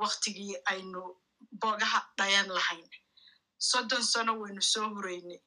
waktigii 0.01 0.55
aynu 0.73 1.01
boogaha 1.61 2.01
dhayan 2.19 2.49
lahayn. 2.49 2.89
Soddon 3.59 4.03
sano 4.03 4.33
waynu 4.41 4.63
soo 4.63 4.89
huraynay. 4.95 5.41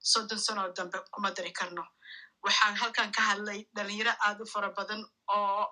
Soddon 0.00 0.38
sanoo 0.38 0.72
dambe 0.76 0.98
kuma 1.12 1.30
dari 1.30 1.52
karno. 1.52 1.84
Waxaan 2.44 2.76
halkan 2.76 3.12
ka 3.12 3.22
hadlay 3.22 3.68
dhalinyaro 3.74 4.12
aad 4.26 4.40
u 4.40 4.46
fara 4.46 4.70
badan 4.76 5.02
oo 5.28 5.66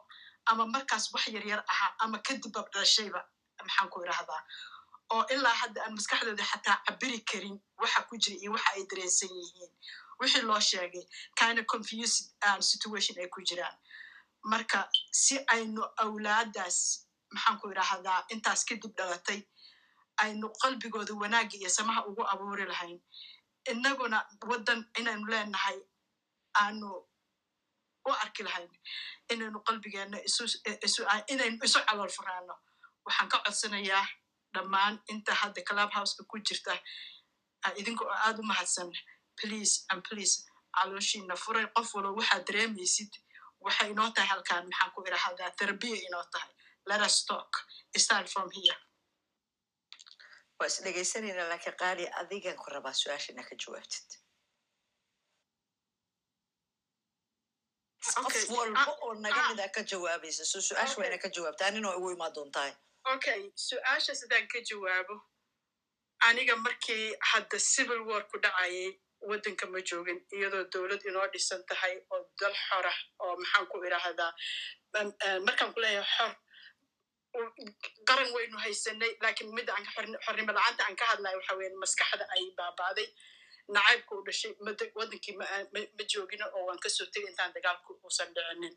ama 0.46 0.66
markaas 0.66 1.12
wax 1.12 1.26
yaryar 1.28 1.60
ahaa 1.68 1.92
ama 2.00 2.18
kadib 2.18 2.56
ab 2.56 2.66
dhashayba 2.72 3.20
maxaan 3.62 3.88
ku 3.92 4.00
idhahdaa 4.04 4.42
oo 5.12 5.24
ilaa 5.34 5.54
hadda 5.54 5.82
aan 5.84 5.94
maskaxdooda 5.94 6.44
xataa 6.44 6.78
cabiri 6.86 7.20
karin 7.30 7.60
waxa 7.78 8.00
ku 8.08 8.16
jira 8.16 8.36
iyo 8.40 8.50
waxa 8.52 8.70
ay 8.74 8.82
dareensan 8.90 9.28
yihiin. 9.28 9.72
Wixii 10.20 10.42
loo 10.48 10.60
sheegay 10.60 11.04
kind 11.38 11.58
confused 11.66 12.32
um, 12.48 12.60
situation 12.62 13.18
ay 13.20 13.28
ku 13.28 13.40
jiraan. 13.44 13.76
Marka 14.44 14.88
si 15.12 15.36
aynu 15.54 15.82
awlaadaas 16.02 16.78
maxaan 17.34 17.58
ku 17.60 17.68
idhahdaa 17.70 18.24
intaas 18.32 18.64
kadib 18.64 18.96
dhalatay 18.96 19.44
aynu 20.16 20.48
qalbigooda 20.62 21.14
wanaagga 21.14 21.56
iyo 21.56 21.68
samaha 21.68 22.06
ugu 22.06 22.22
abuuri 22.32 22.64
lahayn. 22.66 23.00
Innaguna 23.70 24.18
waddan 24.50 24.80
inaynu 24.98 25.26
leenahay 25.30 25.78
aanu 26.62 26.88
u 28.08 28.10
arki 28.22 28.42
lahayn 28.42 28.70
inaynu 29.30 29.58
qalbigeena 29.66 30.18
inaynu 31.32 31.58
isu 31.64 31.78
calool 31.86 32.08
furaano 32.10 32.54
waxaan 33.06 33.28
ka 33.28 33.38
codsanayaa 33.44 34.06
dhammaan 34.54 35.00
inta 35.08 35.34
hadda 35.34 35.62
club 35.62 35.90
houseka 35.94 36.24
ku 36.30 36.38
jirta. 36.38 36.74
Idinka 37.76 38.04
oo 38.04 38.10
aad 38.26 38.38
u 38.38 38.42
mahadsan. 38.42 38.90
Please 39.40 39.84
and 39.90 40.02
please 40.04 40.44
calooshiina 40.76 41.36
furay. 41.36 41.66
Qof 41.74 41.94
walba 41.94 42.10
waxaad 42.20 42.44
dareemaysid. 42.46 43.12
Waxay 43.64 43.90
inoo 43.90 44.10
tahay 44.14 44.28
halkan 44.28 44.66
maxaan 44.68 44.90
ku 44.94 45.00
idhahdaa 45.06 45.50
therapia 45.58 45.96
inoo 46.08 46.24
tahay. 46.32 46.50
Let 46.86 47.00
us 47.00 47.24
talk. 47.24 47.50
Start 47.96 48.28
from 48.28 48.50
here 48.50 48.76
waa 50.62 50.70
is 50.72 50.78
dhegaysanayna 50.86 51.48
laakiin 51.52 51.76
qaali 51.84 52.04
adigan 52.22 52.56
ku 52.64 52.70
rabaa 52.76 52.94
su'aasha 53.02 53.32
inaa 53.34 53.48
ka 53.50 53.56
jawaabtid 53.64 54.08
qof 58.14 58.36
walba 58.56 58.84
oo 59.04 59.12
naga 59.24 59.40
ah. 59.42 59.48
mid 59.50 59.60
a 59.60 59.68
ka 59.76 59.82
jawaabaysa 59.90 60.44
so 60.52 60.58
su'aasha 60.68 60.96
waa 61.00 61.06
ina 61.10 61.18
ka 61.24 61.28
jawaabta 61.36 61.66
anina 61.66 61.88
igu 61.98 62.08
imaa 62.16 62.30
doontahay 62.36 62.72
okay 63.14 63.40
su'aasha 63.66 64.14
sidaan 64.20 64.46
ka 64.52 64.58
jawaabo 64.70 65.16
aniga 66.28 66.56
markii 66.66 67.04
hadda 67.32 67.58
civil 67.72 68.00
war 68.08 68.22
ku 68.30 68.38
dhacayay 68.44 68.88
waddanka 69.30 69.66
ma 69.72 69.80
joogin 69.90 70.18
iyadoo 70.36 70.64
dowlad 70.74 71.02
inoo 71.10 71.26
dhisan 71.34 71.62
tahay 71.70 71.94
oo 72.14 72.20
dal 72.40 72.54
xora 72.66 72.92
oo 73.24 73.34
maxaan 73.42 73.66
ku 73.70 73.76
idhaahdaa 73.86 74.30
markaan 75.46 75.70
ku 75.74 75.80
leeyahay 75.84 76.10
xor 76.16 76.32
qaran 78.08 78.28
waynu 78.36 78.56
haysanay 78.64 79.12
laakiin 79.22 79.54
midda 79.58 79.72
xornimo 80.24 80.52
la'aanta 80.58 80.82
aan 80.86 80.96
ka 81.00 81.04
hadlayo 81.12 81.36
waxa 81.40 81.54
weeye 81.58 81.74
maskaxda 81.84 82.24
ay 82.34 82.44
baabaaday. 82.58 83.08
Nacaybka 83.74 84.12
u 84.18 84.22
dhashay 84.26 84.52
waddankii 84.98 85.34
ma 85.38 86.04
joogino 86.12 86.46
oo 86.56 86.64
waan 86.68 86.78
ka 86.84 86.88
soo 86.88 87.06
tegay 87.12 87.30
intaan 87.30 87.52
dagaalku 87.54 87.92
uusan 88.04 88.34
dhicinin 88.34 88.74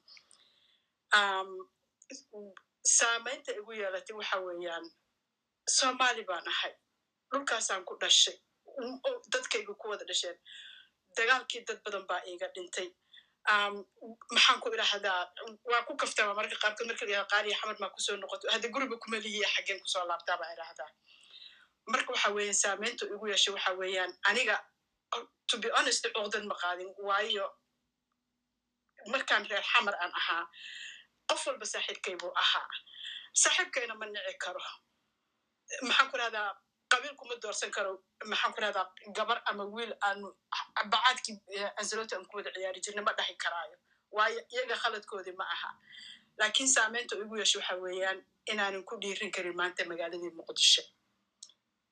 saamaynta 2.98 3.52
igu 3.60 3.72
yeelatay 3.80 4.16
waxa 4.20 4.38
weeyaan 4.46 4.86
soomaali 5.78 6.24
baan 6.30 6.48
ahay. 6.48 6.74
Dhulkaasaan 7.32 7.84
ku 7.86 7.94
dhashay. 8.02 8.38
Dadkayga 9.34 9.74
ku 9.82 9.86
wada 9.90 10.06
dhasheen. 10.10 10.38
Dagaalkii 11.18 11.66
dad 11.68 11.80
badan 11.86 12.06
baa 12.10 12.22
iiga 12.30 12.48
dhintay 12.56 12.88
maxaan 14.34 14.60
ku 14.62 14.68
idhahdaa 14.74 15.22
waa 15.72 15.82
ku 15.88 15.94
kaftama 16.02 16.34
marka 16.34 16.56
qaarkood 16.64 16.88
marka 16.90 17.06
la 17.06 17.26
qaaliya 17.32 17.56
xamar 17.62 17.78
maa 17.80 17.90
ku 17.96 18.00
soo 18.06 18.16
noqoto. 18.18 18.50
Hadda 18.54 18.68
guriga 18.74 18.98
kuma 19.04 19.18
lihiya 19.26 19.48
xaggeen 19.56 19.80
ku 19.84 19.88
soo 19.88 20.06
laabtaa 20.10 20.38
baa 20.42 20.52
idhahdaa. 20.56 20.90
Marka 21.94 22.10
waxa 22.14 22.30
weeyaan 22.36 22.58
saamaynta 22.64 23.06
igu 23.06 23.26
yeeshay 23.32 23.54
waxa 23.54 23.72
weeyaan 23.80 24.12
aniga 24.30 24.56
to 25.50 25.58
be 25.58 25.70
honest 25.78 26.06
cuqdad 26.16 26.44
ma 26.50 26.56
qaadin. 26.62 26.90
Waayo 27.08 27.46
markaan 29.14 29.46
reer 29.50 29.64
xamar 29.72 29.96
aan 30.04 30.12
ahaa 30.20 30.44
qof 31.30 31.42
walba 31.48 31.66
saaxiibkay 31.66 32.16
buu 32.22 32.34
ahaa. 32.44 32.68
Saaxiibkayna 33.42 33.94
ma 34.00 34.06
nici 34.06 34.34
karo. 34.44 34.62
Maxaan 35.88 36.10
ku 36.12 36.18
rahdaa 36.18 36.50
qabiil 36.92 37.16
kuma 37.20 37.36
doorsan 37.44 37.72
karo 37.72 37.92
maxaan 38.32 38.54
ku 38.54 38.62
rahdaa 38.62 38.86
gabar 39.18 39.42
ama 39.50 39.64
wiil 39.76 39.94
aanu 40.08 40.28
bacaadkii 40.92 41.38
ansalota 41.82 42.16
aan 42.18 42.26
ku 42.30 42.38
wada 42.38 42.52
ciyaari 42.56 42.82
jirna 42.86 43.02
ma 43.02 43.14
dhahi 43.14 43.36
karaayo. 43.44 43.78
Waayo 44.12 44.40
iyaga 44.54 44.76
khaladkoodii 44.84 45.36
ma 45.38 45.46
aha. 45.56 45.70
Laakiin 46.40 46.68
saamaynta 46.76 47.16
igu 47.16 47.38
yeesha 47.38 47.60
waxa 47.60 47.76
weeyaan 47.84 48.20
inaanan 48.52 48.84
ku 48.84 48.96
dhiirin 49.02 49.32
karin 49.32 49.56
maanta 49.56 49.86
magaaladii 49.86 50.32
muqdisho. 50.40 50.84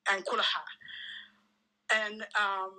Aan 0.08 0.22
ku 0.22 0.36
lahaa. 0.36 0.68
Um, 1.94 2.76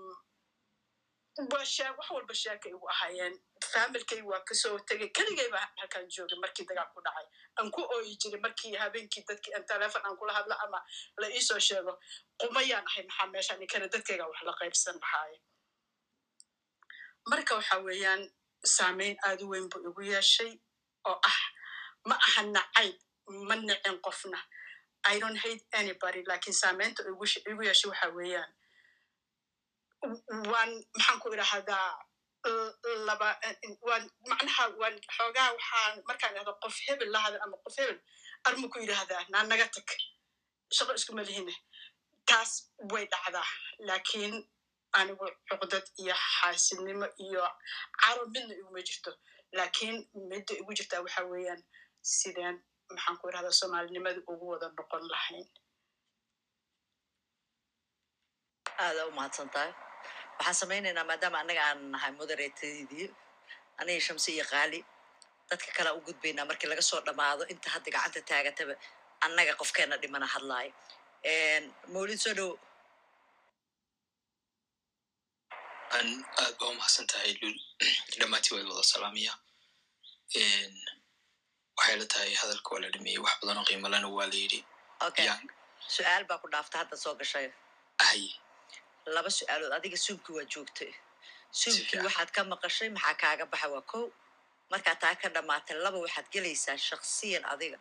wax 1.51 1.79
walba 2.11 2.33
sheeka 2.33 2.69
igu 2.69 2.87
ahaayeen 2.89 3.35
familkay 3.73 4.21
waa 4.29 4.39
ka 4.47 4.53
soo 4.61 4.79
tegay 4.87 5.09
keligay 5.17 5.49
baa 5.53 5.67
halkaan 5.79 6.07
joogay 6.15 6.39
markii 6.43 6.65
dagaal 6.69 6.89
ku 6.93 7.01
dhacay 7.05 7.25
aan 7.57 7.71
ku 7.75 7.81
ooyi 7.95 8.17
jiray 8.21 8.39
markii 8.45 8.75
habeenkii 8.83 9.23
dadkii 9.27 9.53
aan 9.55 9.65
telefon 9.65 10.01
aan 10.05 10.17
kula 10.17 10.33
hadlo 10.37 10.55
ama 10.65 10.79
la 11.21 11.27
iisoo 11.27 11.59
sheego 11.59 11.93
qumayaan 12.39 12.85
ahay 12.89 13.03
maxaa 13.07 13.27
meeshaan 13.33 13.61
ikana 13.63 13.87
dadkayga 13.93 14.25
wax 14.27 14.41
la 14.47 14.53
qaybsan 14.59 14.95
lahaaye 15.03 15.37
marka 17.29 17.55
waxa 17.59 17.77
weeyaan 17.87 18.21
saameyn 18.75 19.15
aad 19.27 19.41
u 19.41 19.49
weyn 19.51 19.69
buu 19.69 19.81
igu 19.89 20.01
yeeshay 20.11 20.51
oo 21.09 21.17
ah 21.29 21.39
ma 22.09 22.15
aha 22.27 22.41
nacayb 22.55 22.95
ma 23.47 23.55
nicin 23.55 23.97
qofna 24.05 24.39
i 25.11 25.19
don't 25.19 25.37
hate 25.43 25.63
anybody 25.79 26.21
laakiin 26.29 26.53
saameynta 26.61 27.03
igu 27.11 27.25
sh- 27.31 27.45
igu 27.51 27.63
yeeshay 27.67 27.89
waxa 27.91 28.07
weeyaan 28.17 28.51
waan 30.51 30.71
maxaan 30.97 31.19
ku 31.21 31.33
idhahdaa 31.33 31.87
l- 31.93 32.14
laba 33.07 33.29
waan 33.87 34.03
macnaha 34.29 34.63
waan 34.81 34.95
xoogaa 35.17 35.49
waxaan 35.57 35.93
markaan 36.09 36.31
idhahdo 36.33 36.53
qof 36.63 36.75
hebel 36.87 37.09
la 37.13 37.19
hadal 37.25 37.41
ama 37.45 37.57
qof 37.65 37.75
hebel 37.81 37.99
armu 38.47 38.65
ku 38.73 38.77
yidhahdaa 38.83 39.23
naa 39.33 39.43
naga 39.51 39.67
tag 39.75 39.89
shaqo 40.77 40.91
iskuma 40.99 41.21
lihine 41.29 41.53
taas 42.29 42.51
way 42.91 43.05
dhacdaa 43.13 43.47
laakiin 43.87 44.35
anigu 44.99 45.25
cuqdad 45.49 45.85
iyo 46.01 46.15
xaasidnimo 46.35 47.07
iyo 47.25 47.43
caro 48.01 48.23
midna 48.33 48.53
iguma 48.61 48.81
jirto. 48.87 49.11
Laakiin 49.57 49.95
midda 50.29 50.53
igu 50.61 50.71
jirtaa 50.77 51.01
waxa 51.05 51.21
weeyaan 51.31 51.61
sideen 52.17 52.55
maxaan 52.93 53.17
ku 53.19 53.25
idhahdaa 53.29 53.57
soomaalinimada 53.59 54.21
ugu 54.31 54.45
wada 54.51 54.67
noqon 54.77 55.03
lahayn. 55.13 55.47
Aada 58.83 59.01
u 59.07 59.11
mahadsan 59.17 59.49
tahay 59.53 59.71
waxaan 60.37 60.55
samaynaynaa 60.61 61.05
maadaama 61.09 61.37
annaga 61.41 61.61
aan 61.69 61.79
nahay 61.93 62.11
moderatadii 62.19 63.07
aniga 63.79 64.01
shamsi 64.07 64.29
iyo 64.35 64.45
qaali 64.53 64.79
dadka 65.49 65.69
kale 65.77 65.89
aan 65.89 65.97
u 65.99 66.05
gudbaynaa 66.07 66.45
markii 66.49 66.69
laga 66.71 66.83
soo 66.89 67.01
dhammaado 67.07 67.43
inta 67.53 67.67
hadda 67.75 67.89
gacanta 67.95 68.19
taagataba 68.31 68.73
annaga 69.25 69.53
qofkeena 69.61 69.95
dhimana 70.03 70.27
hadlaayo. 70.35 70.71
Mawlid 71.93 72.19
soo 72.25 72.33
dhow. 72.39 72.51
An 75.97 76.07
aad 76.43 76.53
ba 76.59 76.65
umahadsan 76.73 77.07
tahay 77.11 77.31
lul 77.41 77.55
dhammaantii 78.19 78.53
waa 78.55 78.63
wada 78.71 78.83
salaamaya 78.93 79.33
waxay 81.77 81.95
la 82.01 82.05
tahay 82.13 82.31
hadalka 82.41 82.69
waa 82.73 82.81
la 82.83 82.89
dhameeyey 82.93 83.21
wax 83.25 83.35
badan 83.41 83.57
oo 83.61 83.65
qiimo 83.69 83.87
lana 83.93 84.07
waa 84.17 84.27
la 84.31 84.37
yidhi. 84.43 84.59
Su'aal 85.95 86.23
baa 86.29 86.39
ku 86.43 86.47
dhaafta 86.53 86.75
hadda 86.81 86.97
soo 87.03 87.13
gashay 87.19 87.47
laba 89.15 89.29
su'aalood 89.37 89.73
adiga 89.77 89.97
suubkii 90.05 90.35
waa 90.37 90.45
joogtay. 90.53 90.91
Suubkii 91.61 91.99
waxaad 92.05 92.29
ka 92.35 92.41
maqashay 92.51 92.89
maxaa 92.95 93.15
kaaga 93.21 93.45
baxa? 93.51 93.67
Waa 93.73 93.81
kow. 93.91 94.05
Markaa 94.71 94.95
taa 95.03 95.15
ka 95.21 95.27
dhammaatay 95.35 95.77
laba 95.85 95.97
waxaad 96.05 96.27
gelaysaa 96.33 96.77
shaksiyan 96.87 97.43
adiga. 97.53 97.77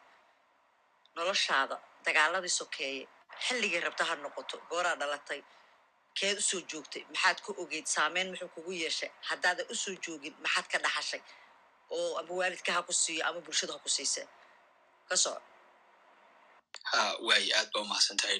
Noloshaada 1.16 1.76
dagaaladii 2.04 2.54
sokeeye 2.60 3.02
xilligay 3.46 3.80
rabta 3.86 4.04
ha 4.08 4.14
noqoto 4.24 4.56
gooraa 4.70 4.96
dhalatay. 5.00 5.40
Keed 6.18 6.36
u 6.38 6.42
soo 6.50 6.60
joogtay? 6.70 7.02
Maxaad 7.12 7.38
ku 7.44 7.50
ogeyd 7.62 7.86
saameyn 7.94 8.28
muxuu 8.30 8.48
kugu 8.54 8.72
yeeshay? 8.82 9.10
Haddaadan 9.28 9.66
u 9.72 9.74
soo 9.82 9.94
joogin 10.04 10.34
maxaad 10.44 10.66
ka 10.72 10.78
dhaxashay? 10.84 11.22
Oo 11.96 12.18
ama 12.20 12.32
waalidka 12.40 12.70
ha 12.76 12.82
ku 12.88 12.92
siiyo 12.92 13.22
ama 13.28 13.40
bulshada 13.46 13.72
ha 13.72 13.78
ku 13.84 13.88
siisee 13.96 14.26
ka 15.08 15.16
soco 15.16 15.42
ha 16.90 17.00
waay 17.26 17.46
aad 17.58 17.68
ba 17.72 17.78
umahadsan 17.84 18.16
tahay 18.20 18.38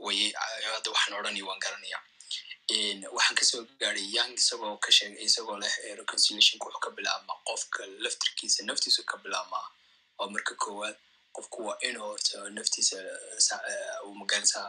lule 0.00 0.06
way 0.06 0.32
hadda 0.74 0.90
waxaan 0.90 1.14
odhanaya 1.20 1.44
waan 1.48 1.60
garanaya. 1.64 1.98
Waxaan 3.16 3.34
ka 3.38 3.44
soo 3.44 3.62
gaaray 3.80 4.06
young 4.16 4.32
isagoo 4.34 4.76
ka 4.84 4.90
sheegay 4.92 5.24
isagoo 5.24 5.58
leh 5.62 5.74
reconciliationka 6.00 6.64
wuxuu 6.66 6.80
ka 6.80 6.90
bilaabmaa 6.90 7.38
qofka 7.48 7.86
laftirkiisa 8.04 8.64
naftiisu 8.64 9.02
ka 9.04 9.16
bilaabmaa. 9.24 9.66
Oo 10.20 10.28
marka 10.30 10.54
koowaad 10.54 10.96
qofku 11.36 11.66
waa 11.66 11.78
inuu 11.88 12.02
horta 12.08 12.50
naftiisa 12.50 12.96
uu 14.06 14.14
magarasa 14.14 14.60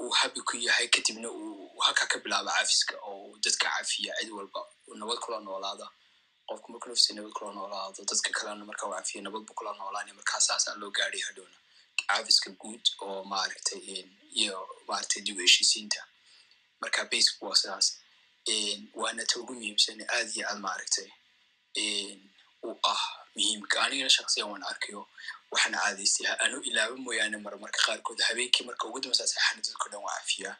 uu 0.00 0.10
habi 0.10 0.40
ku 0.40 0.56
yahay 0.56 0.88
kadibna 0.88 1.28
uu 1.30 1.78
halkaa 1.84 2.06
ka 2.06 2.18
bilaaba 2.18 2.52
cafiska 2.58 2.94
oo 3.02 3.36
dadka 3.44 3.68
cafiya 3.76 4.14
cid 4.20 4.30
walba 4.30 4.60
nabad 5.00 5.18
kula 5.18 5.40
noolaada 5.40 5.86
qofku 6.48 6.72
marku 6.72 6.88
naftiisa 6.88 7.14
nabad 7.14 7.32
kula 7.32 7.52
noolaado 7.52 8.04
dadka 8.10 8.30
kalena 8.36 8.64
marka 8.64 8.86
uu 8.86 8.94
cafiya 8.96 9.22
nabad 9.22 9.42
bu 9.46 9.52
kula 9.54 9.72
noolaanaya 9.78 10.14
markaa 10.14 10.40
saasaa 10.40 10.74
loo 10.80 10.90
gaadhay 10.90 11.20
hadhowna 11.28 11.56
cafiska 12.10 12.50
guud 12.60 12.84
oo 13.06 13.24
maaragtay 13.32 13.80
iyo 14.40 14.56
maaragtay 14.88 15.22
dib 15.26 15.36
u 15.38 15.40
heshiisiinta 15.46 16.00
marka 16.80 17.04
basic 17.12 17.34
waa 17.42 17.56
sidaas 17.60 17.88
waana 19.00 19.24
ta 19.30 19.34
ugu 19.40 19.52
muhiimsan 19.54 20.00
aad 20.16 20.28
iyo 20.36 20.44
aad 20.50 20.58
maaragtay 20.66 21.08
u 22.62 22.70
ah 22.92 23.02
muhiimka 23.36 23.76
anigana 23.84 24.10
shaksiyan 24.16 24.48
waan 24.50 24.62
arkayo 24.70 25.00
waxaana 25.52 25.78
caadaystay 25.82 26.26
anu 26.44 26.56
ilaaba 26.68 26.96
mooyaane 27.04 27.36
mar 27.44 27.54
marka 27.62 27.78
qaarkood 27.86 28.20
habeenkii 28.28 28.64
marka 28.68 28.84
ugu 28.88 29.00
dambeysa 29.00 29.26
saxana 29.32 29.60
dadko 29.66 29.86
dhan 29.92 30.02
waa 30.06 30.18
cafiyaa 30.20 30.56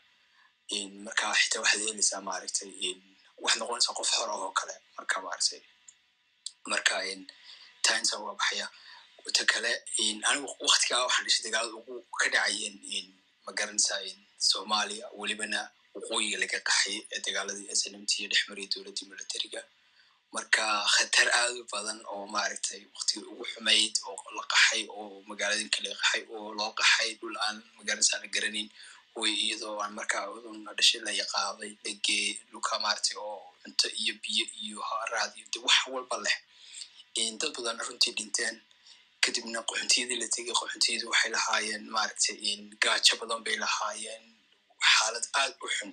marka 1.06 1.24
xitaa 1.40 1.60
waxaad 1.62 1.80
helaysaa 1.88 2.20
maaragtay 2.28 2.70
waxaad 3.42 3.58
noqonaysaa 3.60 3.94
qof 3.98 4.10
hor 4.16 4.30
oo 4.36 4.50
kale 4.58 4.74
marka 4.96 5.16
maaragtay 5.24 5.60
marka 6.70 6.94
tainsa 7.86 8.14
waa 8.24 8.34
baxaya 8.40 8.66
ta 9.36 9.44
kale 9.52 9.72
anigu 10.28 10.48
waktigaa 10.68 11.02
waxaan 11.06 11.24
dhashay 11.26 11.42
dagaalada 11.46 11.74
ugu 11.80 11.94
ka 12.20 12.28
dhacayeen 12.34 13.06
ma 13.46 13.52
garanaysaa 13.58 14.00
soomaaliya 14.50 15.06
welibana 15.20 15.60
waqooyiga 15.94 16.38
laga 16.42 16.58
qaxay 16.68 16.96
ee 17.14 17.20
dagaaladii 17.26 17.68
snmt 17.80 18.10
iyo 18.18 18.28
dhex 18.30 18.42
mariya 18.48 18.68
dowladdii 18.74 19.06
militariga 19.12 19.60
marka 20.34 20.64
khatar 20.94 21.28
aad 21.40 21.54
u 21.62 21.64
badan 21.72 21.98
oo 22.14 22.26
maaragtay 22.34 22.80
waktigii 22.94 23.24
ugu 23.32 23.44
xumayd 23.52 23.94
oo 24.08 24.16
la 24.36 24.42
qaxay 24.52 24.82
oo 24.98 25.22
magaaladinka 25.30 25.78
laga 25.84 25.96
qaxay 26.02 26.22
oo 26.36 26.48
loo 26.58 26.72
qaxay 26.80 27.10
dhul 27.20 27.36
aan 27.46 27.56
ma 27.76 27.82
garanaysaa 27.86 28.18
la 28.24 28.28
garanayn 28.34 28.68
way 29.20 29.32
iyadoo 29.44 29.76
aan 29.82 29.92
markaa 29.98 30.24
una 30.30 30.72
dhashay 30.78 31.00
la 31.06 31.12
yaqaaday 31.20 31.72
dhegee 31.84 32.26
dhulka 32.50 32.74
maaragtay 32.84 33.16
oo 33.26 33.38
cunto 33.62 33.86
iyo 34.02 34.14
biyo 34.22 34.44
iyo 34.64 34.78
haraad 34.88 35.32
iyo 35.38 35.60
wax 35.66 35.76
walba 35.94 36.16
leh 36.26 36.36
dad 37.40 37.52
badan 37.56 37.78
runtii 37.86 38.12
dhinteen 38.18 38.56
kadibna 39.24 39.60
qoxuntiyadii 39.70 40.18
la 40.22 40.28
tegay 40.34 40.54
qoxuntiyadii 40.60 41.08
waxay 41.12 41.30
lahaayeen 41.36 41.84
maaragtay 41.94 42.36
gaajo 42.84 43.14
badan 43.20 43.40
bay 43.46 43.56
lahaayeen. 43.64 44.24
Xaalad 44.94 45.26
aad 45.40 45.52
u 45.64 45.68
xun 45.76 45.90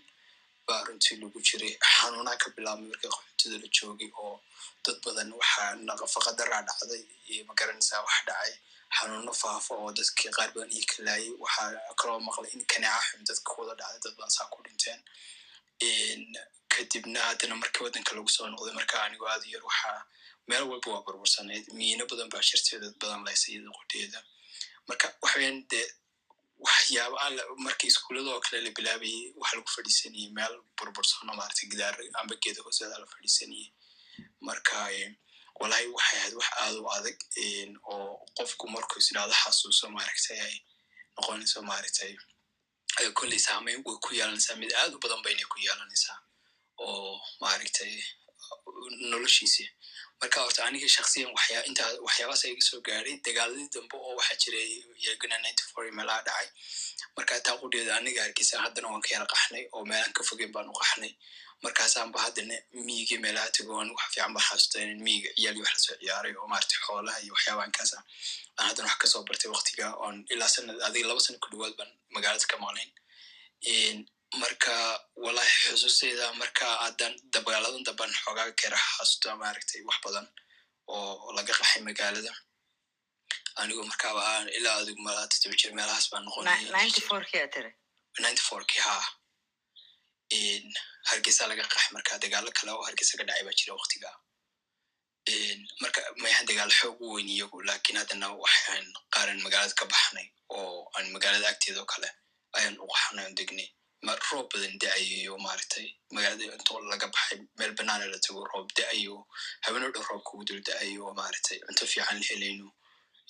baa 0.67 0.81
runtii 0.87 1.17
lagu 1.21 1.39
jiray. 1.47 1.73
Xanuunaa 1.93 2.37
ka 2.41 2.47
bilaabmay 2.55 2.89
markii 2.91 3.11
qoxuntida 3.15 3.55
la 3.63 3.67
joogay 3.77 4.11
oo 4.23 4.35
dad 4.85 4.97
badan 5.05 5.29
waxaa 5.39 5.71
naqafaqadaraa 5.87 6.61
dhacday 6.67 7.03
iyo 7.31 7.41
ma 7.47 7.53
garanaysaa 7.59 8.01
wax 8.07 8.17
dhacay. 8.27 8.53
Xanuuno 8.97 9.33
faafo 9.41 9.73
oo 9.83 9.91
dadkii 9.97 10.31
qaar 10.37 10.49
badan 10.55 10.71
ii 10.77 10.85
kalaayay. 10.91 11.31
Waxaa 11.43 11.69
kaloo 11.99 12.19
maqlay 12.27 12.51
in 12.55 12.63
kanaaca 12.71 13.05
xun 13.11 13.21
dadka 13.29 13.49
wada 13.57 13.73
dhacday 13.79 13.99
dad 14.03 14.13
badan 14.17 14.31
saa 14.37 14.47
ku 14.53 14.57
dhinteen. 14.65 14.99
Kadibna 16.73 17.19
haddana 17.27 17.55
markii 17.61 17.83
waddanka 17.85 18.11
lagu 18.15 18.29
soo 18.35 18.47
noqday 18.51 18.73
marka 18.79 18.95
anigu 19.05 19.25
aad 19.27 19.43
yar 19.53 19.63
waxaa 19.69 19.99
meel 20.49 20.63
walba 20.71 20.87
waa 20.93 21.03
burbursanayd 21.07 21.65
miino 21.79 22.03
badan 22.11 22.29
baa 22.33 22.43
jirtay 22.49 22.79
dad 22.83 22.95
badan 23.01 23.21
laysayada 23.27 23.69
qudheeda 23.79 24.19
marka 24.87 25.05
waxaweyaan 25.23 25.57
dee 25.71 25.85
waxyaaba 26.67 27.17
aan 27.23 27.35
marka 27.65 27.83
iskuullada 27.89 28.29
oo 28.35 28.41
kale 28.45 28.57
la 28.65 28.71
bilaabayay 28.77 29.23
waxa 29.41 29.55
lagu 29.57 29.69
fadhiisanayay 29.75 30.29
meel 30.37 30.53
burbursano 30.77 31.31
maaragtay 31.39 31.67
gidaar 31.71 31.95
amba 32.21 32.33
geeda 32.43 32.61
hooseeda 32.65 32.95
la 33.01 33.07
fadhiisanayay. 33.13 33.67
Marka 34.47 34.75
walahi 35.61 35.87
waxay 35.95 36.17
ahayd 36.19 36.33
wax 36.39 36.49
aad 36.63 36.75
u 36.83 36.87
adag 36.97 37.17
oo 37.91 38.09
qofku 38.37 38.65
markuu 38.75 38.99
isdhaado 39.03 39.33
xasuuso 39.43 39.85
maaragtay 39.97 40.39
ay 40.47 40.55
noqonayso 41.15 41.59
maaragtay 41.69 42.11
kolley 43.19 43.39
saameyn 43.47 43.79
way 43.85 43.97
ku 44.05 44.09
yeelanaysaa 44.17 44.55
mid 44.61 44.71
aad 44.81 44.91
u 44.95 44.99
badan 45.03 45.21
baynay 45.25 45.45
ku 45.51 45.57
yeelanaysaa 45.65 46.17
oo 46.85 47.13
maaragtay 47.43 47.93
noloshiisi 49.11 49.63
marka 50.21 50.39
horta 50.43 50.61
aniga 50.67 50.87
shaksiyan 50.95 51.31
intaa 51.69 51.89
waxyaabaas 52.07 52.43
iga 52.51 52.61
soo 52.69 52.81
gaaray 52.87 53.15
dagaaladii 53.25 53.69
dambe 53.75 53.95
oo 54.05 54.13
waxaa 54.19 54.37
jiray 54.43 54.69
iyagana 55.03 55.37
ninety 55.43 55.63
four 55.71 55.85
meelaha 55.97 56.21
dhacay. 56.27 56.47
Marka 57.17 57.35
taa 57.45 57.57
qudheeda 57.61 57.93
aniga 57.99 58.21
hargeysa 58.25 58.55
haddana 58.63 58.87
waan 58.91 59.01
ka 59.05 59.09
yara 59.15 59.25
qaxnay 59.33 59.63
oo 59.75 59.83
meelaan 59.89 60.13
ka 60.17 60.21
fogeyn 60.29 60.51
baan 60.55 60.67
u 60.69 60.73
qaxnay. 60.81 61.11
Markaasaanba 61.63 62.19
haddana 62.25 62.55
miyiga 62.87 63.15
meelaha 63.23 63.49
tego 63.55 63.73
an 63.81 63.89
wax 63.95 64.07
fiican 64.13 64.33
baan 64.35 64.45
xasuusta 64.49 64.77
in 64.83 64.99
miyiga 65.07 65.29
ciyaali 65.37 65.59
wax 65.63 65.71
la 65.75 65.79
soo 65.85 65.95
ciyaaray 66.01 66.33
oo 66.39 66.47
maaragtay 66.51 66.79
xoolaha 66.85 67.17
iyo 67.23 67.33
waxyaabahan 67.35 67.71
kaasa 67.77 67.97
aan 68.57 68.67
haddana 68.69 68.87
wax 68.91 68.97
ka 69.01 69.07
soo 69.13 69.23
bartay 69.27 69.49
waktiga 69.55 69.85
oon 70.03 70.15
ilaa 70.33 70.49
sanad 70.55 70.79
adiga 70.87 71.07
laba 71.09 71.21
sana 71.25 71.37
ku 71.43 71.47
dhawaad 71.51 71.73
baan 71.79 71.91
magaalada 72.15 72.45
ka 72.51 72.57
maqnayn 72.63 72.91
marka 74.37 74.99
walahi 75.15 75.49
xusuusteyda 75.65 76.33
marka 76.41 76.67
adan 76.87 77.13
dagaaladan 77.33 77.83
damban 77.87 78.11
xoogaa 78.23 78.51
kera 78.61 78.77
xasuusta 78.77 79.35
maaragtay 79.41 79.81
wax 79.87 79.97
badan 80.05 80.27
oo 80.87 81.31
laga 81.37 81.53
qaxay 81.59 81.81
magaalada. 81.81 82.33
Anigu 83.61 83.83
markaaba 83.91 84.21
aan 84.33 84.47
ilaa 84.57 84.77
adigu 84.81 85.01
malaa 85.07 85.27
todoba 85.31 85.55
jir 85.61 85.71
meelahaas 85.77 86.07
baan 86.11 86.25
fourkii 88.47 88.81
ha 88.87 88.95
hargeysa 91.09 91.47
laga 91.51 91.63
qaxay 91.71 91.91
marka 91.95 92.17
dagaalo 92.23 92.51
kale 92.57 92.71
oo 92.71 92.83
hargeysa 92.87 93.17
ka 93.17 93.23
dhacay 93.27 93.43
baa 93.47 93.57
jira 93.59 93.73
waktiga 93.79 94.09
marka 95.81 95.99
mayahan 96.21 96.45
dagaal 96.49 96.71
xoog 96.79 96.97
u 97.01 97.13
weyn 97.15 97.29
iyagu 97.35 97.57
laakiin 97.69 97.97
haddana 98.01 98.27
waxaan 98.43 98.85
qaaran 99.13 99.39
magaalada 99.45 99.73
ka 99.79 99.85
baxnay 99.93 100.27
oo 100.55 100.89
aan 100.95 101.05
magaalada 101.15 101.47
agteeda 101.51 101.79
oo 101.81 101.89
kale 101.93 102.09
ayaan 102.57 102.75
u 102.83 102.87
qaxnay 102.93 103.25
on 103.29 103.35
degnay 103.39 103.69
roob 104.03 104.47
badan 104.53 104.77
da'ayo 104.79 105.37
maaragtay 105.37 105.87
magaalada 106.11 106.43
intoo 106.55 106.79
laga 106.91 107.07
baxay 107.07 107.39
meel 107.57 107.73
banaana 107.75 108.05
la 108.05 108.19
tago 108.19 108.45
roob 108.53 108.67
da'ayo 108.77 109.25
habeno 109.61 109.91
dhan 109.91 110.03
roob 110.09 110.23
kugu 110.23 110.43
dul 110.45 110.61
da'ayo 110.63 111.13
maaragtay 111.13 111.59
cunto 111.59 111.85
fiican 111.85 112.17
la 112.19 112.25
helayno 112.29 112.71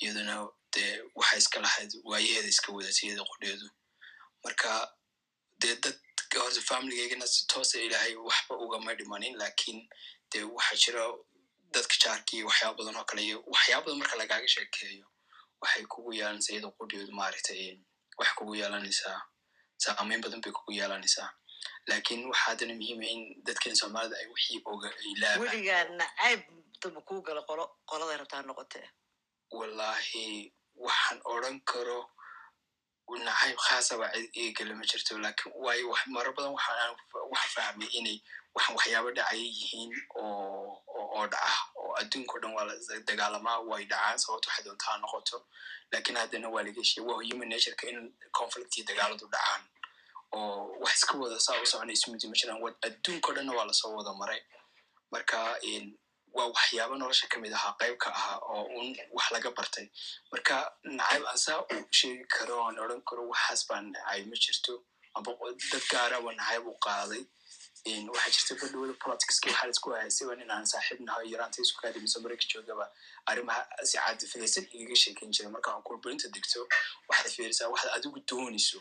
iyaduna 0.01 0.35
dee 0.73 1.01
waxa 1.15 1.37
iska 1.37 1.59
lahayd 1.59 1.91
waayaheeda 2.03 2.47
iska 2.47 2.71
wadatay 2.71 3.09
iyada 3.09 3.23
qudheedu 3.31 3.67
marka 4.43 4.93
dee 5.59 5.75
dad 5.75 5.97
horta 6.37 6.61
familigeygana 6.61 7.27
si 7.27 7.47
toosa 7.47 7.79
ilaahay 7.81 8.15
waxba 8.15 8.55
ugama 8.57 8.93
dhimanin 8.95 9.35
laakiin 9.41 9.89
dee 10.31 10.43
waxa 10.43 10.75
jira 10.83 11.03
dadka 11.73 11.95
jaarkii 12.03 12.43
waxyaaba 12.43 12.77
badan 12.77 12.95
oo 12.95 13.05
kale 13.09 13.21
iyo 13.25 13.43
waxyaaba 13.47 13.85
badan 13.85 13.99
marka 13.99 14.15
lagaaga 14.21 14.47
sheekeeyo 14.47 15.05
waxay 15.61 15.83
kugu 15.85 16.13
yeelanaysaa 16.13 16.53
iyada 16.53 16.69
qudheedu 16.77 17.11
maaragtay 17.11 17.79
waxay 18.17 18.35
kugu 18.37 18.55
yeelanaysaa 18.55 19.17
saameyn 19.83 20.21
badan 20.23 20.41
bay 20.43 20.51
kugu 20.57 20.71
yeelanaysaa 20.79 21.29
laakiin 21.89 22.21
waxa 22.29 22.43
haddana 22.51 22.73
muhiima 22.79 23.05
in 23.13 23.21
dadkan 23.47 23.75
soomaalida 23.81 24.15
ay 24.21 24.27
wixii 24.33 24.61
weligaa 25.41 25.83
nacayb 25.99 26.41
damba 26.81 27.01
kuu 27.07 27.21
gala 27.27 27.41
qolo 27.49 27.63
qolada 27.89 28.17
rabtaa 28.21 28.41
noqotee. 28.49 28.85
Wallahi 29.57 30.53
waxaan 30.85 31.19
odran 31.31 31.57
karo 31.71 31.99
nacayb 33.25 33.57
khaasaba 33.65 34.05
cid 34.13 34.29
igala 34.35 34.75
ma 34.79 34.83
jirto 34.89 35.17
laakiin 35.17 35.53
waayo 35.65 35.95
maro 36.15 36.31
badan 36.37 36.53
waxaan 36.57 36.95
waxa 37.33 37.49
fahmay 37.55 37.89
inay 37.99 38.17
waxyaaba 38.75 39.11
dhacaya 39.17 39.41
yihiin 39.41 39.91
oo 40.15 41.27
dhaca 41.33 41.51
oo 41.81 41.91
adduunka 42.01 42.33
o 42.35 42.39
dhan 42.41 42.53
waa 42.55 42.65
la 42.69 42.75
dagaalamaa 43.09 43.59
way 43.69 43.83
dhacaan 43.91 44.17
sababto 44.19 44.47
waxay 44.49 44.63
noqoto. 45.01 45.37
Lakin 45.91 46.15
haddana 46.15 46.49
waa 46.53 46.63
laga 46.65 46.81
heshiya 46.81 47.03
waa 47.07 47.21
human 47.27 47.49
natureka 47.49 47.87
in 47.89 48.13
conflict 48.37 48.73
dagaaladu 48.87 49.25
dhacaan 49.33 49.61
oo 50.31 50.77
wax 50.83 50.93
iska 50.95 51.17
wada 51.17 51.39
saa 51.39 51.61
u 51.61 51.65
socona 51.65 51.91
ismudi 51.93 52.27
ma 52.27 52.35
dhanna 53.35 53.53
waa 53.57 53.65
la 53.65 53.73
soo 53.73 53.95
wada 53.97 54.13
maray. 54.13 54.41
Marka 55.11 55.37
waa 56.35 56.47
waxyaaba 56.53 56.95
nolosha 56.97 57.27
ka 57.31 57.37
mid 57.39 57.53
ahaa 57.53 57.73
qayb 57.79 57.97
ka 57.97 58.09
ahaa 58.13 58.37
oo 58.53 58.63
un 58.79 58.95
wax 59.17 59.31
laga 59.31 59.51
bartay. 59.57 59.85
Marka 60.31 60.55
nacayb 60.83 61.23
aan 61.25 61.37
saa 61.37 61.59
u 61.73 61.75
sheegi 61.91 62.25
karo 62.27 62.55
aan 62.67 62.77
odran 62.79 63.01
karo 63.09 63.23
waxaas 63.31 63.65
baa 63.69 63.81
nacayb 63.81 64.27
ma 64.29 64.35
jirto. 64.43 64.73
Aba 65.17 65.31
dad 65.71 65.83
gaaraba 65.91 66.29
nacayb 66.37 66.67
u 66.67 66.73
qaaday 66.85 67.23
waxaa 67.85 68.29
jirta 68.29 68.55
badhowada 68.61 68.93
politicski 68.93 69.49
waxaa 69.49 69.65
la 69.65 69.71
isku 69.71 69.89
haystay 69.91 70.35
nin 70.35 70.51
aan 70.51 70.65
saaxiib 70.65 70.99
nahay 71.01 71.31
yaraanta 71.31 71.61
isku 71.61 71.81
kaadimiso 71.81 72.19
marayka 72.19 72.45
joogaba 72.53 72.91
arrimaha 73.25 73.61
si 73.83 73.97
caadifadaysan 73.97 74.65
igaga 74.73 74.95
sheekeyn 74.95 75.31
jira 75.31 75.49
marka 75.49 75.71
aan 75.73 75.83
kurburinta 75.83 76.27
degto 76.35 76.67
waxaad 77.09 77.31
fiirisaa 77.35 77.69
waxaad 77.73 77.91
adigu 77.97 78.19
doonayso 78.29 78.79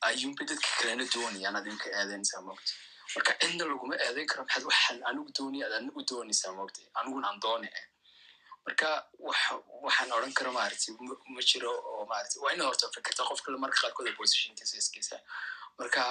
ayuunba 0.00 0.44
dadka 0.44 0.68
kalena 0.78 1.04
doonayaan 1.14 1.56
ad 1.56 1.66
inka 1.66 1.88
eedeynaysaa 1.98 2.40
moogta 2.48 2.72
marka 3.16 3.32
cidna 3.40 3.64
laguma 3.64 3.94
eedeyn 4.06 4.26
karo 4.26 4.42
maxaad 4.44 4.64
waxaan 4.70 5.00
anigu 5.08 5.30
doonaya 5.38 5.66
ad 5.66 5.72
anigu 5.80 6.00
doonaysaa 6.10 6.52
moogta 6.58 6.80
aniguna 7.00 7.28
aan 7.28 7.40
doone 7.40 7.70
marka 8.66 8.88
waxaan 9.86 10.12
odran 10.16 10.32
karo 10.38 10.52
maaragtay 10.52 10.94
ma 11.34 11.42
jiro 11.50 11.70
oo 11.72 12.04
maaragtay 12.10 12.40
waa 12.44 12.52
ina 12.54 12.64
horta 12.68 12.90
fikirta 12.94 13.22
qof 13.28 13.40
kale 13.42 13.56
marka 13.64 13.76
qaarkood 13.82 14.08
positionkiisa 14.20 14.76
iskiisa 14.82 15.16
marka 15.78 16.02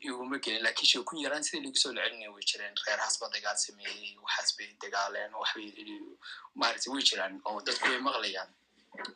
iguma 0.00 0.38
gelin 0.44 0.62
laakiin 0.64 0.88
sheekun 0.90 1.18
yaraan 1.24 1.42
sidii 1.44 1.64
lagu 1.66 1.76
soo 1.82 1.92
lecelinaya 1.92 2.30
way 2.34 2.42
jireen. 2.50 2.74
Reerhaas 2.86 3.18
ba 3.20 3.26
dagaal 3.34 3.56
sameeyey 3.56 4.16
waxaas 4.24 4.50
bay 4.58 4.68
dagaaleen 4.82 5.32
waxbay 5.34 6.92
way 6.92 7.02
jiraan 7.10 7.40
oo 7.44 7.60
dadku 7.66 7.88
way 7.92 8.00
maqlayaan. 8.08 8.50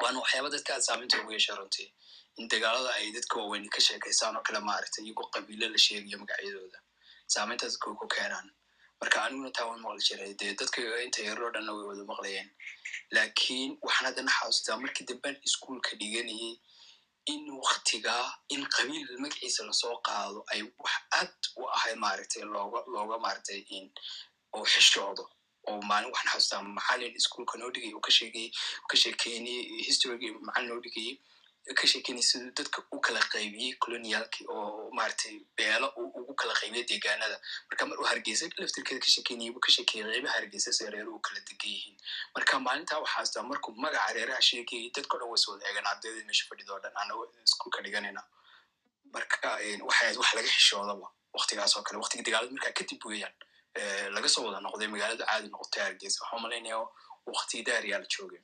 Waana 0.02 0.18
waxyaaba 0.24 0.50
dadka 0.54 0.74
aad 0.74 0.82
saameynta 0.88 1.20
ugu 1.22 1.32
yeesha 1.32 1.54
runtii. 1.58 1.88
In 2.36 2.48
dagaalada 2.48 2.90
ay 2.98 3.12
dadka 3.16 3.38
waaweyn 3.40 3.68
ka 3.70 3.80
sheekaystaan 3.80 4.36
oo 4.36 4.42
kale 4.42 4.60
maaragtay 4.60 5.04
iyagoo 5.04 5.30
qabiilo 5.34 5.68
la 5.68 5.78
sheegayo 5.86 6.18
magacyadooda. 6.18 6.78
Saameynta 7.26 7.66
dadka 7.70 7.94
ku 8.00 8.06
keenaan. 8.08 8.50
Marka 9.00 9.22
aniguna 9.24 9.50
taa 9.50 9.66
waan 9.70 9.80
maqli 9.80 10.02
jiray. 10.08 10.34
Dee 10.34 10.54
dadka 10.54 10.80
inta 11.06 11.22
yaroo 11.22 11.50
dhanna 11.54 11.72
way 11.76 11.86
wada 11.90 12.04
maqlayeen. 12.12 12.48
Lakin 13.16 13.78
waxaan 13.82 14.06
haddana 14.08 14.30
xasuustaa 14.38 14.76
markii 14.82 15.06
damben 15.06 15.36
iskuolka 15.46 15.96
dhiganayay 16.00 16.58
in 17.32 17.42
waktigaa 17.64 18.26
in 18.54 18.62
qabiil 18.76 19.08
magaciisa 19.22 19.64
la 19.68 19.72
soo 19.72 19.96
qaado 20.06 20.44
ay 20.52 20.60
wax 20.82 20.94
aad 21.18 21.34
u 21.56 21.62
ahay 21.76 21.94
maaragtay 22.04 22.42
looga 22.54 22.80
looga 22.94 23.16
maaragtay 23.24 23.60
oo 24.56 24.64
xishoodo. 24.72 25.24
Oo 25.68 25.80
maalin 25.88 26.10
waxaan 26.12 26.30
xasuustaa 26.32 26.62
macalin 26.76 27.14
iskuolka 27.18 27.58
noo 27.58 27.70
dhigay 27.74 27.92
oo 27.96 28.00
ka 28.06 28.10
sheegay 28.18 28.48
ka 28.88 28.96
sheekeynayay 29.02 29.62
historygii 29.88 30.32
macalin 30.46 30.68
noo 30.68 30.80
dhigayay 30.84 31.14
ka 31.80 31.86
sheekeynay 31.86 32.22
dadka 32.58 32.82
u 32.92 33.00
kala 33.00 33.20
qaybiyey 33.34 33.76
colonialki 33.84 34.44
oo 34.48 34.90
maaragtay 34.92 35.34
beelo 35.56 35.88
ugu 35.96 36.34
kala 36.34 36.54
qaybiyay 36.60 36.84
deegaanada 36.90 37.38
marka 37.70 37.86
mar 37.86 37.96
uu 38.00 38.04
hargeysa 38.10 38.46
laftirkeeda 38.60 39.00
ka 39.04 39.10
sheekeynayay 39.14 39.50
buu 39.54 39.60
ka 39.66 39.70
sheekeeyay 39.76 40.10
qeybaha 40.12 40.34
hargeysa 40.38 40.72
si 40.72 40.90
reer 40.94 41.08
u 41.08 41.18
kala 41.18 41.40
degan 41.48 41.70
yihiin 41.74 41.96
marka 42.36 42.60
maalintaa 42.66 42.98
waxaa 43.04 43.22
astaa 43.26 43.42
markuu 43.50 43.72
magaca 43.84 44.12
reeraha 44.18 44.42
sheegayay 44.50 44.90
dadka 44.96 45.18
dhan 45.18 45.28
was 45.32 45.48
wada 45.48 45.64
eegan 45.68 45.86
ardayda 45.92 46.24
meesha 46.28 46.44
fadhidoo 46.50 46.78
dhan 46.84 46.92
ana 47.02 47.14
iskuolka 47.48 47.82
dhiganayna 47.86 48.22
marka 49.14 49.48
waxay 49.88 50.16
wax 50.20 50.34
laga 50.36 50.48
xishoodaba 50.56 51.08
waktigaas 51.38 51.74
kale 51.86 51.98
waktiga 52.04 52.22
dagaalada 52.28 52.52
markaa 52.56 52.72
kadib 52.80 53.00
weeyaan 53.10 53.34
laga 54.16 54.28
soo 54.28 54.44
wada 54.46 54.60
noqday 54.66 54.88
magaalada 54.94 55.24
caadi 55.30 55.48
noqotay 55.48 55.82
hargeysa 55.86 56.18
waxaa 56.22 56.36
u 56.38 56.40
malaynaya 56.44 56.78
waktigii 57.26 57.64
daariyaa 57.68 57.98
la 58.04 58.06
joogay 58.16 58.42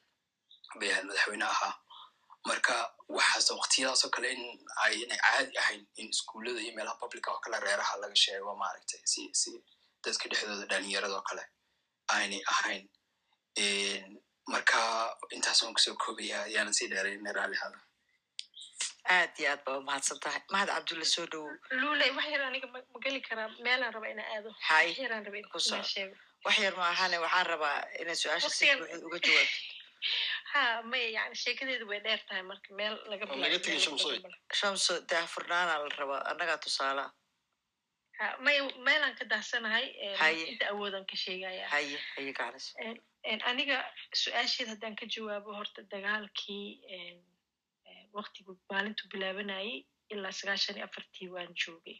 bay 0.81 0.91
madaxweyne 1.03 1.45
ahaa 1.55 1.75
marka 2.49 2.75
waxaas 3.09 3.51
waktiyadaasoo 3.61 4.11
kale 4.15 4.29
in 4.33 4.43
ay 4.85 4.95
inay 5.05 5.19
caadi 5.27 5.59
ahayn 5.62 5.83
in 6.01 6.09
iskuullada 6.15 6.61
iyo 6.61 6.73
meelaha 6.77 6.97
publica 7.03 7.31
oo 7.33 7.41
kale 7.45 7.61
reeraha 7.67 7.97
laga 8.03 8.17
sheego 8.25 8.55
maaragtay 8.62 9.01
si 9.12 9.23
si 9.41 9.51
dadka 10.05 10.29
dhexdooda 10.31 10.67
dhalinyarada 10.73 11.15
oo 11.19 11.23
kale 11.31 11.45
aynay 12.17 12.43
ahayn. 12.55 12.85
Marka 14.53 14.81
intaas 15.31 15.62
waan 15.62 15.75
ku 15.75 15.81
soo 15.81 15.95
koobaya 16.03 16.43
ayaanan 16.49 16.75
sii 16.75 16.89
dheerayna 16.93 17.33
raallihada 17.33 17.79
aad 19.17 19.31
iyo 19.39 19.51
aad 19.53 19.61
baa 19.67 19.77
umahadsan 19.83 20.19
tahay 20.25 20.43
mahad 20.55 20.69
cabdulla 20.75 21.05
soo 21.15 21.27
dhowow 21.33 21.53
luley 21.83 22.11
wax 22.17 22.27
yar 22.33 22.43
aniga 22.49 22.67
ma 22.73 22.81
geli 23.05 23.21
karaa. 23.29 23.49
Meelaan 23.65 23.93
raba 23.95 24.09
ina 24.11 24.25
aado. 24.35 24.51
Hay 24.69 24.89
wax 26.45 26.59
yar 26.65 26.75
ma 26.81 26.89
ahane 26.95 27.19
waxaan 27.25 27.47
rabaa 27.53 27.79
inay 28.01 28.17
su'aasha 28.23 28.51
si 28.59 28.67
buuxda 28.79 29.07
uga 29.07 29.19
jawaabto 29.27 29.80
ha 30.53 30.63
maya 30.91 31.09
yani 31.17 31.37
sheekadeedu 31.45 31.85
way 31.91 32.01
dheer 32.07 32.21
tahay 32.29 32.43
marka 32.51 32.71
meel 32.81 32.95
laga 33.11 33.25
Waa 33.31 33.37
laga 33.45 33.59
bilaabo, 33.59 33.65
tegay 33.65 33.79
meel 33.79 33.85
Shamsoy. 33.87 34.17
laga 34.17 34.29
bilaabo. 34.29 34.59
shamso 34.61 34.93
daahfurnaana 35.11 35.75
la 35.83 35.89
rabaa 36.01 36.21
annagaa 36.31 36.59
tusaala 36.67 37.05
ha 38.19 38.27
maya 38.47 38.63
meelaan 38.89 39.15
ka 39.21 39.25
daahsanahay 39.33 39.87
Haye. 40.23 40.43
inta 40.53 40.65
awoodan 40.73 41.05
ka 41.11 41.17
sheegaya 41.25 41.65
haye 41.75 41.99
haye 42.17 42.33
aniga 43.51 43.77
su'aasheed 44.23 44.69
haddaan 44.73 44.97
ka 45.01 45.07
jawaabo 45.15 45.51
horta 45.59 45.81
dagaalkii 45.95 46.67
waqtigu 48.19 48.53
maalintu 48.71 49.03
bilaabanayay 49.13 49.73
ilaa 50.15 50.33
sagaashan 50.41 50.77
iyo 50.79 50.85
afartii 50.89 51.29
waan 51.35 51.51
joogay 51.63 51.99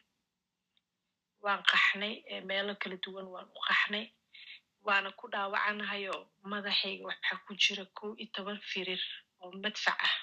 waan 1.45 1.63
qaxnay 1.73 2.15
meelo 2.51 2.73
kala 2.83 2.97
duwan 3.05 3.27
waan 3.35 3.49
u 3.59 3.61
qaxnay 3.69 4.05
waana 4.87 5.11
ku 5.19 5.25
dhaawacanahayo 5.33 6.15
madaxayga 6.53 7.05
waxaa 7.11 7.39
ku 7.47 7.53
jira 7.63 7.85
kow 7.99 8.11
iyo 8.23 8.29
toban 8.35 8.59
firir 8.71 9.03
oo 9.43 9.51
madfac 9.63 9.99
ah 10.09 10.15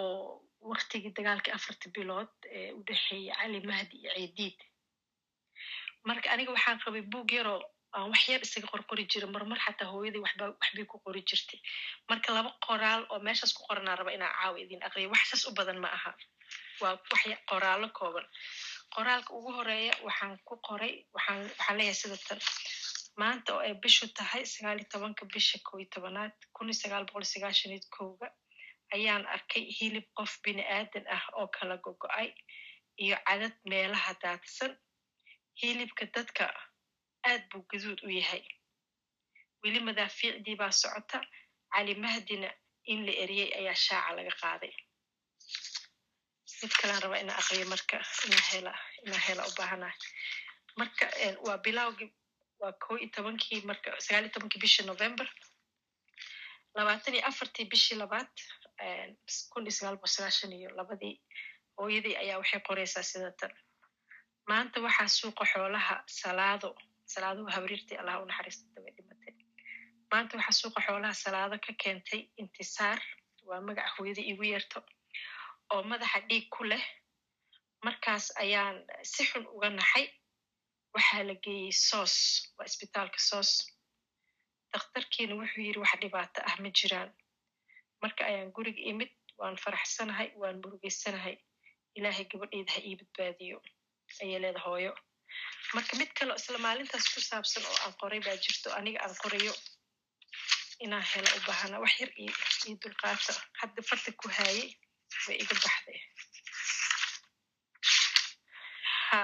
oo 0.00 0.42
waqtigii 0.70 1.12
dagaalkii 1.16 1.54
afartii 1.56 1.92
bilood 1.96 2.32
ee 2.56 2.70
u 2.78 2.80
dhexeeyey 2.88 3.32
cali 3.38 3.60
mahdi 3.70 3.96
iyo 4.02 4.10
ceediid 4.16 4.58
marka 6.08 6.26
aniga 6.32 6.52
waxaan 6.56 6.78
qabay 6.84 7.02
buug 7.12 7.30
yaroo 7.38 7.62
aan 7.96 8.08
wax 8.12 8.22
yar 8.28 8.42
isaga 8.46 8.68
qorqori 8.72 9.04
jira 9.12 9.26
marmar 9.34 9.58
xataa 9.64 9.90
hooyadii 9.92 10.22
waxba 10.26 10.44
waxbay 10.60 10.84
ku 10.90 10.96
qori 11.04 11.22
jirtay. 11.28 11.60
Marka 12.08 12.28
laba 12.36 12.50
qoraal 12.66 13.02
oo 13.12 13.18
meeshaas 13.26 13.52
ku 13.56 13.62
qoranaa 13.68 13.96
raba 14.00 14.12
inaan 14.16 14.34
caawa 14.38 14.56
idin 14.64 14.82
aqriyo 14.86 15.08
wax 15.14 15.24
saas 15.30 15.44
u 15.48 15.52
badan 15.58 15.78
ma 15.84 15.88
aha. 15.96 16.10
Waa 16.80 16.94
wax 17.12 17.22
qoraallo 17.50 17.88
kooban. 17.98 18.26
Qoraalka 18.94 19.30
ugu 19.38 19.50
horreeya 19.56 19.94
waxaan 20.06 20.34
ku 20.48 20.54
qoray 20.68 20.92
waxaan 21.14 21.76
leeyahay 21.78 21.94
sida 22.00 22.16
tan 22.28 22.40
maanta 23.20 23.50
oo 23.54 23.60
ay 23.66 23.74
bishu 23.82 24.06
tahay 24.18 24.44
sagaal 24.54 24.78
iyo 24.80 24.88
tobanka 24.92 25.22
bisha 25.34 25.58
kow 25.66 25.78
iyo 25.80 25.88
tobanaad 25.94 26.34
kun 26.54 26.68
iyo 26.70 26.76
sagaal 26.82 27.04
boqol 27.08 27.24
sagaashan 27.32 27.72
iyo 27.76 27.84
kowga 27.96 28.28
ayaan 28.94 29.24
arkay 29.34 29.64
hilib 29.78 30.06
qof 30.18 30.32
bini 30.44 30.62
aadan 30.76 31.04
ah 31.16 31.24
oo 31.38 31.46
kala 31.56 31.76
gogo'ay 31.84 32.28
iyo 33.04 33.16
cadad 33.26 33.54
meelaha 33.70 34.12
daadsan. 34.22 34.72
Hilibka 35.60 36.04
dadka 36.14 36.44
aad 37.30 37.42
buu 37.50 37.62
gaduud 37.70 38.00
u 38.06 38.10
yahay. 38.18 38.42
Weli 39.62 39.80
madaafiicdii 39.88 40.56
baa 40.60 40.72
socota 40.80 41.18
cali 41.72 41.94
mahdina 42.04 42.50
in 42.92 43.06
la 43.06 43.12
eriyey 43.22 43.50
ayaa 43.58 43.74
shaaca 43.86 44.12
laga 44.16 44.32
qaaday. 44.42 44.72
Mid 46.62 46.72
kalaan 46.80 47.02
rabaa 47.02 47.20
inaa 47.24 47.38
aqriyo 47.42 47.66
marka 47.72 47.96
inaa 48.26 48.44
hela 48.52 48.72
inaa 49.06 49.22
hela 49.28 49.42
u 49.48 49.52
baahanahay 49.58 49.98
marka 50.78 51.04
waa 51.46 51.58
bilowgii 51.64 52.10
waa 52.60 52.72
kow 52.84 52.96
iyo 52.98 53.08
tobankii 53.16 53.60
marka 53.70 53.88
sagaal 54.06 54.24
iyo 54.24 54.32
tobankii 54.34 54.60
bishii 54.64 54.86
november 54.92 55.28
labaatan 56.76 57.14
iyo 57.14 57.24
afartii 57.30 57.64
bishii 57.72 57.98
labaad 58.02 58.32
kun 59.52 59.62
iyo 59.66 59.74
sagaal 59.78 59.96
boqol 59.96 60.12
sagaashan 60.16 60.52
iyo 60.58 60.70
labadii 60.78 61.14
hooyadii 61.78 62.16
ayaa 62.22 62.38
waxay 62.42 62.60
qoreysaa 62.68 63.02
sida 63.10 63.30
tan 63.40 63.52
maanta 64.50 64.80
waxaa 64.86 65.08
suuqa 65.18 65.44
xoolaha 65.52 65.94
salaado 66.20 66.68
salaaduhu 67.14 67.48
habriirtii 67.56 67.98
allah 68.00 68.16
u 68.22 68.26
naxariista 68.30 68.66
daba 68.74 68.90
dhimatay 68.96 69.34
maanta 70.12 70.32
waxaa 70.38 70.58
suuqa 70.60 70.80
xoolaha 70.86 71.14
salaado 71.24 71.56
ka 71.66 71.72
keentay 71.82 72.20
intisaar 72.42 73.00
waa 73.48 73.60
magaca 73.68 73.90
hooyadii 73.98 74.26
igu 74.32 74.42
yeerto 74.52 74.78
oo 75.72 75.82
madaxa 75.90 76.18
dhiig 76.28 76.46
ku 76.54 76.62
leh 76.70 76.84
markaas 77.84 78.24
ayaan 78.42 78.76
si 79.12 79.22
xun 79.30 79.44
uga 79.56 79.68
naxay 79.70 80.06
waxaa 80.96 81.22
la 81.28 81.34
geeyey 81.44 81.72
soos 81.88 82.14
waa 82.56 82.66
isbitaalka 82.70 83.20
soos. 83.30 83.50
Dakhtarkiina 84.72 85.34
wuxuu 85.40 85.62
yidhi 85.66 85.80
wax 85.84 85.92
dhibaato 86.02 86.40
ah 86.48 86.56
ma 86.62 86.70
jiraan. 86.78 87.10
Marka 88.02 88.22
ayaan 88.30 88.50
guriga 88.56 88.82
imid 88.90 89.12
waan 89.40 89.56
faraxsanahay 89.64 90.28
waan 90.40 90.56
murugeysanahay 90.62 91.36
ilaahay 91.98 92.24
gabadheeda 92.32 92.72
ha 92.74 92.80
ii 92.88 92.96
badbaadiyo. 93.00 93.58
Ayay 94.22 94.38
leeda 94.44 94.60
hooyo. 94.66 94.92
Marka 95.74 95.92
mid 96.00 96.10
kale 96.18 96.32
isla 96.40 96.58
maalintaas 96.66 97.06
ku 97.14 97.20
saabsan 97.30 97.64
oo 97.70 97.76
aan 97.84 97.94
qoray 98.00 98.20
baa 98.26 98.36
jirto 98.44 98.68
aniga 98.78 98.98
aan 99.04 99.14
qorayo 99.22 99.52
inaan 100.84 101.06
helo 101.12 101.28
u 101.36 101.40
baahana 101.46 101.76
wax 101.84 101.94
yar 102.00 102.12
io 102.24 102.32
dulqaata. 102.82 103.32
Hadda 103.60 103.80
farta 103.88 104.10
ku 104.20 104.26
haayay 104.36 104.68
way 105.26 105.36
iga 105.42 105.54
baxday 105.64 105.98
ha 109.08 109.20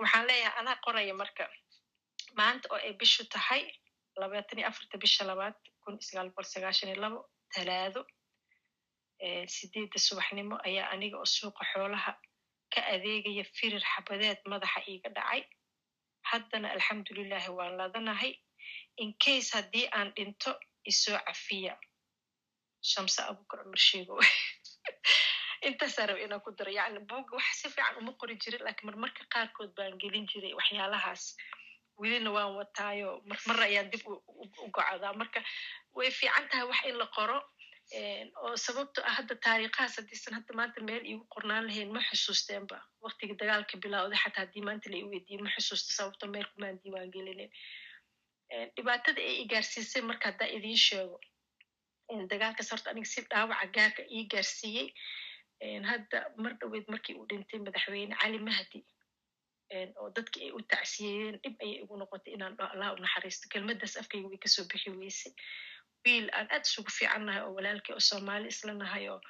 waxaan 0.00 0.26
leeyahay 0.28 0.58
anaa 0.60 0.76
qoraya 0.84 1.14
marka. 1.22 1.44
Maanta 2.38 2.66
oo 2.72 2.78
ay 2.86 2.92
bishu 3.00 3.22
tahay 3.34 3.62
labaatan 4.20 4.58
iyo 4.58 4.68
afarta 4.68 4.96
bisha 5.04 5.22
labaad 5.30 5.56
kun 5.82 5.94
sagaal 6.06 6.28
boqol 6.30 6.46
sagaashan 6.54 6.88
iyo 6.90 6.98
labo 7.04 7.18
talaado 7.54 8.00
sideedda 9.56 9.98
subaxnimo 10.06 10.56
ayaa 10.68 10.88
aniga 10.94 11.16
oo 11.22 11.28
suuqa 11.36 11.62
xoolaha 11.72 12.12
ka 12.72 12.80
adeegaya 12.94 13.44
firir 13.56 13.84
xabadeed 13.92 14.38
madaxa 14.52 14.80
iiga 14.90 15.08
dhacay. 15.16 15.42
Haddana 16.30 16.68
alxamdulilahi 16.74 17.50
waan 17.58 17.74
ladanahay 17.80 18.32
in 19.02 19.10
case 19.24 19.50
haddii 19.56 19.86
aan 19.96 20.08
dhinto 20.16 20.50
isoo 20.90 21.18
cafiya. 21.26 21.74
Shamse 22.90 23.20
abukar 23.30 23.58
cumar 23.62 23.80
sheego 23.88 24.14
intaasaa 25.70 26.06
raba 26.08 26.20
inaan 26.26 26.40
ku 26.44 26.50
daro 26.58 26.70
yacni 26.78 27.00
buugga 27.10 27.32
wax 27.38 27.48
si 27.60 27.68
fiican 27.74 27.96
uma 28.00 28.12
qori 28.20 28.34
jirin 28.42 28.62
laakiin 28.66 28.86
marmarka 28.90 29.22
qaarkood 29.34 29.70
baan 29.76 29.98
gelin 30.02 30.26
jiray 30.32 30.52
waxyaalahaas. 30.58 31.24
Welina 32.00 32.30
waan 32.36 32.52
wataayo 32.60 33.10
marmar 33.30 33.58
ayaan 33.66 33.90
dib 33.92 34.02
u- 34.06 34.22
gocadaa 34.74 35.12
marka 35.20 35.40
way 35.96 36.10
fiican 36.18 36.48
tahay 36.50 36.66
wax 36.70 36.80
in 36.90 36.96
la 37.02 37.06
qoro 37.16 37.38
oo 38.44 38.56
sababto 38.66 39.00
ah 39.08 39.14
hadda 39.18 39.34
taariikhahaas 39.46 39.94
haddiisan 39.98 40.34
hadda 40.38 40.52
maanta 40.58 40.80
meel 40.88 41.04
iigu 41.10 41.24
qornaan 41.34 41.64
lahayn 41.68 41.90
ma 41.96 42.00
xusuusteenba. 42.08 42.76
Waqtiga 43.04 43.34
dagaalka 43.40 43.74
bilowday 43.84 44.18
xataa 44.24 44.42
haddii 44.44 44.64
maanta 44.68 44.90
la 44.92 44.96
i 45.02 45.04
weydiiye 45.12 45.40
ma 45.44 45.50
xusuusta 45.56 45.90
sababto 45.98 46.26
meel 46.34 46.46
kumaan 46.52 46.76
diiwaan 46.82 47.10
gelinin. 47.14 47.50
Dhibaatada 48.76 49.20
ay 49.28 49.36
i 49.42 49.46
gaarsiisay 49.52 50.02
marka 50.10 50.28
haddaa 50.30 50.48
idiin 50.56 50.78
sheego 50.86 51.16
dagaalkaas 52.30 52.70
horta 52.72 52.90
aniga 52.90 53.08
si 53.12 53.20
dhaawaca 53.30 53.66
gaarka 53.76 54.02
ii 54.16 54.24
gaarsiiyey 54.32 54.86
hadda 55.60 56.18
mar 56.36 56.52
dhoweed 56.60 56.86
markii 56.88 57.14
uu 57.18 57.26
dhintay 57.30 57.58
madaxweyne 57.60 58.14
cali 58.22 58.38
mahdi 58.38 58.80
oo 60.00 60.10
dadkii 60.16 60.42
ay 60.46 60.52
u 60.52 60.60
tacsiyeeyeen 60.72 61.38
dhib 61.42 61.56
ayay 61.64 61.78
igu 61.82 61.96
noqotay 61.96 62.34
inaan 62.34 62.54
allah 62.72 62.92
u 62.94 62.98
naxariisto 63.04 63.48
kelmaddaas 63.52 63.96
afkayga 64.00 64.28
way 64.28 64.38
ka 64.38 64.48
soo 64.48 64.64
bixi 64.70 64.90
weysay. 64.90 65.32
Wiil 66.04 66.28
aan 66.38 66.46
aad 66.54 66.64
isugu 66.68 66.90
fiicannahay 66.98 67.42
oo 67.42 67.52
walaalkay 67.56 67.94
oo 67.94 68.00
soomaali 68.10 68.48
isla 68.54 68.72
nahay 68.74 69.08
oo 69.08 69.20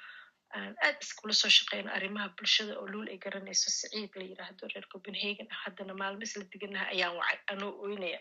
aan 0.57 0.75
aad 0.85 0.97
iskula 1.01 1.33
soo 1.33 1.49
shaqeyno 1.57 1.89
arrimaha 1.97 2.29
bulshada 2.37 2.73
oo 2.79 2.87
luul 2.93 3.07
ay 3.13 3.17
garanayso 3.25 3.69
siciid 3.77 4.11
la 4.19 4.23
yiraahdo 4.31 4.67
reer 4.73 4.85
copenhagen 4.93 5.47
ah 5.53 5.59
haddana 5.63 5.93
maalmo 6.01 6.21
isla 6.27 6.43
diganahay 6.53 6.89
ayaan 6.95 7.15
wacay 7.19 7.39
anoo 7.53 7.71
oynaya. 7.85 8.19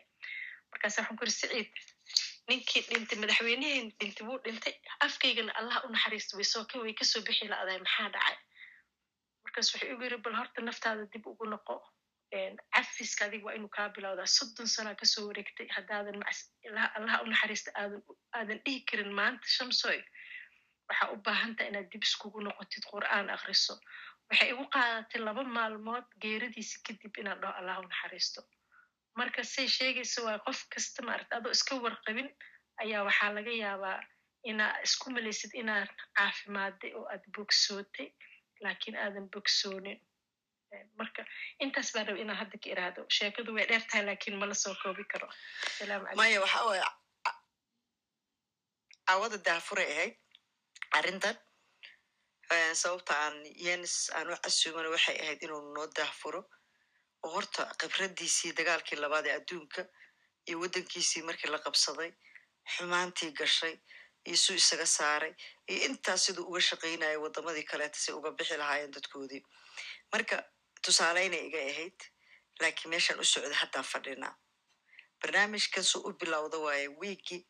Markaas 0.70 0.96
waxaan 0.98 1.16
ku 1.18 1.24
iri 1.24 1.34
siciid 1.40 1.68
ninkii 2.48 2.82
dhintay 2.88 3.18
madaxweynihii 3.22 3.82
dhintay 4.00 4.26
wuu 4.28 4.38
dhintay. 4.44 4.74
Afkaygana 5.06 5.52
allah 5.60 5.76
u 5.84 5.88
naxariisto 5.94 6.36
way 6.38 6.44
soo 6.52 6.64
ka 6.70 6.78
way 6.82 6.92
ka 7.00 7.04
soo 7.04 7.22
bixi 7.26 7.48
la'dahay 7.52 7.80
maxaa 7.86 8.08
dhacay? 8.14 8.36
Markaas 9.44 9.68
wuxuu 9.74 9.90
igu 9.92 10.02
yiri 10.06 10.18
bal 10.24 10.34
horta 10.40 10.60
naftaada 10.62 11.04
dib 11.12 11.26
ugu 11.26 11.46
noqo. 11.52 11.76
Cafiska 12.74 13.24
adiga 13.26 13.46
waa 13.46 13.54
inuu 13.58 13.68
kaa 13.76 13.88
bilowdaa. 13.94 14.26
Soddon 14.36 14.68
sanaa 14.76 14.94
ka 15.00 15.06
soo 15.12 15.26
wareegtay 15.28 15.68
haddaadan 15.76 16.22
allaha 16.96 17.22
u 17.22 17.26
naxariista 17.32 17.70
aadan 17.80 18.58
dhihi 18.64 18.80
karin 18.90 19.12
maanta 19.18 19.46
shamsoy 19.56 20.00
waxaa 20.88 21.10
u 21.14 21.16
baahan 21.26 21.56
tahay 21.56 21.70
inaad 21.70 21.88
dib 21.92 22.02
iskugu 22.08 22.40
noqotid 22.46 22.84
qur'aan 22.92 23.30
akriso 23.36 23.74
waxay 24.30 24.50
igu 24.54 24.64
qaadatay 24.74 25.20
laba 25.28 25.42
maalmood 25.56 26.06
geeridiisi 26.22 26.82
kadib 26.86 27.14
inaan 27.22 27.40
dhaho 27.42 27.54
allah 27.60 27.76
u 27.82 27.86
naxariisto 27.88 28.40
marka 29.18 29.42
say 29.44 29.66
sheegaysa 29.76 30.20
waa 30.26 30.38
qof 30.46 30.60
kasta 30.74 31.00
maarata 31.08 31.36
adoo 31.38 31.52
iska 31.56 31.74
warqabin 31.84 32.28
ayaa 32.82 33.02
waxaa 33.08 33.32
laga 33.36 33.52
yaabaa 33.64 33.98
inaa 34.50 34.72
isku 34.86 35.06
malaysid 35.16 35.52
inaad 35.62 35.90
caafimaaday 36.16 36.92
oo 36.98 37.06
aad 37.12 37.24
bogsootay 37.36 38.08
laakiin 38.64 38.96
aadan 39.04 39.26
bogsoonin. 39.34 39.98
Marka 40.98 41.22
intaas 41.64 41.88
baan 41.94 42.06
raba 42.08 42.20
inaan 42.24 42.38
hadda 42.42 42.56
ka 42.62 42.68
iraahdo. 42.74 43.02
Sheekadu 43.16 43.50
way 43.56 43.66
dheer 43.70 43.82
tahay 43.90 44.04
laakiin 44.08 44.36
mala 44.40 44.54
soo 44.62 44.74
koobi 44.82 45.04
karo. 45.12 45.28
Maya 46.20 46.38
waxa 46.44 46.60
waaye 46.68 46.82
ca- 47.24 47.40
cawada 49.08 49.38
daafuray 49.46 49.88
ahayd 49.94 50.14
arrintan 50.98 51.36
sababta 52.82 53.12
aan 53.24 53.36
yenis 53.66 53.94
aan 54.16 54.28
u 54.32 54.36
casuumana 54.44 54.88
waxay 54.94 55.16
ahayd 55.24 55.40
inuu 55.46 55.62
noo 55.74 55.86
daahfuro 55.96 56.40
horta 57.34 57.62
khibradiisii 57.80 58.52
dagaalkii 58.58 58.98
labaad 59.04 59.26
ee 59.30 59.36
adduunka 59.40 59.82
iyo 60.48 60.56
waddankiisii 60.62 61.22
markii 61.28 61.50
la 61.54 61.58
qabsaday 61.66 62.10
xumaantii 62.74 63.30
gashay 63.40 63.74
iyo 64.28 64.36
suu 64.44 64.56
isaga 64.62 64.86
saaray 64.96 65.32
iyo 65.72 65.80
intaas 65.88 66.24
siduu 66.26 66.44
uga 66.50 66.60
shaqaynayo 66.68 67.18
waddamadii 67.24 67.66
kaleeta 67.70 67.98
si 68.04 68.10
uga 68.18 68.30
bixi 68.38 68.56
lahaayeen 68.62 68.92
dadkoodii. 68.96 69.42
Marka 70.12 70.36
tusaaleynay 70.84 71.42
iga 71.48 71.60
ahayd 71.70 71.98
laakiin 72.60 72.90
meeshaan 72.92 73.20
u 73.20 73.24
socda 73.32 73.54
haddaan 73.62 73.84
fadhinaa. 73.92 74.34
Barnaamijkan 75.20 75.84
suu 75.90 76.02
u 76.08 76.12
bilowda 76.20 76.58
waaye 76.66 76.88
wiigii 77.00 77.40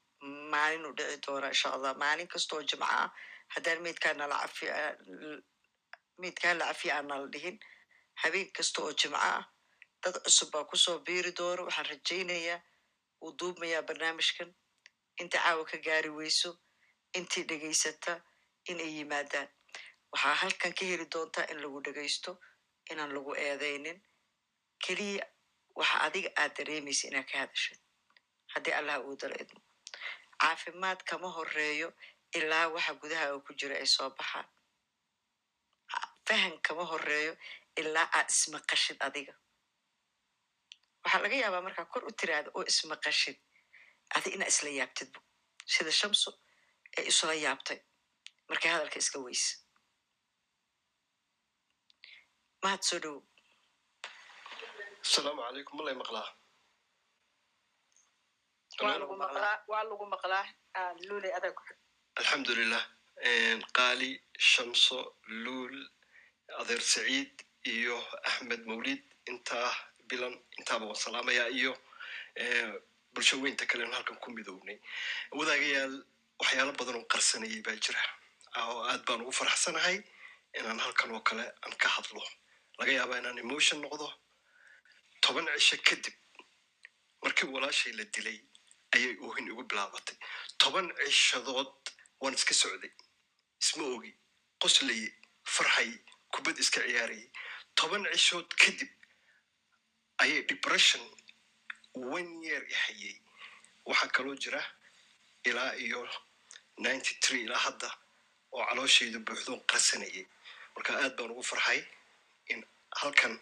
maalin 0.52 0.86
u 0.86 0.92
dhici 0.98 1.18
doona 1.26 1.48
insha 1.54 1.68
allah 1.76 1.92
maalin 2.02 2.28
kastoo 2.34 2.62
jimco 2.68 2.86
ah 2.98 3.08
haddaan 3.54 3.80
meydkaa 3.86 4.14
nala 4.20 4.36
cafi 4.42 4.66
meydkaa 6.22 6.54
la 6.58 6.66
cafiya 6.70 6.94
aan 6.98 7.30
dhihin 7.32 7.56
habeen 8.22 8.48
kasta 8.56 8.82
oo 8.82 8.92
jimco 9.00 9.18
ah 9.30 9.42
dad 10.02 10.16
cusub 10.24 10.48
baa 10.52 10.64
ku 10.70 10.76
soo 10.84 10.98
biiri 11.06 11.30
doona 11.38 11.62
waxaan 11.66 11.86
rajaynayaa 11.92 12.58
wuu 13.20 13.32
duubmayaa 13.38 13.82
barnaamijkan. 13.88 14.50
Inta 15.20 15.38
caawa 15.44 15.64
ka 15.70 15.76
gaari 15.86 16.10
weyso 16.18 16.50
intii 17.18 17.44
dhegaysata 17.48 18.12
in 18.70 18.78
ay 18.84 18.92
yimaadaan. 18.98 19.48
Waxaa 20.12 20.34
halkan 20.42 20.72
ka 20.78 20.84
heli 20.90 21.06
doontaa 21.12 21.46
in 21.52 21.58
lagu 21.62 21.78
dhegaysto 21.86 22.30
inaan 22.90 23.12
lagu 23.16 23.32
eedeynin 23.44 23.98
keliya 24.84 25.24
waxa 25.78 25.96
adiga 26.06 26.30
aad 26.40 26.52
dareemaysa 26.56 27.04
inaad 27.08 27.26
ka 27.30 27.36
hadashid 27.42 27.78
haddii 28.52 28.74
allah 28.78 28.96
uu 29.06 29.16
dala 29.20 29.36
idmo. 29.42 29.60
Caafimaad 30.40 31.00
kama 31.08 31.28
horeeyo 31.36 31.88
ilaa 32.38 32.68
waxa 32.74 32.92
gudaha 33.00 33.26
oo 33.32 33.40
ku 33.46 33.52
jira 33.58 33.76
ay 33.82 33.86
soo 33.96 34.10
baxaan. 34.18 34.46
Fahan 36.28 36.54
kama 36.66 36.84
horeeyo 36.90 37.32
ilaa 37.80 38.08
aad 38.18 38.28
ismaqashid 38.34 38.96
adiga 39.06 39.34
waxaa 41.06 41.22
laga 41.24 41.36
yaabaa 41.42 41.62
markaa 41.66 41.86
kor 41.92 42.02
u 42.10 42.12
tiraahda 42.20 42.50
oo 42.56 42.62
ismaqashid 42.72 43.36
adi 44.16 44.28
inaa 44.36 44.50
isla 44.52 44.70
yaabtidbo 44.80 45.18
sida 45.74 45.92
shamsu 46.00 46.30
ee 46.98 47.04
isula 47.10 47.34
yaabtay. 47.46 47.78
Markay 48.48 48.70
hadalka 48.74 48.98
iska 49.02 49.18
weyse 49.26 49.50
mahad 52.62 52.82
soo 52.88 52.98
dhowo 53.04 53.20
asalaamu 55.04 55.40
calaykum. 55.46 55.76
Malay 55.78 55.94
maqlaa? 56.02 56.28
Waa 59.70 59.84
lagu 59.90 60.04
maqlaa? 60.14 60.46
luuley 61.08 61.32
adag. 61.38 61.56
Alxamdulilah 62.20 62.84
qaali 63.76 64.10
shamso 64.50 64.98
luul 65.44 65.76
adeer 66.60 66.82
saciid 66.92 67.34
iyo 67.74 67.96
axmed 68.28 68.62
mawlid 68.70 69.02
intaa 69.30 69.70
bilan 70.10 70.34
intaaba 70.58 70.84
waan 70.86 71.00
salaamayaa 71.04 71.48
iyo 71.58 71.72
bulsho 73.14 73.36
weynta 73.42 73.66
kalen 73.66 73.92
halkan 73.92 74.16
ku 74.22 74.30
midownay 74.30 74.78
wadaagayaal 75.38 75.94
waxyaalo 76.40 76.72
badan 76.78 76.96
oo 77.00 77.04
qarsanayay 77.12 77.60
baa 77.66 77.76
jira 77.84 78.02
oo 78.62 78.80
aad 78.90 79.02
baan 79.06 79.20
ugu 79.22 79.32
faraxsanahay 79.32 79.98
inaan 80.58 80.78
halkan 80.84 81.10
oo 81.14 81.20
kale 81.28 81.44
aan 81.64 81.74
ka 81.82 81.88
hadlo. 81.88 82.22
Laga 82.78 82.92
yaabaa 82.92 83.18
inaan 83.18 83.38
emotion 83.38 83.80
noqdo. 83.84 84.06
Toban 85.24 85.46
cisho 85.56 85.76
kadib 85.88 86.14
markii 87.22 87.48
walaashay 87.54 87.92
la 87.98 88.04
dilay 88.14 88.38
ayay 88.94 89.16
oohin 89.24 89.48
igu 89.52 89.62
bilaabatay. 89.70 90.16
Toban 90.58 90.86
cishadood 91.04 91.72
waan 92.20 92.34
iska 92.34 92.54
socday 92.54 92.92
isma 93.62 93.84
ogi 93.96 94.12
qoslaye 94.62 95.08
farxay 95.54 95.90
kubad 96.32 96.58
iska 96.58 96.80
ciyaarayay. 96.86 97.28
Toban 97.78 98.04
cishood 98.12 98.48
kadib 98.62 98.90
ayay 100.18 100.42
depression 100.46 101.02
one 101.94 102.30
year 102.46 102.62
hayay. 102.84 103.14
Waxaa 103.86 104.08
kaloo 104.16 104.34
jira 104.36 104.62
ilaa 105.44 105.72
iyo 105.76 106.08
ninety 106.78 107.14
three 107.22 107.42
ilaa 107.44 107.58
hadda 107.58 107.88
oo 108.52 108.64
calooshaydu 108.68 109.18
buuxdoon 109.26 109.60
qarsanayay 109.70 110.26
marka 110.74 110.92
aad 111.02 111.16
baan 111.16 111.30
ugu 111.30 111.42
farxay 111.42 111.80
in 112.52 112.64
halkan 113.00 113.32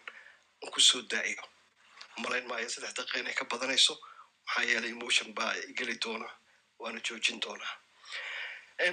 aan 0.63 0.71
ku 0.71 0.79
soo 0.81 1.01
daa'iyo 1.01 1.43
malayn 2.23 2.45
maayo 2.47 2.69
saddex 2.69 2.93
daqiiqa 2.97 3.19
inay 3.19 3.33
ka 3.33 3.45
badanayso? 3.45 3.93
Maxaa 4.45 4.63
yeelay 4.69 4.91
emotion 4.91 5.33
baa 5.33 5.53
igeli 5.71 5.95
doona 6.03 6.29
waana 6.79 6.99
joojin 7.07 7.39
doonaa 7.41 7.73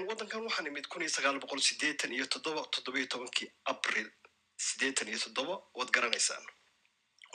waddankan 0.09 0.43
waxaan 0.47 0.67
imid 0.67 0.87
kun 0.89 1.03
iyo 1.03 1.11
sagaal 1.11 1.39
boqol 1.43 1.61
sideetan 1.61 2.13
iyo 2.13 2.27
toddoba 2.27 2.63
toddobiyo 2.75 3.07
tobankii 3.07 3.49
abril 3.65 4.09
sideetan 4.57 5.09
iyo 5.09 5.19
toddoba 5.19 5.55
waad 5.75 5.91
garanaysaan 5.97 6.45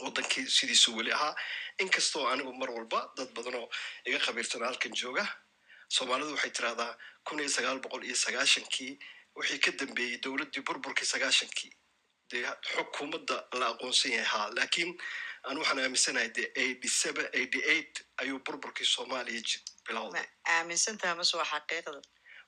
waddankii 0.03 0.45
sidiisuu 0.57 0.95
weli 0.97 1.11
ahaa 1.17 1.35
inkastoo 1.83 2.27
anigu 2.31 2.53
mar 2.61 2.69
walba 2.77 2.99
dad 3.17 3.29
badanoo 3.37 3.67
iga 4.05 4.19
khabiirsan 4.25 4.63
halkan 4.67 4.93
jooga 5.01 5.25
soomaalidu 5.95 6.31
waxay 6.35 6.51
tirahdaa 6.57 6.91
kun 7.27 7.39
iyo 7.39 7.49
sagaal 7.57 7.79
boqol 7.85 8.03
iyo 8.09 8.15
sagaashankii 8.25 8.91
wixii 9.37 9.59
ka 9.65 9.71
dambeeyey 9.79 10.17
dowladdii 10.23 10.63
burburkii 10.67 11.05
sagaashankii. 11.13 11.71
Dee 12.31 12.43
xukuumadda 12.73 13.35
la 13.59 13.67
aqoonsan 13.73 14.11
yahay 14.11 14.25
haa 14.33 14.47
laakiin 14.57 14.91
aan 15.47 15.57
waxaan 15.61 15.79
aaminsanahay 15.83 16.29
dee 16.37 16.47
eighty 16.63 16.87
seven 17.01 17.27
eighty 17.33 17.59
eight 17.73 18.01
ayuu 18.21 18.39
burburkii 18.39 18.85
soomaaliya 18.85 19.41
bilowday. 19.87 20.25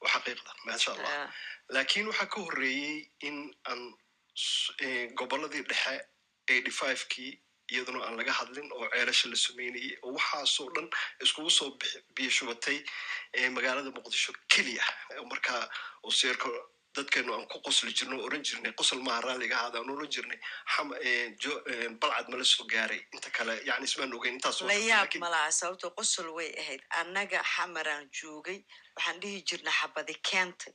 Waa 0.02 0.12
xaqiiqda? 0.16 0.52
Maasha 0.66 0.92
allah 0.92 1.14
Ah, 1.22 1.30
laakiin 1.76 2.08
waxaa 2.12 2.26
ka 2.34 2.42
horreeyey 2.42 2.98
in 3.28 3.38
aan 3.70 3.82
eh, 4.86 5.06
gobolladii 5.20 5.64
dhexe 5.70 5.96
eighty 6.54 6.72
five-kii 6.80 7.32
iyaduna 7.74 8.00
aan 8.06 8.18
laga 8.18 8.34
hadlin 8.40 8.68
oo 8.74 8.88
ceelasha 8.94 9.30
la 9.30 9.36
sumeynayay 9.46 9.92
oo 10.04 10.12
waxaasoo 10.18 10.70
dhan 10.76 10.88
iskugu 11.24 11.50
soo 11.60 11.70
biyo 12.16 12.30
shubatay 12.38 12.78
magaalada 13.58 13.90
muqdisho 13.98 14.34
keliya. 14.54 14.84
Markaa 15.32 15.64
oo 16.04 16.12
seerka 16.12 16.50
dadkeenu 16.98 17.34
aan 17.34 17.46
ku 17.52 17.60
qosli 17.68 17.94
jirno 17.98 18.18
oo 18.18 18.26
oran 18.30 18.42
jirnay 18.50 18.74
qosol 18.80 19.02
maaha 19.08 19.22
raalliga 19.28 19.56
ahaada 19.60 19.78
aan 19.80 19.90
oran 19.96 20.10
jirnay 20.16 20.40
balcad 22.02 22.30
mala 22.30 22.44
soo 22.44 22.66
gaaray. 22.74 23.02
Inta 23.14 23.30
kale 23.30 23.54
yani 23.70 23.84
ismaan 23.86 24.14
ogeyn 24.18 24.34
intaas 24.40 24.62
la 24.62 24.74
yaab 24.74 25.14
ma 25.22 25.30
laha 25.30 25.52
sababto 25.52 25.92
qosol 26.00 26.30
way 26.38 26.50
ahayd. 26.62 26.82
Annaga 27.02 27.40
xamaraan 27.56 28.10
joogay 28.22 28.60
waxaan 28.98 29.20
dhihi 29.22 29.44
jirna 29.50 29.72
xabadi 29.80 30.16
keentay. 30.30 30.74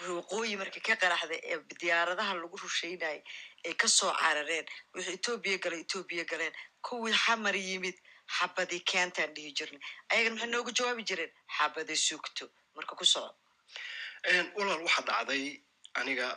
Waqooyi 0.00 0.56
markay 0.56 0.80
ka 0.80 0.94
qaraxday 1.02 1.40
ee 1.52 1.58
diyaaradaha 1.80 2.34
lagu 2.42 2.56
rusheynayay 2.64 3.20
ay 3.66 3.74
ka 3.80 3.88
soo 3.88 4.12
carareen 4.20 4.66
wixii 4.94 5.14
etoobiya 5.18 5.58
galay 5.64 5.80
etoobiya 5.84 6.24
galeen 6.30 6.54
kuwii 6.86 7.14
xamar 7.24 7.56
yimid 7.56 7.96
xabadi 8.36 8.78
keentaan 8.90 9.34
dhihi 9.34 9.52
jirnay. 9.58 9.80
Ayagana 10.12 10.34
maxay 10.34 10.50
noogu 10.52 10.70
jawaabi 10.78 11.02
jireen? 11.10 11.32
Xabadi 11.56 11.96
sugto. 11.96 12.44
Marka 12.76 12.94
ku 12.96 13.04
soco 13.04 13.34
walaal 14.56 14.82
waxaa 14.86 15.04
dhacday 15.08 15.44
aniga 16.00 16.28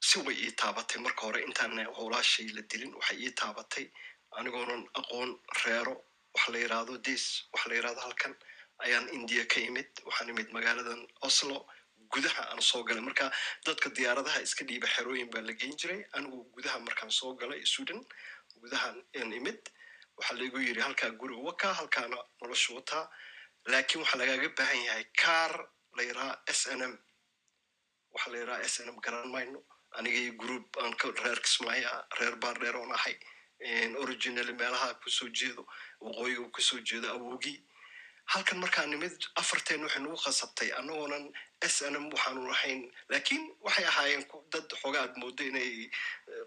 si 0.00 0.18
way 0.26 0.34
ii 0.44 0.52
taabatay. 0.60 0.98
Marka 1.04 1.20
hore 1.26 1.40
intaan 1.48 1.72
howlaashay 1.96 2.48
la 2.56 2.62
dilin 2.70 2.94
waxay 2.98 3.18
ii 3.26 3.32
taabatay. 3.40 3.86
Anigoonan 4.38 4.82
aqoon 4.98 5.30
reero 5.64 5.94
waxa 6.34 6.52
la 6.52 6.58
yidhaahdo 6.58 6.94
dis 7.06 7.24
waxa 7.52 7.68
la 7.68 7.74
yidhahdo 7.76 8.00
halkan 8.06 8.34
ayaan 8.84 9.06
indiya 9.16 9.44
ka 9.52 9.60
imid 9.60 9.88
waxaan 10.06 10.28
imid 10.32 10.48
magaaladan 10.56 11.00
oslo 11.28 11.66
gudaha 12.12 12.42
aan 12.50 12.60
soo 12.60 12.82
galay. 12.84 13.02
Marka 13.02 13.30
dadka 13.66 13.88
diyaaradaha 13.96 14.40
iska 14.46 14.64
dhiiba 14.64 14.86
xerooyin 14.94 15.30
baa 15.32 15.42
la 15.42 15.52
geyn 15.52 15.76
jiray. 15.80 16.00
Anigu 16.16 16.38
gudaha 16.54 16.78
markaan 16.86 17.10
soo 17.10 17.34
galay 17.40 17.60
sweden 17.64 18.00
gudahan 18.62 18.96
aan 19.20 19.32
imid 19.32 19.60
waxaa 20.16 20.36
laigu 20.40 20.58
yiri 20.66 20.80
halkaa 20.80 21.10
guriga 21.20 21.42
wakaa 21.48 21.72
halkaana 21.80 22.16
nolosha 22.42 22.74
wataa 22.74 23.04
laakiin 23.72 24.00
waxaa 24.02 24.18
lagaaga 24.20 24.48
baahan 24.58 24.82
yahay 24.88 25.04
car 25.22 25.52
la 25.96 26.02
yidhaha 26.02 26.32
s 26.58 26.62
n 26.76 26.82
m. 26.90 26.94
Waxaa 28.14 28.32
la 28.32 28.38
yidhaha 28.38 28.62
s 28.72 28.76
n 28.84 28.88
m 28.92 28.98
garan 29.04 29.28
mayno 29.34 29.60
anigay 29.98 30.30
group 30.42 30.76
aan 30.82 30.92
ka 31.00 31.08
reer 31.24 31.40
kismaayo 31.40 31.88
reer 32.20 32.36
baardheer 32.42 32.76
oon 32.76 32.92
ahay 32.92 33.16
originally 34.02 34.52
meelaha 34.52 34.94
ku 35.02 35.10
soo 35.10 35.28
jeedo 35.28 35.62
waqooyiga 36.00 36.44
ku 36.54 36.60
soo 36.62 36.80
jeedo 36.80 37.08
awogii 37.16 37.58
halkan 38.32 38.58
markaa 38.62 38.86
nimid 38.90 39.12
afarteen 39.40 39.82
waxay 39.84 40.02
nagu 40.04 40.16
khasabtay 40.24 40.68
annagoonan 40.78 41.24
s 41.74 41.76
n 41.92 41.94
m 42.02 42.06
waxaanu 42.14 42.42
lahayn. 42.52 42.80
Laakiin 43.12 43.42
waxay 43.66 43.84
ahaayeen 43.90 44.24
dad 44.52 44.68
xoogaad 44.82 45.12
moodo 45.20 45.42
inay 45.50 45.90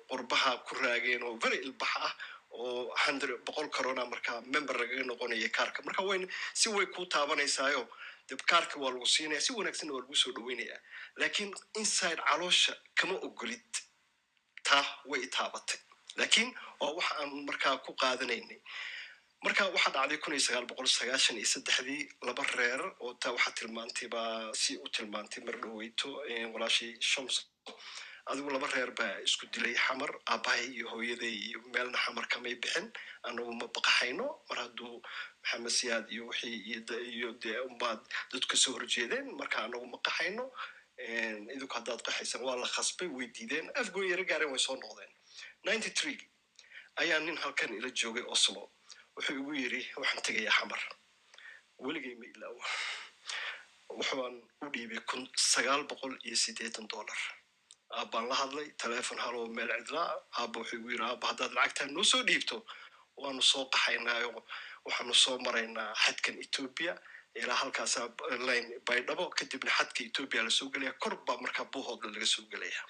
qurbaha 0.10 0.52
ku 0.68 0.76
raageen 0.84 1.24
oo 1.28 1.36
very 1.44 1.58
ilbax 1.68 1.92
ah 2.08 2.14
oo 2.52 2.96
boqol 3.46 3.68
corona 3.76 4.04
markaa 4.14 4.40
member 4.54 4.76
lagaga 4.82 5.04
noqonaya 5.10 5.50
kaarka. 5.58 5.80
Marka 5.88 6.02
wayn 6.10 6.24
si 6.54 6.70
way 6.70 6.86
ku 6.96 7.02
taabanaysaayo 7.06 7.84
de 8.28 8.36
kaarka 8.52 8.76
waa 8.80 8.92
lagu 8.96 9.06
siinaya 9.16 9.42
si 9.42 9.52
wanaagsanna 9.58 9.94
waa 9.94 10.02
lagu 10.04 10.16
soo 10.16 10.32
dhaweynaya 10.38 10.78
laakiin 11.20 11.52
inside 11.80 12.20
caloosha 12.30 12.74
kama 12.96 13.16
ogolid 13.28 13.70
taa 14.68 14.86
way 15.12 15.24
taabatay. 15.36 15.80
Laakiin 16.20 16.50
waa 16.80 16.92
waxa 16.98 17.14
aan 17.20 17.32
markaa 17.50 17.76
ku 17.86 17.92
qaadanaynay 18.02 18.60
marka 19.44 19.64
waxaa 19.76 19.92
dhacday 19.96 20.18
kun 20.24 20.34
iyo 20.34 20.44
sagaal 20.48 20.66
boqol 20.70 20.88
sagaashan 20.88 21.38
iyo 21.38 21.48
saddexdii 21.54 22.04
laba 22.28 22.44
reer 22.58 22.82
oo 23.04 23.14
taa 23.22 23.32
waxaa 23.36 23.56
tilmaantay 23.60 24.08
baa 24.16 24.54
si 24.62 24.78
u 24.84 24.88
tilmaantay 24.96 25.44
mar 25.48 25.56
dhoweyto 25.64 26.10
walaashay 26.54 26.92
shams. 27.12 27.36
Adigu 28.32 28.50
laba 28.56 28.68
reer 28.76 28.92
baa 29.00 29.20
isku 29.28 29.46
dilay 29.54 29.76
xamar 29.86 30.12
aabahay 30.34 30.66
iyo 30.78 30.86
hooyaday 30.94 31.36
iyo 31.48 31.60
meelna 31.74 31.98
xamar 32.06 32.26
kamay 32.32 32.56
bixin. 32.56 32.88
Anagu 33.28 33.52
ma 33.60 33.68
baqaxayno 33.76 34.28
mar 34.50 34.58
hadduu 34.64 35.02
maxamed 35.44 35.72
siyaad 35.80 36.06
iyo 36.14 36.24
wixii 36.30 36.58
iyo 37.18 37.30
dee 37.44 37.60
unbaad 37.70 38.00
dad 38.32 38.44
ka 38.50 38.56
soo 38.58 38.74
horjeedeen 38.78 39.28
marka 39.40 39.58
anagu 39.68 39.86
ma 39.94 39.98
qaxayno 40.08 40.46
idinku 41.56 41.74
haddaad 41.78 42.02
qaxaysan 42.08 42.42
waa 42.48 42.56
la 42.64 42.68
khasbay 42.76 43.08
way 43.18 43.28
diideen 43.36 43.68
afgoy 43.82 44.08
yaro 44.12 44.24
gaareen 44.30 44.52
way 44.56 44.60
soo 44.68 44.76
noqdeen. 44.80 45.12
ninety 45.68 45.90
three 46.00 46.20
ayaa 47.02 47.20
nin 47.20 47.38
halkan 47.44 47.72
ila 47.78 47.90
joogay 48.00 48.24
oslo 48.36 48.70
wuxuu 49.16 49.36
igu 49.42 49.54
yiri 49.62 49.82
waxaan 50.02 50.24
tegayaa 50.28 50.56
xamar. 50.60 50.82
Weligay 51.84 52.16
ma 52.20 52.26
ilaawo. 52.34 52.62
Wuxuan 53.98 54.36
u 54.64 54.66
dhiibay 54.74 55.02
kun 55.10 55.24
sagaal 55.52 55.84
boqol 55.90 56.14
iyo 56.28 56.36
siddeetan 56.44 56.88
dollar. 56.94 57.20
Aabbaan 57.98 58.28
la 58.30 58.36
hadlay 58.42 58.68
telefon 58.84 59.20
haloo 59.26 59.48
meel 59.56 59.72
cidlaa 59.78 60.10
aabba 60.40 60.60
wuxuu 60.62 60.78
igu 60.80 60.90
yiri 60.94 61.04
aabba 61.06 61.28
haddaad 61.32 61.52
lacagtaa 61.58 61.88
noo 61.96 62.04
soo 62.12 62.24
dhiibto 62.30 62.58
waanu 63.22 63.42
soo 63.52 63.66
qaxaynaayo 63.74 64.30
waxaanu 64.86 65.14
soo 65.24 65.38
maraynaa 65.46 65.92
xadkan 66.04 66.36
etoobiya 66.44 66.94
ilaa 67.42 67.56
halkaasaa 67.62 68.08
line 68.48 68.72
baydhabo 68.88 69.26
kadibna 69.38 69.72
xadka 69.78 70.00
etoobiya 70.10 70.42
la 70.48 70.52
soo 70.58 70.68
gelaya 70.74 70.94
kor 71.04 71.14
baa 71.28 71.38
markaa 71.44 71.66
buuhoodla 71.74 72.10
laga 72.14 72.26
soo 72.34 72.46
gelaya 72.52 72.82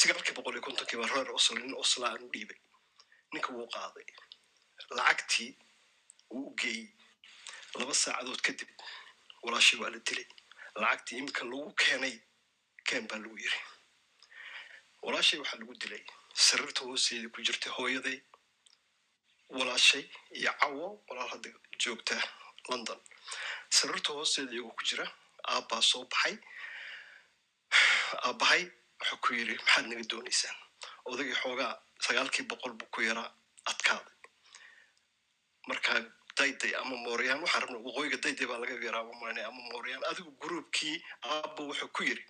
sagaalkii 0.00 0.34
boqol 0.38 0.54
iyo 0.56 0.62
kontonkii 0.66 0.98
baa 1.00 1.10
reer 1.14 1.30
oslo 1.38 1.58
nin 1.58 1.74
osla 1.82 2.06
aan 2.10 2.22
u 2.26 2.30
dhiibay. 2.34 2.58
Ninka 3.32 3.48
wuu 3.54 3.68
qaaday 3.74 4.06
lacagtii 4.96 5.50
wuu 6.30 6.46
u 6.50 6.54
geeyey 6.60 6.86
laba 7.78 7.94
saacadood 7.94 8.40
kadib 8.46 8.68
walaashii 9.42 9.78
waa 9.82 9.90
la 9.94 9.98
dilay. 10.06 10.26
Lacagtii 10.80 11.18
iminka 11.18 11.44
lagu 11.44 11.72
keenay 11.80 12.14
keen 12.86 13.04
baa 13.08 13.18
lagu 13.24 13.38
yiri. 13.44 13.60
Walaashay 15.02 15.38
waxaa 15.40 15.58
lagu 15.60 15.74
dilay. 15.82 16.02
Sariirta 16.46 16.80
hoosteedii 16.84 17.30
ku 17.34 17.40
jirtay 17.46 17.72
hooyaday. 17.76 18.18
Walaashay 19.58 20.04
iyo 20.38 20.52
cawo 20.60 20.86
walaal 21.08 21.28
hadda 21.32 21.50
joogta 21.82 22.16
london. 22.70 23.00
Sariirta 23.70 24.12
hoosteeda 24.12 24.52
iyagoo 24.52 24.74
ku 24.78 24.84
jira 24.88 25.04
aabbaa 25.52 25.82
soo 25.90 26.04
baxay. 26.12 26.36
Aabbahay 28.26 28.62
wuxuu 29.00 29.18
ku 29.24 29.28
yiri 29.34 29.54
maxaad 29.58 29.86
naga 29.88 30.04
doonaysaan? 30.10 30.56
Odagii 31.10 31.36
xoogaa 31.42 31.72
sagaalkii 32.04 32.46
boqol 32.50 32.72
buu 32.78 32.88
ku 32.94 33.00
yaraa 33.08 33.30
adkaaday 33.70 34.14
markaa 35.70 36.00
dayday 36.38 36.72
ama 36.80 36.96
mooriyaan 37.06 37.40
waxaan 37.44 37.62
rabna 37.64 37.78
waqooyiga 37.86 38.18
dayday 38.24 38.46
baa 38.50 38.58
laga 38.62 38.74
yaraa 38.88 39.04
maranay 39.20 39.44
ama 39.50 39.60
mooriyaan 39.72 40.04
adigu 40.10 40.30
gruubkii 40.42 40.96
aabba 41.30 41.62
wuxuu 41.70 41.88
ku 41.96 42.02
yiri 42.08 42.24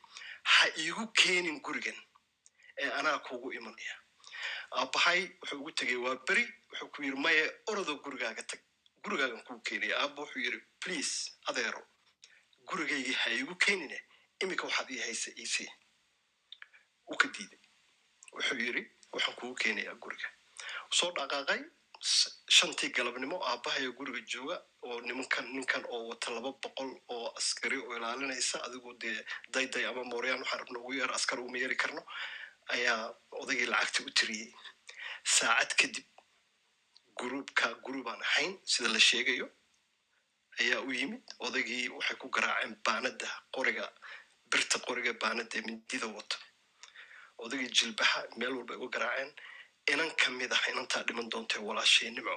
ha 0.52 0.64
iigu 0.82 1.04
keenin 1.20 1.58
gurigan 1.66 1.98
ee 2.82 2.90
anaa 2.98 3.18
kuugu 3.26 3.52
imanaya. 3.58 3.94
Aabbahay 4.78 5.20
wuxuu 5.40 5.58
ugu 5.60 5.70
tegay 5.78 5.96
waa 6.04 6.16
beri. 6.28 6.44
Wuxuu 6.70 6.88
ku 6.94 7.02
yiri 7.02 7.16
maye 7.24 7.42
orodoo 7.70 7.96
gurigaaga 8.04 8.42
tag 8.50 8.60
gurigaagan 9.04 9.42
kuu 9.46 9.58
keenaya. 9.68 9.94
Aabba 10.02 10.22
wuxuu 10.22 10.40
yiri 10.46 10.58
please 10.80 11.14
adeero 11.48 11.82
gurigaygii 12.68 13.12
ha 13.22 13.30
iigu 13.30 13.54
keenine 13.64 13.98
iminka 14.42 14.64
waxaad 14.66 14.90
ii 14.90 14.98
haysa 15.06 15.30
iisii 15.42 15.68
u 17.12 17.16
ka 17.16 17.28
diiday 17.34 17.60
wuxuu 18.32 18.58
yiri 18.64 18.82
waxaan 19.12 19.36
kugu 19.36 19.54
keenayaa 19.62 19.94
guriga. 20.02 20.28
Soo 20.98 21.10
dhaqaaqay 21.16 21.60
shantii 22.00 22.90
galabnimo 22.96 23.36
aabbahayo 23.50 23.92
guriga 23.92 24.20
jooga 24.32 24.56
oo 24.82 25.00
nimankan 25.00 25.46
ninkan 25.54 25.84
oo 25.90 26.08
wata 26.08 26.30
laba 26.30 26.52
boqol 26.62 26.90
oo 27.14 27.26
askari 27.38 27.78
oo 27.78 27.96
ilaalinaysa 27.96 28.62
adigu 28.66 28.94
dee 29.02 29.24
dayday 29.54 29.84
ama 29.86 30.04
mooryaan 30.04 30.40
waxaan 30.42 30.60
rabna 30.60 30.78
ugu 30.78 30.92
yeer 30.94 31.10
askar 31.12 31.40
uma 31.40 31.58
yeeri 31.58 31.76
karno 31.76 32.02
ayaa 32.74 33.14
odaygii 33.42 33.66
lacagta 33.72 34.02
u 34.06 34.10
tiriyey. 34.10 34.52
Saacad 35.24 35.70
kadib 35.80 36.06
gruubka 37.18 37.74
gruubaan 37.84 38.22
ahayn 38.22 38.58
sida 38.64 38.88
la 38.88 39.00
sheegayo 39.00 39.46
ayaa 40.60 40.80
u 40.88 40.92
yimid. 40.92 41.22
Odaygii 41.46 41.88
waxay 41.96 42.16
ku 42.16 42.28
garaaceen 42.30 42.76
baanada 42.86 43.28
qoriga 43.54 43.86
birta 44.50 44.78
qoriga 44.86 45.12
baanada 45.22 45.58
mindida 45.66 46.06
wata. 46.16 46.36
Odaygii 47.38 47.72
jilbaha 47.78 48.20
meel 48.38 48.54
walba 48.56 48.74
ay 48.74 48.80
uga 48.80 48.98
garaaceen 48.98 49.30
inan 49.92 50.10
ka 50.20 50.30
mid 50.30 50.52
ah 50.52 50.62
inantaa 50.70 51.02
dhiman 51.06 51.28
doontee 51.32 51.60
walaashay 51.68 52.10
nimco 52.10 52.36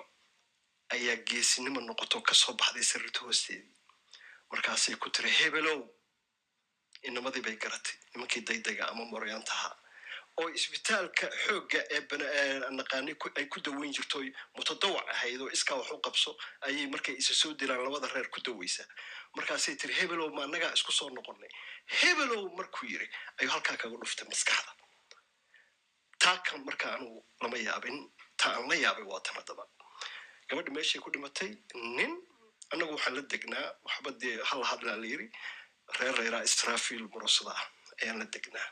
ayaa 0.95 1.15
geesinimo 1.27 1.79
noqoto 1.81 2.21
ka 2.27 2.33
soo 2.41 2.53
baxday 2.61 2.83
sariirta 2.91 3.19
hoosteedii 3.25 3.75
markaasay 4.51 4.95
ku 4.95 5.09
tiri 5.09 5.29
hebelow 5.39 5.79
inamadii 7.07 7.41
bay 7.45 7.55
garatay 7.63 7.95
nimankii 8.13 8.41
daydaga 8.47 8.83
ama 8.91 9.05
moryaanta 9.05 9.51
ahaa 9.57 9.75
oo 10.39 10.49
isbitaalka 10.57 11.25
xoogga 11.45 11.79
ee 11.95 12.59
naqaani 12.79 13.15
ay 13.39 13.45
ku 13.53 13.59
daweyn 13.65 13.93
jirto 13.97 14.19
mutadawac 14.57 15.07
ahayd 15.15 15.41
oo 15.41 15.49
iskaa 15.57 15.75
wax 15.79 15.91
u 15.91 15.99
qabso 16.05 16.31
ayay 16.67 16.87
markay 16.93 17.15
isa 17.21 17.33
soo 17.41 17.53
dilaan 17.59 17.83
labada 17.85 18.07
reer 18.13 18.29
ku 18.35 18.39
daweysaa 18.47 18.87
markaasay 19.35 19.75
tiri 19.75 19.93
hebelow 19.99 20.29
ma 20.35 20.43
annagaa 20.47 20.71
isku 20.77 20.91
soo 20.91 21.09
noqonay 21.09 21.51
hebelow 21.99 22.43
markuu 22.57 22.87
yiri 22.93 23.07
ayuu 23.37 23.51
halkaa 23.55 23.77
kaga 23.81 23.97
dhuftay 24.01 24.27
maskaxda 24.31 24.71
taa 26.21 26.37
kan 26.47 26.59
marka 26.67 26.87
anugu 26.95 27.19
lama 27.41 27.57
yaabin 27.67 27.97
taa 28.41 28.53
aan 28.57 28.67
la 28.69 28.75
yaabay 28.85 29.05
waa 29.11 29.21
tan 29.25 29.35
haddaba. 29.39 29.63
Gabadha 30.49 30.71
meeshay 30.75 30.99
ku 31.03 31.09
dhimatay 31.13 31.49
nin 31.97 32.11
annagu 32.73 32.91
waxaan 32.95 33.15
la 33.17 33.21
degnaa 33.33 33.67
waxba 33.87 34.11
dee 34.21 34.35
hala 34.49 34.65
hadlaa 34.71 34.97
la 35.01 35.07
yiri 35.13 35.27
reer 35.99 36.15
reeraa 36.19 36.43
israfil 36.49 37.03
murasada 37.13 37.51
ah 37.59 37.63
ayaan 38.01 38.19
la 38.21 38.25
degnaa. 38.35 38.67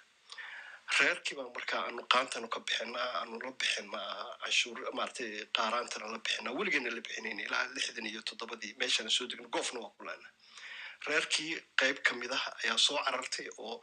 Reerkii 0.99 1.35
baan 1.37 1.49
markaa 1.57 1.81
anu 1.89 2.01
qaantanu 2.13 2.47
ka 2.53 2.59
bixinaa 2.67 3.09
anu 3.21 3.35
la 3.45 3.51
bixinaa 3.61 4.07
canshuur 4.43 4.77
maaragtay 4.97 5.29
qaaraantana 5.57 6.05
la 6.13 6.19
bixinaa 6.25 6.53
weligeena 6.59 6.89
la 6.97 7.01
bixinayn 7.07 7.39
ilaa 7.45 7.65
lixdan 7.75 8.05
iyo 8.11 8.21
toddobadii 8.29 8.73
meeshana 8.81 9.09
soo 9.17 9.27
degna 9.31 9.47
goofna 9.55 9.79
waa 9.85 9.93
kulaana 9.97 10.27
reerkii 11.07 11.51
qayb 11.81 11.97
ka 12.07 12.11
mid 12.21 12.31
ah 12.37 12.43
ayaa 12.63 12.77
soo 12.85 12.97
carartay 13.05 13.47
oo 13.65 13.75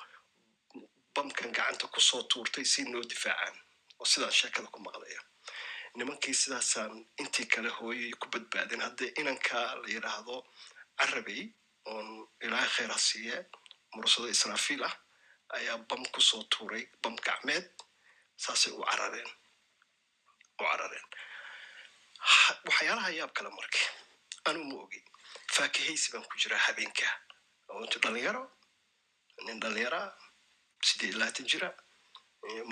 bamkan 1.16 1.50
gacanta 1.56 1.86
ku 1.94 2.00
soo 2.00 2.22
tuurtay 2.30 2.64
si 2.64 2.84
noo 2.84 3.02
difaacaan. 3.10 3.56
Oo 4.00 4.04
sidaas 4.12 4.34
sheekada 4.40 4.68
ku 4.74 4.80
maqlaya. 4.80 5.20
Nimankii 5.96 6.34
sidaasaan 6.42 6.92
intii 7.20 7.46
kale 7.52 7.68
hooyay 7.78 8.12
ku 8.20 8.26
badbaadeen 8.32 8.82
haddee 8.86 9.10
inankaa 9.20 9.66
la 9.80 9.88
yidhaahdo 9.94 10.36
carabey 10.98 11.42
oon 11.90 12.08
ilaahay 12.44 12.68
khayr 12.76 12.90
ha 12.92 12.98
siiye 13.08 13.36
mursado 13.94 14.28
israafiil 14.28 14.82
ah 14.88 14.94
ayaa 15.56 15.78
bam 15.88 16.02
ku 16.14 16.20
soo 16.20 16.42
tuuray 16.52 16.84
bam 17.02 17.16
gacmeed 17.26 17.66
saasay 18.44 18.72
u 18.72 18.82
carareen 18.90 19.30
u 20.60 20.62
carareen. 20.68 21.06
Waxyaalaha 22.68 23.10
yaab 23.18 23.32
kale 23.36 23.50
marka 23.58 23.80
anu 24.48 24.60
ma 24.68 24.74
ogi. 24.84 25.00
Faakahaysi 25.54 26.12
baan 26.12 26.24
ku 26.30 26.36
jiraa 26.42 26.62
habeenka. 26.66 27.08
Oo 27.70 27.80
intu 27.84 27.98
dhalinyaro 28.04 28.42
nin 29.46 29.60
dhalinyaraa 29.62 30.08
siddeed 30.84 31.10
iyo 31.10 31.18
labaatan 31.18 31.46
jira 31.52 31.68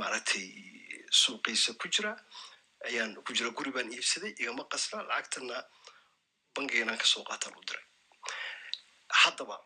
maaragtay 0.00 0.46
suuqiisa 1.10 1.74
ku 1.80 1.88
jira 1.88 2.12
ayaan 2.88 3.14
ku 3.24 3.32
jira 3.32 3.50
guri 3.50 3.70
baan 3.70 3.92
iibsaday 3.92 4.32
igama 4.38 4.64
qasna 4.72 5.02
lacagtana 5.08 5.56
bangiganaan 6.54 6.98
ka 6.98 7.06
soo 7.06 7.24
qaataan 7.24 7.56
u 7.58 7.62
diray. 7.68 7.84
Haddaba 9.22 9.56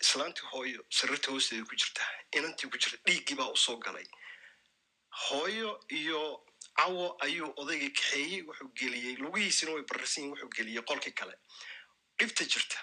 islaantii 0.00 0.48
hooyo 0.52 0.80
sariirta 0.90 1.30
hoosteeda 1.32 1.64
ku 1.70 1.74
jirta 1.80 2.02
inantii 2.36 2.70
ku 2.70 2.76
jirta 2.78 2.98
dhiiggii 3.06 3.36
baa 3.40 3.48
u 3.52 3.56
soo 3.56 3.76
galay. 3.78 4.06
Hooyo 5.28 5.80
iyo 5.88 6.20
cawo 6.76 7.16
ayuu 7.24 7.52
odaygii 7.56 7.92
kaxeeyey 7.96 8.42
wuxuu 8.48 8.68
geliyey 8.78 9.16
lugihiisina 9.24 9.72
way 9.72 9.84
bararsan 9.90 10.22
yihiin 10.24 10.32
wuxuu 10.34 10.50
geliyey 10.56 10.82
qolkii 10.88 11.14
kale. 11.20 11.34
Dhibta 12.18 12.44
jirta 12.44 12.78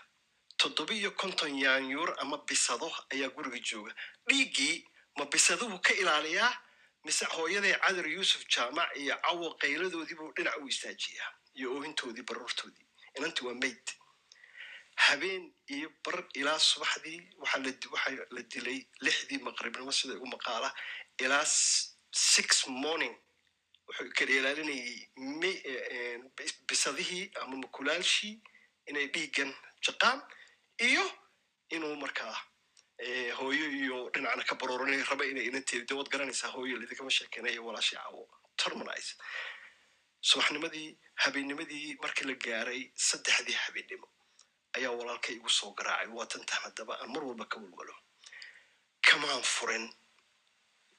toddoba 0.64 0.94
iyo 0.94 1.12
konton 1.22 1.54
yaanyuur 1.66 2.10
ama 2.22 2.38
bisado 2.48 2.88
ayaa 3.14 3.30
guriga 3.36 3.60
jooga. 3.70 3.92
Dhiiggii 4.28 4.76
ma 5.18 5.26
bisaduhu 5.26 5.80
ka 5.86 5.94
ilaaliyaa? 6.02 6.54
Mise 7.06 7.26
hooyaday 7.36 7.74
cadar 7.84 8.08
yuusuf 8.08 8.42
jaamac 8.54 8.90
iyo 9.02 9.16
cawo 9.26 9.48
qayladoodii 9.62 10.16
buu 10.20 10.32
dhinac 10.36 10.56
u 10.64 10.68
istaajiyaa 10.68 11.32
iyo 11.60 11.68
oohintoodii 11.76 12.24
baruurtoodii? 12.30 12.88
Inanti 13.18 13.46
waa 13.46 13.54
mayd. 13.64 13.86
Habeen 15.06 15.44
iyo 15.76 15.90
bar 16.06 16.18
ilaa 16.34 16.60
subaxdii 16.60 17.20
waxaa 17.42 18.12
la 18.36 18.42
dilay 18.52 18.80
lixdii 19.06 19.40
maqribnimo 19.48 19.92
sida 19.92 20.14
ugu 20.16 20.28
maqaala. 20.36 20.70
Ilaa 21.20 21.46
six 22.12 22.68
morning 22.68 23.16
wuxuu 23.88 24.10
kala 24.18 24.32
ilaalinayay 24.32 24.98
bisadihii 26.68 27.32
ama 27.42 27.56
makulaalshii 27.64 28.36
inay 28.88 29.08
dhiiggan 29.14 29.52
jaqaan 29.86 30.20
iyo 30.78 31.06
inuu 31.70 31.96
markaa 31.96 32.38
eh, 32.98 33.34
hooyo 33.38 33.66
iyo 33.72 34.10
dhinacna 34.14 34.44
ka 34.44 34.56
barooranay 34.56 35.04
raba 35.04 35.26
inay 35.26 35.46
inanteedi 35.46 35.86
dawad 35.86 36.10
garanaysaa 36.10 36.52
hooyo 36.56 36.78
lidikama 36.78 37.12
sheekeynayo 37.12 37.66
walaashii 37.66 37.98
cawo 37.98 38.30
terminize. 38.58 39.16
Subaxnimadii 40.22 40.98
habeennimadii 41.16 41.98
markii 42.02 42.26
la 42.28 42.34
gaaray 42.34 42.92
saddexdii 42.96 43.58
habeennimo 43.64 44.08
ayaa 44.74 44.92
walaalkay 44.92 45.36
igu 45.36 45.50
soo 45.50 45.74
garaacay. 45.74 46.08
Waa 46.08 46.28
haddaba 46.64 47.00
aan 47.00 47.12
mar 47.12 47.24
walba 47.24 47.46
ka 47.46 47.58
walwalo 47.60 47.96
kamaan 49.02 49.44
furin 49.44 49.94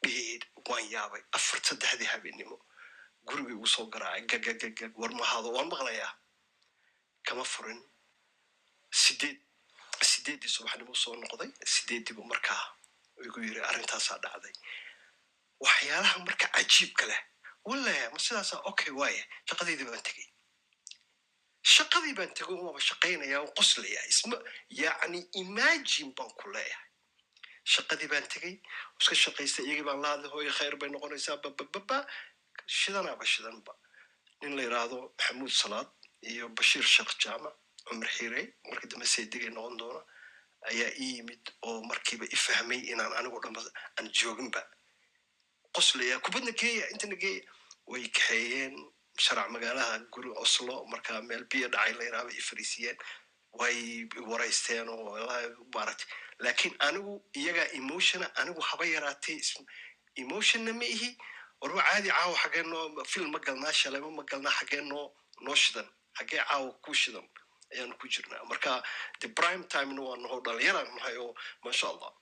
dhiid 0.03 0.43
waan 0.69 0.91
yaabay. 0.91 1.23
Afar 1.33 1.61
saddexdii 1.63 2.05
habeennimo 2.13 2.57
guriga 3.25 3.51
igu 3.51 3.67
soo 3.67 3.87
garaacay. 3.87 4.27
Gagagagag 4.27 4.93
war 4.99 5.11
mahaado 5.11 5.53
waan 5.53 5.69
maqlayaa. 5.69 6.13
Kama 7.27 7.45
furin 7.45 7.81
sideed 8.91 9.41
sideeddii 10.25 10.49
subaxnimo 10.57 10.95
soo 10.95 11.15
noqday 11.23 11.51
sideeddiibu 11.75 12.23
markaa 12.33 12.65
igu 13.27 13.41
yiri 13.47 13.61
arrintaasaa 13.71 14.19
dhacday. 14.25 14.53
Waxyaalaha 15.65 16.19
marka 16.27 16.47
cajiibka 16.55 17.07
leh 17.11 17.21
wale 17.69 17.95
ma 18.13 18.19
sidaasaa 18.19 18.61
okay 18.71 18.91
waaye 19.01 19.23
shaqadeydii 19.49 19.85
baan 19.91 20.03
tegey. 20.09 20.27
Shaqadii 21.75 22.15
baan 22.19 22.33
tego 22.39 22.55
waaba 22.65 22.81
shaqaynayaa 22.89 23.41
oo 23.45 23.51
qoslayaa 23.59 24.05
isma 24.13 24.37
yacni 24.83 25.21
imagine 25.43 26.11
baan 26.17 26.31
ku 26.41 26.47
leeyahay. 26.55 26.89
Shaqadii 27.75 28.09
baan 28.13 28.27
tegey 28.33 28.55
iska 29.01 29.15
shaqaystay 29.25 29.65
iyagii 29.67 29.87
baan 29.89 30.01
la 30.03 30.09
hadlay 30.13 30.31
hooyo 30.35 30.53
khayr 30.59 30.75
bay 30.81 30.89
noqonaysaa 30.95 31.37
babababa 31.45 31.99
shidanaaba 32.79 33.25
shidanba 33.33 33.73
nin 34.41 34.57
la 34.57 34.63
yidhaahdo 34.67 34.97
maxamuud 35.19 35.53
salaad 35.63 35.89
iyo 36.31 36.49
bashiir 36.57 36.85
sheekh 36.95 37.13
jaamac 37.23 37.55
cumar 37.87 38.09
xiirey 38.17 38.47
markii 38.71 38.89
dambe 38.93 39.07
seedigay 39.15 39.51
noqon 39.57 39.77
doona 39.81 40.01
ayaa 40.71 40.91
ii 41.05 41.11
yimid 41.17 41.43
oo 41.69 41.81
markiiba 41.91 42.25
i 42.35 42.37
fahmay 42.37 42.81
inaan 42.93 43.13
anigu 43.19 43.39
dhanba 43.45 43.61
aan 43.99 44.09
jooginba 44.19 44.63
qoslaya 45.75 46.17
kubadna 46.25 46.53
geeya 46.61 46.87
intana 46.93 47.17
geeya. 47.23 47.43
Way 47.87 48.05
kaxeeyeen 48.17 48.75
sharac 49.25 49.49
magaalaha 49.55 49.99
guri 50.15 50.31
oslo 50.45 50.75
markaa 50.93 51.21
meel 51.29 51.45
biyo 51.51 51.69
dhacay 51.69 51.93
la 51.99 52.05
yidhaahdo 52.05 52.31
i 52.39 52.41
fariisiyeen. 52.49 52.97
Way 53.61 54.09
waraysteen 54.31 54.89
oo 54.89 55.19
maaragtay 55.75 56.09
laakiin 56.45 56.75
anigu 56.87 57.13
iyagaa 57.41 57.69
emotiona 57.79 58.27
anigu 58.41 58.61
haba 58.69 58.85
yaraatee 58.95 59.37
is- 59.43 59.65
emotionna 60.17 60.73
ma 60.73 60.85
ihi. 60.85 61.11
Warba 61.61 61.83
caadi 61.89 62.09
caawa 62.09 62.37
xagee 62.43 62.63
noo 62.63 63.05
film 63.13 63.31
ma 63.35 63.39
galnaa 63.47 63.73
shalema 63.81 64.11
ma 64.11 64.23
galnaa 64.31 64.55
xagee 64.59 64.81
noo 64.91 65.05
noo 65.45 65.55
shidan. 65.63 65.89
Xagee 66.19 66.41
caawa 66.49 66.73
ku 66.85 66.95
shidan 66.95 67.27
ayaanu 67.75 67.95
ku 68.01 68.07
jirnaa 68.15 68.45
marka 68.51 68.73
the 69.21 69.29
prime 69.39 69.65
timena 69.75 70.03
waa 70.09 70.17
naho 70.23 70.37
dhalinyaraan 70.47 70.91
nahay 70.97 71.17
oo 71.25 71.33
maasha 71.65 71.87
allah 71.93 72.13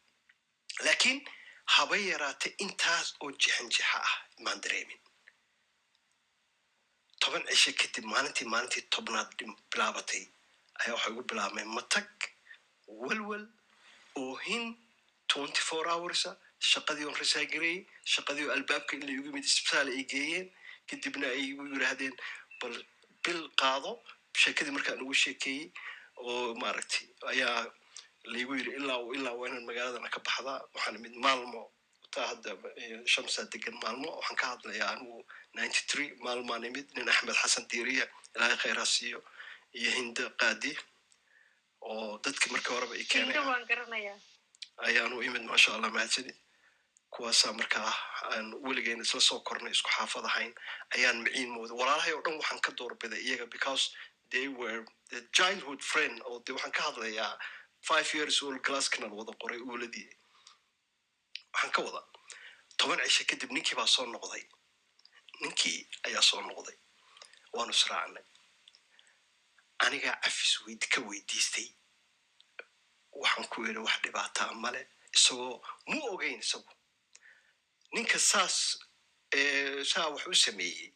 laakiin 0.86 1.18
haba 1.74 1.96
yaraatee 2.10 2.52
intaas 2.64 3.08
oo 3.22 3.30
jixanjixa 3.42 3.96
ah 4.08 4.14
maan 4.44 4.60
dareemin. 4.64 5.00
Toban 7.22 7.44
cishe 7.50 7.72
kadib 7.80 8.04
maalintii 8.12 8.46
maalintii 8.52 8.84
tobnaad 8.94 9.30
bilaabatay 9.70 10.22
ayaa 10.80 10.94
waxay 10.96 11.12
ugu 11.12 11.22
bilaabmeen 11.30 11.68
matag 11.78 12.08
walwal 13.02 13.44
oohin 14.22 14.64
twenty 15.32 15.60
four 15.68 15.84
hoursa 15.92 16.30
shaqadii 16.70 17.06
on 17.10 17.16
risaagarayey 17.22 17.78
shaqadii 18.14 18.46
oo 18.48 18.52
albaabka 18.56 18.92
in 18.96 19.02
la 19.06 19.12
igu 19.14 19.24
yimid 19.28 19.44
isbitaal 19.50 19.88
ay 19.96 20.02
geeyeen 20.12 20.46
kadibna 20.90 21.26
ay 21.34 21.42
igu 21.52 21.62
yiraahdeen 21.74 22.14
bal 22.60 22.74
bil 23.24 23.40
qaado 23.62 23.92
sheekadii 24.40 24.72
markaan 24.76 25.02
ugu 25.02 25.14
sheekeeyey 25.14 25.66
oo 26.16 26.54
maaragtay 26.62 27.06
ayaa 27.32 27.60
laigu 28.32 28.54
yiri 28.58 28.72
ilaa 28.80 29.00
ilaa 29.18 29.34
waa 29.38 29.48
inaan 29.48 29.64
magaaladana 29.68 30.08
ka 30.14 30.20
baxdaa 30.26 30.58
waxaan 30.74 30.96
imid 30.98 31.14
maalmo 31.24 31.62
taa 32.14 32.26
hadda 32.30 32.50
shamsaa 33.14 33.44
degan 33.52 33.76
maalmo 33.82 34.08
waxaan 34.18 34.36
ka 34.40 34.46
hadlayaa 34.52 34.90
anigu 34.94 35.18
ninety 35.56 35.80
three 35.90 36.08
maalmaan 36.24 36.64
imid 36.70 36.86
nin 36.96 37.08
axmed 37.12 37.36
xasan 37.42 37.64
diiriya 37.70 38.06
ilaahay 38.34 38.56
khayraa 38.62 38.86
siiyo 38.94 39.20
iyo 39.78 39.90
hinda 39.98 40.24
qaadi 40.40 40.72
oo 41.90 42.18
dadkii 42.24 42.50
markii 42.54 42.74
horeba 42.74 42.94
i 42.96 43.04
keenaya 43.10 44.14
ayaanu 44.88 45.16
imid 45.28 45.42
maasha 45.50 45.74
allah 45.74 45.90
mahadsanid. 45.96 46.36
Kuwaasaa 47.14 47.52
markaa 47.52 47.90
aan 48.32 48.46
weligeena 48.64 49.02
isla 49.06 49.20
soo 49.20 49.40
kornay 49.48 49.72
isku 49.76 49.90
xaafad 49.96 50.24
ahayn 50.30 50.52
ayaan 50.96 51.18
miciin 51.24 51.50
mooday. 51.54 51.76
Walaalahay 51.80 52.12
oo 52.16 52.22
dhan 52.24 52.36
waxaan 52.40 52.60
ka 52.66 52.70
doorbiday 52.78 53.20
iyaga 53.26 53.46
because 53.54 53.84
they 54.32 54.48
were 54.48 54.84
childhood 55.36 55.80
friend 55.90 56.20
oo 56.28 56.38
de 56.46 56.52
waxaan 56.52 56.72
ka 56.72 56.82
hadlayaa 56.88 57.38
five 57.88 58.08
years 58.14 58.42
old 58.42 58.60
glasskana 58.66 59.06
wada 59.18 59.32
qoray 59.42 59.60
uuladii 59.60 60.08
waxaan 61.52 61.72
ka 61.76 61.82
wada 61.86 62.02
toban 62.78 62.98
cishe 63.06 63.24
kadib 63.30 63.50
ninkii 63.52 63.76
baa 63.78 63.86
soo 63.86 64.06
noqday. 64.06 64.44
Ninkii 65.42 65.78
ayaa 66.06 66.22
soo 66.22 66.40
noqday. 66.48 66.76
Waanu 67.52 67.70
israacnay 67.76 68.24
anigaa 69.84 70.16
cafis 70.24 70.52
weyd 70.66 70.82
ka 70.92 71.00
weydiistay. 71.08 71.68
Waxaan 73.22 73.46
ku 73.52 73.64
yidhi 73.66 73.78
wax 73.86 73.96
dhibaataa 74.04 74.52
male 74.64 74.82
isagoo 75.14 75.60
muu 75.88 76.06
ogeyn 76.14 76.38
isagu. 76.40 76.72
Ninka 77.94 78.18
saas 78.18 78.56
saa 79.92 80.08
wax 80.14 80.26
u 80.26 80.34
sameeyey 80.34 80.92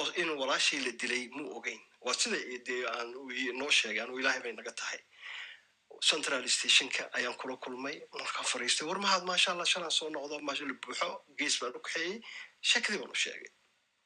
oo 0.00 0.10
in 0.20 0.28
walaashii 0.40 0.80
la 0.86 0.92
dilay 1.00 1.28
muu 1.36 1.56
ogeyn 1.58 1.80
waa 2.04 2.14
sida 2.20 2.38
dee 2.66 2.82
aan 2.94 3.08
noo 3.60 3.70
sheegay 3.78 4.02
anu 4.04 4.18
ilaahay 4.20 4.40
bay 4.44 4.52
naga 4.52 4.72
tahay. 4.80 5.00
Central 6.10 6.44
stationka 6.48 7.02
ayaan 7.16 7.34
kula 7.40 7.56
kulmay 7.64 7.96
markaan 8.12 8.46
fariistay. 8.52 8.86
War 8.88 8.98
mahaad 9.04 9.24
maasha 9.30 9.52
allah 9.52 9.66
shalaan 9.72 9.90
soo 9.98 10.10
noqdo 10.10 10.40
maasha 10.46 10.64
la 10.70 10.74
buuxo 10.82 11.08
gees 11.38 11.54
baan 11.60 11.74
u 11.78 11.80
kaxeeyey. 11.86 12.20
Sheekadii 12.70 12.98
baan 13.02 13.10
u 13.16 13.18
sheegay. 13.24 13.50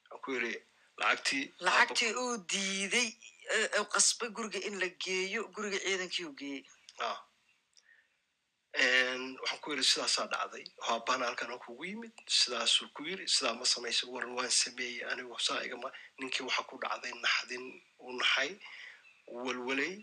Waxaan 0.09 0.21
ku 0.23 0.31
yidhi 0.35 0.53
lacagtii 1.01 1.43
lacagtii 1.65 2.11
uu 2.23 2.33
diiday 2.51 3.09
ee 3.55 3.67
uu 3.79 3.85
qasbay 3.93 4.29
guriga 4.37 4.59
in 4.67 4.75
la 4.81 4.87
geeyo 5.05 5.41
guriga 5.55 5.79
ciidankii 5.85 6.25
uu 6.29 6.35
geeyey. 6.41 6.63
Ah 7.07 7.17
waxaan 8.77 9.59
ku 9.61 9.71
yidhi 9.71 9.83
sidaasaa 9.83 10.27
dhacday. 10.27 10.65
Haabana 10.87 11.25
halkan 11.25 11.51
aan 11.51 11.59
kugu 11.59 11.85
yimid. 11.85 12.11
Sidaasuu 12.27 12.89
ku 12.93 13.03
yiri 13.05 13.27
sidaa 13.27 13.53
ma 13.53 13.65
samaysa 13.65 14.07
war 14.07 14.25
waan 14.27 14.49
sameeyey. 14.49 15.03
Anigu 15.11 15.37
saa 15.39 15.61
igama 15.63 15.91
ninkii 16.19 16.43
waxa 16.43 16.63
ku 16.63 16.77
dhacday 16.81 17.13
naxdin 17.21 17.81
uu 18.01 18.13
naxay 18.17 18.57
walwalay 19.27 19.95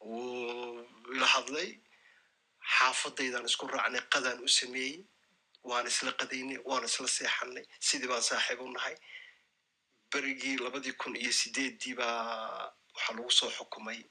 uu 0.00 0.82
ila 1.14 1.26
hadlay 1.26 1.78
xaafadaydaan 2.78 3.44
isku 3.46 3.66
raacnay 3.66 4.02
qadaan 4.12 4.42
u 4.42 4.48
sameeyey 4.48 5.04
waan 5.62 5.86
isla 5.86 6.12
qadaynay 6.12 6.58
waan 6.64 6.84
isla 6.84 7.08
seexanay 7.08 7.64
sidii 7.80 8.08
baan 8.10 8.22
saaxiib 8.22 8.60
u 8.60 8.68
nahay. 8.72 8.96
Berigii 10.10 10.58
labadii 10.58 10.92
kun 10.98 11.14
iyo 11.16 11.32
sideeddii 11.32 11.94
baa 11.94 12.72
waxaa 12.94 13.14
lagu 13.16 13.30
soo 13.30 13.50
xukumay 13.50 14.02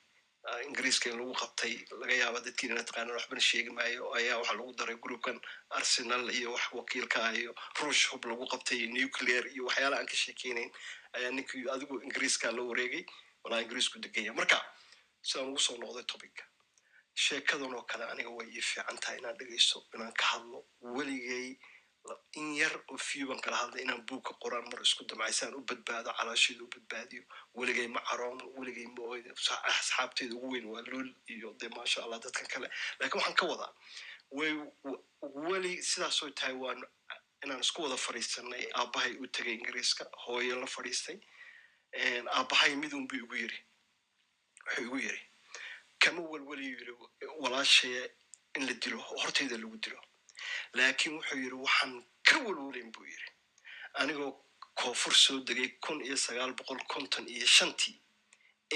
ingiriiska 0.68 1.10
in 1.10 1.18
lagu 1.22 1.34
qabtay 1.42 1.74
laga 2.02 2.14
yaaba 2.22 2.40
dadkiina 2.46 2.74
ina 2.76 2.84
taqaanaan 2.84 3.16
waxbana 3.18 3.42
sheegi 3.50 3.70
maayo 3.78 4.14
ayaa 4.20 4.38
waxaa 4.42 4.58
lagu 4.60 4.74
daray 4.80 4.96
groupkan 5.04 5.38
arsenal 5.70 6.24
iyo 6.38 6.52
wax 6.56 6.64
wakiilka 6.74 7.18
ah 7.28 7.34
iyo 7.42 7.52
ruush 7.82 8.04
hub 8.12 8.26
lagu 8.26 8.46
qabtay 8.54 8.78
iyo 8.78 8.90
nuclear 8.98 9.46
iyo 9.54 9.64
waxyaala 9.70 9.98
aan 10.00 10.06
ka 10.12 10.16
sheekeynayn 10.24 10.72
ayaa 11.14 11.32
ninkii 11.32 11.70
adigu 11.74 12.02
ingiriiska 12.06 12.52
la 12.52 12.62
wareegay. 12.64 13.06
Walaa 13.44 13.62
ingiriisku 13.62 14.00
deganya 14.00 14.34
marka 14.34 14.58
sidaan 15.22 15.50
ugu 15.50 15.60
soo 15.60 15.78
noqday 15.78 16.04
topica 16.06 16.44
sheekadan 17.14 17.74
oo 17.78 17.84
kale 17.92 18.06
aniga 18.12 18.30
way 18.30 18.48
ii 18.58 18.62
fiican 18.62 18.98
tahay 19.04 19.18
inaan 19.22 19.38
dhegeysto 19.38 19.86
inaan 19.96 20.14
ka 20.14 20.26
hadlo 20.32 20.60
weligay 20.82 21.58
in 22.40 22.56
yar 22.56 22.74
oo 22.92 22.98
few 22.98 23.28
baan 23.28 23.42
kala 23.42 23.58
hadlay 23.58 23.84
inaan 23.84 24.02
buugka 24.10 24.34
qoraan 24.44 24.66
mar 24.72 24.82
isku 24.82 25.04
damcaysaan 25.06 25.54
u 25.56 25.62
badbaado 25.70 26.14
calaashida 26.20 26.64
u 26.64 26.68
badbaadiyo 26.76 27.24
weligay 27.56 27.88
ma 27.88 28.02
caroono 28.10 28.46
weligay 28.58 28.88
ma 28.96 29.04
oydo 29.14 29.36
Sa- 29.36 29.64
asxaabteeda 29.72 30.36
ugu 30.36 30.50
weyn 30.54 30.66
waa 30.66 30.82
luul 30.92 31.10
iyo 31.28 31.54
de 31.60 31.70
maasha 31.70 32.04
allah 32.04 32.20
dadkan 32.20 32.48
kale. 32.48 32.68
Laakiin 33.00 33.18
waxaan 33.20 33.36
ka 33.36 33.46
wadaa 33.52 33.74
way 34.32 34.54
weli 35.22 35.74
sidaasoo 35.84 36.30
tahay 36.30 36.54
waan 36.64 36.82
inaan 37.46 37.60
isku 37.60 37.82
wada 37.84 37.98
fadhiisanay 37.98 38.64
aabbahay 38.80 39.14
u 39.24 39.28
tegay 39.28 39.54
ingiriiska 39.60 40.04
hooyo 40.26 40.56
la 40.60 40.68
fadhiistay 40.68 41.18
aabbahay 42.38 42.76
midun 42.76 43.08
buu 43.08 43.18
igu 43.24 43.36
yiri 43.36 43.60
wuxuu 44.66 44.84
igu 44.86 44.98
yiri 45.00 45.22
kama 46.00 46.22
welweliyu 46.22 46.78
yiri 46.80 46.94
walaashaya 47.44 48.04
in 48.58 48.66
la 48.68 48.74
dilo 48.74 48.98
hortayda 48.98 49.58
lagu 49.58 49.78
dilo 49.78 50.02
laakiin 50.74 51.16
wuxuu 51.18 51.38
yiri 51.44 51.56
waxaan 51.66 51.94
ka 52.28 52.36
welwelayn 52.46 52.92
buu 52.92 53.06
yiri 53.06 53.30
anigoo 53.94 54.32
koonfur 54.80 55.14
soo 55.16 55.40
degay 55.48 55.70
kun 55.84 56.00
iyo 56.06 56.18
sagaal 56.18 56.54
boqol 56.54 56.80
konton 56.94 57.26
iyo 57.28 57.46
shantii 57.48 57.96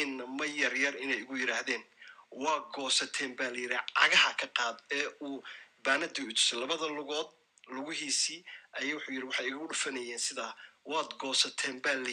inama 0.01 0.45
yar 0.45 0.75
yar 0.83 0.95
inay 1.03 1.19
igu 1.23 1.37
yiraahdeen 1.37 1.83
waa 2.31 2.59
goosateen 2.73 3.35
baa 3.35 3.49
la 3.49 3.59
yiri 3.63 3.77
cagaha 3.99 4.31
ka 4.39 4.47
qaad 4.57 4.77
ee 4.91 5.07
uu 5.21 5.43
baanadii 5.83 6.27
u 6.29 6.33
tusay 6.33 6.59
labada 6.59 6.87
lugood 6.87 7.29
lugihiisii 7.75 8.45
ayay 8.77 8.93
wuxuu 8.93 9.13
yiri 9.13 9.25
waxay 9.27 9.47
igu 9.47 9.67
dhufanayeen 9.71 10.19
sidaa 10.27 10.51
waad 10.91 11.09
goosateen 11.21 11.81
baa 11.81 11.93
la 12.05 12.09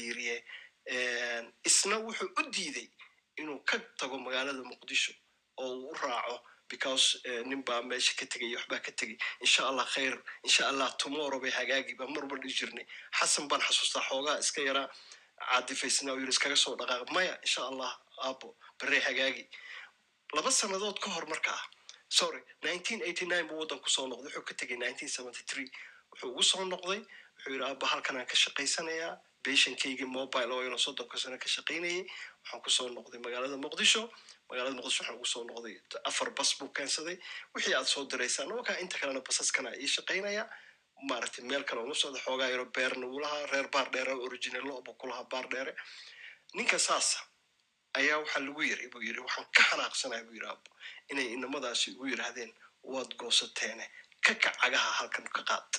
een, 0.87 1.53
isna 1.65 1.97
wuxuu 1.99 2.31
u 2.39 2.43
diiday 2.55 2.89
inuu 3.37 3.59
ka 3.65 3.79
tago 3.99 4.19
magaalada 4.19 4.63
muqdisho 4.63 5.13
oo 5.57 5.73
uu 5.75 5.91
u 5.91 5.95
raaco 5.95 6.37
because 6.69 7.17
eh, 7.25 7.43
nin 7.47 7.63
baa 7.65 7.83
meesha 7.83 8.15
ka 8.17 8.27
tegay 8.27 8.55
waxbaa 8.57 8.81
ka 8.83 8.93
tegay. 8.93 9.17
Insha 9.41 9.63
allah 9.69 9.85
khayr 9.95 10.15
insha 10.45 10.69
allah 10.69 10.89
tomorrow 10.99 11.41
bay 11.41 11.51
hagaagi 11.51 11.97
baa 11.99 12.07
mar 12.15 12.25
walba 12.25 12.49
jirnay. 12.59 12.87
Xasan 13.19 13.49
baan 13.49 13.61
xasuustaa 13.61 14.03
xoogaa 14.09 14.39
iska 14.39 14.61
yaraa. 14.63 14.89
Caadifaysnaa 15.51 16.13
oo 16.15 16.19
yiri 16.21 16.33
iskaga 16.35 16.57
soo 16.57 16.77
dhaqaaq. 16.77 17.11
Maya 17.13 17.35
insha 17.47 17.63
allah 17.71 17.91
aabo 18.25 18.57
barre 18.81 19.01
hagaagi. 19.07 19.45
Laba 20.35 20.51
sannadood 20.51 20.99
ka 21.01 21.11
hor 21.11 21.27
markaa 21.27 21.61
sorry 22.09 22.41
nineteen 22.65 23.01
eighty 23.03 23.27
nine 23.27 23.49
buu 23.49 23.59
waddan 23.61 23.79
ku 23.85 23.91
soo 23.91 24.07
noqday 24.07 24.29
wuxuu 24.33 24.45
ka 24.49 24.55
tegay 24.55 24.77
nineteen 24.77 25.09
seventy 25.09 25.43
three. 25.51 25.69
Wuxuu 26.13 26.31
ugu 26.31 26.43
soo 26.43 26.65
noqday 26.65 27.01
wuxuu 27.37 27.53
yidhi 27.53 27.65
aaba 27.69 27.87
halkan 27.93 28.17
aan 28.17 28.27
ka 28.27 28.37
shaqaysanayaa 28.45 29.15
beshankaygii 29.44 30.06
mobile 30.19 30.52
oo 30.55 30.62
ina 30.66 30.78
soddonka 30.78 31.16
sano 31.19 31.39
ka 31.39 31.48
shaqaynayay. 31.55 32.02
Waxaan 32.43 32.62
ku 32.64 32.70
soo 32.70 32.89
noqday 32.97 33.20
magaalada 33.24 33.56
muqdisho. 33.64 34.02
Magaalada 34.48 34.74
muqdisho 34.78 35.01
waxaan 35.02 35.16
ugu 35.19 35.27
soo 35.35 35.44
noqday 35.51 35.74
afar 36.05 36.31
bas 36.36 36.51
buu 36.59 36.69
keensaday. 36.77 37.16
Wixii 37.55 37.74
aad 37.74 37.86
soo 37.86 38.05
diraysaan 38.10 38.52
wakaa 38.52 38.78
inta 38.82 38.98
kalena 39.01 39.20
basaskana 39.20 39.70
ii 39.82 39.89
shaqaynaya. 39.97 40.44
Maaragtay 41.09 41.44
meel 41.44 41.64
kale 41.64 41.81
uma 41.82 41.94
socda 41.94 42.19
xoogaa 42.24 42.48
yaro 42.52 42.66
beerna 42.74 43.06
uu 43.06 43.20
lahaa 43.20 43.47
reer 43.52 43.69
baar 43.74 43.89
dheere 43.93 44.12
originalo 44.27 44.82
buu 44.86 44.94
ku 44.94 45.06
lahaa 45.10 45.24
baar 45.32 45.47
dheere. 45.52 45.73
Ninka 46.55 46.78
saasa 46.78 47.19
ayaa 47.98 48.19
waxaa 48.23 48.40
lagu 48.47 48.62
yiri 48.62 48.86
buu 48.93 49.02
yiri 49.02 49.20
waxaan 49.20 49.47
ka 49.56 49.62
xanaaqsanaya 49.70 50.23
buu 50.27 50.35
yiri 50.39 50.47
aabo 50.47 50.70
inay 51.10 51.27
inamadaasi 51.36 51.90
igu 51.90 52.06
yiraahdeen 52.06 52.52
waad 52.82 53.10
goosateene. 53.19 53.86
Ka 54.24 54.35
kac 54.35 54.55
cagaha 54.62 54.90
halkan 54.98 55.27
ka 55.35 55.43
qaad 55.48 55.70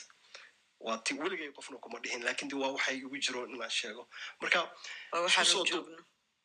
waa 0.86 0.98
ti 1.06 1.14
weligay 1.14 1.52
qofna 1.58 1.78
kuma 1.84 2.00
dhihin 2.04 2.24
laakin 2.26 2.48
de 2.50 2.56
waa 2.56 2.72
waxay 2.76 2.98
igu 2.98 3.18
jiro 3.26 3.46
inaan 3.48 3.70
sheego. 3.70 4.04
Marka 4.42 4.60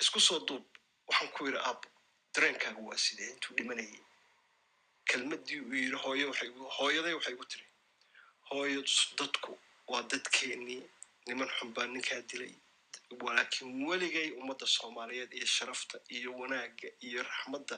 isku 0.03 0.21
soo 0.21 0.39
duub 0.47 0.65
waxaan 1.09 1.29
ku 1.35 1.47
yiri 1.47 1.59
aabo 1.59 1.89
dareenkaaga 2.35 2.81
waa 2.89 2.97
sidee? 3.05 3.31
Intuu 3.35 3.55
dhimanayay. 3.57 3.99
Kelmadii 5.09 5.61
uu 5.61 5.75
yiri 5.75 5.97
hooyaday 6.79 7.15
waxay 7.19 7.33
igu 7.35 7.45
tiri 7.51 7.67
hooyo 8.51 8.81
dadku 9.19 9.59
waa 9.89 10.03
dadkeenii 10.11 10.83
niman 11.27 11.49
xun 11.59 11.73
baa 11.75 11.87
ninkaa 11.87 12.21
dilay 12.31 12.55
laakiin 13.37 13.87
weligay 13.89 14.29
ummadda 14.41 14.67
soomaaliyeed 14.67 15.33
iyo 15.33 15.47
sharafta 15.47 15.97
iyo 16.17 16.31
wanaagga 16.41 16.89
iyo 17.01 17.23
raxmadda 17.23 17.77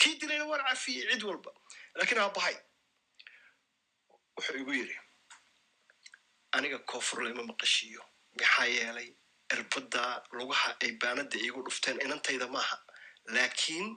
kii 0.00 0.14
dilayna 0.20 0.44
waan 0.50 0.64
cafiyey 0.68 1.06
cid 1.10 1.22
walba. 1.28 1.50
Laakiin 1.94 2.18
aabahay 2.20 2.56
wuxuu 4.36 4.56
igu 4.62 4.72
yiri 4.78 4.96
aniga 6.56 6.78
koonfur 6.90 7.18
lama 7.24 7.42
maqashiiyo. 7.50 8.02
Maxaa 8.38 8.66
yeelay 8.66 9.08
irbadda 9.52 10.02
lugaha 10.38 10.70
ay 10.82 10.92
baanada 11.02 11.36
igu 11.48 11.62
dhufteen 11.66 11.98
inantayda 12.04 12.46
maaha. 12.48 12.76
Laakiin 13.34 13.88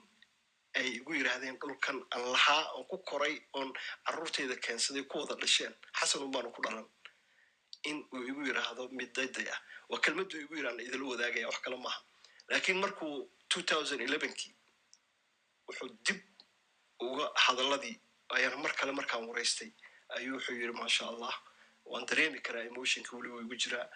ay 0.75 0.87
igu 0.99 1.13
yiraahdeen 1.13 1.57
dhulkan 1.61 1.97
aan 2.13 2.23
lahaa 2.33 2.63
oon 2.75 2.85
ku 2.89 2.97
koray 3.09 3.35
oon 3.53 3.73
carruurtayda 4.05 4.55
keensaday 4.65 5.03
ku 5.03 5.17
wada 5.19 5.35
dhasheen. 5.41 5.73
Xasan 5.99 6.21
unbaanu 6.23 6.51
ku 6.55 6.61
dhalan. 6.61 6.85
In 7.89 7.97
uu 8.13 8.23
igu 8.29 8.41
yiraahdo 8.47 8.89
mid 8.91 9.13
dayday 9.15 9.47
ah. 9.53 9.59
Waa 9.89 9.99
kelmaduu 9.99 10.39
igu 10.41 10.55
yiraan 10.55 10.79
idila 10.79 11.05
wadaagaya 11.11 11.47
wax 11.47 11.59
kale 11.63 11.77
maaha. 11.77 12.01
Laakiin 12.49 12.77
markuu 12.83 13.29
elevenkii 14.07 14.53
wuxuu 15.67 15.89
dib 16.05 16.19
uga 16.99 17.25
hadaladii 17.45 17.95
ayaan 18.35 18.59
mar 18.61 18.73
kale 18.75 18.91
markaan 18.91 19.23
waraystay 19.29 19.71
ayuu 20.15 20.35
wuxuu 20.37 20.55
yiri 20.61 20.73
maasha 20.73 21.07
allah 21.11 21.33
waan 21.85 22.05
dareemi 22.05 22.39
karaa 22.41 22.63
emotionka 22.71 23.15
weli 23.17 23.29
wuu 23.29 23.41
igu 23.41 23.55
jiraa. 23.55 23.87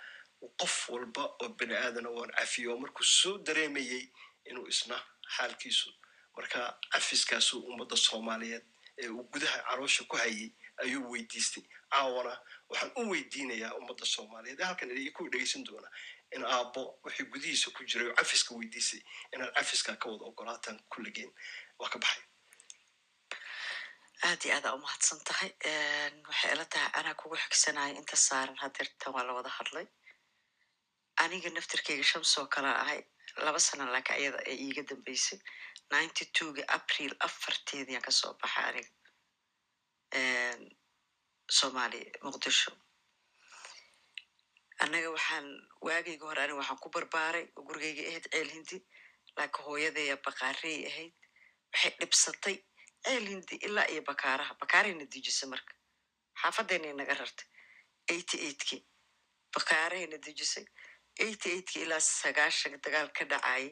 Qof 0.60 0.90
walba 0.90 1.24
oo 1.42 1.50
bini 1.50 1.74
aadana 1.76 2.10
waan 2.10 2.32
cafiyo 2.32 2.74
oo 2.74 2.80
markuu 2.80 3.04
soo 3.04 3.38
dareemayey 3.38 4.04
inuu 4.46 4.68
isna 4.68 4.96
xaalkiisu 5.36 5.90
marka 6.36 6.80
cafiskaasuu 6.92 7.60
ummadda 7.70 7.96
soomaaliyeed 7.98 8.66
ee 8.98 9.10
uu 9.10 9.24
gudaha 9.24 9.60
caloosha 9.70 10.04
ku 10.04 10.16
hayay 10.18 10.52
ayuu 10.78 11.12
weydiistay. 11.12 11.64
Caawana 11.90 12.34
waxaan 12.70 12.92
u 12.96 13.10
weydiinayaa 13.12 13.74
ummadda 13.80 14.06
soomaaliyeed 14.06 14.60
ee 14.60 14.64
halkan 14.64 14.90
ku 15.14 15.30
dhegeysan 15.30 15.64
doona 15.64 15.90
in 16.36 16.44
aabbo 16.46 17.00
wixii 17.04 17.26
gudihiisa 17.26 17.72
ku 17.72 17.84
jiray 17.84 18.08
oo 18.08 18.14
cafiska 18.16 18.56
weydiisay 18.56 19.02
inaad 19.34 19.54
cafiska 19.54 19.96
ka 19.96 20.10
wada 20.10 20.26
ogolaataan 20.26 20.80
kulligeen 20.90 21.32
waa 21.80 21.90
ka 21.90 22.00
baxay 22.00 22.24
aad 24.28 24.42
iyo 24.46 24.54
aada 24.56 24.70
umahadsan 24.78 25.20
tahay 25.28 25.52
waxay 26.30 26.52
ila 26.54 26.66
tahay 26.74 26.90
anaa 27.00 27.20
kugu 27.22 27.36
xigsanaya 27.44 27.94
inta 28.00 28.16
saaran 28.28 28.58
hadeertan 28.64 29.14
waa 29.16 29.24
la 29.28 29.34
wada 29.38 29.52
hadlay. 29.58 29.88
Aniga 31.24 31.50
naftirkeyga 31.56 32.06
shamsoo 32.12 32.46
kala 32.54 32.72
ahay 32.84 33.00
laba 33.46 33.60
sana 33.68 33.84
laakiin 33.94 34.18
ayada 34.20 34.40
ee 34.52 34.58
iiga 34.66 34.84
dambeysay. 34.90 35.40
ninety 35.94 36.24
twoga 36.36 36.64
april 36.78 37.12
afarteedian 37.28 38.02
ka 38.06 38.12
soo 38.20 38.34
baxay 38.42 38.66
aniga. 38.70 38.92
Soomaaliya 41.58 42.12
muqdisho. 42.26 42.72
Annaga 44.84 45.10
waxaan 45.16 45.48
waagayga 45.86 46.26
hore 46.30 46.42
aniga 46.44 46.60
waxaan 46.62 46.82
ku 46.84 46.90
barbaaray 46.96 47.46
oo 47.58 47.62
gurigayga 47.68 48.02
ahayd 48.10 48.26
ceel 48.34 48.50
hindi 48.56 48.78
laakiin 49.38 49.66
hooyadeeya 49.68 50.16
bakaarey 50.26 50.78
ahayd. 50.90 51.14
Waxay 51.74 51.92
dhibsatay 52.00 52.56
ceel 53.06 53.26
hindi 53.34 53.56
ilaa 53.68 53.88
iyo 53.94 54.02
bakaaraha 54.10 54.54
bakaarayna 54.62 55.06
dejisay 55.14 55.50
marka. 55.54 55.74
Xaafadeenay 56.42 56.94
naga 57.00 57.14
rartay 57.20 57.48
eighty 58.14 58.38
eightkii 58.48 58.82
bakaarahayna 59.56 60.18
dejisay 60.26 60.66
eighty 61.24 61.48
eightkii 61.56 61.82
ilaa 61.86 62.00
sagaashan 62.00 62.74
dagaal 62.84 63.10
ka 63.18 63.24
dhacayay 63.32 63.68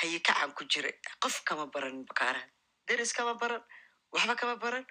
haye 0.00 0.18
kacan 0.26 0.52
ku 0.56 0.64
jiray 0.72 0.94
qof 1.22 1.36
kama 1.48 1.66
baran 1.74 2.04
bakaaraha 2.08 2.48
deris 2.88 3.12
kama 3.12 3.34
baran 3.40 3.62
waxba 4.12 4.34
kama 4.40 4.56
baran. 4.64 4.86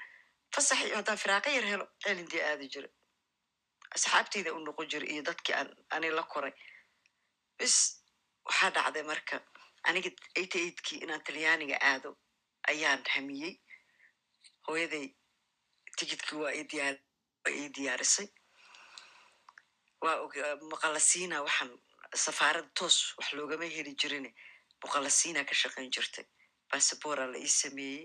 Fasax 0.56 0.80
iyo 0.88 0.96
haddaan 1.00 1.18
firaaqa 1.24 1.50
yar 1.56 1.66
helo 1.72 1.86
ceel 2.02 2.18
hindi 2.22 2.38
aadi 2.42 2.68
jira 2.74 2.90
asxaabteyda 3.96 4.54
u 4.54 4.60
noqon 4.66 4.88
jira 4.92 5.06
iyo 5.14 5.22
dadkii 5.28 5.56
ani 5.96 6.10
la 6.18 6.24
koray. 6.24 6.54
Bis 7.60 7.76
waxaa 8.48 8.70
dhacday 8.76 9.04
marka 9.04 9.36
aniga 9.88 10.10
eighty 10.40 10.58
eightkii 10.66 11.00
inaan 11.04 11.24
talyaaniga 11.28 11.78
aado 11.90 12.10
ayaan 12.72 13.02
hamiyey 13.14 13.54
hooyaday 14.68 15.06
tikidkii 15.98 16.38
waa 16.42 16.54
ii 16.54 17.70
diyaarisay. 17.76 18.28
Waa 20.02 20.18
og 20.24 20.34
muqalasiina 20.72 21.42
waxaan 21.46 21.72
safaarada 22.24 22.70
toos 22.78 22.98
wax 23.18 23.34
loogama 23.38 23.66
heli 23.76 23.94
jirine 24.02 24.30
muqalasiina 24.84 25.46
ka 25.50 25.54
shaqayn 25.62 25.92
jirtay. 25.96 26.26
Bassabora 26.70 27.26
la 27.32 27.38
ii 27.38 27.48
sameeyey. 27.62 28.04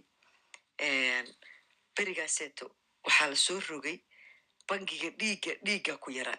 Berigaaseeto 1.97 2.67
waxaa 3.05 3.29
la 3.31 3.37
soo 3.37 3.61
rogay. 3.69 3.99
Bangiga 4.69 5.11
dhiigga 5.21 5.53
dhiigga 5.67 5.95
ku 6.03 6.11
yaraa 6.11 6.39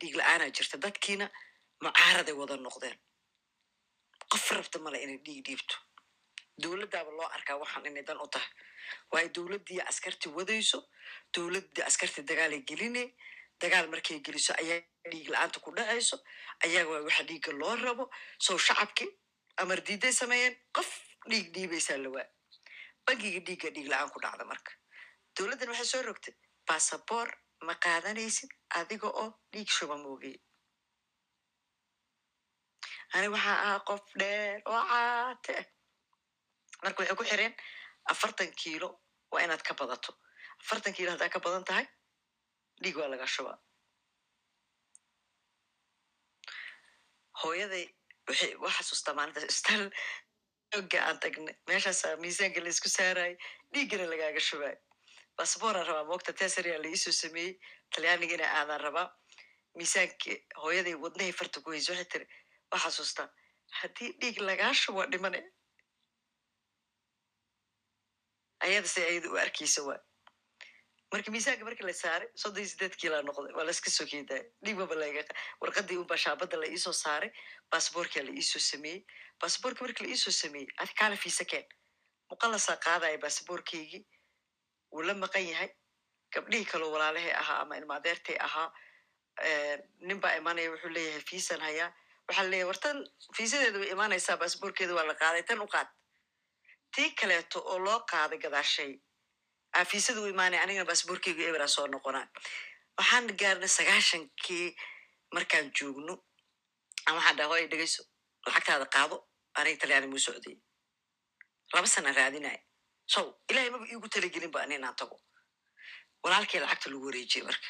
dhiig 0.00 0.14
la'aanaa 0.18 0.50
jirta. 0.56 0.76
Dadkiina 0.84 1.26
mucaaraday 1.82 2.34
wada 2.40 2.56
noqdeen. 2.56 2.98
Qof 4.30 4.50
rabta 4.56 4.78
male 4.78 4.98
inay 5.02 5.18
dhiig 5.26 5.44
dhiibto. 5.46 5.76
Dowladdaaba 6.62 7.10
loo 7.18 7.28
arkaa 7.36 7.56
waxaan 7.62 7.86
inay 7.86 8.02
dan 8.08 8.20
u 8.24 8.26
tahay 8.32 8.48
waayo 9.12 9.28
dowladdii 9.36 9.80
askarti 9.90 10.28
wadayso 10.36 10.78
dowladdii 11.34 11.84
askarti 11.88 12.22
dagaalay 12.30 12.62
geline 12.68 13.04
dagaal 13.60 13.86
markay 13.92 14.18
geliso 14.26 14.52
ayaa 14.62 14.80
dhiig 15.10 15.28
la'aanta 15.32 15.58
ku 15.64 15.70
dhacayso 15.76 16.16
ayaga 16.64 16.90
waa 16.90 17.04
waxa 17.08 17.22
dhiigga 17.28 17.52
loo 17.60 17.74
rabo. 17.84 18.04
Sow 18.44 18.58
shacabkii 18.66 19.10
amar 19.62 19.80
diiday 19.86 20.12
sameeyeen 20.20 20.54
qof 20.76 20.90
dhiig 21.30 21.46
dhiibaysaa 21.54 21.98
lawaa 22.04 22.26
bangiga 23.06 23.40
dhiigga 23.46 23.68
dhiig 23.74 23.88
la'aan 23.92 24.10
ku 24.14 24.18
dhacda 24.24 24.44
marka. 24.44 24.70
Dowladdan 25.36 25.68
waxay 25.72 25.88
soo 25.92 26.02
rogtay 26.08 26.34
basaboor 26.68 27.28
ma 27.66 27.74
qaadanaysid 27.84 28.50
adiga 28.78 29.08
oo 29.22 29.28
dhiig 29.52 29.68
shuba 29.76 29.96
moogay 30.04 30.36
ani 33.14 33.28
waxaa 33.34 33.56
ahaa 33.64 33.80
qof 33.88 34.04
dheer 34.20 34.62
oo 34.70 34.82
caate. 34.90 35.54
Ah 35.60 35.66
marka 36.82 36.98
waxay 37.02 37.16
ku 37.18 37.24
xireen 37.30 37.54
afartan 38.12 38.50
kiilo 38.60 38.88
waa 39.32 39.42
inaad 39.46 39.62
ka 39.68 39.74
badato 39.80 40.12
afartan 40.62 40.92
kiilo 40.96 41.10
haddaa 41.14 41.28
ka 41.34 41.40
badan 41.46 41.64
tahay 41.70 41.86
dhiig 42.82 42.96
waa 43.00 43.10
laga 43.12 43.26
shubaa 43.34 43.56
hooyaday 47.42 47.84
waxay 48.28 48.52
wa 48.64 48.70
xasuustaa 48.76 49.14
maalinta 49.18 49.40
istal 49.54 49.84
xooga 50.72 50.98
aan 51.08 51.18
tagnay 51.22 51.54
meeshaasaa 51.68 52.16
miisaanka 52.24 52.60
la 52.64 52.70
isku 52.74 52.88
saarayay 52.96 53.34
dhiiggana 53.72 54.06
lagaaga 54.12 54.40
shubaay 54.48 54.76
basabooraan 55.38 55.86
rabaa 55.90 56.04
moogta 56.10 56.32
tesariyaa 56.40 56.82
la 56.84 56.88
iisoo 56.94 57.14
sameeyey 57.22 57.52
talyaaniga 57.94 58.34
inay 58.36 58.50
aadaan 58.58 58.80
rabaa 58.86 59.06
miisaanki 59.78 60.32
hooyaday 60.62 60.94
wadnahay 61.04 61.32
farta 61.40 61.58
ku 61.64 61.68
hayso 61.74 61.90
waxay 61.92 62.08
tiri 62.12 62.26
waa 62.70 62.80
xasuustaa 62.84 63.26
haddii 63.80 64.10
dhiig 64.20 64.36
lagaa 64.48 64.72
shubo 64.82 65.02
dhimane 65.12 65.40
ayada 68.64 68.88
se 68.94 69.00
ayada 69.10 69.28
u 69.32 69.36
arkeysa 69.44 69.80
waa 69.88 70.00
marka 71.12 71.30
miisaanka 71.34 71.64
markii 71.68 71.86
la 71.88 71.92
saaray 72.02 72.28
soddon 72.42 72.62
iyo 72.62 72.70
sideed 72.72 72.94
kiilaa 73.00 73.22
noqday 73.28 73.54
waa 73.58 73.66
laska 73.70 73.90
soo 73.96 74.06
keedaaya 74.12 74.44
dhiigmaba 74.64 74.94
laga 75.02 75.22
warqadii 75.62 75.98
unbaa 76.02 76.20
shaabada 76.24 76.56
la 76.62 76.66
iisoo 76.74 76.92
saaray 77.04 77.30
basaboorkaa 77.72 78.22
la 78.28 78.32
iisoo 78.40 78.62
sameeyey 78.70 79.00
basaboorka 79.40 79.80
markii 79.84 80.04
la 80.06 80.10
iisoo 80.14 80.34
sameeyey 80.42 80.68
adi 80.82 80.92
kaala 81.00 81.16
fiisa 81.24 81.44
keen 81.52 81.66
muqalasaa 82.30 82.76
qaadaya 82.86 83.18
basaboorkeygii 83.24 84.02
wuu 84.92 85.02
la 85.08 85.14
maqan 85.24 85.46
yahay 85.52 85.70
gabdhihii 86.34 86.70
kaloo 86.72 86.90
walaalahay 86.94 87.32
ahaa 87.42 87.58
ama 87.62 87.74
ilmaadeertay 87.80 88.36
ahaa 88.48 88.68
nin 90.08 90.20
imanaya 90.38 90.70
wuxuu 90.72 90.90
leeyahay 90.96 91.22
fiisan 91.30 91.60
hayaa 91.68 91.90
waxaa 92.28 92.42
la 92.44 92.50
leeyahay 92.50 92.68
wartan 92.70 92.98
fiisadeeda 93.36 93.78
way 93.82 93.90
imaanaysaa 93.96 94.36
basaboorkeeda 94.42 94.94
waa 94.98 95.06
la 95.10 95.14
qaaday 95.22 95.42
tan 95.48 95.60
u 95.60 95.66
qaad 95.74 95.88
tii 96.94 97.10
kaleeto 97.20 97.58
oo 97.70 97.78
loo 97.86 98.00
qaaday 98.10 98.38
gadaashay. 98.44 98.92
Aa 99.76 99.84
fiisada 99.90 100.20
u 100.20 100.28
imaanaya 100.34 100.62
anigana 100.62 100.88
basaboorkeyga 100.90 101.42
eberaa 101.50 101.68
soo 101.76 101.86
noqonaa. 101.94 102.26
Waxaan 102.98 103.26
gaarnay 103.40 103.68
sagaashankii 103.78 104.66
markaan 105.34 105.66
joogno. 105.78 106.14
Aan 107.06 107.14
waxaan 107.16 107.36
dhaha 107.38 107.48
hoy 107.52 107.64
dhegeyso 107.70 108.02
lacagtaada 108.46 108.86
qaado 108.94 109.16
aniga 109.58 109.78
talyaani 109.82 110.06
muu 110.12 110.22
socday. 110.26 110.56
Laba 111.74 111.86
sana 111.94 112.10
raadinaya 112.18 112.60
sow 113.12 113.26
ilahay 113.50 113.70
maba 113.70 113.86
iigu 113.92 114.08
talagelin 114.14 114.50
ba 114.54 114.60
ani 114.62 114.76
tago 115.00 115.16
walaalkii 116.24 116.60
lacagta 116.60 116.90
lagu 116.90 117.04
wareejiyey 117.06 117.44
marka. 117.48 117.68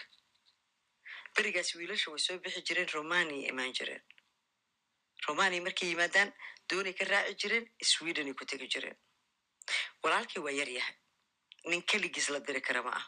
Berigaas 1.35 1.71
wiilasha 1.79 2.11
way 2.13 2.19
soo 2.27 2.39
bixi 2.43 2.61
jireen 2.69 2.89
romania 2.95 3.49
imaan 3.53 3.73
jireen. 3.79 4.03
Romania 5.27 5.61
markay 5.67 5.89
yimaadaan 5.91 6.31
doonay 6.71 6.95
ka 6.99 7.05
raaci 7.05 7.35
jireen 7.41 7.65
swedenay 7.91 8.35
ku 8.39 8.45
tegi 8.51 8.67
jireen 8.75 8.97
walaalkii 10.03 10.41
waa 10.47 10.51
yar 10.61 10.69
yahay. 10.79 10.95
Nin 11.71 11.83
keligiis 11.83 12.29
la 12.31 12.41
diri 12.41 12.61
kara 12.61 12.83
ma 12.83 12.91
ah 13.01 13.07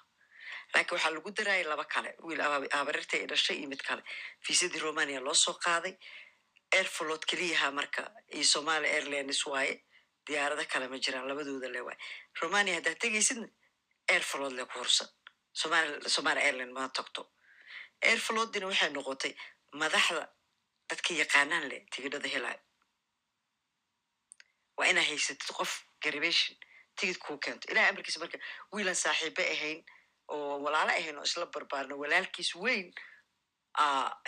laakiin 0.74 0.94
waxaa 0.96 1.10
lagu 1.14 1.30
daraayay 1.38 1.64
laba 1.70 1.84
kale. 1.84 2.10
Wiil 2.26 2.40
abarirta 2.80 3.16
ay 3.16 3.26
dhashay 3.26 3.56
iyo 3.60 3.68
mid 3.68 3.82
kale. 3.88 4.02
Fiisadii 4.44 4.78
romania 4.86 5.20
loo 5.20 5.34
soo 5.34 5.54
qaaday. 5.64 5.94
Airflot 6.76 7.24
keliyaha 7.30 7.70
marka 7.78 8.02
iyo 8.36 8.44
somali 8.44 8.88
airlines 8.88 9.46
waaye. 9.46 9.74
Diyaarado 10.26 10.64
kale 10.72 10.88
ma 10.88 10.98
jiraan 11.04 11.26
labadooda 11.28 11.68
le 11.74 11.80
waaye. 11.86 11.98
Romania 12.42 12.74
haddaad 12.78 12.98
tegaysidna 13.02 13.48
airflot 14.12 14.52
le 14.52 14.64
ku 14.70 14.78
hursan 14.78 15.08
somali 16.14 16.40
airline 16.46 16.72
ma 16.72 16.88
tagto. 16.88 17.22
Airflotdina 18.02 18.66
waxay 18.70 18.90
noqotay 18.96 19.32
madaxda 19.80 20.24
dadka 20.88 21.10
yaqaanaan 21.20 21.64
leh 21.70 21.80
tigidhada 21.92 22.28
helaayo 22.34 22.60
waa 24.76 24.86
inaa 24.92 25.04
haysatid 25.10 25.50
qof 25.58 25.72
garibation 26.04 26.56
tigid 26.98 27.18
kuu 27.24 27.38
keento 27.44 27.64
ilahay 27.72 27.90
amarkiisa 27.92 28.20
marka 28.22 28.38
wiilan 28.72 28.94
saaxiibe 29.04 29.42
ahayn 29.54 29.80
oo 30.34 30.58
walaalo 30.64 30.92
ahayn 31.00 31.16
oo 31.20 31.26
isla 31.30 31.46
barbaarno 31.54 31.94
walaalkiis 32.02 32.50
weyn 32.64 32.86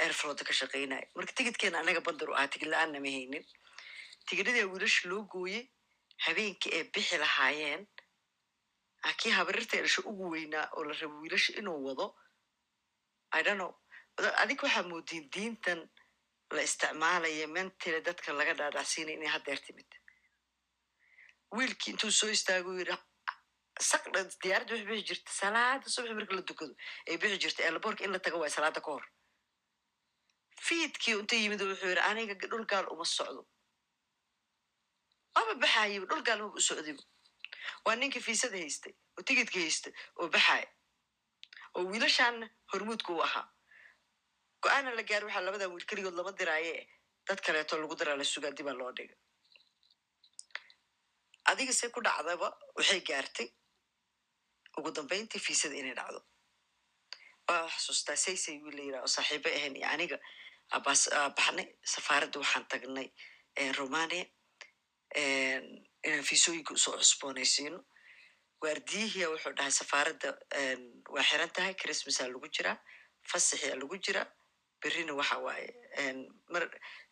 airflota 0.02 0.44
ka 0.48 0.52
shaqeynaya 0.60 1.06
marka 1.16 1.32
tigidkeena 1.38 1.78
anaga 1.82 2.00
bandar 2.06 2.28
u 2.30 2.34
ahaa 2.34 2.48
tigid 2.52 2.68
la'aan 2.72 2.92
nama 2.94 3.10
haynin. 3.16 3.44
Tigidhadaa 4.28 4.66
wiilasha 4.72 5.08
loo 5.10 5.22
gooyey 5.32 5.62
habeenkii 6.26 6.72
ay 6.78 6.84
bixi 6.94 7.16
lahaayeen 7.18 7.82
kii 9.20 9.32
habarirta 9.38 9.76
dhasho 9.82 10.02
ugu 10.10 10.30
weynaa 10.34 10.66
oo 10.76 10.84
la 10.88 10.94
rabo 11.00 11.16
wiilasha 11.22 11.52
inuu 11.60 11.78
wado 11.86 12.06
i 13.32 13.42
don't 13.42 13.58
know. 13.60 13.72
Adig 14.42 14.62
waxaa 14.62 14.82
moodiin 14.90 15.24
diintan 15.34 15.80
la 16.54 16.62
isticmaalaya 16.68 17.46
mentale 17.56 18.00
dadka 18.06 18.32
laga 18.38 18.54
dhaadhacsiinaya 18.60 19.16
inay 19.18 19.30
haddeer 19.34 19.58
timid 19.66 19.90
wiilkii 21.56 21.90
intuu 21.92 22.10
soo 22.20 22.30
istaago 22.36 22.70
yiri 22.78 22.94
saqdha 23.90 24.20
diyaaradda 24.42 24.72
waxay 24.74 24.86
bixi 24.90 25.06
jirta 25.10 25.30
salaada 25.40 25.86
subaxi 25.94 26.14
marka 26.18 26.34
la 26.38 26.42
dukado 26.50 26.74
ay 27.08 27.16
bixi 27.22 27.38
jirta 27.44 27.60
eelaboorka 27.66 28.04
in 28.06 28.12
la 28.14 28.18
tago 28.26 28.38
waay 28.42 28.52
salaada 28.56 28.80
ka 28.84 28.90
hor 28.94 29.04
fiidkii 30.66 31.14
inta 31.22 31.36
yimid 31.42 31.60
wuxuu 31.70 31.88
yiri 31.92 32.02
aniga 32.10 32.34
dhul 32.50 32.64
gaal 32.72 32.86
uma 32.94 33.04
socdo 33.16 33.42
ama 35.38 35.54
baxaayiba 35.62 36.06
dhul 36.10 36.22
gaal 36.28 36.40
maba 36.44 36.58
u 36.60 36.64
socdiba 36.68 37.02
waa 37.86 37.96
ninka 38.00 38.20
fiisada 38.26 38.56
haystay 38.62 38.94
oo 39.18 39.22
tigidka 39.28 39.58
haystay 39.64 39.92
oo 40.20 40.28
baxaaya 40.34 40.68
oo 41.76 41.82
wiilashaanna 41.90 42.46
hormuudka 42.72 43.10
u 43.16 43.20
ahaa 43.26 43.46
go'aana 44.62 44.90
la 44.98 45.02
gaari 45.10 45.24
waxaa 45.28 45.44
labadan 45.46 45.70
wiil 45.74 45.86
keligood 45.90 46.14
lama 46.18 46.32
diraaye 46.40 46.74
dad 47.28 47.40
kaleeto 47.46 47.74
lagu 47.82 47.94
daraa 48.00 48.16
la 48.20 48.24
sugaa 48.32 48.52
dibaa 48.58 48.76
loo 48.80 48.92
dhiga 48.98 49.14
adiga 51.50 51.72
se 51.72 51.88
ku 51.94 52.00
dhacdaba 52.06 52.48
waxay 52.76 53.00
gaartay. 53.08 53.48
Ugu 54.78 54.90
dambeyntii 54.96 55.40
fiisada 55.46 55.74
inay 55.80 55.94
dhacdo. 55.98 56.20
Waa 57.48 57.68
xasuustaa 57.74 58.16
saysay 58.24 58.56
wiil 58.64 58.76
la 58.76 58.82
yiraha 58.86 59.02
oo 59.06 59.12
saaxiibo 59.16 59.48
ahayn 59.58 59.76
iyo 59.76 59.86
aniga 59.94 60.16
abas 60.76 61.00
baxnay 61.36 61.66
safaaradda 61.94 62.38
waxaan 62.42 62.64
tagnay 62.72 63.08
romania 63.78 64.24
inaan 66.06 66.24
fiisooyinka 66.28 66.72
u 66.74 66.78
soo 66.84 66.96
cusboonaysiino. 67.00 67.78
Waardiyihiya 68.62 69.26
wuxuu 69.32 69.52
dhahay 69.58 69.72
safaaradda 69.80 70.28
waa 71.14 71.24
xiran 71.28 71.50
tahay 71.56 71.74
christmasaa 71.82 72.28
lagu 72.32 72.48
jiraa 72.56 72.76
fasaxia 73.30 73.74
lagu 73.80 73.96
jiraa 74.04 74.26
berrina 74.82 75.12
waxa 75.20 75.36
waaye 75.46 75.68
mar 76.52 76.64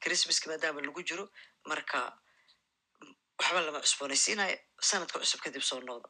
christmaska 0.03 0.47
maadaama 0.51 0.81
lagu 0.87 1.03
jiro 1.09 1.25
marka 1.71 1.99
waxba 3.41 3.61
lama 3.67 3.81
cusboonaysiinayo 3.85 4.57
sanadka 4.91 5.17
cusub 5.23 5.41
kadib 5.45 5.63
soo 5.71 5.81
noqda 5.89 6.09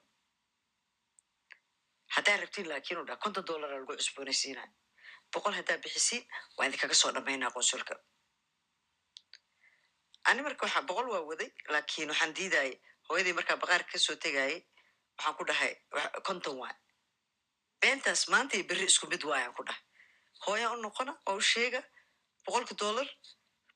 haddaa 2.14 2.36
rabtiin 2.42 2.68
laakiin 2.70 2.98
u 3.00 3.04
dhaha 3.08 3.22
konton 3.24 3.44
dollara 3.50 3.76
lagu 3.80 3.94
cusboonaysiinayo 4.00 4.70
boqol 5.34 5.54
haddaa 5.58 5.78
bixisiin 5.84 6.22
waa 6.56 6.66
idinkaga 6.68 6.94
soo 7.02 7.10
dhamaynaa 7.16 7.50
qonsulka 7.56 7.94
ani 10.28 10.42
marka 10.46 10.64
waxaa 10.66 10.86
boqol 10.90 11.08
waa 11.14 11.22
waday 11.30 11.50
laakiin 11.74 12.08
waxaan 12.12 12.32
diidayay 12.38 12.72
hooyadii 13.08 13.34
markaa 13.38 13.56
baqaarka 13.62 13.90
ka 13.92 13.98
soo 14.06 14.16
tegayay 14.24 14.56
waxaan 15.16 15.34
ku 15.38 15.44
dhahay 15.50 15.72
konton 16.28 16.56
waay 16.62 16.76
beentaas 17.80 18.22
maanta 18.32 18.54
iyo 18.56 18.64
berri 18.70 18.86
isku 18.92 19.06
mid 19.12 19.22
waayaan 19.30 19.54
ku 19.58 19.62
dhahay 19.68 19.82
hooyaan 20.44 20.74
u 20.78 20.82
noqona 20.86 21.12
waa 21.26 21.36
u 21.40 21.42
sheega 21.52 21.80
boqolka 22.44 22.74
dollar 22.82 23.08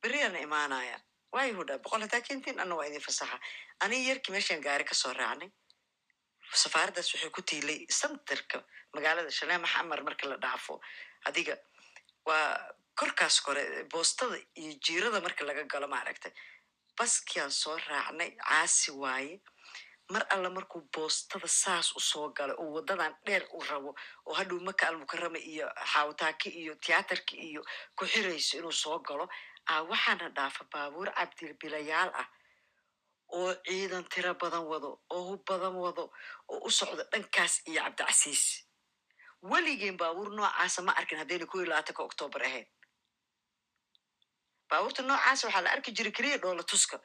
berriyaana 0.02 0.38
imaanaya 0.46 0.96
waayo 1.34 1.52
hu 1.58 1.64
dha 1.68 1.76
boqol 1.84 2.02
haddaa 2.04 2.20
kentiin 2.28 2.60
anna 2.62 2.74
waa 2.78 2.86
idin 2.90 3.00
fasaxa 3.08 3.36
aniga 3.84 4.08
yarkii 4.10 4.32
meeshaan 4.36 4.62
gaari 4.66 4.84
ka 4.90 4.94
soo 5.02 5.12
raacnay. 5.20 5.50
Safaaraddaas 6.62 7.08
waxay 7.14 7.30
ku 7.36 7.42
tiilay 7.42 7.78
santarka 8.00 8.58
magaalada 8.94 9.30
shaleema 9.38 9.66
xamar 9.74 10.00
marka 10.06 10.24
la 10.30 10.36
dhaafo. 10.44 10.74
Adiga 11.28 11.54
waa 12.26 12.58
korkaas 12.98 13.36
kore 13.46 13.62
boostada 13.92 14.36
iyo 14.60 14.72
jiirada 14.84 15.20
marka 15.26 15.42
laga 15.48 15.64
galo 15.72 15.86
maaragtay. 15.94 16.32
Baskiaan 16.98 17.50
soo 17.50 17.76
raacnay 17.88 18.30
caasi 18.46 18.90
waaye. 19.02 19.40
Mar 20.12 20.22
alla 20.34 20.50
markuu 20.56 20.80
boostada 20.94 21.48
saas 21.48 21.88
u 21.96 22.00
soo 22.10 22.28
galay 22.36 22.56
oo 22.62 22.70
waddadan 22.76 23.14
dheer 23.26 23.42
u 23.56 23.60
rabo 23.70 23.90
oo 24.28 24.34
hadhow 24.38 24.60
maka 24.68 24.86
almukarama 24.88 25.38
iyo 25.52 25.66
xaawataaki 25.92 26.48
iyo 26.62 26.74
tiyaatarki 26.84 27.34
iyo 27.48 27.62
ku 27.96 28.04
xirayso 28.12 28.58
inuu 28.58 28.72
soo 28.82 28.98
galo 29.08 29.26
waxaana 29.68 30.28
dhaafa 30.36 30.64
baabuur 30.72 31.08
cabdilbilayaal 31.14 32.10
ah 32.14 32.28
oo 33.32 33.54
ciidan 33.66 34.04
tiro 34.12 34.34
badan 34.34 34.64
wado 34.70 34.90
oo 35.10 35.22
hub 35.28 35.44
badan 35.48 35.74
wado 35.84 36.04
oo 36.48 36.60
u 36.66 36.70
socdo 36.70 37.02
dhankaas 37.12 37.54
iyo 37.68 37.82
cabdicasiis. 37.82 38.42
Weligeen 39.42 39.96
baabuur 39.96 40.28
noocaasa 40.36 40.82
ma 40.82 40.92
arkin 40.92 41.18
haddayna 41.18 41.46
ko 41.46 41.58
iyo 41.58 41.66
labaatanka 41.70 42.02
oktoobar 42.02 42.42
ahayn. 42.42 42.66
Baabuurta 44.70 45.02
noocaasa 45.02 45.46
waxaa 45.46 45.62
la 45.64 45.70
arki 45.74 45.90
jiray 45.96 46.12
keliya 46.12 46.38
dhoola 46.38 46.62
tuska 46.62 46.96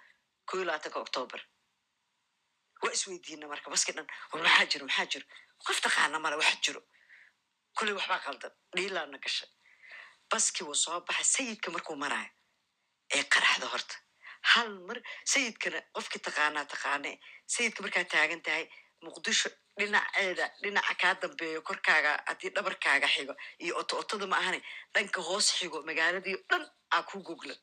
ko 0.48 0.58
iyo 0.58 0.66
labaatanka 0.66 1.00
oktoobar 1.00 1.42
waa 2.84 2.92
isweydiina 2.96 3.48
marka 3.48 3.70
baski 3.72 3.92
dhan 3.92 4.08
war 4.32 4.42
maxaa 4.44 4.66
jiro 4.72 4.86
maxaa 4.86 5.06
jiro? 5.12 5.26
Qof 5.66 5.82
taqaana 5.82 6.20
male 6.20 6.36
waxa 6.36 6.58
jiro. 6.64 6.82
Kuley 7.78 7.94
waxbaa 7.98 8.20
qaldan 8.26 8.52
dhiilaana 8.76 9.18
gashay 9.24 9.50
baskii 10.32 10.64
wuu 10.68 10.76
soo 10.76 11.00
baxay 11.08 11.24
sayidka 11.34 11.72
markuu 11.72 11.96
maraayo 11.96 12.32
ee 13.16 13.24
qaraxda 13.34 13.68
horta. 13.74 13.96
Hal 14.52 14.70
mar 14.88 14.98
sayidkana 15.34 15.80
qofkii 15.96 16.22
taqaanaa 16.28 16.66
taqaane 16.74 17.12
sayidka 17.56 17.80
markaa 17.86 18.06
taagan 18.14 18.42
tahay 18.48 18.66
muqdisho 19.06 19.50
dhinaceeda 19.80 20.46
dhinaca 20.64 20.94
kaa 21.02 21.14
dambeeyo 21.22 21.60
korkaaga 21.70 22.12
haddii 22.30 22.52
dhabarkaaga 22.56 23.08
xigo 23.16 23.34
iyo 23.64 23.74
oto 23.82 23.94
otada 24.02 24.26
ma 24.32 24.38
ahane 24.42 24.60
dhanka 24.94 25.20
hoos 25.30 25.48
xigo 25.58 25.78
magaaladii 25.90 26.36
o 26.40 26.42
dhan 26.52 26.64
aa 26.96 27.02
ku 27.10 27.18
goglan 27.28 27.60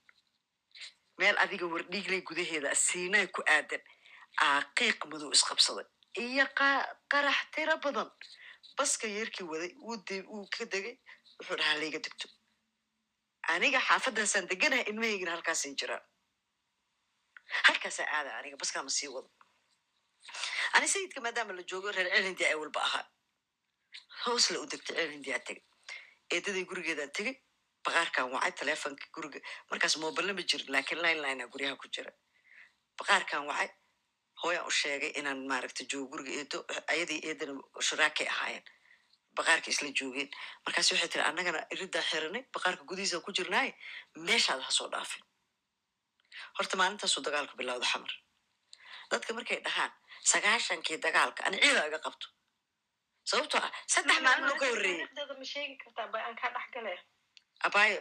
meel 1.18 1.36
adiga 1.44 1.66
wardhiigley 1.73 2.20
gudaheeda 2.28 2.70
siinay 2.86 3.27
ku 3.35 3.40
aadan 3.56 3.82
aa 4.44 4.60
qiiq 4.78 4.98
madow 5.10 5.31
isqabsaday. 5.36 5.86
Iyo 6.24 6.44
qa- 6.59 6.89
qarax 7.12 7.39
tiro 7.55 7.74
badan 7.85 8.09
baska 8.78 9.06
yeerkii 9.16 9.47
waday 9.52 10.20
wuu 10.31 10.47
ka 10.55 10.64
degay 10.73 10.97
wuxuu 11.39 11.56
dhahaa 11.60 11.77
layga 11.81 11.98
degto 12.06 12.27
aniga 13.55 13.81
xaafadaasaan 13.89 14.47
deganahay 14.51 14.85
ilmahaygina 14.90 15.31
halkaasay 15.35 15.73
jiraan 15.81 16.05
halkaasaa 17.68 18.06
aada 18.16 18.31
aniga 18.39 18.56
baskaama 18.62 18.90
sii 18.98 19.09
wado. 19.14 19.28
Ani 20.77 20.89
sayidka 20.93 21.20
maadaama 21.24 21.52
la 21.59 21.62
joogo 21.70 21.89
reer 21.97 22.09
celindi 22.14 22.44
ay 22.51 22.55
walba 22.62 22.81
ahaa. 22.89 23.05
Hoos 24.24 24.51
la 24.51 24.59
u 24.62 24.66
degtay 24.73 24.97
celindi 24.98 25.31
aa 25.36 25.43
tegay 25.48 25.62
eedaday 26.35 26.64
gurigeedaan 26.70 27.12
tegay 27.18 27.35
baqaarkan 27.85 28.27
wacay 28.35 28.52
taleefonka 28.59 29.06
guriga. 29.14 29.40
Markaas 29.70 29.94
moobile 30.02 30.32
ma 30.39 30.43
jirin 30.51 30.70
laakiin 30.74 31.01
line 31.05 31.20
linea 31.24 31.47
guryaha 31.52 31.77
ku 31.82 31.86
jira 31.94 32.12
baqaarkan 32.98 33.43
wacay. 33.51 33.68
Hooyaan 34.43 34.66
u 34.66 34.70
sheegay 34.81 35.12
inaan 35.20 35.40
maaragta 35.51 35.82
joogo 35.90 36.06
guriga 36.12 36.32
eedo 36.40 36.59
ayadii 36.93 37.20
eedana 37.28 37.52
shuraakay 37.89 38.27
ahaayeen 38.35 38.64
baqaarka 39.39 39.69
isla 39.73 39.89
joogeen 39.99 40.29
markaas 40.67 40.89
waxay 40.93 41.09
tiri 41.13 41.25
annagana 41.31 41.61
iridaa 41.75 42.05
xiranay 42.11 42.43
baqaarka 42.55 42.83
gudihiisa 42.91 43.21
ku 43.27 43.31
jirnaaye 43.39 43.73
meeshaad 44.29 44.61
ha 44.67 44.71
soo 44.79 44.89
dhaafin. 44.93 45.23
Horta 46.59 46.75
maalintaasuu 46.81 47.23
dagaalku 47.27 47.55
bilowda 47.61 47.87
xamar. 47.93 48.13
Dadka 49.11 49.31
markay 49.39 49.59
dhahaan 49.67 49.93
sagaashankii 50.33 50.99
dagaalka 51.07 51.41
ani 51.47 51.57
ciida 51.63 51.83
iga 51.89 51.99
qabto. 52.07 52.27
Sababtoo 53.31 53.61
ah 53.67 53.73
saddex 53.93 54.19
maalin 54.27 54.49
oo 54.51 54.57
ka 54.61 54.67
horreeyey. 54.73 55.07
abaayo 57.67 57.99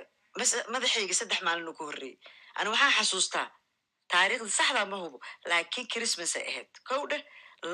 madaxayga 0.74 1.16
saddex 1.20 1.40
maalin 1.48 1.68
oo 1.70 1.76
ka 1.80 1.84
horreeyey. 1.90 2.18
Ani 2.58 2.70
waxaan 2.74 2.94
xasuustaa 2.98 3.48
taariikhda 4.12 4.50
saxdaa 4.60 4.86
ma 4.92 4.98
hubo 5.04 5.18
laakiin 5.50 5.88
christmas 5.94 6.36
ay 6.40 6.46
ahayd. 6.52 6.70
Kow 6.90 7.02
dheh 7.12 7.24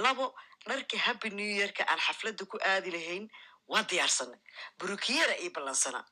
labo 0.03 0.25
dharkii 0.69 0.99
happy 1.05 1.29
new 1.37 1.51
yearka 1.59 1.83
aan 1.91 1.99
xafladda 2.07 2.43
ku 2.51 2.57
aadi 2.71 2.89
lahayn 2.95 3.25
waa 3.67 3.83
diyaarsanay 3.91 4.39
burukiyada 4.79 5.35
ii 5.43 5.49
ballansanaa 5.55 6.05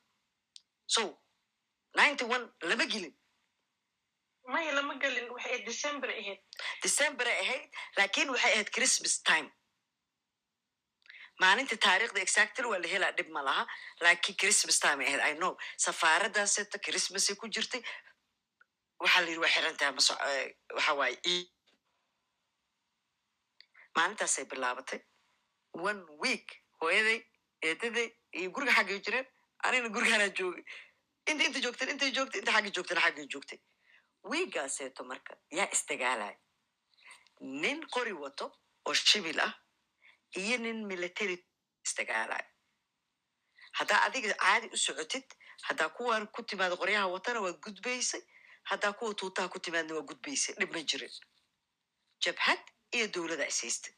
so 0.94 1.02
ninety 1.98 2.24
one 2.34 2.44
lama 2.68 2.86
gelin 2.92 3.14
maya 4.52 4.72
lama 4.78 4.94
gelin 5.02 5.28
waxay 5.34 5.50
ahayd 5.52 5.64
december 5.70 6.08
ahayd 6.20 6.40
december 6.84 7.26
ay 7.32 7.38
ahayd 7.44 7.64
laakiin 7.96 8.28
waxay 8.34 8.52
ahayd 8.54 8.70
christmas 8.76 9.14
time. 9.30 9.48
Maalinta 11.42 11.76
taariikhda 11.84 12.20
exactly 12.26 12.66
waa 12.70 12.80
la 12.84 12.88
helaa 12.94 13.12
dhib 13.18 13.28
ma 13.36 13.42
laha 13.48 13.62
laakiin 14.04 14.36
christmas 14.42 14.78
time 14.84 15.00
ay 15.04 15.08
ahayd 15.14 15.22
i 15.30 15.34
know. 15.40 15.52
Safaaradaaseta 15.84 16.78
christmasay 16.86 17.36
ku 17.40 17.46
jirtay 17.54 17.82
waxaa 19.02 19.20
la 19.24 19.28
yidhi 19.30 19.42
waa 19.44 19.52
xiran 19.54 19.76
tahay 19.80 19.92
maso 19.98 20.14
waxa 20.76 20.92
waaye 21.00 21.36
maalintaasay 23.96 24.44
bilaabatay. 24.50 25.00
One 25.88 26.02
week 26.24 26.48
hooyaday 26.80 27.18
eedaday 27.68 28.08
iyo 28.38 28.48
guriga 28.54 28.72
xaggay 28.78 28.98
jireen 29.06 29.26
anigna 29.66 29.88
gurigaanaa 29.96 30.30
joogay 30.38 30.64
inta 31.30 31.42
inta 31.48 31.60
joogteen 31.64 31.90
intay 31.94 32.10
joogtay 32.16 32.40
inta 32.40 32.52
xagga 32.56 32.70
joogteen 32.76 33.00
xaggay 33.04 33.26
joogtay 33.32 33.58
wiigaaseeto 34.30 35.02
marka 35.10 35.32
yaa 35.58 35.68
isdagaalaya 35.76 36.36
nin 37.62 37.78
qori 37.94 38.12
wato 38.22 38.46
oo 38.88 38.94
shibil 38.94 39.40
ah 39.46 39.52
iyo 40.42 40.56
nin 40.64 40.78
military 40.92 41.36
isdagaalaya 41.86 42.46
haddaa 43.78 44.00
adiga 44.06 44.34
caadi 44.42 44.66
u 44.76 44.78
socotid 44.86 45.26
haddaa 45.68 45.88
kuwan 45.96 46.26
ku 46.34 46.42
timaado 46.42 46.76
qoryaha 46.82 47.06
watana 47.16 47.40
waa 47.44 47.52
gudbaysay 47.64 48.22
haddaa 48.70 48.92
kuwa 48.98 49.14
tuutaha 49.20 49.48
ku 49.52 49.58
timaadna 49.66 49.94
waa 49.98 50.06
gudbaysay 50.10 50.54
dhib 50.60 50.72
ma 50.74 50.80
jirin. 50.90 51.14
Jabhad 52.24 52.60
iyo 52.96 53.06
dowladda 53.14 53.46
ishaystay 53.52 53.92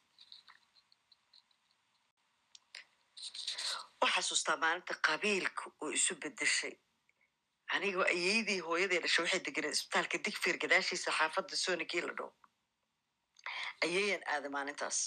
waa 4.03 4.11
xasuustaa 4.17 4.57
maalinta 4.63 4.95
qabiilka 5.09 5.65
oo 5.83 5.91
isu 5.99 6.15
bedeshay. 6.23 6.75
Aniga 7.75 8.05
ayeydii 8.15 8.61
hooyadee 8.67 9.01
dhashay 9.05 9.23
waxay 9.25 9.41
deganeen 9.47 9.73
isbitaalka 9.77 10.17
digfeer 10.25 10.57
gadaashiisa 10.63 11.11
xaafadda 11.19 11.57
sonikii 11.65 12.03
la 12.07 12.13
dhow 12.19 12.31
ayeeyaan 13.85 14.23
aada 14.33 14.49
maalintaas. 14.57 14.99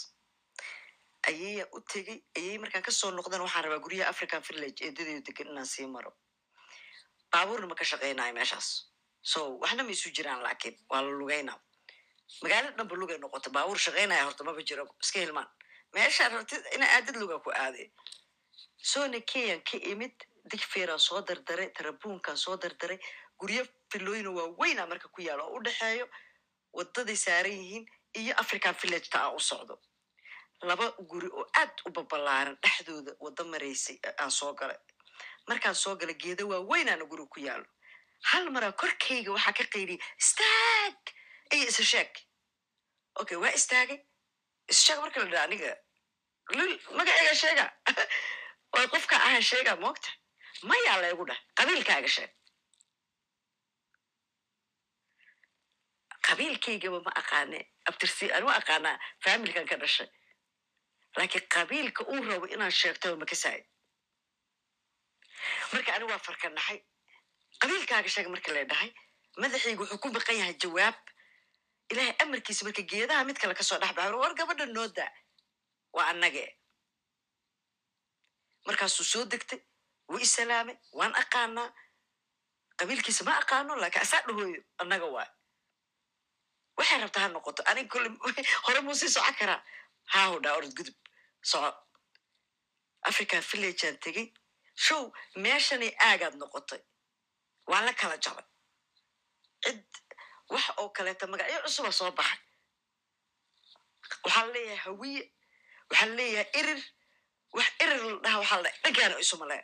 Ayeeyaan 1.30 1.70
u 1.76 1.80
tegey 1.94 2.18
ayey 2.38 2.58
markaan 2.64 2.84
ka 2.88 2.92
soo 2.92 3.12
noqdana 3.12 3.44
waxaan 3.46 3.64
rabaa 3.66 3.84
guryaha 3.86 4.10
african 4.14 4.42
village 4.50 4.80
eedadeedu 4.86 5.22
degan 5.28 5.48
inaan 5.52 5.68
sii 5.74 5.88
maro. 5.96 6.12
Baabuurna 7.32 7.68
ma 7.68 7.76
ka 7.76 7.84
shaqeynayo 7.92 8.34
meeshaas. 8.34 8.68
So 9.32 9.40
waxna 9.62 9.84
ma 9.84 9.92
isu 9.92 10.10
jiraan 10.18 10.42
laakiin 10.46 10.76
waa 10.90 11.02
la 11.06 11.12
lugeynaa. 11.22 11.60
Magaalada 12.44 12.76
dhanba 12.78 12.96
lugay 13.02 13.18
noqota 13.24 13.50
baabuur 13.56 13.80
shaqeynaya 13.86 14.24
horta 14.28 14.44
maba 14.44 14.62
jiro 14.70 14.84
iska 15.04 15.20
hilmaan. 15.20 15.50
Meeshaa 15.94 16.30
rabtid 16.34 16.64
ina 16.76 16.86
aadad 16.96 17.16
lugaa 17.22 17.40
ku 17.46 17.50
aaday 17.64 17.88
sona 18.91 19.20
kenyan 19.32 19.62
ka 19.70 19.78
imid 19.91 20.16
digfeeraan 20.52 20.99
soo 21.07 21.22
dardaray 21.28 21.70
tarabuunkaan 21.78 22.38
soo 22.45 22.56
dardaray 22.64 22.99
guryo 23.40 23.64
filooyina 23.91 24.30
waa 24.38 24.48
weynaa 24.62 24.88
marka 24.91 25.07
ku 25.16 25.22
yaalo 25.28 25.44
oo 25.48 25.57
u 25.60 25.64
dhexeeyo 25.66 26.06
wadaday 26.78 27.16
saaran 27.26 27.56
yihiin 27.62 27.86
iyo 28.20 28.34
african 28.44 28.76
villageta 28.82 29.18
aan 29.24 29.36
u 29.36 29.40
socdo 29.49 29.76
laba 30.70 30.86
guri 31.12 31.30
oo 31.40 31.45
aad 31.62 31.74
u 31.88 31.90
babalaaran 31.98 32.57
dhexdooda 32.64 33.12
wada 33.24 33.44
maraysay 33.53 33.98
aan 34.22 34.32
soo 34.40 34.53
galay 34.60 34.78
markaan 35.49 35.76
soo 35.84 35.95
galay 36.02 36.16
geeda 36.24 36.44
waa 36.52 36.62
weynaana 36.72 37.06
guriga 37.12 37.30
ku 37.34 37.40
yaalo 37.48 37.66
hal 38.30 38.45
maraa 38.56 38.72
korkayga 38.82 39.32
waxaa 39.36 39.53
ka 39.60 39.64
qaydiyay 39.74 39.99
istaag 40.24 40.98
iyo 41.56 41.66
isa 41.72 41.84
sheeg 41.94 42.12
okay 43.22 43.38
waa 43.44 43.53
istaagay 43.60 43.99
isa 44.72 44.82
sheeg 44.86 44.99
marka 45.03 45.20
la 45.24 45.28
dhaha 45.34 45.44
aniga 45.48 45.72
lul 46.57 46.74
magacayga 46.98 47.36
sheega 47.44 47.66
waa 48.76 48.88
qofka 48.93 49.15
ahan 49.27 49.43
sheega 49.52 49.73
moogta 49.84 50.10
mayaa 50.69 50.97
laygu 51.03 51.23
dhah 51.30 51.39
qabiilkaaga 51.60 52.10
sheeg 52.15 52.31
qabiilkaygaba 56.27 56.99
ma 57.06 57.11
aqaane 57.22 57.60
abtirsi 57.89 58.26
ma 58.47 58.53
aqaanaa 58.61 58.97
faamilkan 59.23 59.65
ka 59.69 59.76
dhashay 59.84 60.10
laakiin 61.18 61.47
qabiilka 61.56 62.02
uu 62.14 62.22
rabo 62.30 62.45
inaan 62.56 62.72
sheegtaba 62.81 63.15
ma 63.22 63.26
kasaay 63.31 63.61
marka 65.73 65.89
ani 65.95 66.06
waa 66.11 66.19
farkanaxay 66.27 66.80
qabiilkaaga 67.61 68.10
sheeg 68.15 68.27
marka 68.34 68.49
la 68.56 68.64
dhahay 68.72 68.89
madaxayga 69.41 69.80
wuxuu 69.81 70.02
ku 70.03 70.10
baqan 70.18 70.38
yahay 70.41 70.56
jawaab 70.64 70.95
ilaahay 71.91 72.14
amarkiisa 72.23 72.61
marka 72.68 72.81
geedaha 72.91 73.22
mid 73.30 73.38
kale 73.41 73.53
ka 73.60 73.64
soo 73.69 73.80
dhex 73.81 73.93
baxay 73.97 74.18
war 74.22 74.34
gabadha 74.39 74.65
noo 74.76 74.88
daa 74.97 75.11
waa 75.95 76.07
annage 76.11 76.43
markaasuu 78.68 79.06
soo 79.12 79.26
degtay 79.32 79.60
wuu 80.10 80.20
isalaamay 80.28 80.78
waan 81.00 81.14
aqaanaa. 81.22 81.70
Qabiilkiisa 82.80 83.24
ma 83.28 83.34
aqaano 83.42 83.74
laakiin 83.82 84.02
asaa 84.06 84.22
dhahooyo 84.28 84.62
annaga 84.82 85.06
waa. 85.16 85.28
Waxay 86.78 87.00
rabtaa 87.04 87.24
ha 87.24 87.28
noqoto 87.36 87.62
anig 87.72 87.88
kole 87.92 88.10
hore 88.68 88.80
muu 88.86 88.96
sii 89.00 89.10
socon 89.16 89.36
karaa? 89.40 89.62
Haahu 90.14 90.40
dhaa 90.44 90.56
orod 90.58 90.74
gudub 90.78 90.96
soco. 91.52 91.70
African 93.10 93.44
villageaan 93.52 93.98
tegey. 94.04 94.28
Show 94.86 95.02
meeshanay 95.44 95.92
aagaad 96.08 96.36
noqotay. 96.42 96.82
Waa 97.70 97.82
la 97.86 97.94
kala 97.94 98.18
jabay. 98.24 98.46
Cid 99.64 99.80
wax 100.54 100.66
oo 100.78 100.90
kaleeta 100.96 101.28
magacyo 101.32 101.60
cusuba 101.66 101.92
soo 101.92 102.12
baxay. 102.18 102.40
Waxaa 104.26 104.46
leeyahay 104.54 104.78
hawiye 104.86 105.22
waxaa 105.90 106.10
leeyahay 106.18 106.50
irir 106.60 106.80
wax 107.57 107.69
irir 107.84 107.99
la 108.07 108.15
dhaha 108.23 108.38
waxaa 108.41 108.61
la 108.65 108.69
dhagaana 108.84 109.15
isumaleen 109.23 109.64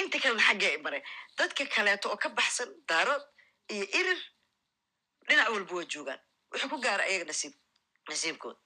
inta 0.00 0.16
kalena 0.22 0.42
xaggee 0.48 0.76
maray 0.84 1.02
dadka 1.38 1.62
kaleeto 1.74 2.06
oo 2.12 2.18
ka 2.22 2.28
baxsan 2.38 2.70
daarood 2.88 3.24
iyo 3.74 3.84
irir 4.00 4.20
dhinac 5.28 5.48
walba 5.54 5.72
waa 5.78 5.86
joogaan. 5.92 6.20
Wuxuu 6.50 6.68
ku 6.72 6.78
gaara 6.84 7.04
ayaga 7.10 7.24
nasiib 7.30 7.54
nasiibkood. 8.08 8.56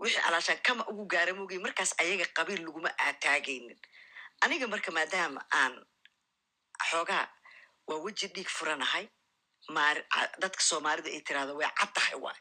Wixii 0.00 0.22
calaashaan 0.24 0.60
kama 0.66 0.82
ugu 0.90 1.04
gaara 1.12 1.32
moogay 1.38 1.58
markaas 1.64 1.92
ayaga 2.02 2.26
qabiil 2.36 2.60
laguma 2.66 2.90
aataagaynin. 3.06 3.78
Aniga 4.44 4.66
marka 4.72 4.90
maadaama 4.96 5.40
aan 5.60 5.74
xoogaa 6.90 7.24
waa 7.88 7.98
weji 8.04 8.26
dhiig 8.34 8.48
furanahay 8.56 9.04
dadka 10.42 10.60
soomaalida 10.68 11.08
ay 11.14 11.20
tiraahdo 11.26 11.52
way 11.60 11.70
cad 11.78 11.90
tahay 11.96 12.16
waay. 12.24 12.38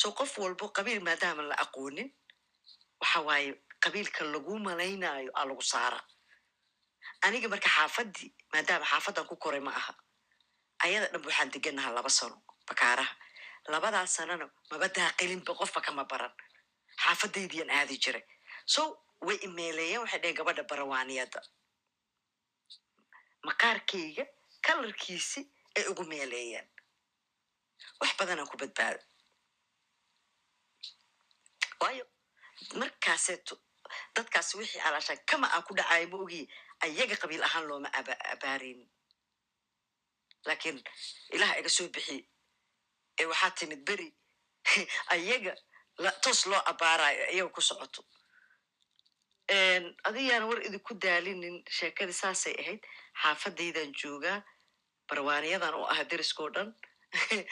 So 0.00 0.06
qof 0.18 0.32
walbo 0.42 0.66
qabiil 0.76 1.00
maadaama 1.08 1.42
la 1.50 1.56
aqoonin 1.64 2.08
waxa 3.04 3.20
waaye 3.28 3.50
qabiilka 3.84 4.24
lagu 4.32 4.54
malaynayo 4.66 5.30
aa 5.38 5.44
lagu 5.48 5.62
saara. 5.72 6.00
Aniga 7.26 7.48
marka 7.52 7.68
xaafadii 7.76 8.30
maadaama 8.52 8.84
xaafadan 8.90 9.26
ku 9.28 9.36
koray 9.36 9.60
ma 9.60 9.70
aha. 9.80 9.92
Ayada 10.84 11.06
dhanba 11.12 11.28
waxaan 11.28 11.50
deganaha 11.54 11.90
laba 11.96 12.08
sano 12.18 12.36
bakaaraha. 12.68 13.14
Labadaas 13.72 14.10
sanana 14.16 14.46
maba 14.70 14.88
daaqelinba 14.96 15.52
qofba 15.60 15.80
kama 15.86 16.04
baran. 16.10 16.32
Xaafadaydiyan 17.02 17.70
aadi 17.78 17.96
jiray. 18.04 18.24
So 18.74 18.82
way 19.26 19.36
imeeleeyeen 19.46 20.00
waxay 20.02 20.20
dheheen 20.22 20.36
gabadha 20.38 20.62
barawaaniyadda 20.70 21.40
maqaarkayga 23.46 24.24
kalarkiisi 24.66 25.40
ay 25.76 25.84
ugu 25.90 26.04
meeleeyeen. 26.12 26.66
Wax 28.00 28.10
badanaan 28.18 28.48
ku 28.50 28.56
badbaado. 28.62 29.00
Waayo 31.80 32.04
markaaseeto 32.80 33.54
dadkaas 34.16 34.54
wixii 34.54 34.80
alaashaan 34.86 35.20
kama 35.30 35.46
aan 35.54 35.62
ku 35.66 35.72
dhacayo 35.78 36.06
ma 36.12 36.16
ogiye 36.24 36.46
ayaga 36.84 37.16
qabiil 37.22 37.42
ahaan 37.48 37.64
looma 37.68 37.88
aba 37.98 38.12
abaareynin 38.34 38.90
laakiin 40.46 40.78
ilaha 41.36 41.54
iga 41.60 41.70
soo 41.76 41.88
bixiye 41.94 42.22
ee 43.20 43.26
waxaa 43.30 43.56
timid 43.58 43.80
beri 43.88 44.08
ayaga 45.14 45.52
toos 46.22 46.46
loo 46.46 46.62
abaarayo 46.72 47.24
iyaga 47.34 47.54
ku 47.54 47.60
socoto. 47.60 48.02
Adigaana 50.08 50.46
war 50.48 50.60
idinku 50.66 50.94
daalinin 51.04 51.56
sheekadii 51.78 52.20
saasay 52.22 52.54
ahayd 52.62 52.82
xaafadaydan 53.22 53.90
joogaa 54.00 54.38
barwaaniyadan 55.08 55.74
u 55.74 55.84
aha 55.92 56.04
deriskoo 56.10 56.50
dhan. 56.54 56.68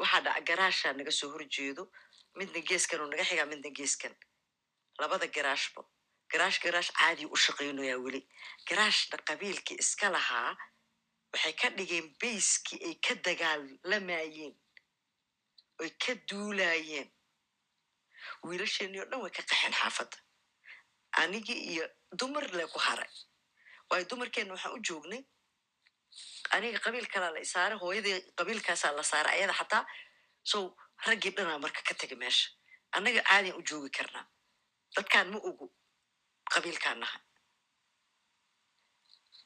Waxaa 0.00 0.20
dhaca 0.24 0.40
garaasha 0.48 0.92
naga 0.92 1.12
soo 1.18 1.30
horjeedo 1.34 1.82
midna 2.38 2.60
geeskan 2.68 3.00
oo 3.02 3.08
naga 3.10 3.24
xigaa 3.30 3.46
midna 3.52 3.70
geeskan 3.78 4.14
labada 5.00 5.26
garaashba 5.36 5.82
garaash 6.32 6.58
garaash 6.64 6.90
caadi 6.98 7.24
u 7.26 7.36
shaqaynayaa 7.44 7.98
weli. 8.04 8.20
Garaashna 8.68 9.16
qabiilkii 9.28 9.78
iska 9.82 10.06
lahaa 10.16 10.50
waxay 11.32 11.54
ka 11.60 11.68
dhigeen 11.78 12.06
bayskii 12.20 12.78
ay 12.88 12.94
ka 13.04 13.14
dagaalamayeen 13.26 14.54
oy 15.82 15.90
ka 16.02 16.12
duulayeen 16.28 17.08
wiilasheenii 18.46 19.00
oo 19.02 19.08
dhan 19.10 19.20
way 19.22 19.32
ka 19.36 19.42
qaxeen 19.50 19.74
xaafadda 19.80 20.16
anigii 21.22 21.60
iyo 21.72 21.84
dumar 22.18 22.44
le 22.58 22.64
ku 22.72 22.78
haray. 22.86 23.12
Waayo 23.90 24.04
dumarkeenna 24.10 24.54
waxaan 24.54 24.74
u 24.78 24.80
joognay 24.88 25.22
aniga 26.54 26.78
qabiil 26.84 27.06
kalaa 27.12 27.32
la 27.34 27.40
isaaray 27.46 27.78
hooyadii 27.82 28.16
qabiilkaasaa 28.38 28.92
la 28.98 29.02
saaray 29.10 29.34
ayada 29.38 29.54
xataa. 29.60 29.82
So 30.50 30.58
raggii 31.06 31.32
dhanaa 31.36 31.58
marka 31.64 31.80
ka 31.88 31.94
tegay 32.00 32.18
meesha. 32.22 32.48
Annaga 32.96 33.22
caadiyan 33.28 33.56
u 33.58 33.62
joogi 33.68 33.90
karnaa. 33.96 34.26
Dadkaan 34.96 35.28
ma 35.32 35.38
ogo 35.48 35.66
qabiilkaan 36.52 36.98
nahay 37.02 37.22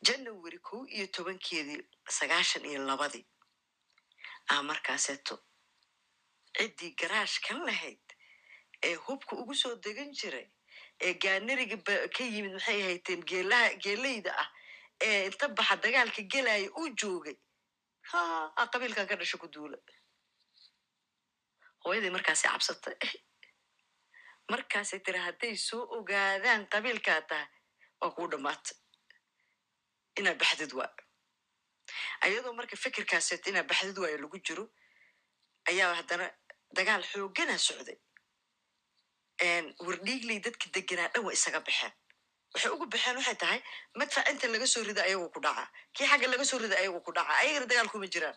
janawari 0.06 0.58
kow 0.68 0.80
iyo 0.96 1.06
tobankeedii 1.14 1.80
sagaashan 2.16 2.64
iyo 2.70 2.80
labadii 2.88 3.24
aa 4.52 4.62
markaaseeto 4.68 5.34
ciddii 6.56 6.92
garaashkan 7.00 7.58
lahayd 7.68 8.04
ee 8.88 8.94
hubka 9.04 9.32
ugu 9.40 9.54
soo 9.62 9.74
degan 9.84 10.10
jiray 10.18 10.46
ee 11.06 11.12
gaanariga 11.24 11.76
ka 12.16 12.22
yimid 12.32 12.52
maxay 12.56 12.80
hayteen 12.86 13.22
geelaha 13.30 13.68
geelayda 13.84 14.32
ah 14.42 14.48
ee 15.06 15.26
inta 15.28 15.46
baxa 15.56 15.76
dagaalka 15.84 16.22
gelaya 16.32 16.68
uu 16.80 16.88
joogay. 17.00 17.36
Ha 18.10 18.20
a 18.56 18.62
qabiilkan 18.72 19.06
ka 19.08 19.16
dhasho 19.20 19.36
ku 19.42 19.48
duula 19.54 19.78
hooyadii 21.84 22.12
markaasay 22.16 22.50
cabsatay 22.52 22.96
markaasay 24.52 25.00
tiri 25.06 25.18
hadday 25.26 25.54
soo 25.68 25.82
ogaadaan 25.98 26.62
qabiilkaa 26.72 27.20
tahay 27.30 27.46
waa 28.00 28.10
kuu 28.16 28.28
dhammaatay 28.32 28.76
inaa 30.18 30.34
baxdid 30.42 30.72
waa 30.78 30.90
ayadoo 32.26 32.52
marka 32.60 32.76
fikirkaaseet 32.84 33.46
inaa 33.50 33.68
baxdid 33.70 33.98
waayo 34.02 34.18
lagu 34.24 34.38
jiro 34.46 34.64
ayaa 35.70 35.92
haddana 36.00 36.26
dagaal 36.76 37.02
xooganaa 37.12 37.58
socday 37.68 37.98
wardhiigley 39.86 40.38
dadka 40.46 40.66
deganaa 40.76 41.08
dhan 41.14 41.24
way 41.26 41.34
isaga 41.38 41.60
baxeen 41.68 41.92
waxay 42.54 42.70
ugu 42.74 42.86
baxeen 42.94 43.16
waxay 43.20 43.36
tahay 43.42 43.60
madfac 44.00 44.26
inta 44.32 44.46
laga 44.54 44.66
soo 44.74 44.82
rida 44.88 45.02
ayagoo 45.08 45.30
ku 45.34 45.40
dhaca 45.46 45.64
kii 45.94 46.06
xagga 46.10 46.26
laga 46.32 46.44
soo 46.50 46.58
rida 46.64 46.76
ayagoo 46.82 47.02
ku 47.06 47.12
dhaca 47.16 47.32
ayagana 47.42 47.66
dagaal 47.70 47.88
kuma 47.92 48.06
jiraan 48.14 48.36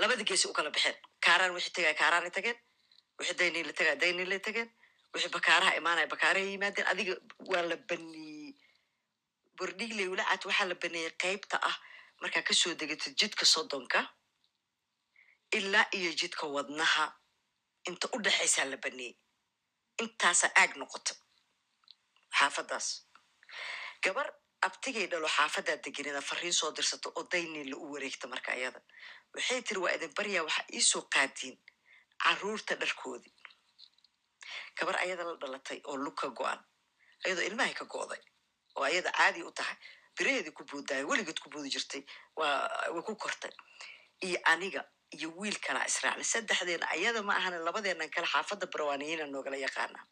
labada 0.00 0.22
geesi 0.28 0.46
u 0.48 0.52
kala 0.56 0.70
baxeen 0.74 0.96
kaaraan 1.24 1.52
wixii 1.56 1.72
tegaya 1.76 1.94
kaaraanay 2.00 2.30
tageen. 2.36 2.58
Wixii 3.18 3.36
dayniila 3.40 3.72
tegaya 3.78 3.96
dayniilay 4.02 4.40
tageen. 4.46 4.68
Wixii 5.14 5.32
bakaaraha 5.36 5.72
imaanaya 5.80 6.06
bakaaraha 6.12 6.44
yimaadeen. 6.52 6.86
Adiga 6.92 7.14
waa 7.50 7.62
la 7.70 7.76
baneeyey 7.88 8.54
wardhiigley 9.60 10.08
walacaad 10.12 10.42
waxaa 10.48 10.68
la 10.70 10.74
baneeyey 10.82 11.12
qaybta 11.22 11.56
ah. 11.68 11.76
Markaa 12.22 12.42
ka 12.48 12.54
soo 12.54 12.74
degatid 12.80 13.14
jidka 13.20 13.44
soddonka 13.54 14.00
ilaa 15.58 15.86
iyo 15.98 16.10
jidka 16.20 16.46
wadnaha. 16.56 17.04
Inta 17.88 18.06
u 18.14 18.18
dhexaysaa 18.24 18.64
la 18.70 18.76
baneeyey 18.76 19.14
intaasaa 20.02 20.50
aag 20.60 20.72
noqota 20.80 21.14
xaafadaas. 22.38 22.88
Gabar 24.04 24.28
abtigay 24.66 25.06
dhalo 25.10 25.28
xaafadaa 25.36 25.76
degenida 25.84 26.20
fariin 26.28 26.52
soo 26.52 26.70
dirsato 26.76 27.08
oo 27.18 27.24
dayniila 27.32 27.76
u 27.76 27.92
wareegta 27.92 28.26
marka 28.32 28.52
ayada 28.52 28.80
waxay 29.34 29.60
tiri 29.66 29.80
waa 29.84 29.92
idin 29.96 30.12
baryaa 30.18 30.44
waxaa 30.48 30.66
iisoo 30.76 31.02
qaadiin 31.14 31.56
carruurta 32.22 32.74
dharkoodii. 32.80 33.34
Gabar 34.78 34.96
ayada 35.04 35.24
la 35.28 35.34
dhalatay 35.42 35.78
oo 35.90 35.96
lug 36.04 36.14
ka 36.20 36.28
go-an 36.38 36.60
ayadoo 37.24 37.44
ilmahay 37.48 37.74
ka 37.80 37.84
go'day 37.84 38.22
oo 38.76 38.84
ayada 38.90 39.10
caadi 39.18 39.42
u 39.42 39.50
tahay 39.58 39.76
biraheedii 40.16 40.54
ku 40.58 40.64
boodaayo 40.70 41.06
weligeed 41.10 41.38
ku 41.42 41.48
boodi 41.50 41.70
jirtay 41.74 42.02
waa 42.36 42.90
way 42.94 43.02
ku 43.02 43.14
kortay. 43.16 43.52
Iyo 44.26 44.38
aniga 44.52 44.82
iyo 45.16 45.28
wiil 45.38 45.56
kalaa 45.66 45.86
israacnay 45.90 46.24
saddexdeena 46.24 46.86
ayada 46.96 47.22
ma 47.22 47.34
ahana 47.38 47.58
labadeenan 47.66 48.10
kale 48.14 48.26
xaafadda 48.26 48.66
barwaaniyina 48.72 49.26
noogala 49.26 49.56
yaqaanaa. 49.66 50.04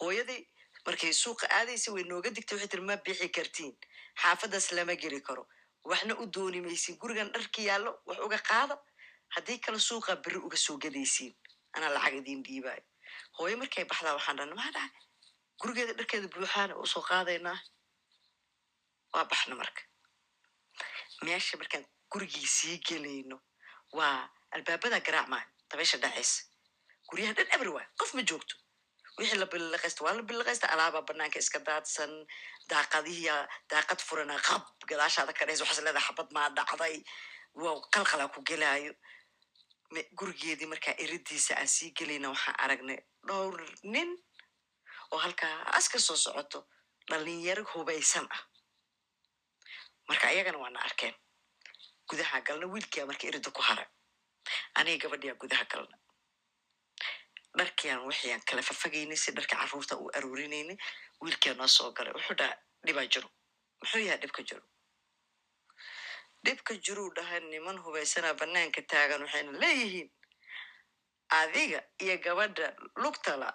Hooyadii 0.00 0.42
markay 0.86 1.12
suuqa 1.22 1.46
aadaysa 1.58 1.92
way 1.94 2.04
nooga 2.10 2.30
digtay 2.36 2.54
waxay 2.56 2.68
tiri 2.72 2.82
ma 2.88 2.96
bixi 3.04 3.28
kartiin 3.36 3.74
xaafaddaas 4.22 4.66
lama 4.76 4.94
geli 5.02 5.20
karo 5.28 5.44
waxna 5.84 6.14
u 6.22 6.26
dooni 6.26 6.60
maysiin 6.60 6.98
gurigan 6.98 7.32
dharki 7.32 7.64
yaallo 7.68 7.90
wax 8.06 8.18
uga 8.26 8.38
qaada 8.50 8.74
haddii 9.34 9.58
kale 9.64 9.78
suuqa 9.78 10.16
beri 10.24 10.36
uga 10.46 10.56
soo 10.56 10.76
gadaysiin 10.78 11.34
anaa 11.76 11.90
lacag 11.94 12.14
idiin 12.20 12.42
dhiibaayo 12.46 12.82
hooyo 13.38 13.56
markay 13.56 13.84
baxdaa 13.84 14.14
waxaan 14.18 14.36
dhana 14.38 14.54
maa 14.54 14.70
dhacay? 14.76 15.02
Gurigeeda 15.60 15.92
dharkeeda 15.98 16.28
buuxaana 16.34 16.74
u 16.82 16.86
soo 16.86 17.02
qaadaynaa. 17.10 17.58
Waa 19.12 19.24
baxna 19.30 19.54
marka. 19.54 19.82
Meesha 21.24 21.56
markaan 21.60 21.84
gurigii 22.12 22.46
sii 22.56 22.78
gelayno 22.88 23.36
waa 23.98 24.28
albaabada 24.54 25.00
garaacmaayo 25.06 25.48
dabaysha 25.70 25.98
dhacaysa 26.02 26.42
guryaha 27.08 27.32
dhan 27.38 27.48
eber 27.54 27.68
waay 27.76 27.86
qof 27.98 28.14
ma 28.14 28.22
joogto 28.22 28.54
wixii 29.18 29.38
la 29.42 29.46
billiqaysta 29.52 30.00
waa 30.04 30.14
la 30.18 30.22
billiqaysta 30.28 30.66
alaabaa 30.74 31.02
banaanka 31.08 31.38
iska 31.42 31.58
daadsan 31.68 32.12
daaqadihiya 32.70 33.36
daaqad 33.72 34.00
furana 34.08 34.36
qab 34.48 34.62
gadaashaada 34.90 35.32
ka 35.38 35.44
dhaysa 35.46 35.62
waxaas 35.64 35.82
leedahay 35.86 36.06
xabad 36.08 36.28
maa 36.36 36.48
dhacday 36.58 36.96
waa 37.62 37.74
qalqalaa 37.94 38.28
ku 38.34 38.40
gelaayo 38.50 38.92
gurigeedii 40.18 40.68
markaa 40.72 40.94
eridiisa 41.04 41.52
aan 41.60 41.68
sii 41.74 41.90
gelayna 41.98 42.28
waxaan 42.34 42.56
aragnay 42.64 42.98
dhowr 43.28 43.56
nin 43.94 44.10
oo 45.12 45.18
halkaas 45.24 45.86
ka 45.92 45.98
soo 46.06 46.16
socoto 46.24 46.58
dhalinyaro 47.10 47.64
hubaysan 47.72 48.26
ah 48.36 48.42
marka 50.08 50.26
ayagana 50.32 50.58
waana 50.62 50.80
arkeen 50.88 51.14
gudaha 52.10 52.40
galna 52.46 52.66
wiilkiyaa 52.74 53.06
marka 53.10 53.24
erida 53.30 53.50
ku 53.56 53.62
haray 53.68 53.88
aniga 54.78 55.02
gabadhiyaa 55.04 55.40
gudaha 55.42 55.64
galna 55.72 55.96
dharkiaan 57.58 58.00
wixiaan 58.08 58.42
kala 58.48 58.62
fafagaynay 58.68 59.16
si 59.22 59.30
dharka 59.36 59.56
carruurta 59.60 59.94
u 60.02 60.10
aruurinaynay 60.16 60.76
wiilkiyaa 61.22 61.56
noo 61.60 61.68
soo 61.76 61.90
galay 61.96 62.12
wuxuu 62.16 62.36
dhaha 62.40 62.54
dhibaa 62.86 63.06
jiro 63.12 63.28
muxuu 63.80 64.02
yahay 64.06 64.18
dhibka 64.22 64.42
jiro 64.48 64.62
dhibka 66.44 66.72
jiruu 66.84 67.10
dhaha 67.16 67.36
niman 67.50 67.78
hubaysanaa 67.84 68.34
banaanka 68.40 68.80
taagan 68.90 69.22
waxayna 69.24 69.52
leeyihiin 69.62 70.08
adiga 71.40 71.80
iyo 72.04 72.16
gabadha 72.24 72.66
lugtala 73.02 73.48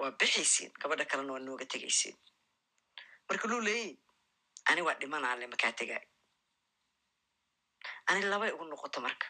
waa 0.00 0.10
bixaysiin 0.20 0.72
gabadha 0.80 1.04
kalena 1.10 1.32
waa 1.32 1.44
nooga 1.46 1.66
tegaysiin. 1.72 2.16
Marka 3.28 3.46
luu 3.50 3.60
leeyahy 3.68 3.92
ani 4.70 4.80
waa 4.86 4.96
dhimanaale 5.00 5.46
makaa 5.52 5.72
tegaay 5.80 6.04
ani 8.10 8.22
labay 8.32 8.50
ugu 8.54 8.64
noqoto 8.64 9.00
marka. 9.06 9.26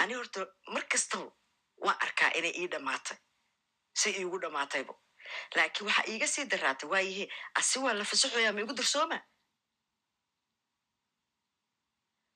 Ani 0.00 0.14
horta 0.18 0.40
mar 0.74 0.84
kastaba 0.92 1.30
waan 1.84 1.98
arkaa 2.06 2.30
inay 2.38 2.54
ii 2.60 2.68
dhammaatay 2.72 3.18
si 4.00 4.08
iigu 4.20 4.38
dhammaataybo 4.42 4.94
laakiin 5.56 5.86
waxaa 5.88 6.06
iiga 6.12 6.26
sii 6.34 6.44
daraatay 6.52 6.88
waayahe 6.92 7.24
asi 7.58 7.78
waa 7.84 7.94
la 7.98 8.04
fasaxoyaa 8.10 8.52
ma 8.56 8.60
igu 8.64 8.74
darsooma? 8.78 9.18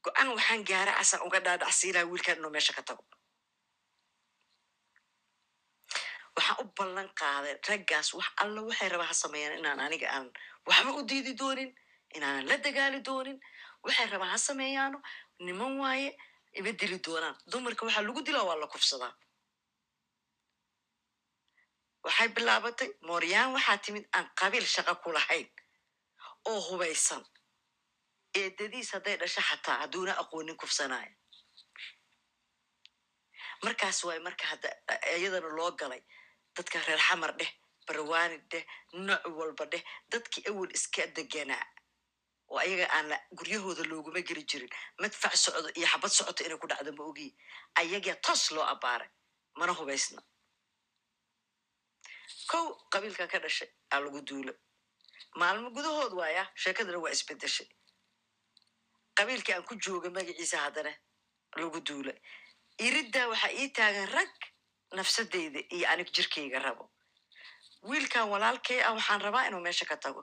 Go'aan 0.04 0.28
waxaan 0.36 0.62
gaara 0.70 0.92
asaan 1.02 1.22
uga 1.26 1.38
dhaadhacsiinaa 1.46 2.04
wiilkan 2.10 2.36
inuu 2.38 2.50
meesha 2.54 2.72
ka 2.76 2.82
tago. 2.88 3.04
Waxaan 6.36 6.58
u 6.62 6.64
ballan 6.78 7.08
qaaday 7.20 7.54
raggaas 7.68 8.08
wax 8.18 8.28
alla 8.42 8.60
waxay 8.68 8.88
rabaa 8.92 9.08
ha 9.10 9.14
sameeyaan 9.22 9.58
inaan 9.60 9.80
aniga 9.86 10.08
aan 10.16 10.26
waxba 10.68 10.90
u 10.98 11.02
diidi 11.10 11.32
doonin 11.40 11.70
inaanan 12.16 12.48
la 12.50 12.56
dagaali 12.64 13.00
doonin. 13.08 13.38
Waxay 13.84 14.06
rabaa 14.12 14.30
ha 14.34 14.38
sameeyaano 14.48 14.98
niman 15.46 15.72
waaye 15.82 16.08
ima 16.58 16.72
dili 16.80 16.98
doonaan. 17.06 17.36
Dumarka 17.52 17.82
waxaa 17.86 18.02
lagu 18.06 18.20
dilaa 18.26 18.44
waa 18.48 18.58
la 18.62 18.66
kufsadaa 18.72 19.12
waxay 22.04 22.28
bilaabatay 22.36 22.90
mooryaan 23.08 23.52
waxaa 23.56 23.78
timid 23.84 24.04
aan 24.16 24.26
qabiil 24.40 24.66
shaqo 24.74 24.94
ku 25.02 25.10
lahayn 25.16 25.48
oo 26.50 26.60
hubaysan. 26.68 27.22
Eedadiis 28.40 28.90
hadday 28.94 29.16
dhasho 29.20 29.40
xataa 29.48 29.76
hadduuna 29.82 30.12
aqoonin 30.22 30.56
kufsanaayo 30.60 31.14
markaas 33.64 33.98
waay 34.06 34.20
marka 34.26 34.44
hadda 34.52 34.68
iyadana 35.16 35.48
loo 35.58 35.70
galay. 35.80 36.02
Dadka 36.56 36.78
reer 36.86 36.98
xamar 37.08 37.32
dheh 37.38 37.50
barwaani 37.86 38.36
dheh 38.50 38.64
nooc 39.06 39.22
walba 39.38 39.64
dheh 39.72 39.82
dadkii 40.12 40.44
awel 40.50 40.70
iska 40.78 41.02
deganaa. 41.16 41.66
Oo 42.50 42.58
ayaga 42.64 42.86
aan 42.96 43.08
guryahooda 43.38 43.82
looguma 43.90 44.20
geli 44.28 44.42
jirin. 44.50 44.70
Madfac 45.00 45.34
socdo 45.44 45.68
iyo 45.78 45.86
xabad 45.92 46.10
socoto 46.18 46.44
inay 46.44 46.58
ku 46.58 46.66
dhacdo 46.70 46.90
ma 46.98 47.04
ogiyi 47.10 47.30
ayagaa 47.80 48.16
toos 48.24 48.50
loo 48.54 48.64
abbaaray. 48.72 49.10
Mana 49.58 49.72
hubaysna 49.78 50.20
kow 52.50 52.66
qabiilkan 52.92 53.28
ka 53.32 53.38
dhashay 53.44 53.68
aa 53.92 54.00
lagu 54.04 54.20
duula 54.28 54.52
maalmo 55.40 55.68
gudahood 55.76 56.12
waaya 56.20 56.42
sheekadana 56.62 56.98
waa 57.04 57.12
isbedeshay. 57.16 57.68
Qabiilkii 59.18 59.54
aan 59.54 59.64
ku 59.68 59.74
jooga 59.84 60.08
magaciisa 60.16 60.58
haddana 60.64 60.92
lagu 61.60 61.80
duulay. 61.88 62.18
Iriddaa 62.86 63.26
waxaa 63.32 63.52
ii 63.60 63.68
taagan 63.76 64.08
rag 64.16 64.32
nafsadeyda 64.96 65.60
iyo 65.74 65.86
anig 65.92 66.08
jirkayga 66.16 66.58
rabo. 66.66 66.84
Wiilkan 67.88 68.28
walaalkay 68.32 68.80
ah 68.82 68.92
waxaan 68.96 69.20
rabaa 69.26 69.46
inuu 69.48 69.60
meesha 69.66 69.84
ka 69.90 69.96
tago. 69.96 70.22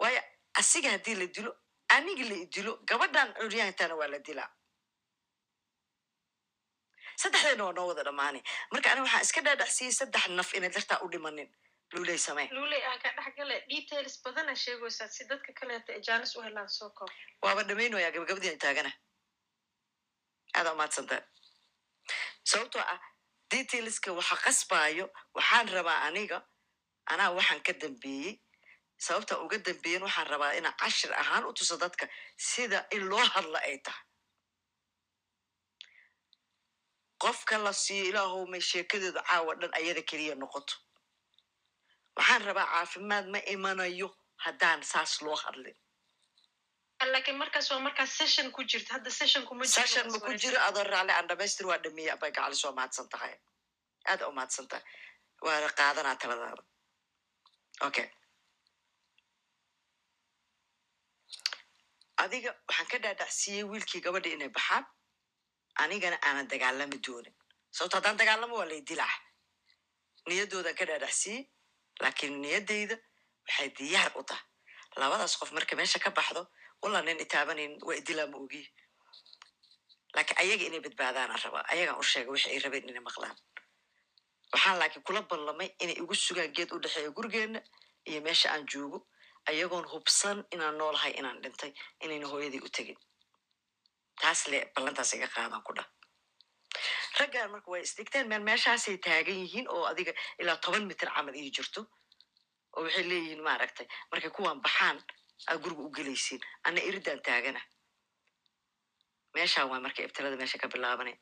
Waayo 0.00 0.20
asiga 0.60 0.90
haddii 0.94 1.14
la 1.20 1.26
dilo 1.26 1.50
aniga 1.96 2.24
la 2.30 2.36
dilo 2.54 2.72
gabadhan 2.88 3.28
curyaantana 3.38 3.94
waa 4.00 4.08
la 4.12 4.18
dilaa 4.18 4.50
saddexdeena 7.22 7.64
waa 7.66 7.72
noo 7.78 7.86
wada 7.90 8.02
dhammaanay 8.08 8.42
marka 8.72 8.88
aniga 8.92 9.04
waxaan 9.06 9.24
iska 9.26 9.40
dhaadhacsiyey 9.46 9.92
saddex 10.00 10.24
naf 10.38 10.50
inay 10.58 10.70
dartaa 10.76 10.98
u 11.04 11.08
dhimanin. 11.12 11.48
Luuley 11.94 12.18
samee. 12.18 12.48
Luuley 12.56 12.82
aan 12.88 12.98
ka 13.02 13.08
dhex 13.16 13.34
gale 13.36 13.56
details 13.70 14.14
badana 14.24 14.54
sheegaysaa 14.64 15.08
si 15.16 15.24
dadka 15.30 15.52
kaleeta 15.60 15.92
ee 15.96 16.00
jaanis 16.06 16.36
u 16.36 16.42
helaan 16.46 16.68
soo 16.68 16.90
koob. 16.98 17.10
Waaba 17.42 17.62
dhamaynaya 17.68 18.10
gabagabadiina 18.14 18.58
taagana. 18.64 18.92
Aada 20.56 20.72
umaadsantaa 20.72 21.22
sababtoo 22.50 22.82
ah 22.94 23.00
detailska 23.52 24.10
waxa 24.18 24.36
qasbaayo 24.44 25.06
waxaan 25.36 25.68
rabaa 25.76 25.98
aniga 26.08 26.38
anaa 27.12 27.30
waxaan 27.38 27.60
ka 27.66 27.72
dambeeyey. 27.82 28.34
Sababta 29.06 29.34
uga 29.44 29.58
dambeeyen 29.66 30.02
waxaan 30.06 30.26
rabaa 30.32 30.52
inaa 30.58 30.74
cashir 30.82 31.12
ahaan 31.22 31.44
u 31.48 31.52
tuso 31.58 31.76
dadka 31.84 32.04
sida 32.36 32.78
in 32.96 33.02
loo 33.10 33.24
hadla 33.34 33.58
ay 33.68 33.78
tahay 33.86 34.04
qofka 37.22 37.58
la 37.64 37.72
siiyo 37.72 38.04
ilaahow 38.10 38.42
may 38.52 38.60
sheekadeedu 38.70 39.20
caawa 39.28 39.52
dhan 39.60 39.72
ayada 39.78 40.02
keliya 40.10 40.34
noqoto. 40.42 40.74
Waxaan 42.16 42.42
rabaa 42.48 42.66
caafimaad 42.74 43.26
ma 43.34 43.38
imanayo 43.54 44.08
haddaan 44.44 44.82
saas 44.82 45.12
loo 45.24 45.36
hadlin. 45.42 45.76
Laakiin 47.12 47.36
markaas 47.42 47.70
waa 47.70 47.80
markaas 47.86 48.10
session 48.18 48.46
ma 48.46 50.18
ku 50.24 50.32
jiro 50.42 50.58
adoo 50.68 50.84
raali 50.92 51.12
aan 51.12 51.26
dhamaystir 51.28 51.66
waa 51.66 51.78
dhameeye 51.84 52.10
abay 52.14 52.30
gacalis 52.32 52.64
waa 52.64 52.72
mahadsan 52.78 53.08
tahay. 53.08 53.34
Aada 54.10 54.28
u 54.28 54.32
mahadsan 54.32 54.66
tahay 54.68 54.84
waana 55.42 55.68
qaadanaa 55.78 56.16
taladaada. 56.22 56.62
Okay 57.86 58.08
adiga 62.22 62.50
waxaan 62.68 62.86
ka 62.90 62.98
dhaadhacsiiyey 63.04 63.64
wiilkii 63.70 64.00
gabadha 64.06 64.30
inay 64.34 64.48
baxaan 64.56 64.84
anigana 65.82 66.16
aanan 66.26 66.46
dagaalami 66.52 66.98
doonin 67.06 67.34
sababto 67.76 67.96
haddaan 67.96 68.16
dagaalamo 68.20 68.54
waa 68.60 68.68
lay 68.70 68.80
dilaa 68.88 69.14
niyaddoodan 70.28 70.74
ka 70.78 70.84
dhaadhacsiiyey 70.90 71.42
laakiin 72.02 72.34
niyaddayda 72.44 72.96
waxay 73.46 73.68
diyaar 73.78 74.12
u 74.20 74.22
tahay 74.28 74.44
labadaas 75.00 75.34
qof 75.40 75.50
marka 75.56 75.76
meesha 75.78 75.98
ka 76.04 76.10
baxdo 76.18 76.42
walaa 76.82 77.02
nin 77.06 77.20
itaabanayn 77.24 77.72
waa 77.86 77.96
idilaa 78.00 78.26
ma 78.32 78.36
ogi 78.44 78.62
laakiin 80.14 80.38
ayaga 80.42 80.64
inay 80.68 80.80
badbaadaanaan 80.86 81.40
rabaa 81.44 81.64
ayagaan 81.72 81.98
u 82.02 82.04
sheega 82.10 82.30
wixi 82.34 82.48
ay 82.52 82.58
rabeen 82.64 82.88
inay 82.90 83.04
maqlaan 83.08 83.36
waxaan 84.52 84.78
laakiin 84.80 85.04
kula 85.06 85.22
ballamay 85.30 85.68
inay 85.82 85.96
igu 86.02 86.14
sugaan 86.14 86.52
geed 86.56 86.70
u 86.74 86.78
dhexeeya 86.82 87.10
gurigeenna 87.16 87.60
iyo 88.10 88.20
meesha 88.26 88.48
aan 88.54 88.64
joogo 88.72 88.98
ayagoon 89.50 89.86
hubsan 89.92 90.38
inaan 90.54 90.76
noolahay 90.80 91.12
inaan 91.20 91.38
dhintay 91.42 91.72
inayna 92.04 92.26
hooyadii 92.32 92.62
u 92.66 92.68
tegin 92.76 92.98
taas 94.20 94.40
le 94.52 94.58
ballantaas 94.74 95.12
iga 95.16 95.28
qaadan 95.34 95.62
ku 95.66 95.72
dhah 95.78 95.88
raggaan 97.18 97.50
marka 97.54 97.68
way 97.72 97.82
isdhigteen 97.86 98.26
meel 98.30 98.42
meeshaasay 98.48 98.96
taagan 99.06 99.38
yihiin 99.42 99.66
oo 99.74 99.84
adiga 99.90 100.12
ilaa 100.40 100.56
toban 100.64 100.84
mitir 100.90 101.08
camal 101.14 101.34
ii 101.34 101.50
jirto. 101.56 101.80
Oo 102.76 102.82
waxay 102.84 103.04
leeyihiin 103.10 103.42
maaragtay 103.48 103.86
markay 104.10 104.30
kuwan 104.36 104.60
baxaan 104.64 104.98
aa 105.48 105.56
guriga 105.62 105.82
u 105.86 105.90
gelaysiin 105.96 106.40
anna 106.66 106.80
iridaan 106.88 107.20
taagana. 107.26 107.60
Meeshaan 109.34 109.68
waa 109.70 109.80
markay 109.86 110.04
ibtilada 110.06 110.36
meesha 110.40 110.58
ka 110.62 110.68
bilaabanay 110.72 111.16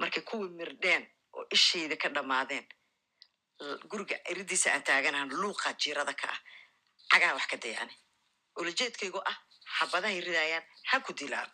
markay 0.00 0.22
kuwii 0.30 0.50
mirdheen 0.58 1.04
oo 1.36 1.44
ishayda 1.56 1.96
ka 2.02 2.08
dhammaadeen 2.14 2.66
guriga 3.90 4.16
iridiisa 4.30 4.68
aan 4.74 4.84
taaganahan 4.88 5.30
luuqa 5.42 5.72
jiirada 5.80 6.14
ka 6.20 6.26
ah. 6.34 6.40
Cagaa 7.10 7.32
wax 7.36 7.46
ka 7.50 7.56
dayaane. 7.62 7.94
Ulajeedkaygo 8.60 9.20
ah 9.30 9.36
xabadahay 9.78 10.20
ridayaan 10.26 10.64
ha 10.90 11.00
ku 11.06 11.12
dilaan 11.20 11.50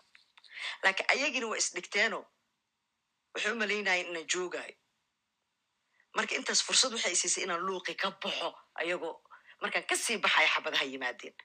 laakiin 0.85 1.09
ayagina 1.15 1.47
waa 1.51 1.61
isdhigteenoo 1.63 2.25
waxay 3.35 3.53
u 3.53 3.57
malaynayeen 3.63 4.07
inaan 4.11 4.27
joogaayo 4.35 4.77
marka 6.17 6.33
intaas 6.39 6.61
fursad 6.67 6.93
waxay 6.97 7.13
isiisay 7.17 7.43
inaan 7.47 7.63
luuqi 7.69 7.95
ka 8.03 8.09
baxo 8.23 8.49
ayagoo 8.81 9.15
markaan 9.63 9.87
ka 9.91 9.97
sii 10.05 10.19
baxaya 10.25 10.49
xabadaha 10.55 10.85
yimaadeen 10.93 11.37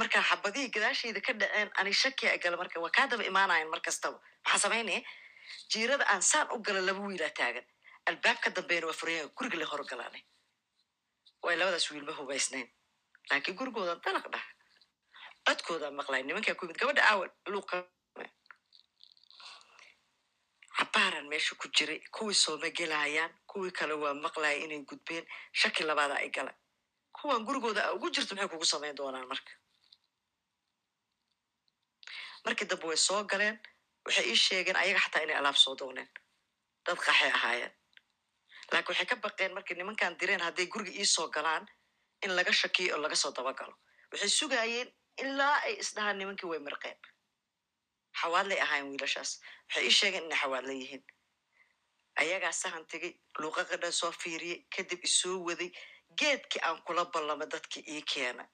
markaa 0.00 0.22
xabadihii 0.30 0.70
gadaashayda 0.74 1.20
ka 1.26 1.32
dhaceen 1.40 1.70
ani 1.80 1.92
shaki 2.02 2.26
a 2.28 2.38
gala 2.42 2.56
marka 2.62 2.80
waa 2.84 2.90
kaa 2.96 3.06
daba 3.10 3.24
imaanayan 3.30 3.68
mar 3.72 3.80
kastaba 3.86 4.18
maxaa 4.44 4.62
samaynaya 4.64 5.00
jiirada 5.72 6.04
aan 6.12 6.22
saan 6.30 6.46
u 6.54 6.58
gala 6.66 6.80
laba 6.88 7.00
wiilaa 7.06 7.30
taagan. 7.38 7.66
Albaab 8.10 8.38
ka 8.44 8.50
dambeena 8.56 8.86
waa 8.86 8.98
furaya 9.00 9.22
guriga 9.36 9.58
la 9.60 9.66
horgalaanay 9.72 10.22
way 11.44 11.56
labadaas 11.60 11.86
wiilma 11.90 12.12
hubaysnayn. 12.18 12.68
Laakiin 13.30 13.56
gurigoodan 13.58 14.00
dalaq 14.04 14.26
dhah 14.34 14.44
codkoodaan 15.46 15.94
maqlay 16.00 16.22
nimankaa 16.22 16.54
ku 16.58 16.64
yimid 16.64 16.78
gabadha 16.80 17.02
aawa 17.10 17.24
luuqa 17.52 17.76
cabaaran 20.78 21.26
meesha 21.32 21.54
ku 21.60 21.66
jiray 21.76 22.00
kuwii 22.16 22.34
sooma 22.44 22.68
gelayaan 22.78 23.32
kuwii 23.50 23.72
kale 23.78 23.94
waa 24.02 24.14
maqlaya 24.26 24.56
inay 24.64 24.80
gudbeen 24.88 25.24
shaki 25.60 25.82
labaada 25.88 26.14
ay 26.22 26.30
gala 26.36 26.52
kuwan 27.16 27.44
gurigooda 27.46 27.80
a 27.88 27.92
ugu 27.96 28.10
jirto 28.14 28.34
maxay 28.34 28.48
kugu 28.52 28.64
samayn 28.72 28.96
doonaan 28.98 29.26
marka 29.32 29.52
markii 32.44 32.66
dambe 32.70 32.86
way 32.90 32.96
soo 33.06 33.22
galeen 33.30 33.56
waxay 34.06 34.26
ii 34.32 34.36
sheegeen 34.44 34.76
ayaga 34.82 35.00
xataa 35.04 35.22
inay 35.24 35.36
alaab 35.40 35.56
soo 35.64 35.74
dooneen 35.80 36.08
dad 36.86 36.98
qaxay 37.06 37.30
ahaayeen 37.38 37.72
laakiin 38.72 38.88
waxay 38.90 39.06
ka 39.10 39.16
baqeen 39.24 39.52
markay 39.56 39.76
nimankan 39.76 40.18
direen 40.20 40.40
hadday 40.46 40.66
guriga 40.72 40.92
iisoo 41.00 41.28
galaan 41.36 41.64
in 42.24 42.32
laga 42.36 42.52
shakiyo 42.60 42.94
oo 42.94 43.00
laga 43.04 43.16
soo 43.22 43.32
dabagalo 43.36 43.74
waxay 44.12 44.28
sugaayeen 44.38 44.88
ilaa 45.22 45.56
ay 45.66 45.74
isdhahaan 45.82 46.18
nimankii 46.18 46.48
way 46.50 46.60
mirqeen 46.66 46.98
xawaadlay 48.20 48.60
ahaayeen 48.64 48.88
wiilashaas. 48.90 49.30
Waxay 49.68 49.84
ii 49.88 49.94
sheegeen 49.98 50.24
inay 50.26 50.38
xawaadla 50.42 50.72
yihiin. 50.80 51.04
Ayagaa 52.20 52.52
sahan 52.62 52.84
tegay 52.90 53.12
luuqaqa 53.42 53.76
dhan 53.82 53.92
soo 54.00 54.12
fiiriyey 54.22 54.58
kadib 54.76 55.00
isoo 55.08 55.36
waday 55.48 55.70
geedkii 56.20 56.62
aan 56.66 56.78
kula 56.86 57.04
ballama 57.12 57.46
dadkii 57.52 57.84
ii 57.94 58.02
keena 58.12 58.44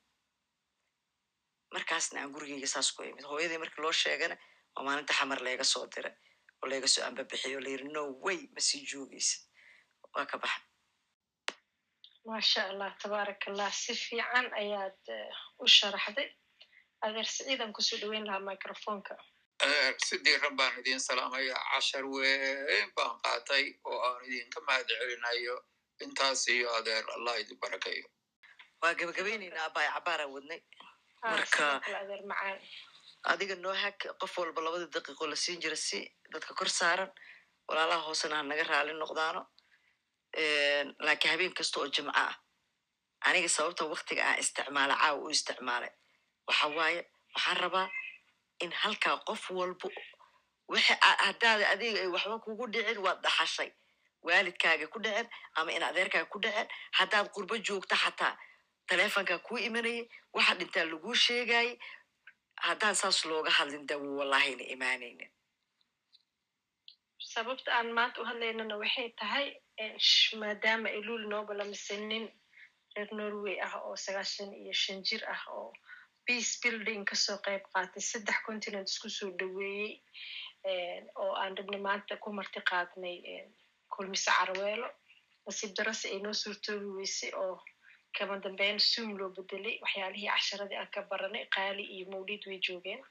markaasna 1.74 2.20
aan 2.20 2.32
gurigeyga 2.34 2.66
saas 2.74 2.88
ku 2.92 3.02
imid. 3.02 3.24
Hooyadii 3.30 3.58
markii 3.62 3.82
loo 3.84 3.92
sheegana 3.92 4.36
oo 4.76 4.82
maalinta 4.86 5.12
xamar 5.18 5.38
layga 5.46 5.64
soo 5.72 5.86
diray 5.94 6.14
oo 6.62 6.66
layga 6.70 6.88
soo 6.94 7.04
ambabixiyo. 7.08 7.58
O 7.58 7.62
layiri 7.64 7.88
no 7.94 8.02
way 8.24 8.40
ma 8.54 8.60
sii 8.68 8.82
joogaysid. 8.90 9.40
Waa 10.14 10.26
ka 10.26 10.38
baxa 10.38 10.60
maasha 12.26 12.60
allah 12.70 12.90
tabaarak 13.02 13.42
allah 13.48 13.72
si 13.82 13.94
fiican 13.94 14.46
ayaad 14.62 14.98
u 15.58 15.66
sharaxday 15.76 16.28
adeer 17.06 17.26
siciidan 17.34 17.72
ku 17.72 17.82
soo 17.82 17.98
dhaweyn 18.02 18.26
lahaa 18.28 18.40
microfonka 18.50 19.14
sidii 20.06 20.36
rabbaan 20.44 20.78
idin 20.80 21.00
salaamaya 21.00 21.56
cashar 21.72 22.04
weyn 22.14 22.88
baan 22.96 23.14
qaatay 23.24 23.64
oo 23.90 23.98
aan 24.08 24.24
idinka 24.28 24.60
mahad 24.68 24.88
celinayo 25.00 25.56
intaas 26.04 26.48
iyo 26.48 26.68
adeer 26.78 27.04
allah 27.16 27.34
idin 27.42 27.58
barakayo 27.62 28.06
waa 28.82 28.94
gabagabayneynaa 29.00 29.64
abaay 29.70 29.88
cabaara 29.96 30.26
wadnay 30.34 30.60
marka 31.22 31.64
adiga 33.32 33.54
noo 33.64 33.74
hag 33.82 33.98
qof 34.20 34.34
walba 34.38 34.60
labadii 34.66 34.90
daqiiqo 34.96 35.24
la 35.32 35.36
siin 35.44 35.60
jira 35.62 35.76
si 35.76 35.98
dadka 36.32 36.54
kor 36.58 36.68
saaran 36.78 37.10
walaalaha 37.68 38.02
hoosena 38.08 38.36
ha 38.36 38.42
naga 38.50 38.64
raali 38.70 38.92
noqdaano 39.02 39.42
laakiin 41.06 41.32
habeen 41.32 41.54
kasta 41.58 41.76
oo 41.80 41.88
jimco 41.94 42.12
ah 42.24 42.34
aniga 43.28 43.48
sababta 43.56 43.84
waktiga 43.94 44.22
aan 44.28 44.38
isticmaala 44.42 44.94
caawa 45.02 45.20
u 45.24 45.28
isticmaalay 45.36 45.92
waxa 46.50 46.66
waaye 46.76 47.00
waxaan 47.34 47.56
rabaa 47.64 47.86
in 48.64 48.72
halkaa 48.82 49.16
qof 49.28 49.42
walba 49.58 49.88
wixi 50.72 50.94
haddaada 51.26 51.64
adiga 51.74 51.98
ay 52.04 52.10
waxba 52.14 52.36
kugu 52.44 52.64
dhicin 52.72 52.98
waad 53.04 53.18
dhaxashay. 53.24 53.70
Waalidkaaga 54.26 54.86
ku 54.92 54.98
dhacen 55.04 55.26
ama 55.58 55.70
in 55.72 55.82
adeerkaaga 55.82 56.28
ku 56.32 56.38
dhacen 56.44 56.68
haddaad 56.98 57.26
qurbo 57.34 57.54
joogta 57.66 57.96
xataa 58.02 58.34
taleefonkaa 58.88 59.38
kuu 59.46 59.58
imanayay 59.68 60.04
waxa 60.36 60.54
dhintaa 60.58 60.84
laguu 60.92 61.14
sheegayay 61.24 61.70
haddaan 62.66 62.94
saas 63.00 63.18
looga 63.28 63.50
hadlin 63.58 63.86
dawo 63.88 64.06
wallahayna 64.20 64.64
imaanaynin. 64.74 65.30
Sababta 67.32 67.70
aan 67.78 67.88
maanta 67.96 68.20
u 68.20 68.24
hadlaynana 68.30 68.74
waxay 68.82 69.08
tahay 69.20 69.46
maadaama 70.40 70.88
ay 70.94 71.00
luuli 71.06 71.26
nobela 71.32 71.64
mise 71.72 71.96
nin 72.10 72.24
reer 72.94 73.08
norway 73.18 73.56
ah 73.66 73.74
oo 73.86 73.96
sagaashan 74.04 74.50
iyo 74.60 74.72
shan 74.82 74.98
jir 75.06 75.22
ah 75.34 75.42
oo 75.58 75.72
peace 76.26 76.52
building 76.62 77.04
ka 77.10 77.16
soo 77.24 77.38
qayb 77.46 77.62
qaatay. 77.74 78.02
Saddex 78.10 78.38
continent 78.46 78.88
isku 78.92 79.08
soo 79.18 79.30
dhaweeyey 79.40 79.92
oo 81.22 81.32
aan 81.42 81.56
rabna 81.58 81.78
maanta 81.86 82.16
ku 82.22 82.32
marti 82.38 82.60
qaadnay 82.70 83.16
kulmise 83.94 84.30
carweelo 84.38 84.88
nasiib 85.46 85.72
darase 85.76 86.06
ay 86.12 86.18
noo 86.24 86.32
suurtoobi 86.42 86.88
weysay 86.98 87.32
oo 87.44 87.56
kama 88.18 88.36
dambeyn 88.44 88.78
zoom 88.90 89.10
loo 89.18 89.30
bedelay 89.36 89.76
waxyaalihii 89.84 90.30
casharadii 90.34 90.78
aan 90.80 90.90
ka 90.94 91.00
baranay 91.10 91.44
qaali 91.56 91.84
iyo 91.94 92.06
mawlid 92.12 92.42
way 92.48 92.58
joogeen. 92.66 93.02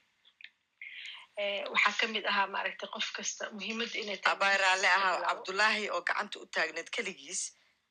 Waxaa 1.72 1.94
ka 2.00 2.06
mid 2.14 2.24
ahaa 2.30 2.46
maaragtay 2.54 2.88
qof 2.94 3.08
kasta 3.16 3.50
muhiimadda 3.56 3.98
inay 4.02 4.18
abay 4.32 4.56
raalle 4.62 4.88
ahaa 4.98 5.16
cabdullaahi 5.28 5.88
oo 5.94 6.02
gacanta 6.08 6.36
u 6.42 6.46
taagneed 6.56 6.88
keligiis. 6.96 7.42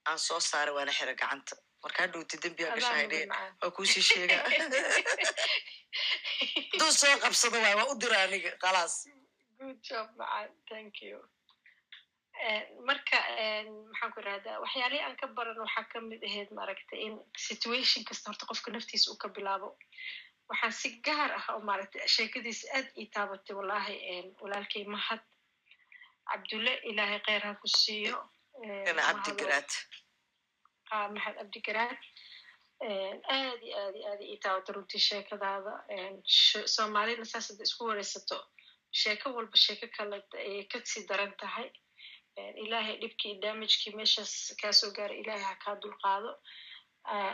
Aan 0.08 0.20
soo 0.20 0.40
saaray 0.40 0.74
waana 0.78 0.92
xira 0.98 1.14
gacanta 1.22 1.56
markaa 1.84 2.08
dhowti 2.14 2.36
dembiyaa 2.44 2.76
gashahaydhe 2.76 3.20
waa 3.62 3.72
kuusii 3.78 4.04
sheegaa 4.10 4.44
duu 6.80 6.92
soo 7.02 7.16
qabsado 7.24 7.58
waay 7.64 7.76
waa 7.80 7.88
u 7.94 7.96
dira 8.02 8.18
aniga 8.26 8.52
khalaas 8.64 8.94
marka 12.88 13.18
maxaan 13.92 14.12
ku 14.14 14.20
irahdaa 14.24 14.60
waxyaalihii 14.64 15.04
aan 15.06 15.16
ka 15.22 15.28
baran 15.38 15.60
waxaa 15.66 15.86
ka 15.92 16.00
mid 16.10 16.22
ahayd 16.30 16.50
maaragtay 16.58 17.00
in 17.08 17.16
situation 17.48 18.04
kasta 18.10 18.30
horta 18.30 18.46
qofka 18.50 18.72
naftiisa 18.72 19.12
uu 19.12 19.18
ka 19.24 19.28
bilaabo. 19.36 19.70
Waxaan 20.50 20.74
si 20.82 20.90
gaar 21.06 21.32
ah 21.40 21.46
oo 21.54 21.62
maaragtay 21.70 22.08
sheekadiisa 22.16 22.66
aad 22.78 22.88
ii 23.02 23.08
taabatay 23.16 23.56
wallahi 23.60 23.96
walaalkay 24.42 24.84
mahad. 24.96 25.22
Cabdulle 26.30 26.74
ilaahay 26.90 27.20
kheyr 27.28 27.44
ha 27.48 27.54
ku 27.62 27.68
siiyo. 27.68 28.18
Cabdigaraad 28.98 29.70
mahad 31.16 31.36
cabdigaraad 31.40 31.98
aad 33.38 33.62
iyo 33.68 33.78
aad 33.84 33.96
iyo 34.00 34.08
aad 34.12 34.22
ii 34.32 34.38
taabatay 34.44 34.74
runtii 34.76 35.02
sheekadaada 35.10 35.74
soomaalina 36.76 37.26
saas 37.32 37.48
hadda 37.52 37.64
isku 37.70 37.84
wareysato 37.90 38.38
sheeko 39.02 39.28
walba 39.38 39.58
sheeko 39.66 39.88
kale 39.98 40.18
ayay 40.46 40.64
ka 40.72 40.78
sii 40.92 41.04
daran 41.10 41.34
tahay 41.42 41.68
ilaahay 42.64 42.96
dhibkii 43.02 43.34
damagekii 43.44 43.94
meeshaas 44.00 44.34
kaasoo 44.62 44.92
gaaray 44.98 45.20
ilaahay 45.24 45.44
ha 45.50 45.56
kaa 45.66 45.76
dulqaado 45.84 46.32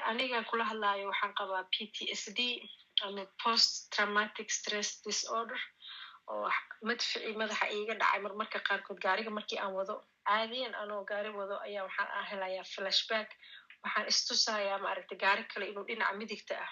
anigan 0.09 0.45
kula 0.49 0.63
hadlaayo 0.71 1.05
waxaan 1.11 1.33
qabaa 1.39 1.63
p 1.73 1.75
t 1.95 1.97
s 2.21 2.23
d. 2.37 2.39
ama 3.05 3.23
post 3.43 3.71
traumatic 3.93 4.47
stress 4.57 4.89
disorder 5.05 5.59
oo 6.33 6.49
madficii 6.87 7.33
madaxa 7.41 7.65
iiga 7.75 7.93
dhacay 8.01 8.19
marmarka 8.25 8.59
qaarkood 8.67 8.99
gaariga 9.05 9.31
markii 9.37 9.59
aan 9.63 9.73
wado 9.79 9.95
caadiyan 10.27 10.73
anoo 10.81 11.01
gaari 11.09 11.29
wado 11.39 11.55
ayaa 11.67 11.83
waxaan 11.87 12.09
aan 12.17 12.25
helayaa 12.31 12.65
flashback. 12.73 13.29
Waxaan 13.83 14.07
istusayaa 14.11 14.79
maaragtay 14.85 15.17
gaari 15.23 15.43
kale 15.51 15.65
inuu 15.71 15.85
dhinaca 15.89 16.13
midigta 16.21 16.55
ah 16.65 16.71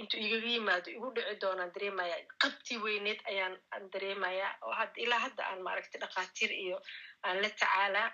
intuu 0.00 0.20
igaga 0.26 0.48
yimaado 0.54 0.88
igu 0.96 1.08
dhici 1.16 1.34
doonaan 1.42 1.70
dareemaya 1.74 2.16
qabtii 2.42 2.78
weyneed 2.84 3.20
ayaan 3.30 3.54
aan 3.74 3.84
dareemayaa 3.92 4.52
oo 4.66 4.74
ilaa 5.04 5.20
hadda 5.26 5.42
aan 5.50 5.60
maaragtay 5.66 6.00
dhakhaatiir 6.02 6.52
iyo 6.64 6.76
aan 7.26 7.36
la 7.42 7.48
tacaalaa. 7.60 8.08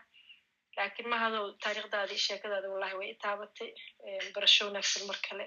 Laakiin 0.76 1.09
mahadow 1.12 1.44
taariikhdaadii 1.62 2.20
sheekadaada 2.26 2.68
wallahi 2.72 2.97
way 2.98 3.09
itaabatay 3.14 3.70
barasho 4.35 4.62
wanaagsan 4.68 5.06
mar 5.10 5.18
kale 5.28 5.44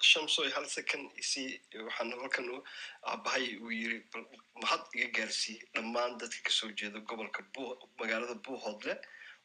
shamsoy 0.00 0.50
hal 0.54 0.66
second 0.66 1.10
isii 1.22 1.60
waxaan 1.86 2.10
halkan 2.20 2.46
aabahay 3.06 3.56
uu 3.62 3.70
yiri 3.70 3.98
mahad 4.62 4.82
iga 4.94 5.08
gaarsii 5.18 5.58
dhammaan 5.74 6.18
dadka 6.18 6.42
ka 6.42 6.50
soo 6.50 6.70
jeeda 6.80 6.98
gobolka 7.00 7.42
magaalada 8.00 8.34
buuhoodle 8.34 8.94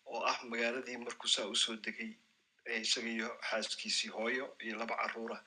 oo 0.06 0.24
ah 0.32 0.38
magaaladii 0.52 0.98
markuu 0.98 1.28
saa 1.28 1.46
u 1.48 1.56
soo 1.56 1.76
degay 1.76 2.12
isaga 2.82 3.10
iyo 3.10 3.30
xaaskiisii 3.50 4.10
hooyo 4.18 4.46
iyo 4.66 4.76
laba 4.78 4.96
caruura 5.02 5.38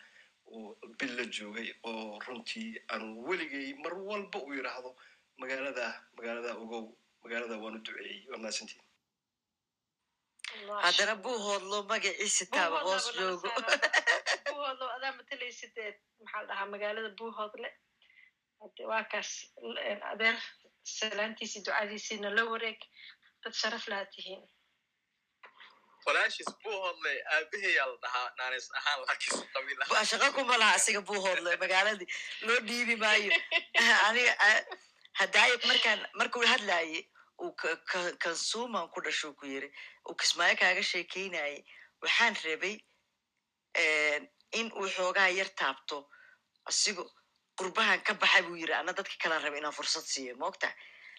uu 0.46 0.76
bil 0.98 1.12
la 1.16 1.24
joogay 1.24 1.68
oo 1.82 2.18
runtii 2.26 2.70
aan 2.92 3.04
weligay 3.26 3.74
mar 3.84 3.94
walba 3.94 4.38
uu 4.38 4.54
yidhaahdo 4.54 4.90
magaalada 5.38 5.86
magaalada 6.16 6.54
ogow 6.62 6.84
magaalada 7.24 7.56
waanu 7.62 7.78
duceeyey 7.78 8.26
waa 8.30 8.38
haddana 10.86 11.14
buuhoodlo 11.26 11.82
magaciisi 11.92 12.46
taaba 12.54 12.80
hoos 12.86 13.06
joogo 13.18 13.48
buuhoodlo 14.48 14.86
adaa 14.96 15.12
matalaysideed 15.20 15.96
maxaa 16.20 16.44
dhahaa 16.48 16.72
magaalada 16.74 17.10
buuhoodle 17.20 17.70
waa 18.90 19.04
kaas 19.12 19.30
adeer 20.12 20.36
salaantiisii 20.96 21.64
ducadiisiina 21.66 22.34
la 22.36 22.44
wareeg 22.52 22.80
dad 23.44 23.54
sharaf 23.62 23.88
laha 23.92 24.06
tihiin 24.16 24.42
walaashiis 26.06 26.50
buuhoodle 26.64 27.12
aabaheyaa 27.34 27.86
la 27.92 27.96
dhahaa 28.04 28.28
naanis 28.38 28.68
ahaan 28.80 29.00
laakiin 29.06 29.48
qabiil 29.54 30.06
shaqa 30.12 30.32
kuma 30.38 30.58
laha 30.62 30.74
asiga 30.80 31.02
buuhoodle 31.10 31.56
magaaladii 31.64 32.08
loo 32.46 32.60
dhiibi 32.68 32.96
maayo 33.04 33.32
aniga 34.08 34.34
hadaayad 35.20 35.66
markaan 35.72 36.06
markuu 36.20 36.46
hadlaaye 36.52 37.00
uu 37.44 37.52
kansuuman 38.24 38.88
ku 38.94 39.04
dhashuu 39.06 39.32
ku 39.40 39.46
yiri 39.52 39.68
uu 40.08 40.14
kismaayo 40.20 40.56
kaaga 40.60 40.82
sheekeynayay. 40.90 41.56
Waxaan 42.02 42.34
rabay 42.44 42.76
in 44.58 44.66
uu 44.78 44.88
xoogaa 44.96 45.28
yar 45.38 45.50
taabto. 45.60 46.08
Asigo 46.68 47.04
qurbahan 47.58 48.00
ka 48.06 48.14
baxay 48.14 48.42
buu 48.46 48.56
yiri 48.56 48.74
ana 48.74 48.92
dadka 48.92 49.14
kalaan 49.22 49.42
rabay 49.44 49.58
inaan 49.60 49.72
fursad 49.78 50.04
siiyo 50.12 50.34
moogta? 50.42 50.68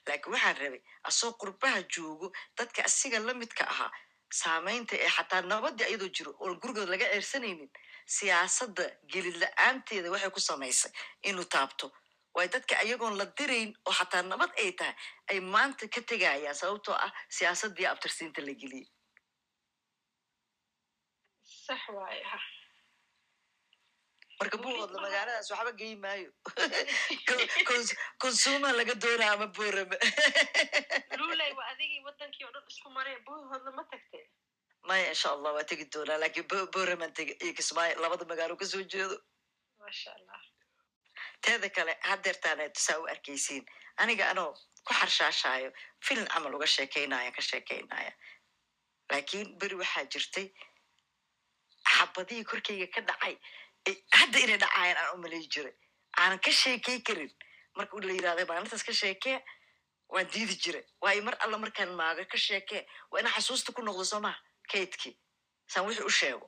Laakiin 0.08 0.34
waxaan 0.34 0.58
rabay 0.64 0.82
asoo 1.10 1.32
qurbaha 1.42 1.80
joogo 1.94 2.32
dadka 2.58 2.84
asiga 2.90 3.20
lamidka 3.20 3.64
ahaa 3.74 3.92
saamaynta 4.42 4.96
ee 5.06 5.10
xataa 5.16 5.42
nabadii 5.52 5.86
ayadoo 5.90 6.10
jiro 6.18 6.32
oon 6.40 6.60
gurigood 6.62 6.90
laga 6.94 7.06
ceersanaynin 7.12 7.70
siyaasadda 8.16 8.86
gelid 9.14 9.36
la'aanteeda 9.44 10.12
waxay 10.14 10.32
ku 10.36 10.40
samaysay 10.50 10.92
inuu 11.30 11.46
taabto 11.56 11.86
waay 12.36 12.48
dadka 12.56 12.74
ayagoon 12.84 13.18
la 13.20 13.26
dirayn 13.38 13.72
oo 13.88 13.94
xataa 14.00 14.24
nabad 14.32 14.52
ay 14.64 14.72
tahay 14.80 14.96
ay 15.32 15.40
maanta 15.54 15.86
ka 15.94 16.02
tegayaan 16.12 16.56
sababtoo 16.62 16.96
ah 17.06 17.12
siyaasaddii 17.38 17.88
abtirsiinta 17.92 18.42
la 18.48 18.54
geliyey 18.62 18.88
sax 21.66 21.82
waaye 21.98 22.24
ha 22.32 22.40
marka 24.40 24.58
buuhoodla 24.64 25.00
magaaladaas 25.06 25.50
waxba 25.54 25.72
geyi 25.80 25.96
maayo. 26.04 26.30
Consuma 28.22 28.70
laga 28.80 28.96
doona 29.04 29.26
ama 29.34 29.48
borame 29.58 29.98
lulay 31.20 31.52
waa 31.60 31.68
adigii 31.74 32.02
wadankii 32.08 32.46
oo 32.48 32.52
dhan 32.56 32.66
isku 32.74 32.90
maree 32.98 33.18
buuhoodla 33.28 33.72
ma 33.78 33.84
tagtee 33.92 34.26
maya 34.90 35.06
insha 35.14 35.30
allah 35.36 35.52
waa 35.58 35.64
tegi 35.70 35.86
doonaa. 35.94 36.20
Laakiin 36.24 36.48
boraman 36.76 37.14
tega 37.18 37.34
iyo 37.44 37.54
kismaayo 37.60 38.02
labada 38.04 38.26
magaalo 38.32 38.56
ka 38.62 38.66
soo 38.72 38.84
jeedo. 38.94 39.16
Maasha 39.80 40.12
allah 40.18 40.40
teeda 41.46 41.70
kale 41.76 41.94
hadeertaana 42.10 42.70
tusaa 42.76 42.98
u 43.02 43.06
arkaysiin 43.14 43.66
aniga 44.02 44.26
anoo 44.32 44.52
ku 44.88 44.94
xarshaashaayo 45.00 45.70
filin 46.06 46.28
camal 46.34 46.56
uga 46.58 46.68
sheekeynaya 46.76 47.32
ka 47.38 47.42
sheekeynaya 47.50 48.12
laakiin 49.12 49.48
beri 49.60 49.76
waxaa 49.82 50.06
jirtay 50.14 50.48
xabadihii 51.94 52.44
korkayga 52.50 52.88
ka 52.96 53.02
dhacay. 53.08 53.36
Hadda 54.20 54.38
inay 54.40 54.58
dhacaayan 54.64 54.98
aan 54.98 55.14
umalay 55.16 55.44
jiray. 55.54 55.74
Aanan 56.20 56.40
ka 56.46 56.52
sheekey 56.52 57.00
karin. 57.08 57.32
Marka 57.78 57.98
la 58.08 58.14
yirahda 58.18 58.46
maalintaas 58.50 58.84
ka 58.88 58.94
sheekee 59.02 59.38
waan 60.14 60.28
diidi 60.34 60.56
jiray. 60.64 60.84
Waayo 61.02 61.22
mar 61.28 61.36
alla 61.44 61.58
markaan 61.58 61.92
maaga 62.00 62.26
ka 62.26 62.38
sheekee 62.38 62.82
waa 63.12 63.20
inaa 63.22 63.36
xasuusta 63.38 63.72
ku 63.76 63.82
noqdo 63.82 64.06
soo 64.12 64.20
maha 64.26 64.40
kaydkii. 64.72 65.14
Saan 65.72 65.86
wixii 65.88 66.06
u 66.06 66.10
sheego 66.20 66.48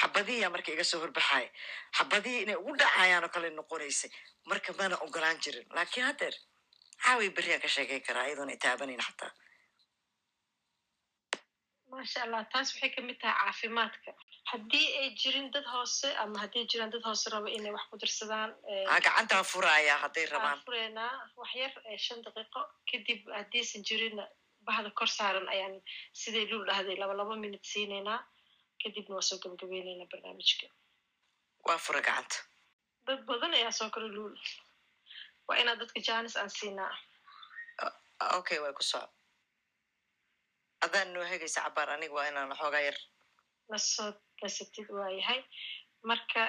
xabadihiyaa 0.00 0.50
marka 0.54 0.70
iga 0.74 0.84
soo 0.90 1.00
horbaxaya 1.04 1.48
xabadihii 1.98 2.42
inay 2.44 2.56
ugu 2.62 2.72
dhacayaan 2.80 3.24
oo 3.26 3.32
kale 3.34 3.48
noqonaysay. 3.58 4.10
Marka 4.50 4.70
mana 4.78 4.96
ogolaan 5.06 5.38
jirin. 5.44 5.66
Laakiin 5.76 6.06
haddeer 6.08 6.34
caaway 7.04 7.28
berriaan 7.36 7.60
ka 7.64 7.68
sheekay 7.74 8.00
karaa 8.06 8.26
iyadoona 8.28 8.52
itaabanayn 8.58 9.02
xataa 9.08 9.32
maasha 11.90 12.20
allah 12.26 12.42
taas 12.52 12.68
waxay 12.74 12.90
ka 12.94 13.00
mid 13.08 13.18
tahay 13.22 13.36
caafimaadka. 13.40 14.10
Haddii 14.52 14.86
ay 15.00 15.08
jirin 15.20 15.46
dad 15.54 15.66
hoose 15.74 16.08
ama 16.22 16.38
haddii 16.42 16.64
jiraan 16.72 16.90
dad 16.94 17.04
hoose 17.08 17.26
raba 17.34 17.48
inay 17.56 17.72
wax 17.76 17.84
ku 17.90 17.96
dirsadaan 18.02 18.50
eh, 18.72 18.84
ha 18.90 18.96
gacantaa 19.06 19.42
furaya 19.52 19.94
hadday 20.04 20.26
rabaan 20.32 20.60
fureynaa 20.66 21.12
wax 21.40 21.50
yar 21.60 21.72
eh, 21.90 21.98
shan 22.06 22.18
daqiiqo. 22.26 22.60
Kadib 22.90 23.20
haddiisan 23.38 23.82
jirin 23.88 24.18
bahda 24.66 24.90
kor 24.98 25.08
saaran 25.18 25.46
ayaan 25.54 25.74
sidai 26.20 26.44
lul 26.50 26.64
dhahday? 26.68 26.96
Laba 27.02 27.14
laba 27.20 27.36
minut 27.44 27.64
siineynaa 27.72 28.20
kadibna 28.84 29.14
waa 29.16 29.26
soo 29.28 29.38
gabagabayneynaa 29.42 30.10
barnaamijka 30.12 30.66
waa 31.68 31.78
fura 31.84 32.00
gacanta 32.06 32.36
dad 33.06 33.20
badan 33.28 33.54
ayaa 33.58 33.72
soo 33.78 33.90
kala 33.94 34.08
luul 34.16 34.36
waa 35.48 35.58
inaa 35.62 35.76
dadka 35.80 36.00
janis 36.08 36.36
aan 36.36 36.50
siinaa 36.58 36.92
okay 38.38 38.58
way 38.64 38.72
ku 38.78 38.82
soco 38.92 39.08
haddaan 40.82 41.12
noo 41.14 41.24
hegaysa 41.32 41.60
cabaar 41.66 41.90
aniga 41.94 42.14
waa 42.18 42.28
inaan 42.30 42.56
xoogaa 42.60 42.84
yar 42.88 42.98
la 43.72 43.78
soo 43.78 44.10
nasatid 44.42 44.88
waayahay 44.98 45.40
marka 46.10 46.40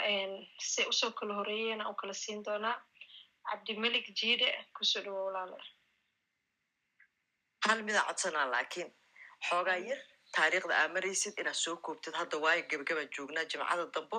se 0.72 0.82
u 0.92 0.94
soo 1.00 1.12
kala 1.20 1.34
horeeyeen 1.40 1.82
aan 1.82 1.92
u 1.94 1.96
kala 2.02 2.14
siin 2.14 2.42
doonaa 2.46 2.76
cabdimelik 3.50 4.08
jiide 4.20 4.48
ku 4.78 4.84
soo 4.92 5.02
dhawo 5.06 5.22
walaale 5.28 5.58
hal 7.68 7.80
midaa 7.88 8.06
codsanaa 8.10 8.48
laakiin 8.54 8.90
xoogaa 9.48 9.78
yar 9.90 10.02
taariikhda 10.38 10.74
aa 10.82 10.88
maraysid 10.96 11.36
inaad 11.42 11.60
soo 11.64 11.76
koobtid 11.86 12.14
hadda 12.22 12.38
waayo 12.46 12.64
gebagabaan 12.72 13.10
joognaa 13.18 13.46
jimcada 13.52 13.86
dambo 13.96 14.18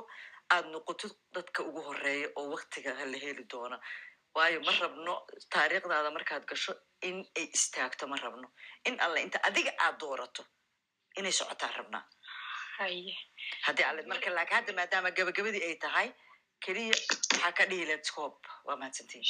aad 0.54 0.66
noqotid 0.74 1.12
dadka 1.36 1.60
ugu 1.68 1.80
horreeya 1.88 2.28
oo 2.38 2.46
waktiga 2.54 2.90
la 3.12 3.18
heli 3.24 3.44
doona. 3.52 3.78
Waayo 4.36 4.58
ma 4.66 4.72
rabno 4.80 5.14
taariikhdaada 5.54 6.10
markaad 6.16 6.44
gasho 6.50 6.72
in 7.08 7.16
ay 7.38 7.46
istaagto 7.56 8.04
ma 8.12 8.16
rabno. 8.24 8.48
In 8.88 8.96
alle 9.04 9.18
inta 9.26 9.38
adiga 9.48 9.72
aad 9.84 9.96
doorato 10.02 10.42
inay 11.18 11.32
socotaan 11.38 11.74
rabnaa. 11.78 12.04
Haddii 13.66 13.86
alle 13.90 14.02
marka 14.12 14.30
laakiin 14.36 14.56
hadda 14.58 14.72
maadaama 14.78 15.10
gabagabadii 15.18 15.64
ay 15.68 15.76
tahay 15.84 16.08
keliya 16.64 16.94
waxaa 17.32 17.52
ka 17.58 17.64
dhihi 17.70 17.84
leed 17.90 18.04
scoop 18.10 18.38
waa 18.66 18.76
mahadsantiin 18.80 19.24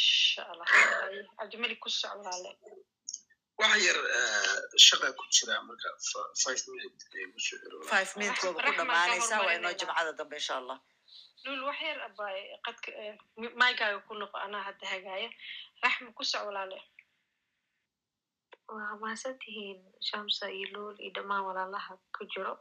waxa 3.61 3.79
yar 3.87 3.99
shaqa 4.87 5.09
ku 5.19 5.25
jira 5.35 5.55
marka 5.69 5.89
ku 5.97 6.03
ku 8.53 8.71
dhamaanaysaa 8.79 9.41
waa 9.47 9.55
inoo 9.59 9.73
hormarinayna. 9.73 9.79
jimcada 9.81 10.13
dambe 10.19 10.37
insha 10.41 10.55
allah 10.61 10.79
lul 11.45 11.63
wax 11.69 11.79
yar 11.89 11.99
abay 12.09 12.39
qadka 12.67 12.91
maygaaga 13.63 13.99
ku 14.07 14.13
noqo 14.21 14.37
anaa 14.47 14.63
hadda 14.69 14.87
hagaaya 14.93 15.29
raxma 15.83 16.11
ku 16.19 16.25
soo 16.25 16.45
walaale 16.49 16.79
waa 18.75 18.93
mahadsantihiin 19.03 19.81
shamsa 20.09 20.47
iyo 20.59 20.67
lool 20.75 20.97
iyo 21.01 21.11
dhammaan 21.17 21.45
walaalaha 21.49 21.93
ku 22.17 22.23
jiro 22.33 22.55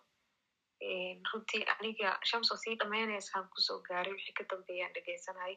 runtii 1.32 1.64
aniga 1.74 2.10
shamsa 2.30 2.54
sii 2.64 2.76
dhameynaysaan 2.80 3.46
ku 3.54 3.60
soo 3.68 3.80
gaaray 3.88 4.14
wixii 4.14 4.36
ka 4.38 4.44
dambeeyaan 4.52 4.94
dhegeysanay 4.96 5.54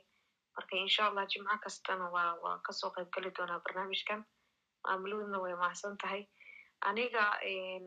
marka 0.56 0.74
insha 0.84 1.02
allah 1.08 1.24
jimco 1.32 1.56
kastana 1.64 2.06
waa 2.14 2.32
waa 2.44 2.58
ka 2.66 2.72
soo 2.80 2.90
qayb 2.96 3.08
geli 3.14 3.30
doonaa 3.38 3.60
barnaamijkan 3.66 4.20
maamuluudna 4.88 5.38
way 5.44 5.54
mahadsan 5.62 5.96
tahay. 6.02 6.24
Aniga 6.88 7.24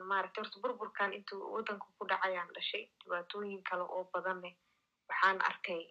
maaragtay 0.10 0.44
horta 0.44 0.60
burburkan 0.64 1.14
intuu 1.18 1.42
waddanka 1.54 1.86
ku 1.98 2.04
dhacayaan 2.10 2.50
dhashay 2.56 2.84
dhibaatooyin 3.04 3.64
kale 3.70 3.84
oo 3.96 4.04
badanne 4.14 4.50
waxaan 5.10 5.40
arkay 5.50 5.82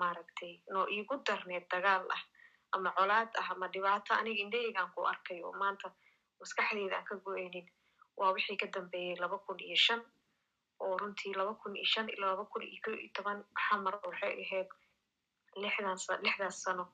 maaragtay 0.00 0.52
noo 0.72 0.86
iigu 0.94 1.14
darneed 1.26 1.64
dagaal 1.72 2.04
ah 2.16 2.22
ama 2.74 2.90
colaad 2.98 3.30
ah 3.40 3.48
ama 3.54 3.66
dhibaato 3.74 4.12
aniga 4.14 4.42
indhaheygaan 4.44 4.90
ku 4.94 5.00
arkay 5.12 5.38
oo 5.46 5.52
maanta 5.62 5.88
maskaxdeyda 6.40 6.96
aan 6.98 7.06
ka 7.08 7.14
go-eynin 7.24 7.66
waa 8.18 8.32
wixii 8.34 8.58
ka 8.60 8.66
dambeeyey 8.74 9.16
laba 9.22 9.38
kun 9.46 9.58
iyo 9.66 9.76
shan 9.86 10.02
oo 10.82 10.94
runtii 11.00 11.34
laba 11.38 11.54
kun 11.62 11.76
iyo 11.76 11.86
shan 11.92 12.06
ilaa 12.14 12.30
laba 12.34 12.44
kun 12.52 12.62
iyo 12.66 12.78
ko 12.84 12.90
iyo 12.90 13.10
toban 13.16 13.38
xamar 13.64 13.94
waxay 14.02 14.34
ahayd 14.44 14.68
lixdaas 15.62 16.58
sano 16.64 16.84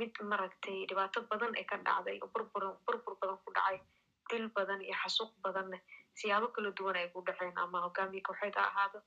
mid 0.00 0.14
maragtay 0.32 0.78
dhibaato 0.88 1.20
badan 1.30 1.52
ee 1.60 1.64
ka 1.70 1.76
dhacday 1.86 2.16
oo 2.24 2.28
burbur 2.34 3.14
badan 3.20 3.38
ku 3.44 3.50
dhacay 3.56 3.78
dil 4.30 4.46
badan 4.56 4.80
iyo 4.86 4.94
xasuuq 5.02 5.32
badanne 5.44 5.78
siyaabo 6.18 6.48
kala 6.54 6.70
duwan 6.78 6.96
ay 7.00 7.08
ku 7.12 7.20
dhaceen 7.26 7.54
ama 7.64 7.78
hogaamiye 7.86 8.22
kooxeed 8.28 8.56
ha 8.60 8.64
ahaado 8.70 8.98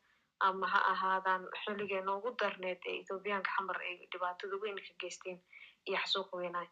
ama 0.47 0.68
ha 0.73 0.80
ahaadaan 0.93 1.43
xilligee 1.64 2.01
noogu 2.09 2.30
darneed 2.41 2.81
ee 2.89 2.95
ethoobiyaanka 3.01 3.51
xamar 3.57 3.77
ay 3.88 3.95
dhibaatada 4.11 4.55
weyn 4.64 4.77
ka 4.88 4.93
geysteen 5.01 5.39
iyo 5.88 5.97
xasuuq 6.03 6.30
weynaay 6.39 6.68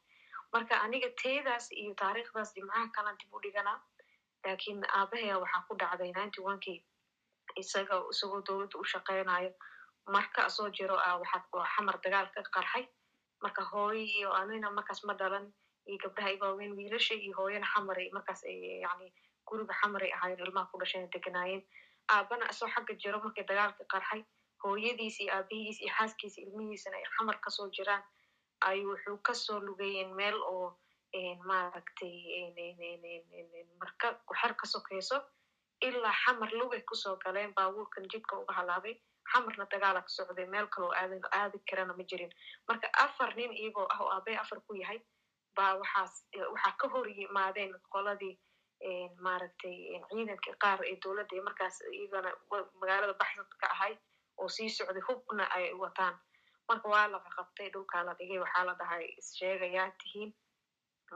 marka 0.54 0.76
aniga 0.86 1.10
teedaas 1.22 1.66
iyo 1.82 1.94
taariikhdaas 2.02 2.50
jimcaha 2.58 2.86
kalan 2.98 3.18
dib 3.22 3.34
u 3.36 3.40
dhiganaa 3.46 3.80
laakiin 4.46 4.82
aabahaya 5.00 5.36
waxaa 5.44 5.64
ku 5.68 5.74
dhacday 5.82 6.12
ninety 6.18 6.40
onkii 6.52 6.80
isaga 7.62 7.96
isagoo 8.14 8.42
dowladda 8.48 8.78
u 8.84 8.86
shaqeynayo 8.94 9.52
marka 10.16 10.50
soo 10.56 10.70
jiro 10.78 10.98
xamar 11.74 11.98
dagaal 12.06 12.28
ka 12.36 12.42
qarxay 12.56 12.86
marka 13.46 13.62
hooyo 13.72 14.04
iyo 14.18 14.30
anina 14.40 14.72
markaas 14.78 15.02
ma 15.08 15.14
dhalan 15.22 15.46
iyo 15.90 15.98
gabdhaha 16.04 16.30
iga 16.36 16.46
waaweyn 16.50 16.74
wiilasha 16.78 17.16
iyo 17.24 17.34
hooyana 17.40 17.68
xamaray 17.74 18.08
markaas 18.18 18.42
ay 18.52 18.58
yani 18.86 19.08
guriga 19.48 19.74
xamaray 19.82 20.12
ahaayeen 20.18 20.46
ilmaha 20.48 20.70
ku 20.72 20.78
dhashayna 20.82 21.08
deganaayeen 21.16 21.64
aabana 22.16 22.50
isoo 22.54 22.70
xagga 22.76 22.94
jiro 23.04 23.18
markii 23.26 23.46
dagaalka 23.52 23.84
qarxay 23.94 24.22
hooyadiis 24.64 25.18
iyo 25.24 25.32
aabihiis 25.38 25.78
iyo 25.84 25.92
xaaskiisa 25.98 26.42
ilmihiisana 26.46 26.98
ay 26.98 27.06
xamar 27.16 27.38
ka 27.44 27.50
soo 27.58 27.68
jiraan. 27.78 28.04
Ay 28.68 28.80
wuxuu 28.90 29.18
ka 29.28 29.34
soo 29.34 29.60
lugayeen 29.68 30.12
meel 30.20 30.38
oo 30.54 30.68
maaragtay 31.50 32.16
marka 33.82 34.08
xer 34.40 34.54
ka 34.60 34.66
sokeyso 34.74 35.18
ilaa 35.88 36.14
xamar 36.24 36.50
lugay 36.60 36.82
ku 36.90 36.96
soo 36.96 37.16
galeen 37.24 37.54
baabuurkan 37.58 38.06
jidka 38.12 38.38
uga 38.42 38.54
halaabay 38.60 38.96
xamarna 39.32 39.66
dagaala 39.74 40.02
ka 40.06 40.10
socday 40.18 40.46
meel 40.54 40.68
kaloo 40.74 40.92
aadi 41.40 41.60
karana 41.70 41.94
ma 41.98 42.04
jirin. 42.10 42.32
Marka 42.68 42.88
afar 43.06 43.30
nin 43.36 43.52
iyagoo 43.54 43.88
ah 43.94 44.00
oo 44.04 44.10
aabee 44.16 44.38
afar 44.44 44.60
ku 44.68 44.74
yahay 44.82 45.00
baa 45.58 45.74
waxaa 45.82 46.74
ka 46.82 46.88
hor 46.94 47.08
yimaadeen 47.20 47.72
qoladii 47.94 48.36
maaragtay 49.26 49.78
ciidanka 50.10 50.52
qaar 50.64 50.80
ee 50.92 50.96
dowladda 51.04 51.42
markaas 51.48 51.78
iyagana 51.98 52.30
magaalada 52.82 53.14
baxsad 53.22 53.50
ka 53.62 53.68
ahay 53.76 53.94
oo 54.40 54.48
sii 54.56 54.70
socday 54.78 55.04
hubna 55.08 55.46
ay 55.56 55.66
wataan. 55.84 56.16
Marka 56.70 56.88
waa 56.94 57.08
laga 57.14 57.30
qabtay 57.38 57.70
dhulkaa 57.74 58.04
la 58.08 58.14
dhigay 58.20 58.40
waxaa 58.46 58.66
la 58.70 58.74
dhahay 58.80 59.06
issheegayaa 59.22 59.90
tihiin. 60.02 60.32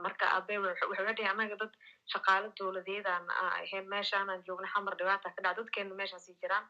Marka 0.04 0.24
abe 0.36 0.54
wuxuu 0.64 0.94
dhihi 1.16 1.28
annaga 1.32 1.56
dad 1.62 1.72
shaqaalo 2.12 2.48
dowladeedaan 2.58 3.24
ahayn 3.44 3.86
meeshaanaan 3.92 4.42
joogna 4.46 4.68
xamar 4.74 4.94
dhibaata 4.98 5.28
ka 5.34 5.40
dhaca 5.44 5.56
dadkeena 5.60 5.94
meeshaasii 6.00 6.36
jiraan 6.42 6.66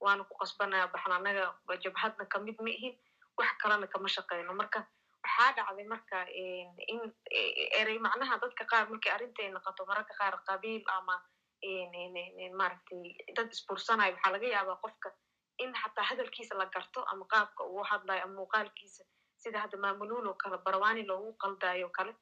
waana 0.00 0.24
ku 0.24 0.34
qasbanaya 0.40 0.86
baxan 0.92 1.12
annaga 1.12 1.44
jabhadna 1.84 2.24
ka 2.32 2.38
mid 2.38 2.56
ma 2.60 2.70
ihin 2.70 2.94
wax 3.38 3.50
kalena 3.62 3.86
kama 3.86 4.08
shaqeyno. 4.08 4.52
Marka 4.54 4.80
waxaa 5.24 5.52
dhacday 5.56 5.86
marka 5.92 6.18
in 6.92 7.00
erey 7.80 7.98
macnaha 7.98 8.38
dadka 8.42 8.64
qaar 8.72 8.88
markay 8.90 9.12
arrintay 9.16 9.48
noqoto 9.50 9.86
mararka 9.86 10.14
qaar 10.20 10.34
qabiil 10.48 10.82
ama 10.98 11.16
maaragtay 12.60 13.16
dad 13.36 13.48
isbursanayo 13.52 14.12
waxaa 14.14 14.32
laga 14.32 14.46
yaabaa 14.54 14.78
qofka 14.84 15.08
in 15.58 15.72
xataa 15.74 16.04
hadalkiisa 16.10 16.54
la 16.58 16.66
garto 16.74 17.00
ama 17.12 17.24
qaabka 17.32 17.62
uu 17.64 17.82
hadlayo 17.90 18.22
ama 18.24 18.34
muuqaalkiisa 18.40 19.04
sida 19.42 19.58
hadda 19.64 19.76
maamuluul 19.78 20.26
oo 20.28 20.34
kale 20.34 20.58
barwaani 20.66 21.02
loogu 21.06 21.32
qaldayo 21.42 21.88
kale 21.96 22.12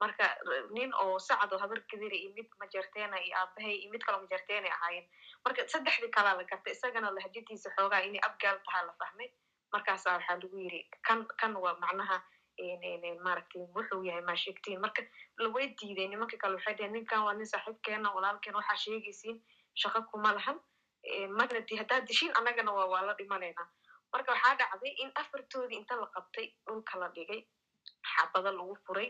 marka 0.00 0.24
nin 0.76 0.90
oo 1.02 1.18
sacad 1.18 1.52
oo 1.52 1.58
habar 1.64 1.80
kadira 1.90 2.16
iyo 2.16 2.30
mid 2.36 2.48
majarteena 2.60 3.16
iyo 3.26 3.34
aabahay 3.40 3.74
iyo 3.82 3.90
mid 3.92 4.02
kaloo 4.06 4.20
majarteenay 4.24 4.70
ahaayeen. 4.76 5.06
Marka 5.44 5.68
saddexdii 5.72 6.10
kalaa 6.16 6.36
la 6.38 6.44
gartay 6.50 6.72
isagana 6.72 7.10
lahjadiisa 7.16 7.70
xoogaa 7.76 8.00
inay 8.08 8.20
abgaal 8.28 8.58
tahaa 8.66 8.86
la 8.86 8.92
fahmay. 9.00 9.28
Markaasaa 9.72 10.16
waxaa 10.18 10.36
lagu 10.42 10.56
yiri 10.64 10.80
kan 11.06 11.26
kan 11.40 11.52
waa 11.64 11.74
macnaha 11.82 12.18
maaragtay 13.24 13.62
wuxuu 13.76 14.02
yahay 14.08 14.22
maa 14.28 14.36
sheegtiin. 14.44 14.80
Marka 14.80 15.02
laway 15.38 15.66
diiday 15.80 16.08
nimanka 16.08 16.36
kale 16.42 16.54
waxay 16.58 16.74
dheheen 16.78 16.92
ninkan 16.92 17.22
waa 17.26 17.34
nin 17.34 17.46
saaxiibkeena 17.52 18.08
walaalkeena 18.16 18.58
waxaa 18.58 18.76
sheegaysiin 18.84 19.36
shaqo 19.80 20.02
kuma 20.10 20.32
lahan. 20.38 20.58
Marna 21.38 21.60
di 21.68 21.76
dishiin 22.08 22.32
annagana 22.38 22.72
waa 22.72 22.86
waa 22.92 23.02
la 23.06 23.14
dhimanaynaa. 23.18 23.68
Marka 24.12 24.32
waxaa 24.32 24.56
dhacday 24.60 24.92
in 25.02 25.10
afartoodii 25.14 25.78
inta 25.80 25.96
la 25.96 26.06
qabtay 26.14 26.46
dhulka 26.66 26.98
la 26.98 27.08
dhigay 27.16 27.40
xabado 28.12 28.50
lagu 28.58 28.74
furay 28.86 29.08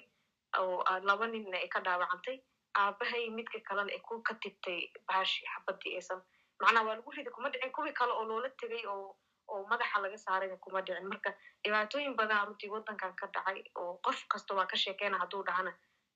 oo 0.59 0.83
laba 1.09 1.27
ninna 1.27 1.57
ay 1.59 1.69
ka 1.69 1.81
dhaawacantay 1.81 2.37
aabahay 2.81 3.31
midka 3.37 3.59
kalena 3.69 3.93
ay 3.93 4.01
ku 4.07 4.23
ka 4.23 4.35
tibtay 4.43 4.81
baashi 5.09 5.47
xabadii 5.55 5.95
aysan 5.99 6.21
macnaha 6.61 6.87
waa 6.87 6.97
lagu 6.99 7.11
riday 7.17 7.33
kuma 7.35 7.49
dhicin 7.51 7.73
kuwii 7.73 7.93
kale 7.93 8.13
oo 8.13 8.25
loola 8.31 8.49
tegay 8.61 8.85
oo 8.87 9.17
oo 9.51 9.63
madaxa 9.71 9.99
laga 10.03 10.19
saarayna 10.19 10.57
kuma 10.63 10.81
dhicin. 10.83 11.09
Marka 11.11 11.31
dhibaatooyin 11.65 12.15
badan 12.17 12.47
runtii 12.47 12.71
waddankan 12.71 13.15
ka 13.21 13.27
dhacay 13.35 13.63
oo 13.81 13.99
qof 14.05 14.19
kasta 14.31 14.55
waa 14.55 14.67
ka 14.67 14.77
sheekeyna 14.77 15.19
hadduu 15.19 15.43
dhahana 15.47 15.73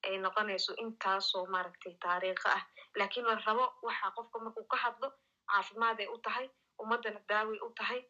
ay 0.06 0.19
noqonayso 0.19 0.73
intaasoo 0.82 1.47
maaragtay 1.47 1.94
taariikho 2.05 2.48
ah. 2.48 2.62
Laakiin 2.98 3.27
la 3.27 3.35
rabo 3.47 3.65
waxa 3.82 4.11
qofka 4.16 4.39
markuu 4.44 4.66
ka 4.70 4.77
hadlo 4.77 5.09
caafimaad 5.51 6.01
ay 6.01 6.06
u 6.15 6.19
tahay 6.24 6.47
ummaddana 6.78 7.20
daaway 7.28 7.59
u 7.66 7.70
tahay 7.78 8.01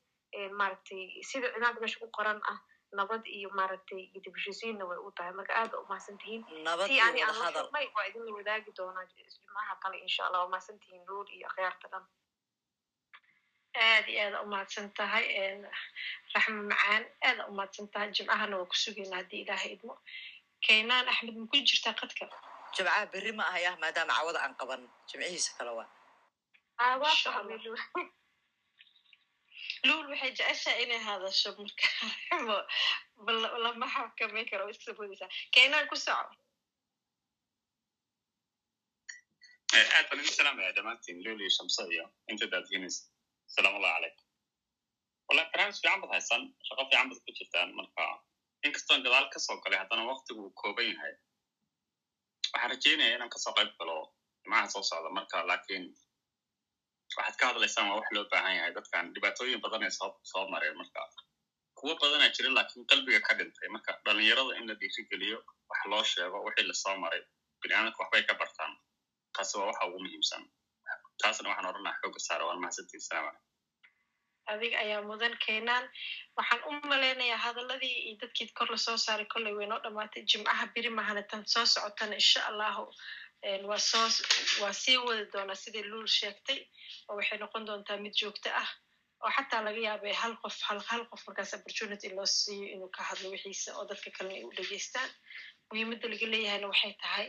maaragtay 0.59 1.22
sida 1.22 1.48
cimaanka 1.55 1.80
meesha 1.80 1.98
ku 2.02 2.09
qoran 2.16 2.40
ah 2.52 2.59
nabad 2.98 3.22
iyo 3.38 3.48
maaragtay 3.58 4.02
iyo 4.10 4.20
dibshisiinna 4.24 4.84
way 4.90 4.98
u 5.06 5.10
tahay 5.16 5.32
marka 5.38 5.52
aada 5.60 5.76
u 5.82 5.86
mahadsan 5.90 6.18
tihiin 6.22 6.42
si 6.88 7.00
ani 7.06 7.20
aan 7.26 7.38
la 7.42 7.50
kulmay 7.56 7.86
waa 7.96 8.04
idinla 8.08 8.32
wadaagi 8.38 8.70
doonaa 8.78 9.06
jimcaha 9.12 9.74
kale 9.82 9.96
insha 10.06 10.22
allah 10.26 10.40
waa 10.44 10.52
mahadsan 10.54 10.78
tihiin 10.82 11.02
luul 11.08 11.28
iyo 11.36 11.46
akhyaarta 11.50 11.86
dhan 11.92 12.04
aad 13.86 14.06
iyo 14.12 14.20
aada 14.26 14.38
umahadsan 14.46 14.86
tahay 14.98 15.26
raxmo 16.34 16.62
macaan 16.72 17.04
aada 17.28 17.42
umahadsan 17.50 17.86
tahay 17.94 18.08
jimcahana 18.16 18.54
waa 18.60 18.70
ku 18.72 18.76
sugaynaa 18.84 19.18
haddii 19.20 19.42
ilaahay 19.44 19.72
idmo 19.76 19.94
keenaan 20.66 21.08
axmed 21.12 21.36
ma 21.40 21.46
ku 21.52 21.56
jirtaa 21.70 21.94
qadka 22.00 22.24
jimcaha 22.76 23.06
berri 23.12 23.32
ma 23.38 23.44
ahayah 23.50 23.74
maadaama 23.82 24.12
cawada 24.18 24.38
aan 24.44 24.54
qaban 24.60 24.82
jimcihiisa 25.10 25.50
kale 25.58 25.72
waa 25.78 25.88
aa 26.84 26.94
waa 27.02 27.10
Insha 27.14 27.30
fahmay 27.34 27.58
Allah. 27.58 27.84
Luul 29.89 30.05
luul 30.05 30.06
waxay 30.12 30.32
jeceshahay 30.39 30.82
inay 30.85 31.01
hadasho 31.09 31.51
marka 31.59 31.89
lama 33.65 33.86
xakameyn 33.94 34.47
karo 34.51 34.65
boodaysaa 34.98 35.28
keenaan 35.55 35.86
ku 35.90 35.97
soco 36.06 36.32
aad 39.74 40.06
baan 40.09 40.20
idin 40.23 40.35
salaamaya 40.39 40.73
dhammaantiin 40.77 41.19
loli 41.24 41.47
shamsa 41.56 41.82
iyo 41.94 42.05
inta 42.31 42.47
daadinaysa 42.52 43.01
asalaamu 43.48 43.77
allahu 43.78 43.94
calaykum 43.97 44.24
wallahi 45.28 45.48
barnaamij 45.52 45.77
fiican 45.81 46.01
bad 46.02 46.11
haysan 46.15 46.43
shaqo 46.69 46.82
fiican 46.90 47.09
bad 47.11 47.20
ku 47.27 47.31
jirtaan 47.39 47.69
marka 47.81 48.02
inkastoon 48.66 49.01
gadaal 49.06 49.27
ka 49.35 49.39
soo 49.47 49.56
galay 49.65 49.78
haddana 49.82 50.05
waktigu 50.12 50.40
uu 50.47 50.52
kooban 50.61 50.86
yahay 50.93 51.15
waxaan 52.52 52.70
rajeynaya 52.73 53.15
inaan 53.16 53.31
ka 53.35 53.39
soo 53.44 53.52
qayb 53.59 53.70
galo 53.78 53.97
jimcaha 54.43 54.69
soo 54.74 54.82
socda 54.90 55.11
marka 55.19 55.36
laakiin 55.51 55.85
waxaad 57.16 57.36
ka 57.40 57.44
hadlaysaan 57.50 57.88
waa 57.90 57.98
wax 58.00 58.08
loo 58.16 58.24
baahan 58.32 58.56
yahay 58.58 58.72
dadkan 58.78 59.12
dhibaatooyin 59.14 59.60
badan 59.64 59.82
ay 59.88 59.92
soo 60.32 60.44
mareen 60.54 60.76
marka 60.80 61.00
kuwo 61.78 61.94
badanaa 62.02 62.30
jira 62.36 62.50
laakiin 62.56 62.86
qalbiga 62.90 63.20
ka 63.28 63.32
dhintay 63.38 63.68
marka 63.76 63.92
dhalinyarada 64.06 64.52
in 64.58 64.66
la 64.70 64.74
dhiirigeliyo 64.80 65.38
wax 65.70 65.80
loo 65.92 66.02
sheego 66.12 66.38
wixii 66.46 66.66
la 66.70 66.74
soo 66.82 66.96
maray 67.04 67.22
biniaadanka 67.62 67.98
waxbay 68.02 68.22
ka 68.28 68.34
bartaan 68.42 68.72
taasi 69.36 69.58
waa 69.58 69.66
waxa 69.70 69.86
ugu 69.88 69.98
muhiimsan 70.04 70.42
taasna 71.22 71.48
waxaan 71.50 71.68
odhan 71.70 71.84
lahaa 71.86 72.00
xooga 72.02 72.20
saara 72.28 72.44
waan 72.48 72.60
calaykum 72.76 73.36
adiga 74.52 74.76
ayaa 74.84 75.02
mudan 75.10 75.34
keenaan 75.46 75.84
waxaan 76.38 76.60
u 76.68 76.72
malaynayaa 76.92 77.40
hadaladii 77.46 77.94
iyo 78.08 78.16
dadkii 78.22 78.48
kor 78.58 78.68
la 78.74 78.78
soo 78.86 78.96
saaray 79.06 79.26
kolley 79.34 79.54
way 79.58 79.66
noo 79.70 79.80
dhamaatay 79.84 80.22
jimcaha 80.30 80.66
beri 80.74 80.90
mahana 80.98 81.22
tan 81.30 81.42
soo 81.52 81.66
socotana 81.74 82.14
insha 82.22 82.40
allahu 82.50 82.84
waa 83.68 84.72
sii 84.72 84.96
wadi 85.06 85.24
doonaa 85.32 85.54
sidai 85.62 85.82
luul 85.90 86.06
sheegtay 86.18 86.60
oo 87.08 87.16
waxay 87.18 87.38
noqon 87.38 87.66
doontaa 87.66 87.96
mid 88.04 88.14
joogto 88.20 88.48
ah 88.62 88.70
oo 89.24 89.30
xataa 89.36 89.62
laga 89.66 89.80
yaabay 89.88 90.12
hal 90.22 90.34
qof 90.42 90.56
hal 90.88 91.04
qof 91.10 91.22
markaas 91.26 91.54
opportunity 91.58 92.08
loo 92.16 92.26
siiyo 92.26 92.66
inuu 92.74 92.90
ka 92.96 93.02
hadlo 93.08 93.26
wixiisa 93.34 93.70
oo 93.78 93.84
dadka 93.90 94.10
kalena 94.16 94.34
ay 94.38 94.44
u 94.48 94.52
dhegeystaan. 94.56 95.10
Muhiimadda 95.68 96.06
laga 96.12 96.26
leeyahayna 96.32 96.66
waxay 96.72 96.92
tahay 97.02 97.26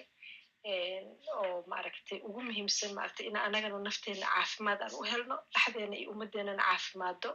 oo 1.39 1.63
maaragtay 1.71 2.19
ugu 2.27 2.41
muhiimsan 2.47 2.91
maaragtay 2.97 3.25
in 3.29 3.37
anagana 3.47 3.79
nafteena 3.87 4.27
caafimaad 4.35 4.81
aan 4.81 4.95
u 4.99 5.03
helno 5.11 5.35
dhexdeena 5.53 5.95
iyo 5.99 6.09
ummadeenana 6.11 6.63
caafimaado 6.69 7.29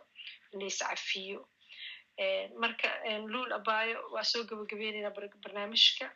lays 0.59 0.79
cafiyo. 0.89 1.41
Marka 2.63 2.89
luul 3.33 3.53
abaayo 3.59 3.99
waa 4.15 4.25
soo 4.31 4.43
gabagabeynayna 4.49 5.11
barnaamijka 5.45 6.07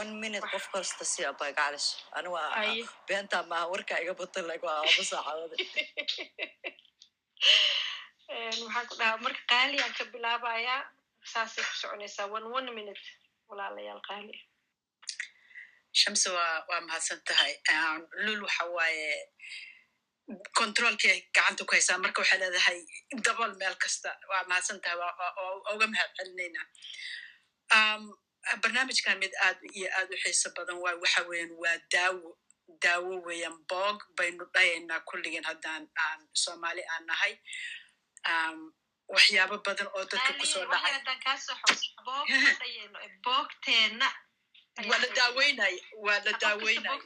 one 0.00 0.10
minute 0.22 0.46
qof 0.52 0.64
kasta 0.72 1.04
si 1.12 1.20
abay 1.30 1.52
gacalis 1.58 1.86
anigu 2.16 2.36
Aye. 2.60 2.82
beentaa 3.08 3.42
maaha 3.50 3.66
warkaa 3.72 4.00
iga 4.04 4.14
batan 4.20 4.44
lagu 4.50 4.66
aaba 4.68 5.02
saacadada 5.10 5.56
een, 8.28 8.58
waxaan 8.64 8.86
ku 8.88 8.94
dhahaa 8.98 9.22
marka 9.24 9.42
qaaliyaan 9.52 9.92
ka 9.98 10.04
bilaabayaa 10.12 10.80
saasay 11.32 11.64
ku 11.68 11.74
soconaysaa 11.80 12.26
one 12.36 12.46
one 12.58 12.68
minute 12.78 13.02
walaalayaal 13.48 14.00
qaali 14.08 14.34
shamse 16.00 16.28
waa 16.36 16.64
waa 16.68 16.80
mahadsan 16.88 17.20
tahay 17.28 17.52
Um, 17.74 18.00
lul 18.24 18.40
waxa 18.46 18.64
waaye 18.76 19.08
controlkii 20.58 21.10
ay 21.14 21.20
gacanta 21.36 21.62
ku 21.64 21.72
haysaa 21.76 21.98
marka 22.04 22.20
waxay 22.22 22.38
leedahay 22.42 22.78
dabal 23.26 23.52
meel 23.60 23.76
kasta 23.82 24.10
waa 24.30 24.42
mahadsan 24.50 24.80
tahay 24.82 24.98
waa- 25.02 25.16
waa- 25.20 25.34
waa- 25.38 25.60
waa 25.64 25.74
uga 25.76 25.86
mahad 25.92 26.10
celinaynaa 26.16 26.66
Um, 27.76 28.02
barnaamijkan 28.62 29.18
mid 29.18 29.32
aad 29.46 29.58
iyo 29.78 29.88
aad 29.98 30.10
u 30.14 30.16
xiiso 30.22 30.50
badan 30.56 30.78
waay 30.84 30.96
waxa 31.02 31.22
weeyaan 31.28 31.52
waa 31.62 31.76
daawo 31.94 32.28
daawo 32.84 33.12
weeyaan 33.26 33.56
boog 33.70 33.98
baynu 34.18 34.44
dhayaynaa 34.54 35.00
kulligeen 35.08 35.44
haddaan 35.50 35.84
aan 36.06 36.20
soomaali 36.42 36.82
aan 36.92 37.06
nahay. 37.06 37.34
Um, 38.30 38.58
waxyaabo 39.14 39.56
badan 39.66 39.86
oo 39.96 40.04
dadka 40.10 40.32
ku 40.40 40.46
soo 40.46 40.64
dhacay. 40.70 40.92
waa 44.90 44.98
la 45.02 45.08
daaweynaya 45.18 45.80
waa 46.06 46.18
la 46.24 46.32
daaweynaya 46.42 46.98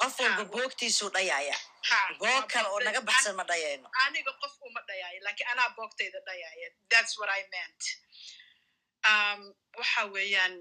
qof 0.00 0.18
walba 0.20 0.44
boogtiisuu 0.54 1.10
dhayaya 1.16 1.56
Ha, 1.90 1.98
boog 2.20 2.44
kale 2.52 2.68
oo 2.68 2.80
naga 2.86 3.00
baxsan 3.08 3.36
ma 3.36 3.44
dhayayno. 3.50 3.88
Aniga 4.06 4.32
qof 4.42 4.54
uma 4.66 4.80
dhayaayo 4.88 5.20
laakiin 5.26 5.48
anaa 5.52 5.68
boogtayda 5.76 6.20
dhayaaya 6.26 6.68
thats 6.90 7.18
what 7.18 7.30
i 7.30 7.42
meant 7.54 7.80
waxa 9.78 10.02
weeyaan 10.14 10.54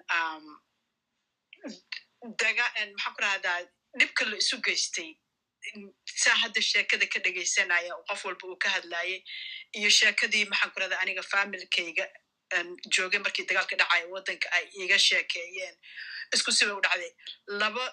daga 2.42 2.66
maxaan 2.96 3.14
ku 3.16 3.22
rahdaa 3.22 3.60
dhibka 4.00 4.26
la 4.30 4.38
isu 4.38 4.58
geystay 4.66 5.10
saa 6.24 6.36
hadda 6.44 6.62
sheekada 6.62 7.06
ka 7.14 7.20
dhegaysanaya 7.20 7.94
qof 8.10 8.22
walba 8.26 8.46
uu 8.48 8.58
ka 8.64 8.70
hadlayay 8.76 9.24
iyo 9.78 9.90
sheekadii 10.00 10.46
maxaan 10.52 10.72
ku 10.74 10.80
rahdaa 10.82 11.00
aniga 11.04 11.24
familkayga 11.34 12.06
joogay 12.96 13.20
markii 13.26 13.46
dagaalka 13.50 13.76
dhacaya 13.82 14.06
waddanka 14.14 14.48
ay 14.58 14.66
iga 14.84 14.98
sheekeeyeen 15.08 15.76
isku 16.34 16.52
siba 16.52 16.74
u 16.76 16.82
dhacday. 16.82 17.12
Laba 17.62 17.84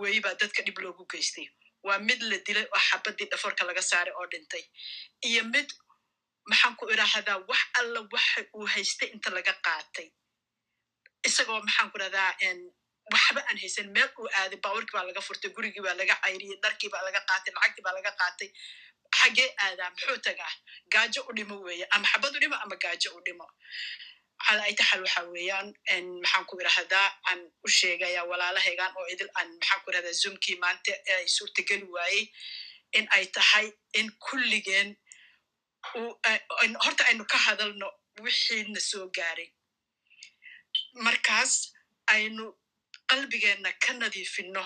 wey 0.00 0.20
baa 0.24 0.34
dadka 0.40 0.62
dhib 0.66 0.78
loogu 0.84 1.04
geystay. 1.12 1.46
Waa 1.86 1.98
mid 1.98 2.20
la 2.30 2.36
dilay 2.46 2.66
oo 2.74 2.80
xabadii 2.88 3.28
dhaforka 3.32 3.64
laga 3.68 3.82
saaray 3.90 4.14
oo 4.18 4.26
dhintay. 4.32 4.64
Iyo 5.28 5.42
mid 5.54 5.68
maxaan 6.50 6.74
ku 6.78 6.84
idhaahdaa 6.94 7.38
wax 7.50 7.62
alla 7.80 8.00
waxa 8.14 8.40
uu 8.58 8.66
haystay 8.74 9.08
inta 9.14 9.30
laga 9.36 9.52
qaatay. 9.66 10.08
Isagoo 11.28 11.60
maxaan 11.66 11.88
ku 11.92 11.96
rahdaa 12.02 12.30
waxba 13.14 13.40
aan 13.48 13.58
haysan. 13.62 13.86
Meel 13.94 14.10
uu 14.20 14.28
aaday 14.38 14.58
baawarkii 14.64 14.94
baa 14.96 15.06
laga 15.10 15.20
furtay 15.28 15.50
gurigii 15.56 15.82
baa 15.86 15.96
laga 16.00 16.14
cayriyey 16.24 16.58
dharkii 16.62 16.90
baa 16.94 17.02
laga 17.08 17.20
qaatay 17.28 17.52
lacagtii 17.56 17.84
baa 17.86 17.94
laga 17.98 18.12
qaatay. 18.20 18.48
Xagee 19.18 19.48
aadaa 19.64 19.90
muxuu 19.94 20.18
tagaa? 20.26 20.52
Gaajo 20.92 21.20
u 21.28 21.32
dhimo 21.36 21.56
weeye 21.66 21.86
ama 21.94 22.06
xabad 22.12 22.32
u 22.36 22.40
dhimo 22.42 22.56
ama 22.64 22.76
gaajo 22.82 23.08
u 23.18 23.20
dhimo. 23.26 23.46
Cala 24.46 24.62
ay 24.68 24.74
taxal 24.78 25.00
waxa 25.04 25.22
weeyaan 25.34 25.68
maxaan 26.22 26.44
ku 26.48 26.54
idhahdaa 26.62 27.08
aan 27.30 27.40
u 27.66 27.68
sheegaya 27.78 28.20
walaalahaygan 28.30 28.92
oo 28.98 29.06
idil 29.12 29.30
aan 29.38 29.48
maxaan 29.58 29.80
ku 29.84 29.88
idhahdaa 29.90 30.14
zoomkii 30.22 30.56
maanta 30.62 30.92
ay 31.16 31.26
suurtageli 31.36 31.86
waayey 31.96 32.24
in 32.98 33.04
ay 33.16 33.24
tahay 33.36 33.66
in 33.98 34.08
kulligeen 34.26 34.88
horta 36.84 37.02
aynu 37.08 37.24
ka 37.32 37.38
hadalno 37.46 37.88
wixiina 38.24 38.80
soo 38.90 39.06
gaaray. 39.16 39.48
Markaas 41.04 41.52
aynu 42.14 42.44
qalbigeenna 43.10 43.70
ka 43.82 43.92
nadiifino 44.00 44.62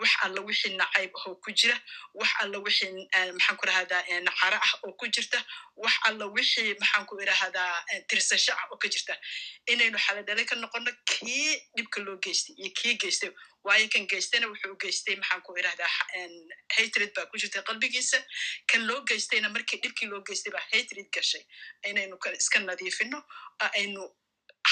wax 0.00 0.12
alla 0.24 0.40
wixii 0.48 0.76
nacayb 0.80 1.10
ahoo 1.18 1.34
ku 1.44 1.50
jira 1.60 1.76
wax 2.14 2.30
alla 2.42 2.58
wixii 2.58 3.08
maxaan 3.36 3.56
ku 3.58 3.64
idhahdaa 3.66 4.02
cara 4.40 4.58
ah 4.66 4.72
oo 4.86 4.92
ku 5.00 5.06
jirta 5.14 5.38
wax 5.76 5.94
alla 6.08 6.26
wixii 6.36 6.74
maxaan 6.80 7.06
ku 7.06 7.20
idhahdaa 7.20 7.84
tirsasho 8.08 8.52
ah 8.52 8.66
oo 8.72 8.76
ka 8.82 8.88
jirta. 8.88 9.14
Inaynu 9.66 9.98
xaladhale 9.98 10.44
ka 10.50 10.54
noqono 10.56 10.90
kii 11.10 11.50
dhibka 11.76 12.00
loo 12.06 12.16
geystay 12.24 12.54
iyo 12.58 12.70
kii 12.78 12.94
geystay 13.02 13.30
waayo 13.64 13.88
kan 13.92 14.06
geystayna 14.10 14.46
wuxuu 14.52 14.76
geystay 14.82 15.16
maxaan 15.16 15.42
ku 15.42 15.56
idhahdaa 15.58 15.90
hatred 16.76 17.10
baa 17.16 17.26
ku 17.30 17.36
jirta 17.38 17.62
qalbigiisa. 17.62 18.18
Kan 18.70 18.86
loo 18.88 19.00
geystayna 19.08 19.48
markii 19.48 19.80
dhibkii 19.82 20.08
loo 20.10 20.20
geystay 20.26 20.52
baa 20.52 20.64
hatred 20.72 21.08
gashay. 21.14 21.44
Inaynu 21.90 22.18
iska 22.38 22.58
nadiifino 22.60 23.18
oo 23.62 23.68
aynu 23.78 24.02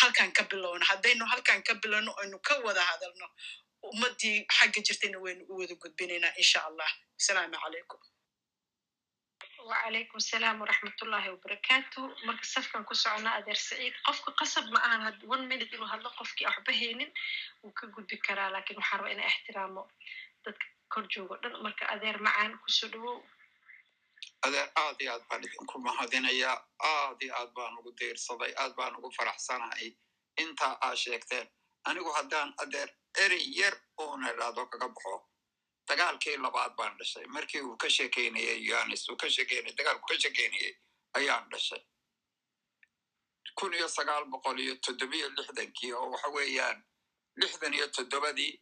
halkan 0.00 0.32
ka 0.32 0.42
bilowno. 0.50 0.84
Haddaynu 0.84 1.24
halkan 1.32 1.62
ka 1.62 1.74
bilowno 1.74 2.12
aynu 2.22 2.38
ka 2.38 2.54
wada 2.64 2.82
hadalno 2.90 3.28
ummaddii 3.90 4.36
xagga 4.58 4.80
jirtayna 4.86 5.18
waynu 5.24 5.42
u 5.50 5.58
wada 5.60 5.74
gudbinaynaa 5.82 6.32
insha 6.42 6.60
allah 6.68 6.90
asalaamu 7.20 7.56
calaykum 7.64 8.00
wacalaykum 9.70 10.16
asalaam 10.22 10.60
waraxmatullaahi 10.62 11.28
wabarakaatu 11.34 12.00
marka 12.26 12.44
safkan 12.54 12.84
ku 12.88 12.94
soconaa 13.02 13.34
adeer 13.40 13.58
saciid 13.68 13.94
qofka 14.06 14.30
qasab 14.40 14.66
ma 14.74 14.80
ahan 14.88 15.14
one 15.34 15.44
minute 15.50 15.72
inuu 15.76 15.88
hadlo 15.92 16.10
qofkii 16.18 16.46
aan 16.46 16.54
waxba 16.56 16.72
haynin 16.80 17.10
wuu 17.62 17.72
ka 17.78 17.86
gudbi 17.94 18.16
karaa 18.26 18.50
laakiin 18.54 18.78
waxaa 18.80 18.98
raba 18.98 19.10
inaa 19.14 19.28
ixtiraamo 19.32 19.82
dadka 20.44 20.66
kor 20.92 21.04
joogo 21.14 21.34
dhan 21.42 21.54
marka 21.66 21.84
adeer 21.94 22.18
macaan 22.26 22.52
ku 22.62 22.68
soo 22.78 22.88
dhawow 22.94 23.18
adeer 24.46 24.68
aad 24.82 24.98
iyo 25.02 25.10
aad 25.14 25.24
baan 25.30 25.44
idinku 25.46 25.78
mahadinayaa 25.86 26.56
aad 26.92 27.22
iyo 27.22 27.32
aad 27.40 27.50
baan 27.56 27.78
ugu 27.78 27.90
diirsaday 27.98 28.52
aad 28.62 28.72
baan 28.78 28.96
ugu 28.98 29.10
faraxsanahay 29.18 29.88
intaa 30.42 30.74
aa 30.86 30.94
sheegteen 31.04 31.46
anigu 31.88 32.10
haddaan 32.18 32.54
adeer 32.62 32.90
erey 33.24 33.44
yar 33.58 33.74
uuna 34.00 34.30
idhaahdo 34.32 34.66
kaga 34.72 34.88
baxo 34.88 35.14
dagaalkii 35.88 36.36
labaad 36.44 36.72
baan 36.76 36.96
dhashay. 36.98 37.26
Markii 37.26 37.60
uu 37.62 37.76
ka 37.76 37.88
shekeynayey 37.90 38.58
yohanes 38.68 39.08
uu 39.08 39.16
ka 39.16 39.28
shekeynayay 39.30 39.74
dagaalku 39.78 40.06
ka 40.10 40.14
shekeynayey 40.24 40.72
ayaan 41.18 41.48
dhashay. 41.50 41.82
Kun 43.58 43.74
iyo 43.74 43.88
sagaal 43.88 44.24
boqol 44.32 44.58
iyo 44.60 44.74
toddobiyo 44.84 45.28
lixdankii 45.36 45.92
oo 45.92 46.10
waxa 46.10 46.28
weeyaan 46.28 46.78
lixdan 47.36 47.74
iyo 47.74 47.86
toddobadii 47.96 48.52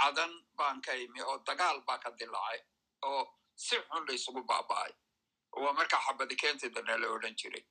cadan 0.00 0.32
baan 0.56 0.80
ka 0.82 0.92
imi 0.94 1.20
oo 1.22 1.38
dagaal 1.46 1.80
baa 1.86 1.98
ka 1.98 2.10
dilaacay 2.18 2.60
oo 3.02 3.22
si 3.54 3.76
xun 3.76 4.06
la 4.08 4.12
isugu 4.14 4.42
baaba'ay. 4.50 4.92
Waa 5.62 5.72
markaa 5.72 6.00
xabadi 6.06 6.36
keentidana 6.36 6.96
la 6.98 7.08
odhan 7.10 7.34
jiray. 7.36 7.64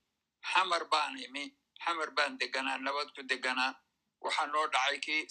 Xamar 0.52 0.84
baan 0.92 1.18
imi 1.18 1.44
xamar 1.84 2.11
baan 2.11 2.38
deganaa 2.38 2.78
nabad 2.78 3.10
ku 3.16 3.22
deganaa 3.24 3.74
waxaa 4.22 4.46
noo 4.54 4.68
dhacay 4.68 5.00
kii 5.00 5.28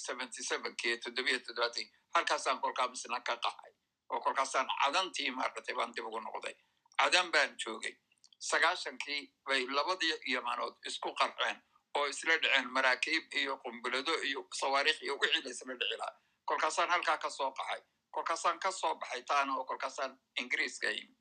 toddobaatankii 1.04 1.90
halkaasaan 2.14 2.60
kolkaa 2.60 2.88
misna 2.88 3.20
ka 3.20 3.36
qaxay 3.36 3.72
oo 4.10 4.20
kolkaasaan 4.20 4.66
cadantii 4.82 5.30
maaragtay 5.30 5.74
baan 5.74 5.92
dib 5.94 6.04
ugu 6.06 6.20
noqday. 6.20 6.54
Cadan 6.98 7.30
baan 7.32 7.56
joogay. 7.64 7.94
Sagaashankii 8.38 9.32
bay 9.44 9.66
labadii 9.66 10.14
yamanood 10.32 10.74
isku 10.86 11.14
qarxeen 11.20 11.58
oo 11.94 12.06
isla 12.06 12.36
dhiceen 12.42 12.68
maraakiib 12.76 13.32
iyo 13.34 13.56
qumbilado 13.64 14.14
iyo 14.28 14.46
sawaariikh 14.60 15.02
iyo 15.02 15.18
wixii 15.20 15.42
la 15.44 15.50
isla 15.50 15.74
dhici 15.74 15.96
lahaa. 15.98 16.16
Kolkaasaan 16.44 16.90
halkaa 16.90 17.18
ka 17.18 17.30
soo 17.30 17.50
qaxay 17.52 17.82
kolkaasaan 18.10 18.58
ka 18.60 18.70
soo 18.72 18.94
baxay 18.94 19.22
taana 19.22 19.56
oo 19.56 19.64
kolkaasaan 19.64 20.18
ingiriiska 20.40 20.90
yimi. 20.90 21.16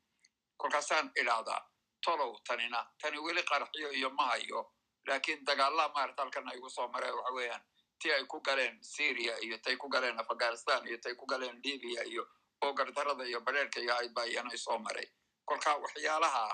Kolkaasaan 0.56 1.10
idhaahdaa 1.20 1.60
tolow 2.04 2.32
tanina 2.48 2.86
tani 3.02 3.18
weli 3.18 3.42
qaraxyo 3.42 3.90
iyo 3.92 4.10
ma 4.10 4.26
hayo 4.26 4.60
laakiin 5.08 5.44
dagaallaa 5.48 5.88
maarata 5.94 6.22
halkan 6.22 6.48
ay 6.48 6.58
igu 6.58 6.70
soo 6.70 6.88
mareen 6.88 7.14
waxa 7.18 7.32
weeyaan 7.36 7.62
ti 8.00 8.12
ay 8.12 8.24
ku 8.24 8.40
galeen 8.40 8.78
syria 8.82 9.34
iyo 9.44 9.58
tay 9.58 9.76
ku 9.76 9.88
galeen 9.88 10.18
afghanistan 10.20 10.86
iyo 10.88 10.98
tay 11.04 11.14
ku 11.14 11.26
galeen 11.26 11.56
libya 11.64 12.02
iyo 12.04 12.22
oo 12.64 12.72
gardarada 12.72 13.24
iyo 13.24 13.40
bareerka 13.40 13.80
iyo 13.80 13.94
ayd 13.96 14.12
baa 14.12 14.24
iyana 14.26 14.50
isoo 14.54 14.78
maray. 14.78 15.06
Kolka 15.48 15.76
waxyaalaha 15.76 16.44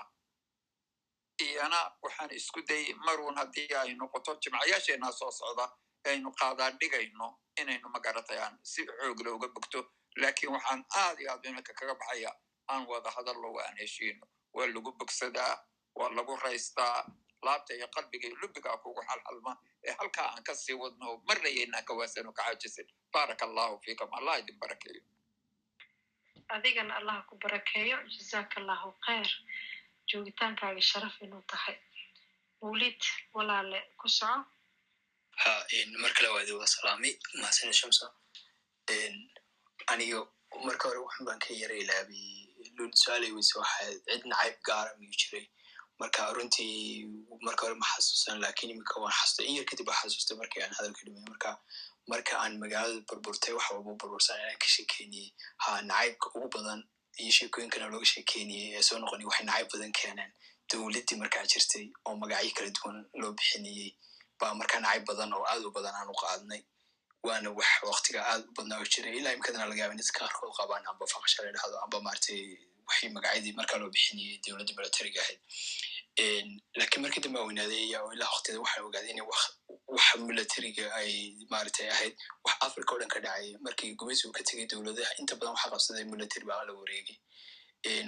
iyana 1.41 1.79
waxaan 2.03 2.31
isku 2.31 2.61
dayay 2.67 2.93
marun 3.05 3.35
haddii 3.37 3.73
ay 3.81 3.93
noqoto 3.99 4.31
jimcayaasheenaa 4.41 5.11
soo 5.11 5.31
socda 5.31 5.65
aynu 6.09 6.31
qaadaan 6.39 6.77
dhigayno 6.79 7.27
inaynu 7.61 7.89
magaratay 7.89 8.39
aan 8.39 8.59
si 8.63 8.85
xoogle 8.99 9.29
uga 9.29 9.47
bogto. 9.47 9.79
Laakiin 10.21 10.51
waxaan 10.55 10.85
aad 11.01 11.19
iyo 11.19 11.31
aad 11.31 11.45
iminka 11.45 11.73
kaga 11.73 11.95
baxaya 11.95 12.31
aan 12.71 12.85
wada 12.87 13.09
hadallo 13.15 13.49
aan 13.59 13.77
heshiino 13.77 14.25
waa 14.53 14.67
lagu 14.67 14.91
bogsadaa 14.99 15.55
waa 15.95 16.09
lagu 16.17 16.35
raystaa 16.43 17.05
laabta 17.47 17.71
iyo 17.77 17.87
qalbiga 17.95 18.25
iyo 18.27 18.37
lubigaa 18.41 18.77
kugu 18.83 19.01
xalxalma 19.09 19.51
ee 19.87 19.93
halkaa 19.99 20.27
aan 20.33 20.43
ka 20.47 20.53
sii 20.61 20.73
wadno 20.81 21.07
marnayaynaan 21.27 21.85
ka 21.87 21.93
waasano 21.99 22.31
ka 22.37 22.43
caajisin 22.43 22.87
baaraka 23.13 23.43
allahu 23.47 23.75
fiikum. 23.85 24.09
Allah 24.17 24.35
idin 24.41 24.57
barakeeyo. 24.61 25.01
Adigana 26.55 26.93
allah 26.99 27.17
ku 27.29 27.35
barakeeyo. 27.43 27.97
Jazaaka 28.15 28.55
allahu 28.61 28.89
khayr. 29.05 29.29
Joogitaankaaga 30.09 30.81
sharaf 30.89 31.15
inuu 31.25 31.43
tahay. 31.51 31.77
Mawlid 32.61 33.01
walaale 33.35 33.79
ku 33.99 34.07
soco. 34.09 34.45
Ha 35.41 35.51
mar 36.01 36.11
kale 36.17 36.27
waa 36.33 36.41
idin 36.43 36.55
wada 36.59 36.67
salaamay 36.75 37.13
mahadsan 37.39 37.73
shamsa 37.79 38.05
aniga 39.91 40.19
marka 40.65 40.87
hore 40.89 40.99
waxan 41.05 41.25
baan 41.27 41.39
ka 41.43 41.51
yara 41.61 41.75
ilaabiyey 41.75 42.71
lun 42.77 42.91
su'aalay 43.01 43.31
weyse 43.35 43.53
waxaa 43.59 43.91
cid 44.07 44.23
nacayb 44.31 44.55
gaara 44.67 44.91
miyuu 44.99 45.17
jiray 45.21 45.45
marka 45.99 46.33
runtii 46.33 47.05
marka 47.47 47.61
hore 47.65 47.75
ma 47.81 47.85
xasuusan 47.93 48.39
laakiin 48.43 48.71
imika 48.73 48.99
waan 49.01 49.13
xasuustay. 49.17 49.45
In 49.49 49.55
yar 49.57 49.65
kadib 49.69 49.87
waa 49.87 49.99
xasuustay 50.01 50.37
markii 50.41 50.61
aan 50.63 50.73
hadalka 50.77 51.01
dhimay. 51.05 51.23
Marka 51.29 51.49
marka 52.11 52.33
aan 52.43 52.53
magaalada 52.63 53.01
burburtay 53.09 53.53
waxa 53.57 53.73
ugu 53.79 53.95
burbursan 53.99 54.37
inaan 54.41 54.59
ka 54.63 54.67
sheekeyniyey 54.75 55.29
ha 55.63 55.81
nacaybka 55.81 56.27
ugu 56.35 56.47
badan 56.55 56.79
iyo 57.21 57.31
sheekooyinkana 57.37 57.87
looga 57.93 58.05
sheekeyniyey 58.13 58.75
ee 58.77 58.83
soo 58.87 58.99
noqonay 58.99 59.25
waxay 59.29 59.45
nacayb 59.45 59.67
badan 59.73 59.91
keeneen. 59.99 60.31
Dowladdii 60.71 61.17
markaa 61.21 61.45
jirtay 61.51 61.85
oo 62.05 62.15
magacyo 62.21 62.51
kala 62.57 62.69
duwan 62.77 62.97
loo 63.21 63.31
bixinayey 63.37 63.89
baa 64.39 64.53
markaa 64.59 64.79
nacayb 64.85 65.05
badan 65.09 65.33
oo 65.33 65.43
aad 65.51 65.63
u 65.67 65.71
badan 65.77 65.95
aan 65.95 66.09
u 66.13 66.15
qaadnay. 66.21 66.61
Waana 67.25 67.49
wax 67.57 67.71
waktiga 67.91 68.19
aad 68.31 68.43
u 68.49 68.51
badnaa 68.57 68.79
oo 68.81 68.87
jiray. 68.93 69.17
Ilaa 69.19 69.33
imikadana 69.33 69.65
laga 69.69 69.81
yaaba 69.81 69.95
dadka 70.01 70.19
qaarkood 70.19 70.53
qabaan 70.59 70.83
amba 70.91 71.05
faqasha 71.13 71.43
la 71.45 71.51
dhahdo 71.55 71.77
amba 71.85 71.97
maaragtay 72.05 72.41
waxay 72.87 73.09
magacyadii 73.15 73.53
markaa 73.59 73.77
loo 73.81 73.89
bixinayey 73.95 74.37
dowladda 74.45 74.73
militariga 74.77 75.19
ahayd. 75.23 75.39
Lakiin 76.79 77.01
markii 77.03 77.21
dambe 77.23 77.39
aan 77.39 77.47
weynaaday 77.49 77.95
oo 77.99 78.11
ilaa 78.15 78.29
waqtiyada 78.33 78.59
waxaan 78.63 78.85
ogaaday 78.87 79.11
in 79.11 79.21
waxa 79.95 80.17
militariga 80.29 80.85
ay 80.99 81.11
maaragtay 81.51 81.87
ahayd 81.95 82.13
wax 82.45 82.55
africa 82.67 82.91
o 82.95 82.99
dhan 82.99 83.09
ka 83.13 83.19
dhacaya 83.19 83.57
markii 83.65 83.95
gumaysigu 83.99 84.31
ka 84.37 84.43
tegay 84.43 84.65
dowladaha 84.71 85.11
inta 85.19 85.35
badan 85.35 85.53
waxaa 85.55 85.71
qabsaday 85.73 86.05
military 86.13 86.45
baa 86.45 86.63
la 86.67 86.73
wareegay. 86.79 87.17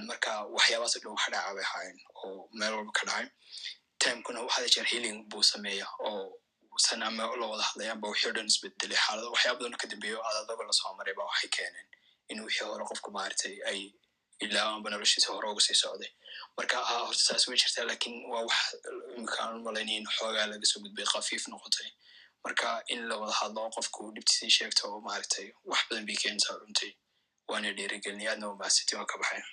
Marka 0.10 0.32
waxyaabahaas 0.56 0.96
o 0.98 1.00
dhan 1.04 1.12
wax 1.16 1.26
dhaca 1.34 1.54
bay 1.56 1.64
ahaayeen 1.68 2.00
oo 2.24 2.50
meel 2.60 2.74
walba 2.78 2.92
ka 3.00 3.04
dhacay. 3.10 3.28
Timekuna 4.00 4.40
waxaada 4.48 4.70
jeer 4.74 4.86
healing 4.92 5.18
buu 5.30 5.44
sameeya 5.44 5.88
oo 6.00 6.40
san 6.78 7.04
ama 7.04 7.24
loo 7.42 7.50
wada 7.52 7.64
hadlaya 7.70 7.92
amba 7.92 8.08
wixii 8.10 8.30
o 8.30 8.34
dhan 8.38 8.48
isbedelay. 8.52 8.98
Xaalado 9.06 9.32
waxyaaba 9.36 9.78
ka 9.82 9.88
dambeeya 9.92 10.18
oo 10.20 10.26
adadaga 10.32 10.64
la 10.70 10.74
soo 10.80 10.94
maray 10.98 11.14
ba 11.14 11.24
waxay 11.30 11.50
keeneen 11.50 11.88
in 12.30 12.40
wixii 12.46 12.66
hore 12.72 12.84
qofku 12.90 13.12
maaragtay 13.12 13.56
ay 13.72 13.80
ilaa 14.46 14.68
amba 14.76 14.90
noloshiisa 14.90 15.30
hore 15.34 15.48
uga 15.52 15.62
sii 15.68 15.78
socday. 15.84 16.12
Marka 16.58 16.78
ha 16.90 16.96
horta 17.08 17.24
saas 17.28 17.48
way 17.48 17.58
jirtaa 17.62 17.86
laakiin 17.90 18.18
waa 18.32 18.44
wax 18.50 18.60
imkaan 19.20 19.62
malaynayn 19.66 20.06
xoogaa 20.18 20.48
laga 20.52 20.66
soo 20.72 20.80
gudbay 20.84 21.06
khafiif 21.14 21.44
noqotay. 21.54 21.90
Marka 22.46 22.70
in 22.94 23.02
la 23.10 23.16
wada 23.22 23.34
hadlo 23.40 23.64
qofku 23.76 24.02
dhibtiisii 24.16 24.52
sheegto 24.58 24.84
oo 24.92 25.00
maaragtay 25.08 25.48
wax 25.72 25.80
badan 25.90 26.06
bay 26.08 26.18
keenaysaa 26.24 26.58
runtay 26.62 26.92
waana 27.50 27.70
dhiirigelin 27.78 28.28
aadna 28.32 28.46
waa 28.50 28.60
mahadsantiin 28.62 29.00
waa 29.00 29.10
ka 29.12 29.18
baxay. 29.22 29.44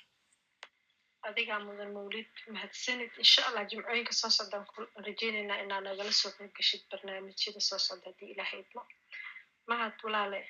Adigaa 1.28 1.58
mudan 1.66 1.90
mawlid 1.96 2.30
mahadsanid. 2.54 3.10
Insha 3.22 3.42
allah 3.48 3.62
jimcooyinka 3.70 4.12
soo 4.20 4.30
socdaan 4.38 4.66
ku 4.70 4.80
rajeynaynaa 5.06 5.58
inaa 5.64 5.80
nagala 5.86 6.12
soo 6.20 6.30
qayb 6.38 6.52
gashid 6.58 6.82
barnaamijyada 6.90 7.60
soo 7.68 7.78
socda 7.86 8.06
haddii 8.10 8.30
ilaha 8.34 8.56
idmo 8.62 8.82
mahad 9.70 9.94
walaale 10.04 10.40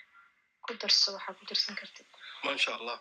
ku 0.67 0.71
darso 0.83 1.09
waxaa 1.17 1.35
ku 1.39 1.45
darsan 1.51 1.77
kartid 1.81 2.07
maasha 2.47 2.71
allah 2.79 2.99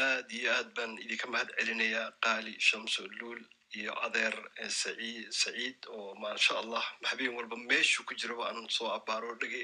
aad 0.00 0.30
iyo 0.38 0.48
aad 0.58 0.68
baan 0.76 0.92
idinka 1.04 1.26
mahad 1.32 1.48
celinayaa 1.58 2.06
qaali 2.24 2.52
shamso 2.68 3.02
luul 3.20 3.40
iyo 3.78 3.92
adeer 4.06 4.34
saciid 4.70 5.78
oo 5.96 6.14
maasha 6.22 6.58
allah 6.62 6.84
habeen 7.10 7.34
walba 7.38 7.56
meeshuu 7.70 8.04
ku 8.08 8.14
jiraba 8.20 8.44
aan 8.50 8.68
soo 8.76 8.88
abaaro 8.98 9.34
dhege 9.42 9.62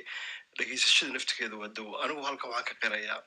dhegeysashada 0.59 1.13
naftigeeda 1.13 1.57
waa 1.57 1.69
dawo. 1.77 1.93
Anigu 2.03 2.23
halkan 2.29 2.51
waxaan 2.51 2.69
ka 2.69 2.75
qirayaa 2.83 3.21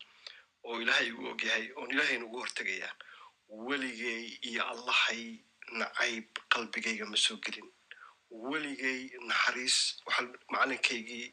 oo 0.68 0.76
ilaahay 0.82 1.08
igu 1.12 1.24
ogyahay 1.34 1.66
oon 1.78 1.90
ilaahayna 1.94 2.26
ugu 2.26 2.38
hortegayaa 2.44 2.94
weligay 3.68 4.24
iyo 4.50 4.62
allahay 4.74 5.24
nacayb 5.80 6.28
qalbigayga 6.54 7.06
ma 7.12 7.18
soo 7.18 7.38
gelin. 7.46 7.68
Weligay 8.50 9.02
naxariis 9.30 9.78
macalinkaygii 10.54 11.28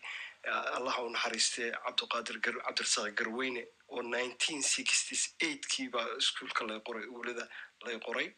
allah 0.78 0.94
u 1.04 1.10
naxariistee 1.14 1.70
cabdiqaadir 1.84 2.36
cabdirasaaq 2.44 3.14
garweyne 3.20 3.62
oo 3.94 4.02
nineteen 4.02 4.62
sixties 4.62 5.24
eightkii 5.46 5.88
baa 5.94 6.06
iskuolka 6.20 6.64
qoray 6.86 7.06
uulada 7.14 7.44
lay 7.84 7.98
qoray 8.06 8.28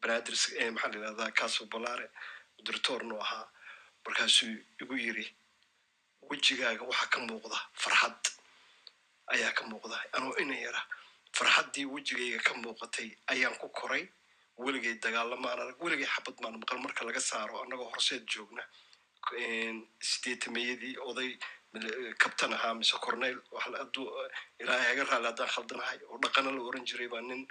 banaadir 0.00 0.34
maxaa 0.74 0.90
la 0.92 0.96
yidhahdaa 0.98 1.30
caso 1.40 1.66
balare 1.72 2.06
directornu 2.66 3.16
ahaa. 3.24 3.46
Markaasuu 4.04 4.54
igu 4.82 4.94
yiri 5.04 5.26
wejigaaga 6.30 6.82
waxaa 6.90 7.10
ka 7.12 7.18
muuqda 7.28 7.58
farxad 7.82 8.20
ayaa 9.34 9.52
ka 9.58 9.62
muuqda. 9.70 9.96
Anoo 10.16 10.34
ina 10.42 10.56
yara 10.64 10.80
farxaddii 11.36 11.86
wejigayga 11.94 12.38
ka 12.46 12.54
muuqatay 12.54 13.08
ayaan 13.32 13.54
ku 13.60 13.68
koray. 13.68 14.04
Weligay 14.58 14.94
dagaalamaan 15.04 15.60
arag 15.60 15.78
weligay 15.84 16.06
xabad 16.14 16.36
maan 16.42 16.58
maqal. 16.60 16.78
Marka 16.78 17.04
laga 17.04 17.20
saaro 17.20 17.62
annagoo 17.62 17.90
horseed 17.94 18.24
joogna 18.32 18.62
sideetamayadii 20.10 20.96
oday 21.10 21.30
kabtan 22.18 22.52
ahaa 22.52 22.74
mise 22.74 22.92
corneyl 23.00 23.38
ilaahay 24.60 24.86
haga 24.92 25.04
raali 25.10 25.26
haddaan 25.26 25.48
khaldanahay 25.54 25.98
oo 26.10 26.18
dhaqana 26.22 26.50
la 26.52 26.60
oran 26.68 26.84
jiray 26.84 27.08
baa 27.08 27.20
nin 27.20 27.46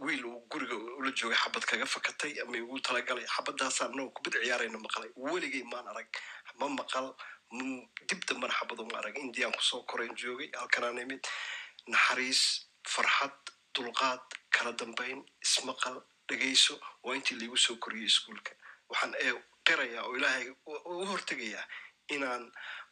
wiil 0.00 0.24
uu 0.26 0.40
guriga 0.50 0.74
ula 0.74 1.10
joogay 1.12 1.36
xabad 1.36 1.64
kaga 1.70 1.86
fakatay 1.86 2.32
ama 2.42 2.56
igu 2.56 2.80
talagalay 2.80 3.26
xabadaasaan 3.36 3.92
anagoo 3.92 4.10
kubad 4.16 4.34
ciyaarayna 4.42 4.78
maqlay 4.86 5.10
weligay 5.16 5.62
maan 5.72 5.86
arag 5.92 6.08
ma 6.60 6.66
maqal 6.68 7.12
dib 8.08 8.20
dambana 8.28 8.54
xabad 8.58 8.78
uma 8.80 8.98
arag. 8.98 9.16
Indiyaan 9.16 9.52
ku 9.52 9.62
soo 9.62 9.82
korayn 9.84 10.14
joogay 10.16 10.48
halkanaan 10.60 10.98
imid 11.04 11.22
naxariis 11.86 12.42
farxad 12.94 13.36
dulqaad 13.74 14.20
kala 14.50 14.72
dambayn 14.72 15.20
ismaqal 15.44 16.00
dhegayso 16.28 16.80
waa 17.04 17.14
intii 17.16 17.38
laigu 17.40 17.56
soo 17.56 17.76
koriyey 17.76 18.06
iskuolka 18.10 18.52
waxaan 18.88 19.12
qirayaa 19.66 20.04
oo 20.08 20.16
ilaahay 20.16 20.46
u 20.66 21.04
hortegayaa 21.10 21.64
inaan 22.14 22.44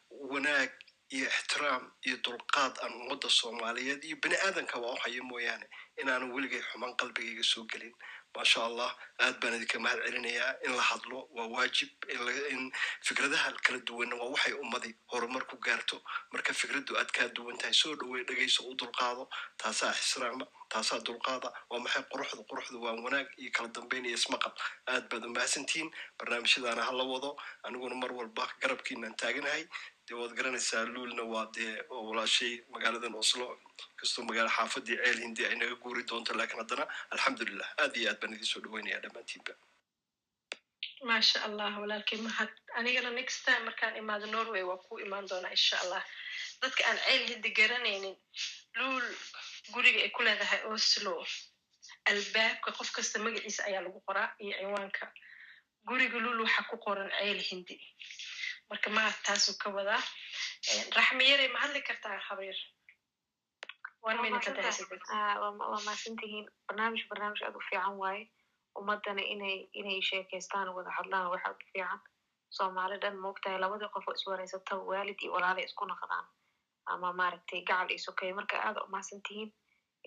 wanaag 0.09 0.71
iyo 1.15 1.27
ixtiraam 1.29 1.83
iyo 2.07 2.17
dulqaad 2.25 2.73
aan 2.83 2.93
ummadda 3.01 3.29
soomaaliyeed 3.29 4.03
iyo 4.03 4.15
bini 4.23 4.35
aadanka 4.45 4.79
waa 4.83 4.93
u 4.93 4.99
hayo 5.03 5.23
mooyaane 5.23 5.67
inaanan 6.01 6.31
weligay 6.35 6.61
xumaan 6.71 6.95
qalbigayga 6.99 7.43
soo 7.43 7.63
gelin. 7.71 7.93
Maasha 8.35 8.59
allah 8.69 8.91
aad 9.25 9.39
baan 9.41 9.55
idinka 9.57 9.79
mahad 9.79 9.99
celinayaa 10.05 10.51
in 10.65 10.73
la 10.77 10.81
hadlo 10.89 11.19
waa 11.35 11.47
waajib 11.53 11.89
in 12.53 12.71
fikradaha 13.07 13.51
kala 13.65 13.79
duwanna 13.87 14.15
waa 14.15 14.29
waxay 14.33 14.53
ummadi 14.53 14.91
horumar 15.11 15.43
ku 15.49 15.57
gaarto. 15.57 15.97
Marka 16.31 16.53
fikraddu 16.53 16.97
aad 16.99 17.09
kaa 17.17 17.27
duwan 17.35 17.57
tahay 17.57 17.73
soo 17.73 17.95
dhowey 17.95 18.23
dhegayso 18.27 18.63
u 18.69 18.75
dulqaado 18.75 19.29
taasaa 19.57 19.93
xisraama 19.93 20.45
taasaa 20.73 20.99
dulqaada 21.07 21.49
waa 21.69 21.79
maxay 21.85 22.03
quruxdu? 22.11 22.41
Quruxdu 22.49 22.77
waa 22.85 22.95
wanaag 23.05 23.27
iyo 23.41 23.51
kala 23.57 23.69
dambeyn 23.77 24.05
iyo 24.09 24.17
ismaqal 24.21 24.53
aad 24.93 25.05
baad 25.11 25.23
umahadsantihiin 25.29 25.89
barnaamijyadaana 26.19 26.81
ha 26.87 26.91
la 26.99 27.03
wado. 27.11 27.29
Aniguna 27.67 27.95
mar 28.03 28.11
walba 28.19 28.43
garabkiinaan 28.61 29.15
taaganahay. 29.21 29.63
Dee 30.07 30.15
waad 30.19 30.33
garanaysaa 30.39 30.83
luulna 30.93 31.23
waa 31.33 31.45
dee 31.55 31.73
walaashay 32.07 32.53
magaaladan 32.73 33.15
oslo. 33.23 33.47
Kastoo 33.99 34.23
magaala 34.29 34.51
xaafadii 34.57 34.97
ceel 35.03 35.19
hindi 35.25 35.41
ay 35.49 35.55
naga 35.61 35.75
guuri 35.83 36.03
doonto 36.09 36.31
laakiin 36.39 36.59
haddana 36.63 36.85
alxamdulilah 37.13 37.69
aad 37.83 37.93
iyo 38.01 38.09
aad 38.11 38.19
baan 38.21 38.33
idin 38.37 38.49
soo 38.53 38.61
dhaweynaya 38.65 38.99
dhammaantiinba. 39.03 39.53
Maasha 41.09 41.39
allah 41.47 41.71
walaalkay 41.81 42.19
mahad 42.27 42.49
anigana 42.79 43.09
next 43.19 43.39
time 43.45 43.63
markaan 43.69 43.95
imaado 44.01 44.25
norway 44.35 44.63
waa 44.69 44.79
ku 44.85 44.93
imaan 45.05 45.25
doonaa 45.29 45.53
insha 45.57 45.77
allah. 45.83 46.03
Dadka 46.61 46.81
aan 46.89 46.97
ceel 47.05 47.23
hiddi 47.31 47.49
garanaynin 47.59 48.15
luul 48.79 49.05
guriga 49.73 49.99
ay 50.05 50.11
ku 50.15 50.21
leedahay 50.25 50.61
oslo 50.73 51.13
albaabka 52.09 52.69
qof 52.77 52.89
kasta 52.95 53.19
magaciisa 53.25 53.61
ayaa 53.67 53.81
lagu 53.85 53.99
qoraa 54.07 54.29
iyo 54.43 54.53
ciwaanka. 54.59 55.05
Guriga 55.87 56.17
luul 56.23 56.39
waxaa 56.45 56.69
ku 56.69 56.75
qoran 56.85 57.09
ceel 57.17 57.39
hindi. 57.49 57.75
Marka 58.69 58.89
mahad 58.95 59.15
taasuu 59.25 59.55
ka 59.61 59.69
wadaa 59.77 60.03
Eh, 60.71 60.83
raxmi 60.97 61.23
yaray 61.31 61.47
ma 61.53 61.59
hadli 61.63 61.81
kartaa 61.87 62.17
habeer 62.27 62.57
Waa 64.03 64.15
haysato 64.15 64.61
Ah, 65.09 65.35
mahadsantihiin 65.85 66.45
barnaamij 66.67 67.03
barnaamij 67.09 67.41
aad 67.43 67.55
u 67.55 67.61
fiican 67.69 67.95
waaye. 68.01 68.23
Ummadana 68.79 69.21
inay 69.33 69.57
inay 69.79 69.99
sheekeystaan 70.09 70.69
wada 70.75 70.91
hadlaan 70.97 71.29
waxa 71.33 71.49
u 71.51 71.55
fiican. 71.73 71.99
Soomaali 72.57 72.97
dhan 73.03 73.15
moogtahay 73.23 73.59
labadii 73.59 73.89
qof 73.93 74.07
oo 74.07 74.13
iswareysata 74.19 74.75
waalid 74.89 75.19
iyo 75.23 75.31
walaale 75.35 75.61
isku 75.67 75.85
noqdaan 75.85 76.25
ama 76.93 77.09
maaragtay 77.19 77.61
gacal 77.69 77.89
iyo 77.93 77.99
sokeeye 78.07 78.33
marka 78.39 78.55
aad 78.67 78.77
u 78.83 78.87
mahadsantihiin 78.93 79.49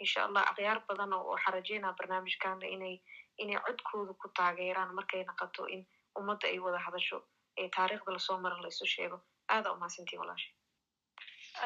insha 0.02 0.20
allah 0.26 0.42
akhyaar 0.50 0.78
badan 0.88 1.12
oo 1.16 1.24
waxaa 1.34 1.52
rajeynaa 1.56 1.96
barnaamijkana 1.98 2.66
inay 2.76 2.96
inay 3.42 3.58
codkooda 3.66 4.12
ku 4.20 4.26
taageeraan 4.38 4.94
markay 4.98 5.22
noqoto 5.28 5.62
in 5.74 5.82
ummadda 6.18 6.46
ay 6.52 6.58
wada 6.64 6.78
hadasho 6.86 7.18
ee 7.60 7.68
taariikhda 7.76 8.12
la 8.12 8.18
soo 8.26 8.38
maran 8.44 8.62
la 8.62 8.68
isu 8.74 8.86
sheego. 8.94 9.16
Aada 9.54 9.72
u 9.72 9.76
mahadsantihiin 9.80 10.20
walaasha 10.22 10.50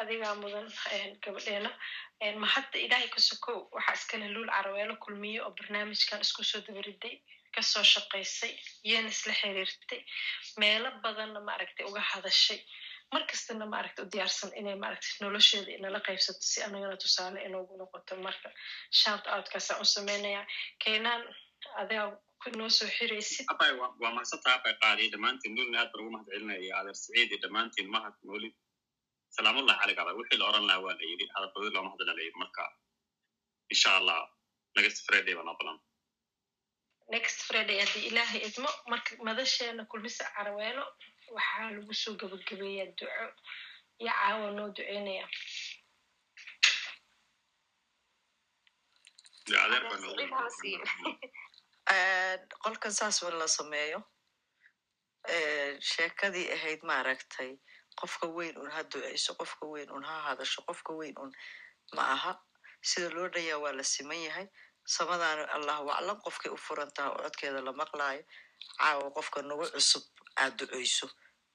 adigaa 0.00 0.34
mudan 0.42 0.66
gabadheena 1.24 1.70
Eh, 2.24 2.34
ma 2.42 2.46
hadda 2.54 2.78
ilaahay 2.84 3.08
ka 3.14 3.20
sokow 3.28 3.58
waxaa 3.76 3.94
iskale 3.98 4.26
luul 4.34 4.48
caraweelo 4.54 4.94
kulmiye 5.04 5.40
oo 5.44 5.50
barnaamijkan 5.58 6.20
isku 6.26 6.42
soo 6.50 6.60
dabariday 6.66 7.14
ka 7.54 7.62
soo 7.62 7.82
shaqaysay 7.92 8.52
iyana 8.88 9.08
isla 9.14 9.32
xiriirtay 9.40 10.00
meelo 10.60 10.88
badanna 11.04 11.40
maaragtay 11.48 11.84
uga 11.90 12.00
hadashay 12.10 12.60
markastana 13.16 13.66
maaragtay 13.74 14.02
u 14.04 14.08
diyaarsan 14.14 14.50
inay 14.60 14.76
maaragtay 14.84 15.12
nolosheeda 15.24 15.70
inala 15.78 16.00
qaybsato 16.06 16.42
si 16.52 16.58
anagana 16.66 16.96
tusaale 17.04 17.38
inoogu 17.48 17.74
noqoto 17.80 18.14
marka 18.26 18.48
shout 19.00 19.24
outkaasaan 19.34 19.80
u 19.84 19.86
samaynayaa 19.94 20.44
keenaan 20.84 21.22
adigaa 21.80 22.08
ku 22.42 22.48
noo 22.58 22.70
soo 22.78 22.88
xiraysid 22.98 23.46
waa 24.02 24.12
mahadsantaha 24.16 24.54
abay 24.60 24.74
qaadiya 24.82 25.10
dhammaantiin 25.14 25.54
nulna 25.58 25.76
aad 25.80 25.90
baan 25.92 26.02
ugu 26.04 26.10
mahad 26.14 26.26
celinaya 26.32 26.72
adeer 26.80 26.96
saciid 27.02 27.30
iyo 27.32 27.38
dhammaantiin 27.44 27.88
mahad 27.96 28.14
moolid 28.28 28.54
salaamullahi 29.36 29.78
calayk 29.80 29.98
abay. 30.02 30.14
Wixii 30.20 30.38
la 30.40 30.46
oran 30.50 30.66
lahaa 30.68 30.82
waa 30.86 30.94
la 31.00 31.04
yidhi. 31.10 31.24
Hadalkoodi 31.34 31.70
looma 31.74 31.90
hadla 31.92 32.12
la 32.18 32.22
yidhi. 32.26 32.38
Marka 32.42 32.62
insha 33.72 33.90
allah 33.98 34.18
next 34.76 34.98
friday 35.06 35.34
baan 35.38 35.48
ogolan 35.54 35.78
next 37.14 37.38
friday 37.48 37.76
haddii 37.82 38.04
ilaahay 38.10 38.40
idmo 38.48 38.70
marka 38.92 39.10
madasheena 39.28 39.82
kulmisa 39.92 40.24
caraweelo 40.36 40.84
waxaa 41.36 41.70
lagu 41.76 41.92
soo 42.02 42.14
gabagabeeyaa 42.20 42.94
duco 42.98 43.24
iyo 44.02 44.12
caawa 44.18 44.48
noo 44.56 44.68
duceynaya. 44.76 45.26
Qolkan 52.62 52.92
saas 52.92 53.22
wa 53.22 53.30
la 53.30 53.46
sameeyo. 53.48 54.00
Sheekadii 55.80 56.50
ahayd 56.52 56.80
maaragtay 56.82 57.58
qofka 58.00 58.26
weyn 58.36 58.56
un 58.58 58.70
ha 58.70 58.82
duceyso 58.82 59.34
qofka 59.34 59.66
weyn 59.66 59.90
un 59.90 60.04
ha 60.04 60.16
hadasho 60.28 60.62
qofka 60.68 60.92
weyn 60.98 61.14
un 61.18 61.32
ma 61.94 62.02
aha. 62.14 62.32
Sida 62.82 63.08
loo 63.10 63.28
dhayaa 63.28 63.58
waa 63.62 63.72
la 63.72 63.82
siman 63.82 64.20
yahay. 64.26 64.46
Samadaana 64.86 65.44
allahu 65.56 65.90
aclam 65.90 66.18
qofkay 66.24 66.50
u 66.52 66.56
furan 66.56 66.90
taha 66.96 67.10
oo 67.10 67.22
codkeeda 67.22 67.60
la 67.64 67.72
maqlaayo 67.72 68.22
caawa 68.78 69.10
qofka 69.16 69.42
nagu 69.42 69.64
cusub 69.74 70.02
aad 70.36 70.56
duceyso 70.58 71.06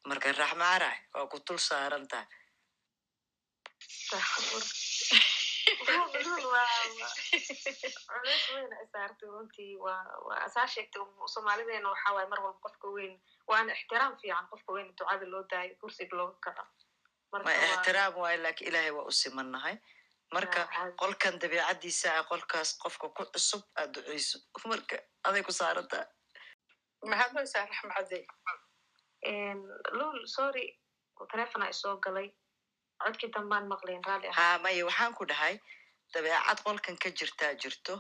marka 0.08 0.32
raxmaarax 0.42 0.98
waa 1.14 1.28
ku 1.32 1.38
tul 1.46 1.60
saaran 1.70 2.06
tahay 2.12 2.28
culeys 7.10 8.44
weyn 8.54 8.72
ay 8.80 8.86
saartay 8.94 9.30
runtii 9.34 9.76
waa 9.86 10.04
waa 10.28 10.50
saa 10.56 10.68
sheegtay 10.74 11.02
soomaalideena 11.34 11.90
waxaa 11.94 12.14
waaye 12.16 12.28
mar 12.32 12.40
walba 12.46 12.60
qofka 12.66 12.88
weyn. 12.96 13.14
Waana 13.50 13.74
ixtiraam 13.74 14.14
fiican 14.22 14.48
qofka 14.52 14.72
weyn 14.76 14.88
ducada 14.98 15.26
loo 15.34 15.44
daayo 15.52 15.76
kursiga 15.82 16.16
looga 16.18 16.38
kaco. 16.46 16.64
Marka 17.32 17.46
ma 17.50 17.54
waa 17.58 17.74
ixtiraam 17.76 18.14
waayo 18.22 18.38
laakiin 18.44 18.68
ilaahay 18.70 18.92
waa 18.98 19.06
u 19.12 19.12
simannahay 19.22 19.76
marka 20.34 20.62
qolkan 21.02 21.40
dabeicadiisa 21.42 22.08
ah 22.20 22.24
qolkaas 22.32 22.70
qofka 22.84 23.08
ku 23.18 23.24
cusub 23.34 23.64
aad 23.80 23.92
duceyso 23.94 24.38
marka 24.72 24.96
aday 25.28 25.44
ku 25.48 25.52
saarantaa 25.60 26.06
mahadlaysaa 27.12 27.66
raxmacadey 27.72 28.24
lul 29.92 30.28
sorry 30.28 30.80
telefona 31.32 31.70
isoo 31.70 31.98
galay. 32.00 32.32
Codkii 33.04 33.32
dambaan 33.34 33.68
maqlayn 33.68 34.02
raalli 34.06 34.28
ah. 34.28 34.34
Ha 34.34 34.60
maya 34.64 34.86
waxaan 34.86 35.14
ku 35.16 35.26
dhahay 35.26 35.60
dabeecad 36.14 36.64
qolkan 36.64 36.98
ka 36.98 37.10
jirtaa 37.10 37.54
jirto 37.56 37.96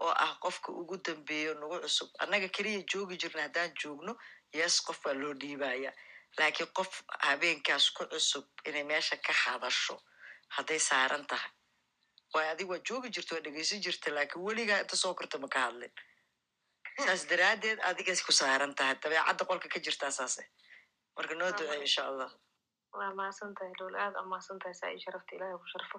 oo 0.00 0.08
ah 0.24 0.36
qofka 0.42 0.72
ugu 0.72 0.96
dambeeyo 0.96 1.54
nagu 1.54 1.80
cusub. 1.84 2.08
Annaga 2.20 2.48
keliya 2.48 2.82
joogi 2.92 3.16
jirna 3.16 3.42
haddaan 3.42 3.72
joogno 3.82 4.16
yes 4.54 4.80
qof 4.80 5.02
baa 5.04 5.12
loo 5.14 5.34
dhiibaya. 5.34 5.92
Laakiin 6.38 6.68
qof 6.74 7.02
habeenkaas 7.26 7.90
ku 7.90 8.04
cusub 8.06 8.44
inay 8.66 8.82
meesha 8.84 9.16
ka 9.16 9.32
hadasho 9.32 9.96
hadday 10.56 10.78
saaran 10.78 11.26
tahay. 11.26 11.50
Waayo 12.34 12.50
adig 12.52 12.68
waa 12.70 12.78
joogi 12.78 13.10
jirta 13.10 13.34
waa 13.34 13.40
dhegeysan 13.44 13.80
jirta 13.84 14.10
laakiin 14.10 14.44
weligaa 14.44 14.80
inta 14.80 14.96
soo 14.96 15.14
korta 15.14 15.38
ma 15.38 15.48
ka 15.48 15.60
hadlin 15.66 15.92
saas 16.98 17.22
daraaddeed 17.30 17.78
adigas 17.90 18.20
ku 18.26 18.32
saaran 18.32 18.74
tahay 18.74 18.94
dabeecadda 19.02 19.44
qolka 19.50 19.68
ka 19.74 19.78
jirtaa 19.86 20.10
saase 20.18 20.42
marka 21.16 21.34
noo 21.34 21.50
duceeyo 21.52 21.80
insha 21.86 22.02
allah 22.10 22.30
waa 22.98 23.12
mahadsan 23.20 23.54
tahay 23.58 23.72
lul 23.80 23.96
aad 24.04 24.14
aa 24.20 24.26
mahadsan 24.32 24.58
tahay 24.62 24.74
saa 24.80 24.90
ii 24.94 25.02
sharafta 25.04 25.32
ilaahay 25.36 25.58
ku 25.62 25.68
sharfo 25.74 25.98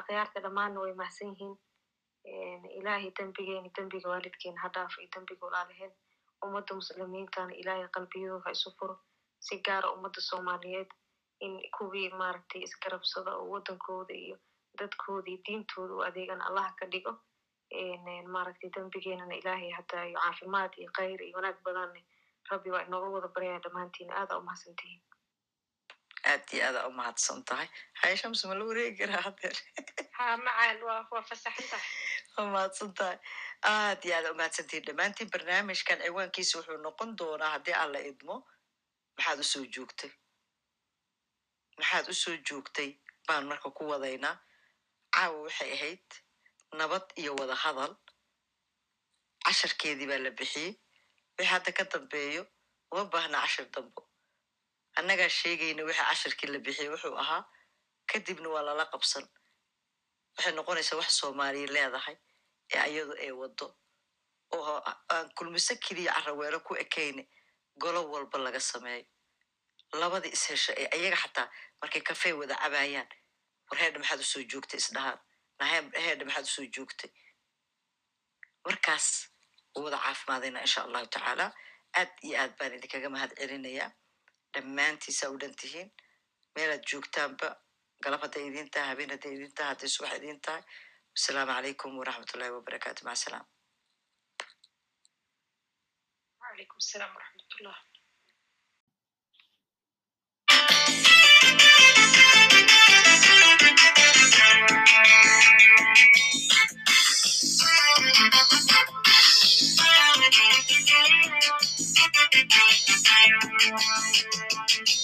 akhyaarta 0.00 0.38
dhammaanna 0.44 0.80
way 0.84 0.94
mahadsan 1.00 1.28
yihiin 1.32 1.54
ilaahay 2.78 3.10
dembigeeni 3.18 3.70
dembiga 3.78 4.08
waalidkeena 4.12 4.60
ha 4.64 4.68
dhaaf 4.76 4.92
iyo 4.98 5.08
dembiga 5.16 5.46
walaalaheen 5.46 5.92
ummadda 6.46 6.72
muslimiintana 6.80 7.52
ilaahay 7.62 7.88
qalbiyadooda 7.96 8.44
ha 8.46 8.50
isu 8.58 8.70
furo 8.78 8.96
si 9.46 9.54
gaara 9.66 9.88
ummadda 9.96 10.20
soomaaliyeed 10.30 10.90
in 11.46 11.54
kuwii 11.78 12.08
maaragtay 12.20 12.62
isgarabsada 12.68 13.30
oo 13.40 13.46
waddankooda 13.54 14.14
iyo 14.24 14.36
dadkooda 14.80 15.28
iyo 15.32 15.40
diintooda 15.46 15.92
u 15.98 16.02
adeegana 16.08 16.42
allaha 16.48 16.72
ka 16.80 16.86
dhigo 16.92 17.12
maaragtay 18.34 18.70
dembigeenana 18.76 19.34
ilaahay 19.40 19.70
hadda 19.78 20.06
iyo 20.08 20.18
caafimaad 20.24 20.72
iyo 20.80 20.90
khayr 20.96 21.20
iyo 21.22 21.36
wanaag 21.36 21.58
badanne 21.64 22.00
rabbi 22.50 22.70
waa 22.70 22.82
inooga 22.86 23.08
wada 23.16 23.28
baryaya 23.34 23.58
dhammaantiin 23.64 24.10
aada 24.12 24.38
u 24.38 24.42
mahadsantihiin 24.48 25.02
aad 26.32 26.44
iyo 26.52 26.62
aada 26.66 26.86
u 26.88 26.92
mahadsan 26.92 27.44
tahay 27.44 27.68
haya 28.02 28.16
shams 28.16 28.44
ma 28.44 28.54
la 28.54 28.64
wareegi 28.70 28.98
karaa 29.02 29.22
hadeer 29.26 29.56
fasaxan 31.28 32.94
tahay 32.98 33.18
aad 33.72 34.04
iyo 34.04 34.14
aada 34.16 34.32
u 34.32 34.34
mahadsantihin 34.40 34.84
dhammaantiin 34.88 35.30
barnaamijkan 35.34 35.98
ciwaankiisa 36.04 36.58
wuxuu 36.58 36.78
noqon 36.86 37.16
doonaa 37.18 37.50
haddii 37.54 37.76
alla 37.84 37.98
idmo 38.10 38.36
maxaad 39.16 39.38
u 39.40 39.44
soo 39.52 39.64
joogtay 39.76 40.10
maxaad 41.78 42.06
u 42.12 42.14
soo 42.22 42.36
joogtay 42.50 42.90
baan 43.26 43.44
marka 43.50 43.70
ku 43.70 43.88
wadaynaa 43.92 44.36
caawa 45.14 45.38
waxay 45.46 45.72
ahayd 45.76 46.06
nabad 46.78 47.02
iyo 47.16 47.34
wada 47.36 47.54
hadal. 47.54 47.96
Casharkeedii 49.44 50.06
baa 50.10 50.18
la 50.24 50.30
bixiyey. 50.30 50.72
Wixii 51.38 51.50
hadda 51.52 51.72
ka 51.72 51.84
dambeeyo 51.84 52.46
uma 52.92 53.04
baahna 53.04 53.38
cashar 53.42 53.66
dambo. 53.74 54.02
Annagaa 54.98 55.28
sheegayna 55.28 55.82
wixii 55.84 56.04
casharkii 56.10 56.46
la 56.52 56.58
bixiyey 56.58 56.88
wuxuu 56.92 57.16
ahaa 57.22 57.44
kadibna 58.10 58.48
waa 58.54 58.62
lala 58.62 58.84
qabsan. 58.92 59.26
Waxay 60.36 60.52
noqonaysaa 60.56 60.96
wax 61.00 61.10
soomaaliya 61.20 61.66
leedahay 61.74 62.16
ee 62.74 62.78
ayadu 62.86 63.12
ay 63.24 63.30
wado 63.40 63.66
oo 64.54 64.82
aan 65.12 65.26
kulmiso 65.36 65.74
keliya 65.84 66.12
caraweelo 66.14 66.60
ku 66.60 66.74
ekayne 66.74 67.22
golo 67.82 68.00
walba 68.12 68.38
laga 68.38 68.60
sameeyo. 68.60 69.04
Labadii 70.00 70.32
ishesho 70.36 70.72
ee 70.76 70.88
ayaga 70.96 71.16
xataa 71.16 71.46
markay 71.82 72.02
kafee 72.02 72.32
wada 72.32 72.54
cabaayaan 72.62 73.08
war 73.70 73.78
heedha 73.80 73.98
maxaad 73.98 74.20
u 74.20 74.24
soo 74.24 74.42
joogtay 74.50 74.78
isdhahaan 74.78 75.18
heedha 76.05 76.25
maxaad 76.27 76.45
usoo 76.51 76.65
joogtay 76.75 77.11
markaas 78.65 79.07
u 79.77 79.83
wada 79.85 79.97
caafimaadayna 80.05 80.59
insha 80.67 80.79
allahu 80.87 81.07
tacaala 81.15 81.45
aad 81.99 82.11
iyo 82.27 82.35
aad 82.41 82.53
baan 82.59 82.73
idinkaga 82.77 83.09
mahad 83.15 83.31
celinayaa 83.39 83.89
dhammaantiisa 84.53 85.25
u 85.33 85.37
dhan 85.41 85.53
tihiin 85.61 85.89
meelaad 86.55 86.83
joogtaanba 86.91 87.47
galab 88.03 88.21
hadday 88.25 88.43
idin 88.49 88.69
tahay 88.73 88.89
habeen 88.91 89.11
hadday 89.15 89.33
idin 89.37 89.53
tahay 89.57 89.69
hadday 89.73 89.89
subax 89.95 90.13
idin 90.19 90.39
tahay 90.45 90.63
wasalaamu 91.15 91.51
calaykum 91.57 91.91
waraxmatullahi 91.99 92.53
wabarakaatu 92.57 93.01
maca 93.09 93.23
salaam 93.25 93.45
وعليكم 96.41 96.77
السلام 96.83 97.11
ورحمة 97.15 97.49
الله 97.59 97.77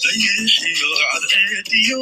dayixiyo 0.03 0.89
cadceediyo 1.11 2.01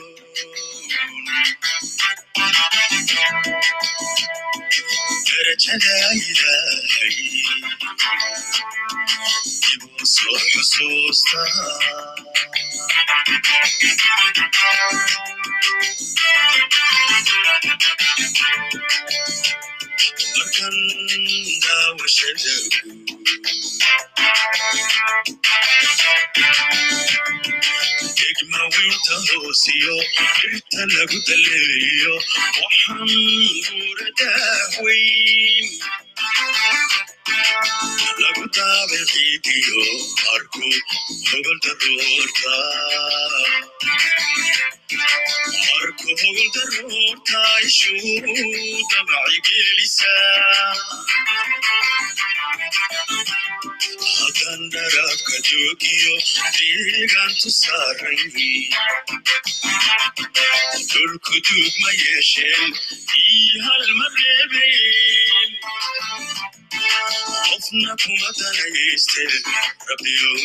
darajada 5.25 5.93
ilaahay 6.29 7.15
igu 9.73 10.05
soo 10.13 10.37
xusuusta 10.51 11.39
markan 20.09 20.75
daawashada 21.63 22.55
degma 28.17 28.61
winta 28.75 29.15
hoosiyo 29.29 29.95
dhirta 30.39 30.81
lagu 30.95 31.17
daleeyo 31.27 32.13
waxaan 32.61 33.11
buuradaahweyn 33.67 35.67
lagu 38.23 38.43
daabay 38.57 39.03
ciidiyo 39.13 39.83
arku 40.35 40.65
hogol 41.29 41.57
daroorta 41.65 42.53
arku 45.81 46.09
hogol 46.21 46.49
daroorta 46.57 47.39
ishuu 47.67 48.17
dabaci 48.91 49.39
gelisa 49.91 50.07
hadan 54.17 54.61
dharabka 54.73 55.35
joogiyo 55.49 56.15
deegaantu 56.57 57.49
saaran 57.61 58.17
dhulku 60.91 61.35
duug 61.47 61.73
ma 61.83 61.91
yeesheen 62.03 62.71
ii 63.25 63.59
hal 63.67 63.85
ma 63.99 64.07
reebeen 64.17 65.51
qofna 67.45 67.91
kuma 68.03 68.29
danayste 68.39 69.23
rabbiyow 69.89 70.35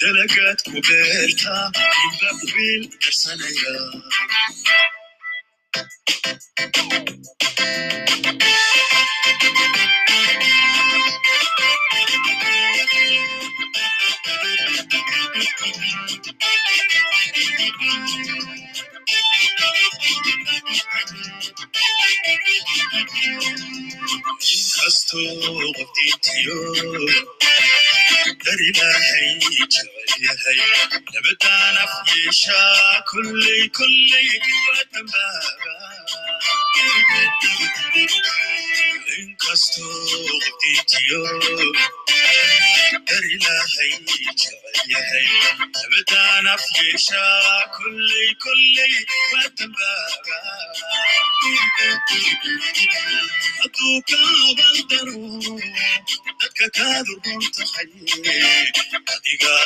dalagaad 0.00 0.58
ku 0.68 0.76
beerta 0.88 1.56
inba 2.04 2.30
wiil 2.54 2.82
darsanaya 3.02 3.74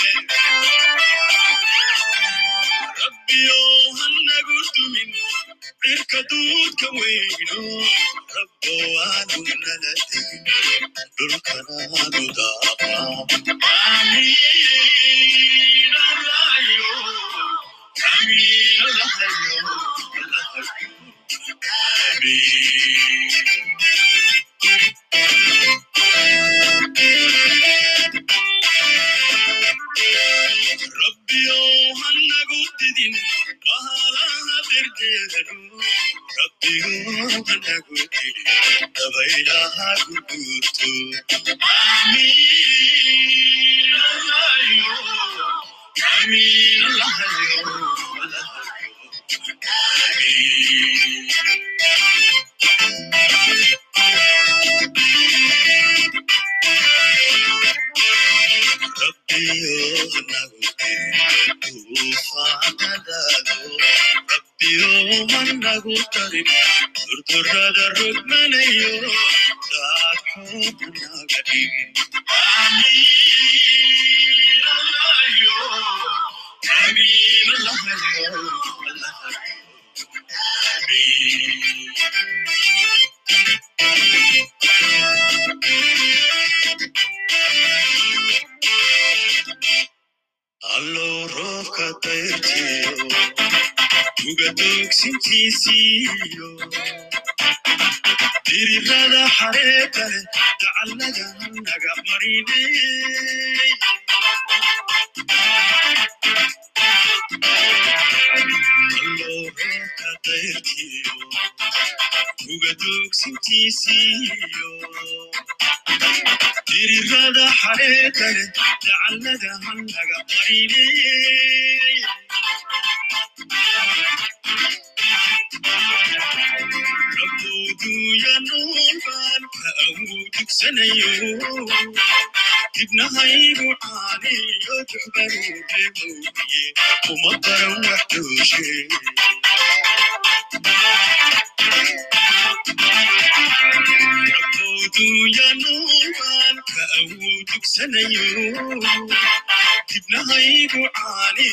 ضيق 150.27 150.75
وعالي 150.75 151.49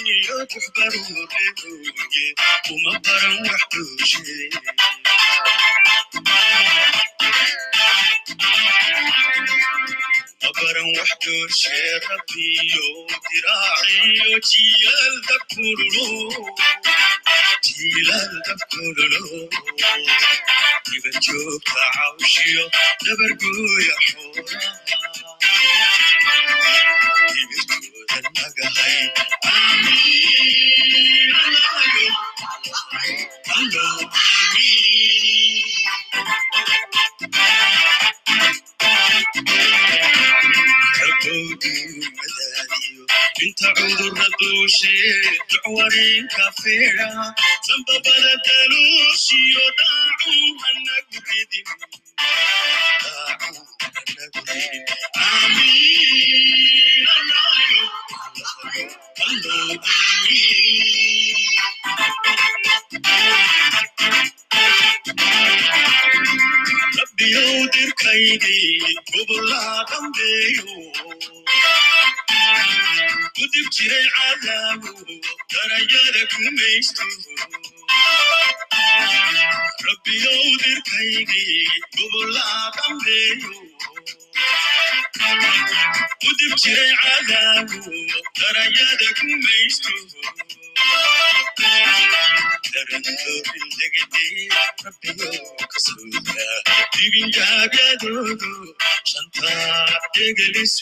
تحبر 0.50 0.94
وتبوي 0.98 2.34
وما 2.70 2.98
بروح 3.04 3.62
توشي 3.72 4.50
أبرم 10.44 10.88
وحده 11.00 11.48
شربي 11.50 12.72
وذراعي 12.80 14.20
وجيل 14.34 14.84
ذكرلو 15.30 16.30
جيل 17.66 18.10
ذكرلو 18.48 19.50
يبجوك 20.94 21.68
عوشيو 21.96 22.70
دبرقو 23.04 23.78
يا 23.88 23.96
حورا 24.00 24.44
sababada 47.66 48.32
daluushiyo 48.46 49.64
dhaacu 49.78 50.34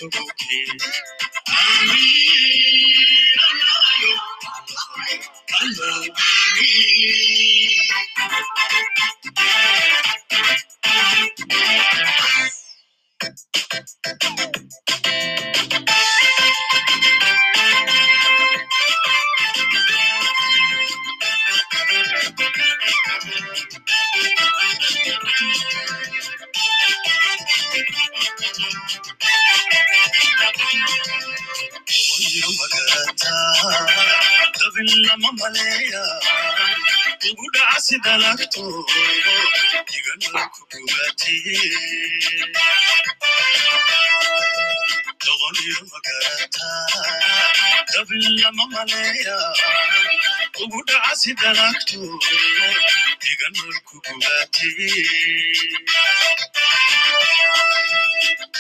Washington 0.03 0.32
sidan 51.23 51.59
argtu 51.69 52.01
egan 53.31 53.55
marku 53.65 53.97
gugaati 54.07 54.71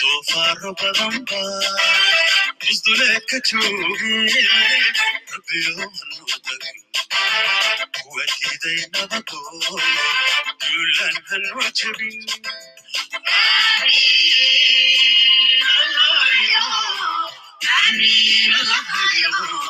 doofaaro 0.00 0.70
badan 0.80 1.16
ba 1.30 1.42
musdulee 2.64 3.18
ka 3.28 3.38
joogi 3.48 4.14
rabbiyo 5.32 5.74
hanu 5.96 6.24
dagin 6.46 6.78
kuwa 7.96 8.24
diiday 8.36 8.80
nabado 8.94 9.40
duulan 10.60 11.16
hanwa 11.30 11.66
jebin 11.78 12.20
Amin, 13.42 13.90
Allah, 15.80 17.30
Amin, 17.78 18.52
Allah, 18.60 19.61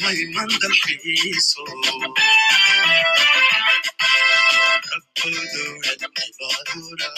may 0.00 0.18
mandal 0.34 0.74
xiiso 0.82 1.62
rabbadowlad 4.90 6.02
cibaadula 6.16 7.08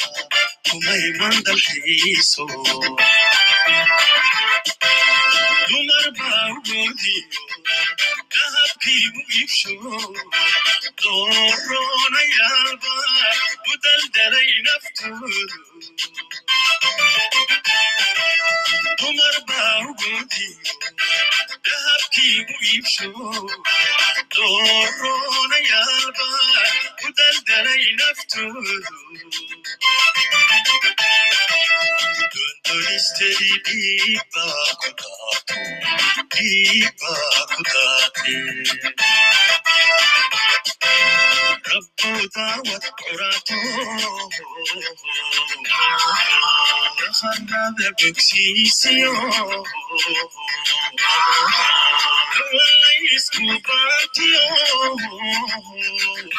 kumay 0.68 1.04
mandal 1.20 1.58
xiiso 1.66 2.44
dumar 5.68 6.06
baa 6.18 6.44
u 6.54 6.56
goodiyo 6.66 7.24
dahabkiibu 8.34 9.20
iibsho 9.38 9.72
dooroonayaalba 11.02 12.92
u 13.70 13.74
daldelay 13.84 14.50
naftoodu 14.66 15.58
dumar 19.00 19.36
baa 19.48 19.76
dahabkiibu 21.66 22.54
iibsho 22.72 23.10
dooroonayaalba 24.36 26.28
u 27.06 27.08
daldelay 27.18 27.84
naftoodu 28.00 28.76
daatee 37.68 38.46
rabbow 41.70 42.20
daawad 42.34 42.84
qoraato 43.00 43.58
dakharnada 46.98 47.88
bogsiisiyo 47.98 49.12
walaysku 52.56 53.46
baatiyo 53.66 54.44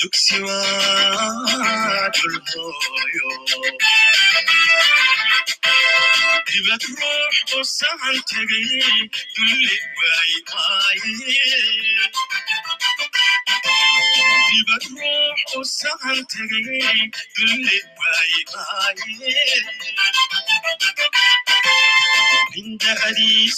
dugsi 0.00 0.36
waa 0.46 2.08
dhulhooyo 2.14 3.28
dibad 6.48 6.82
ruux 6.98 7.36
u 7.58 7.60
sahan 7.76 8.16
tegay 8.30 8.66
dulli 9.34 9.76
waay 9.98 10.32
maaye 10.50 11.12
dibad 14.48 14.84
ruux 14.96 15.38
u 15.58 15.60
sahan 15.78 16.18
tegay 16.32 17.00
dulli 17.36 17.78
waay 17.98 18.34
maaye 18.52 19.34
ninda 22.54 22.92
adiisa 23.08 23.57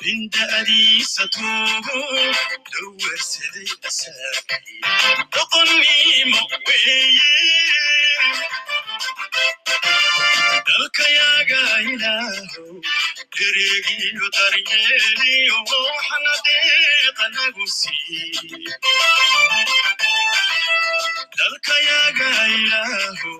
binda 0.00 0.42
adiisato 0.58 1.48
dhawarsaday 2.72 3.68
asaabkii 3.88 4.80
doqonnimo 5.34 6.40
weeye 6.66 7.32
dalkayaga 10.68 11.60
ilaaho 11.92 12.64
dereegiyo 13.36 14.26
daryeeliyo 14.36 15.56
waxna 15.72 16.34
deeqa 16.46 17.26
nagu 17.36 17.64
sii 17.78 18.66
dalkayaga 21.38 22.28
ilaaho 22.56 23.34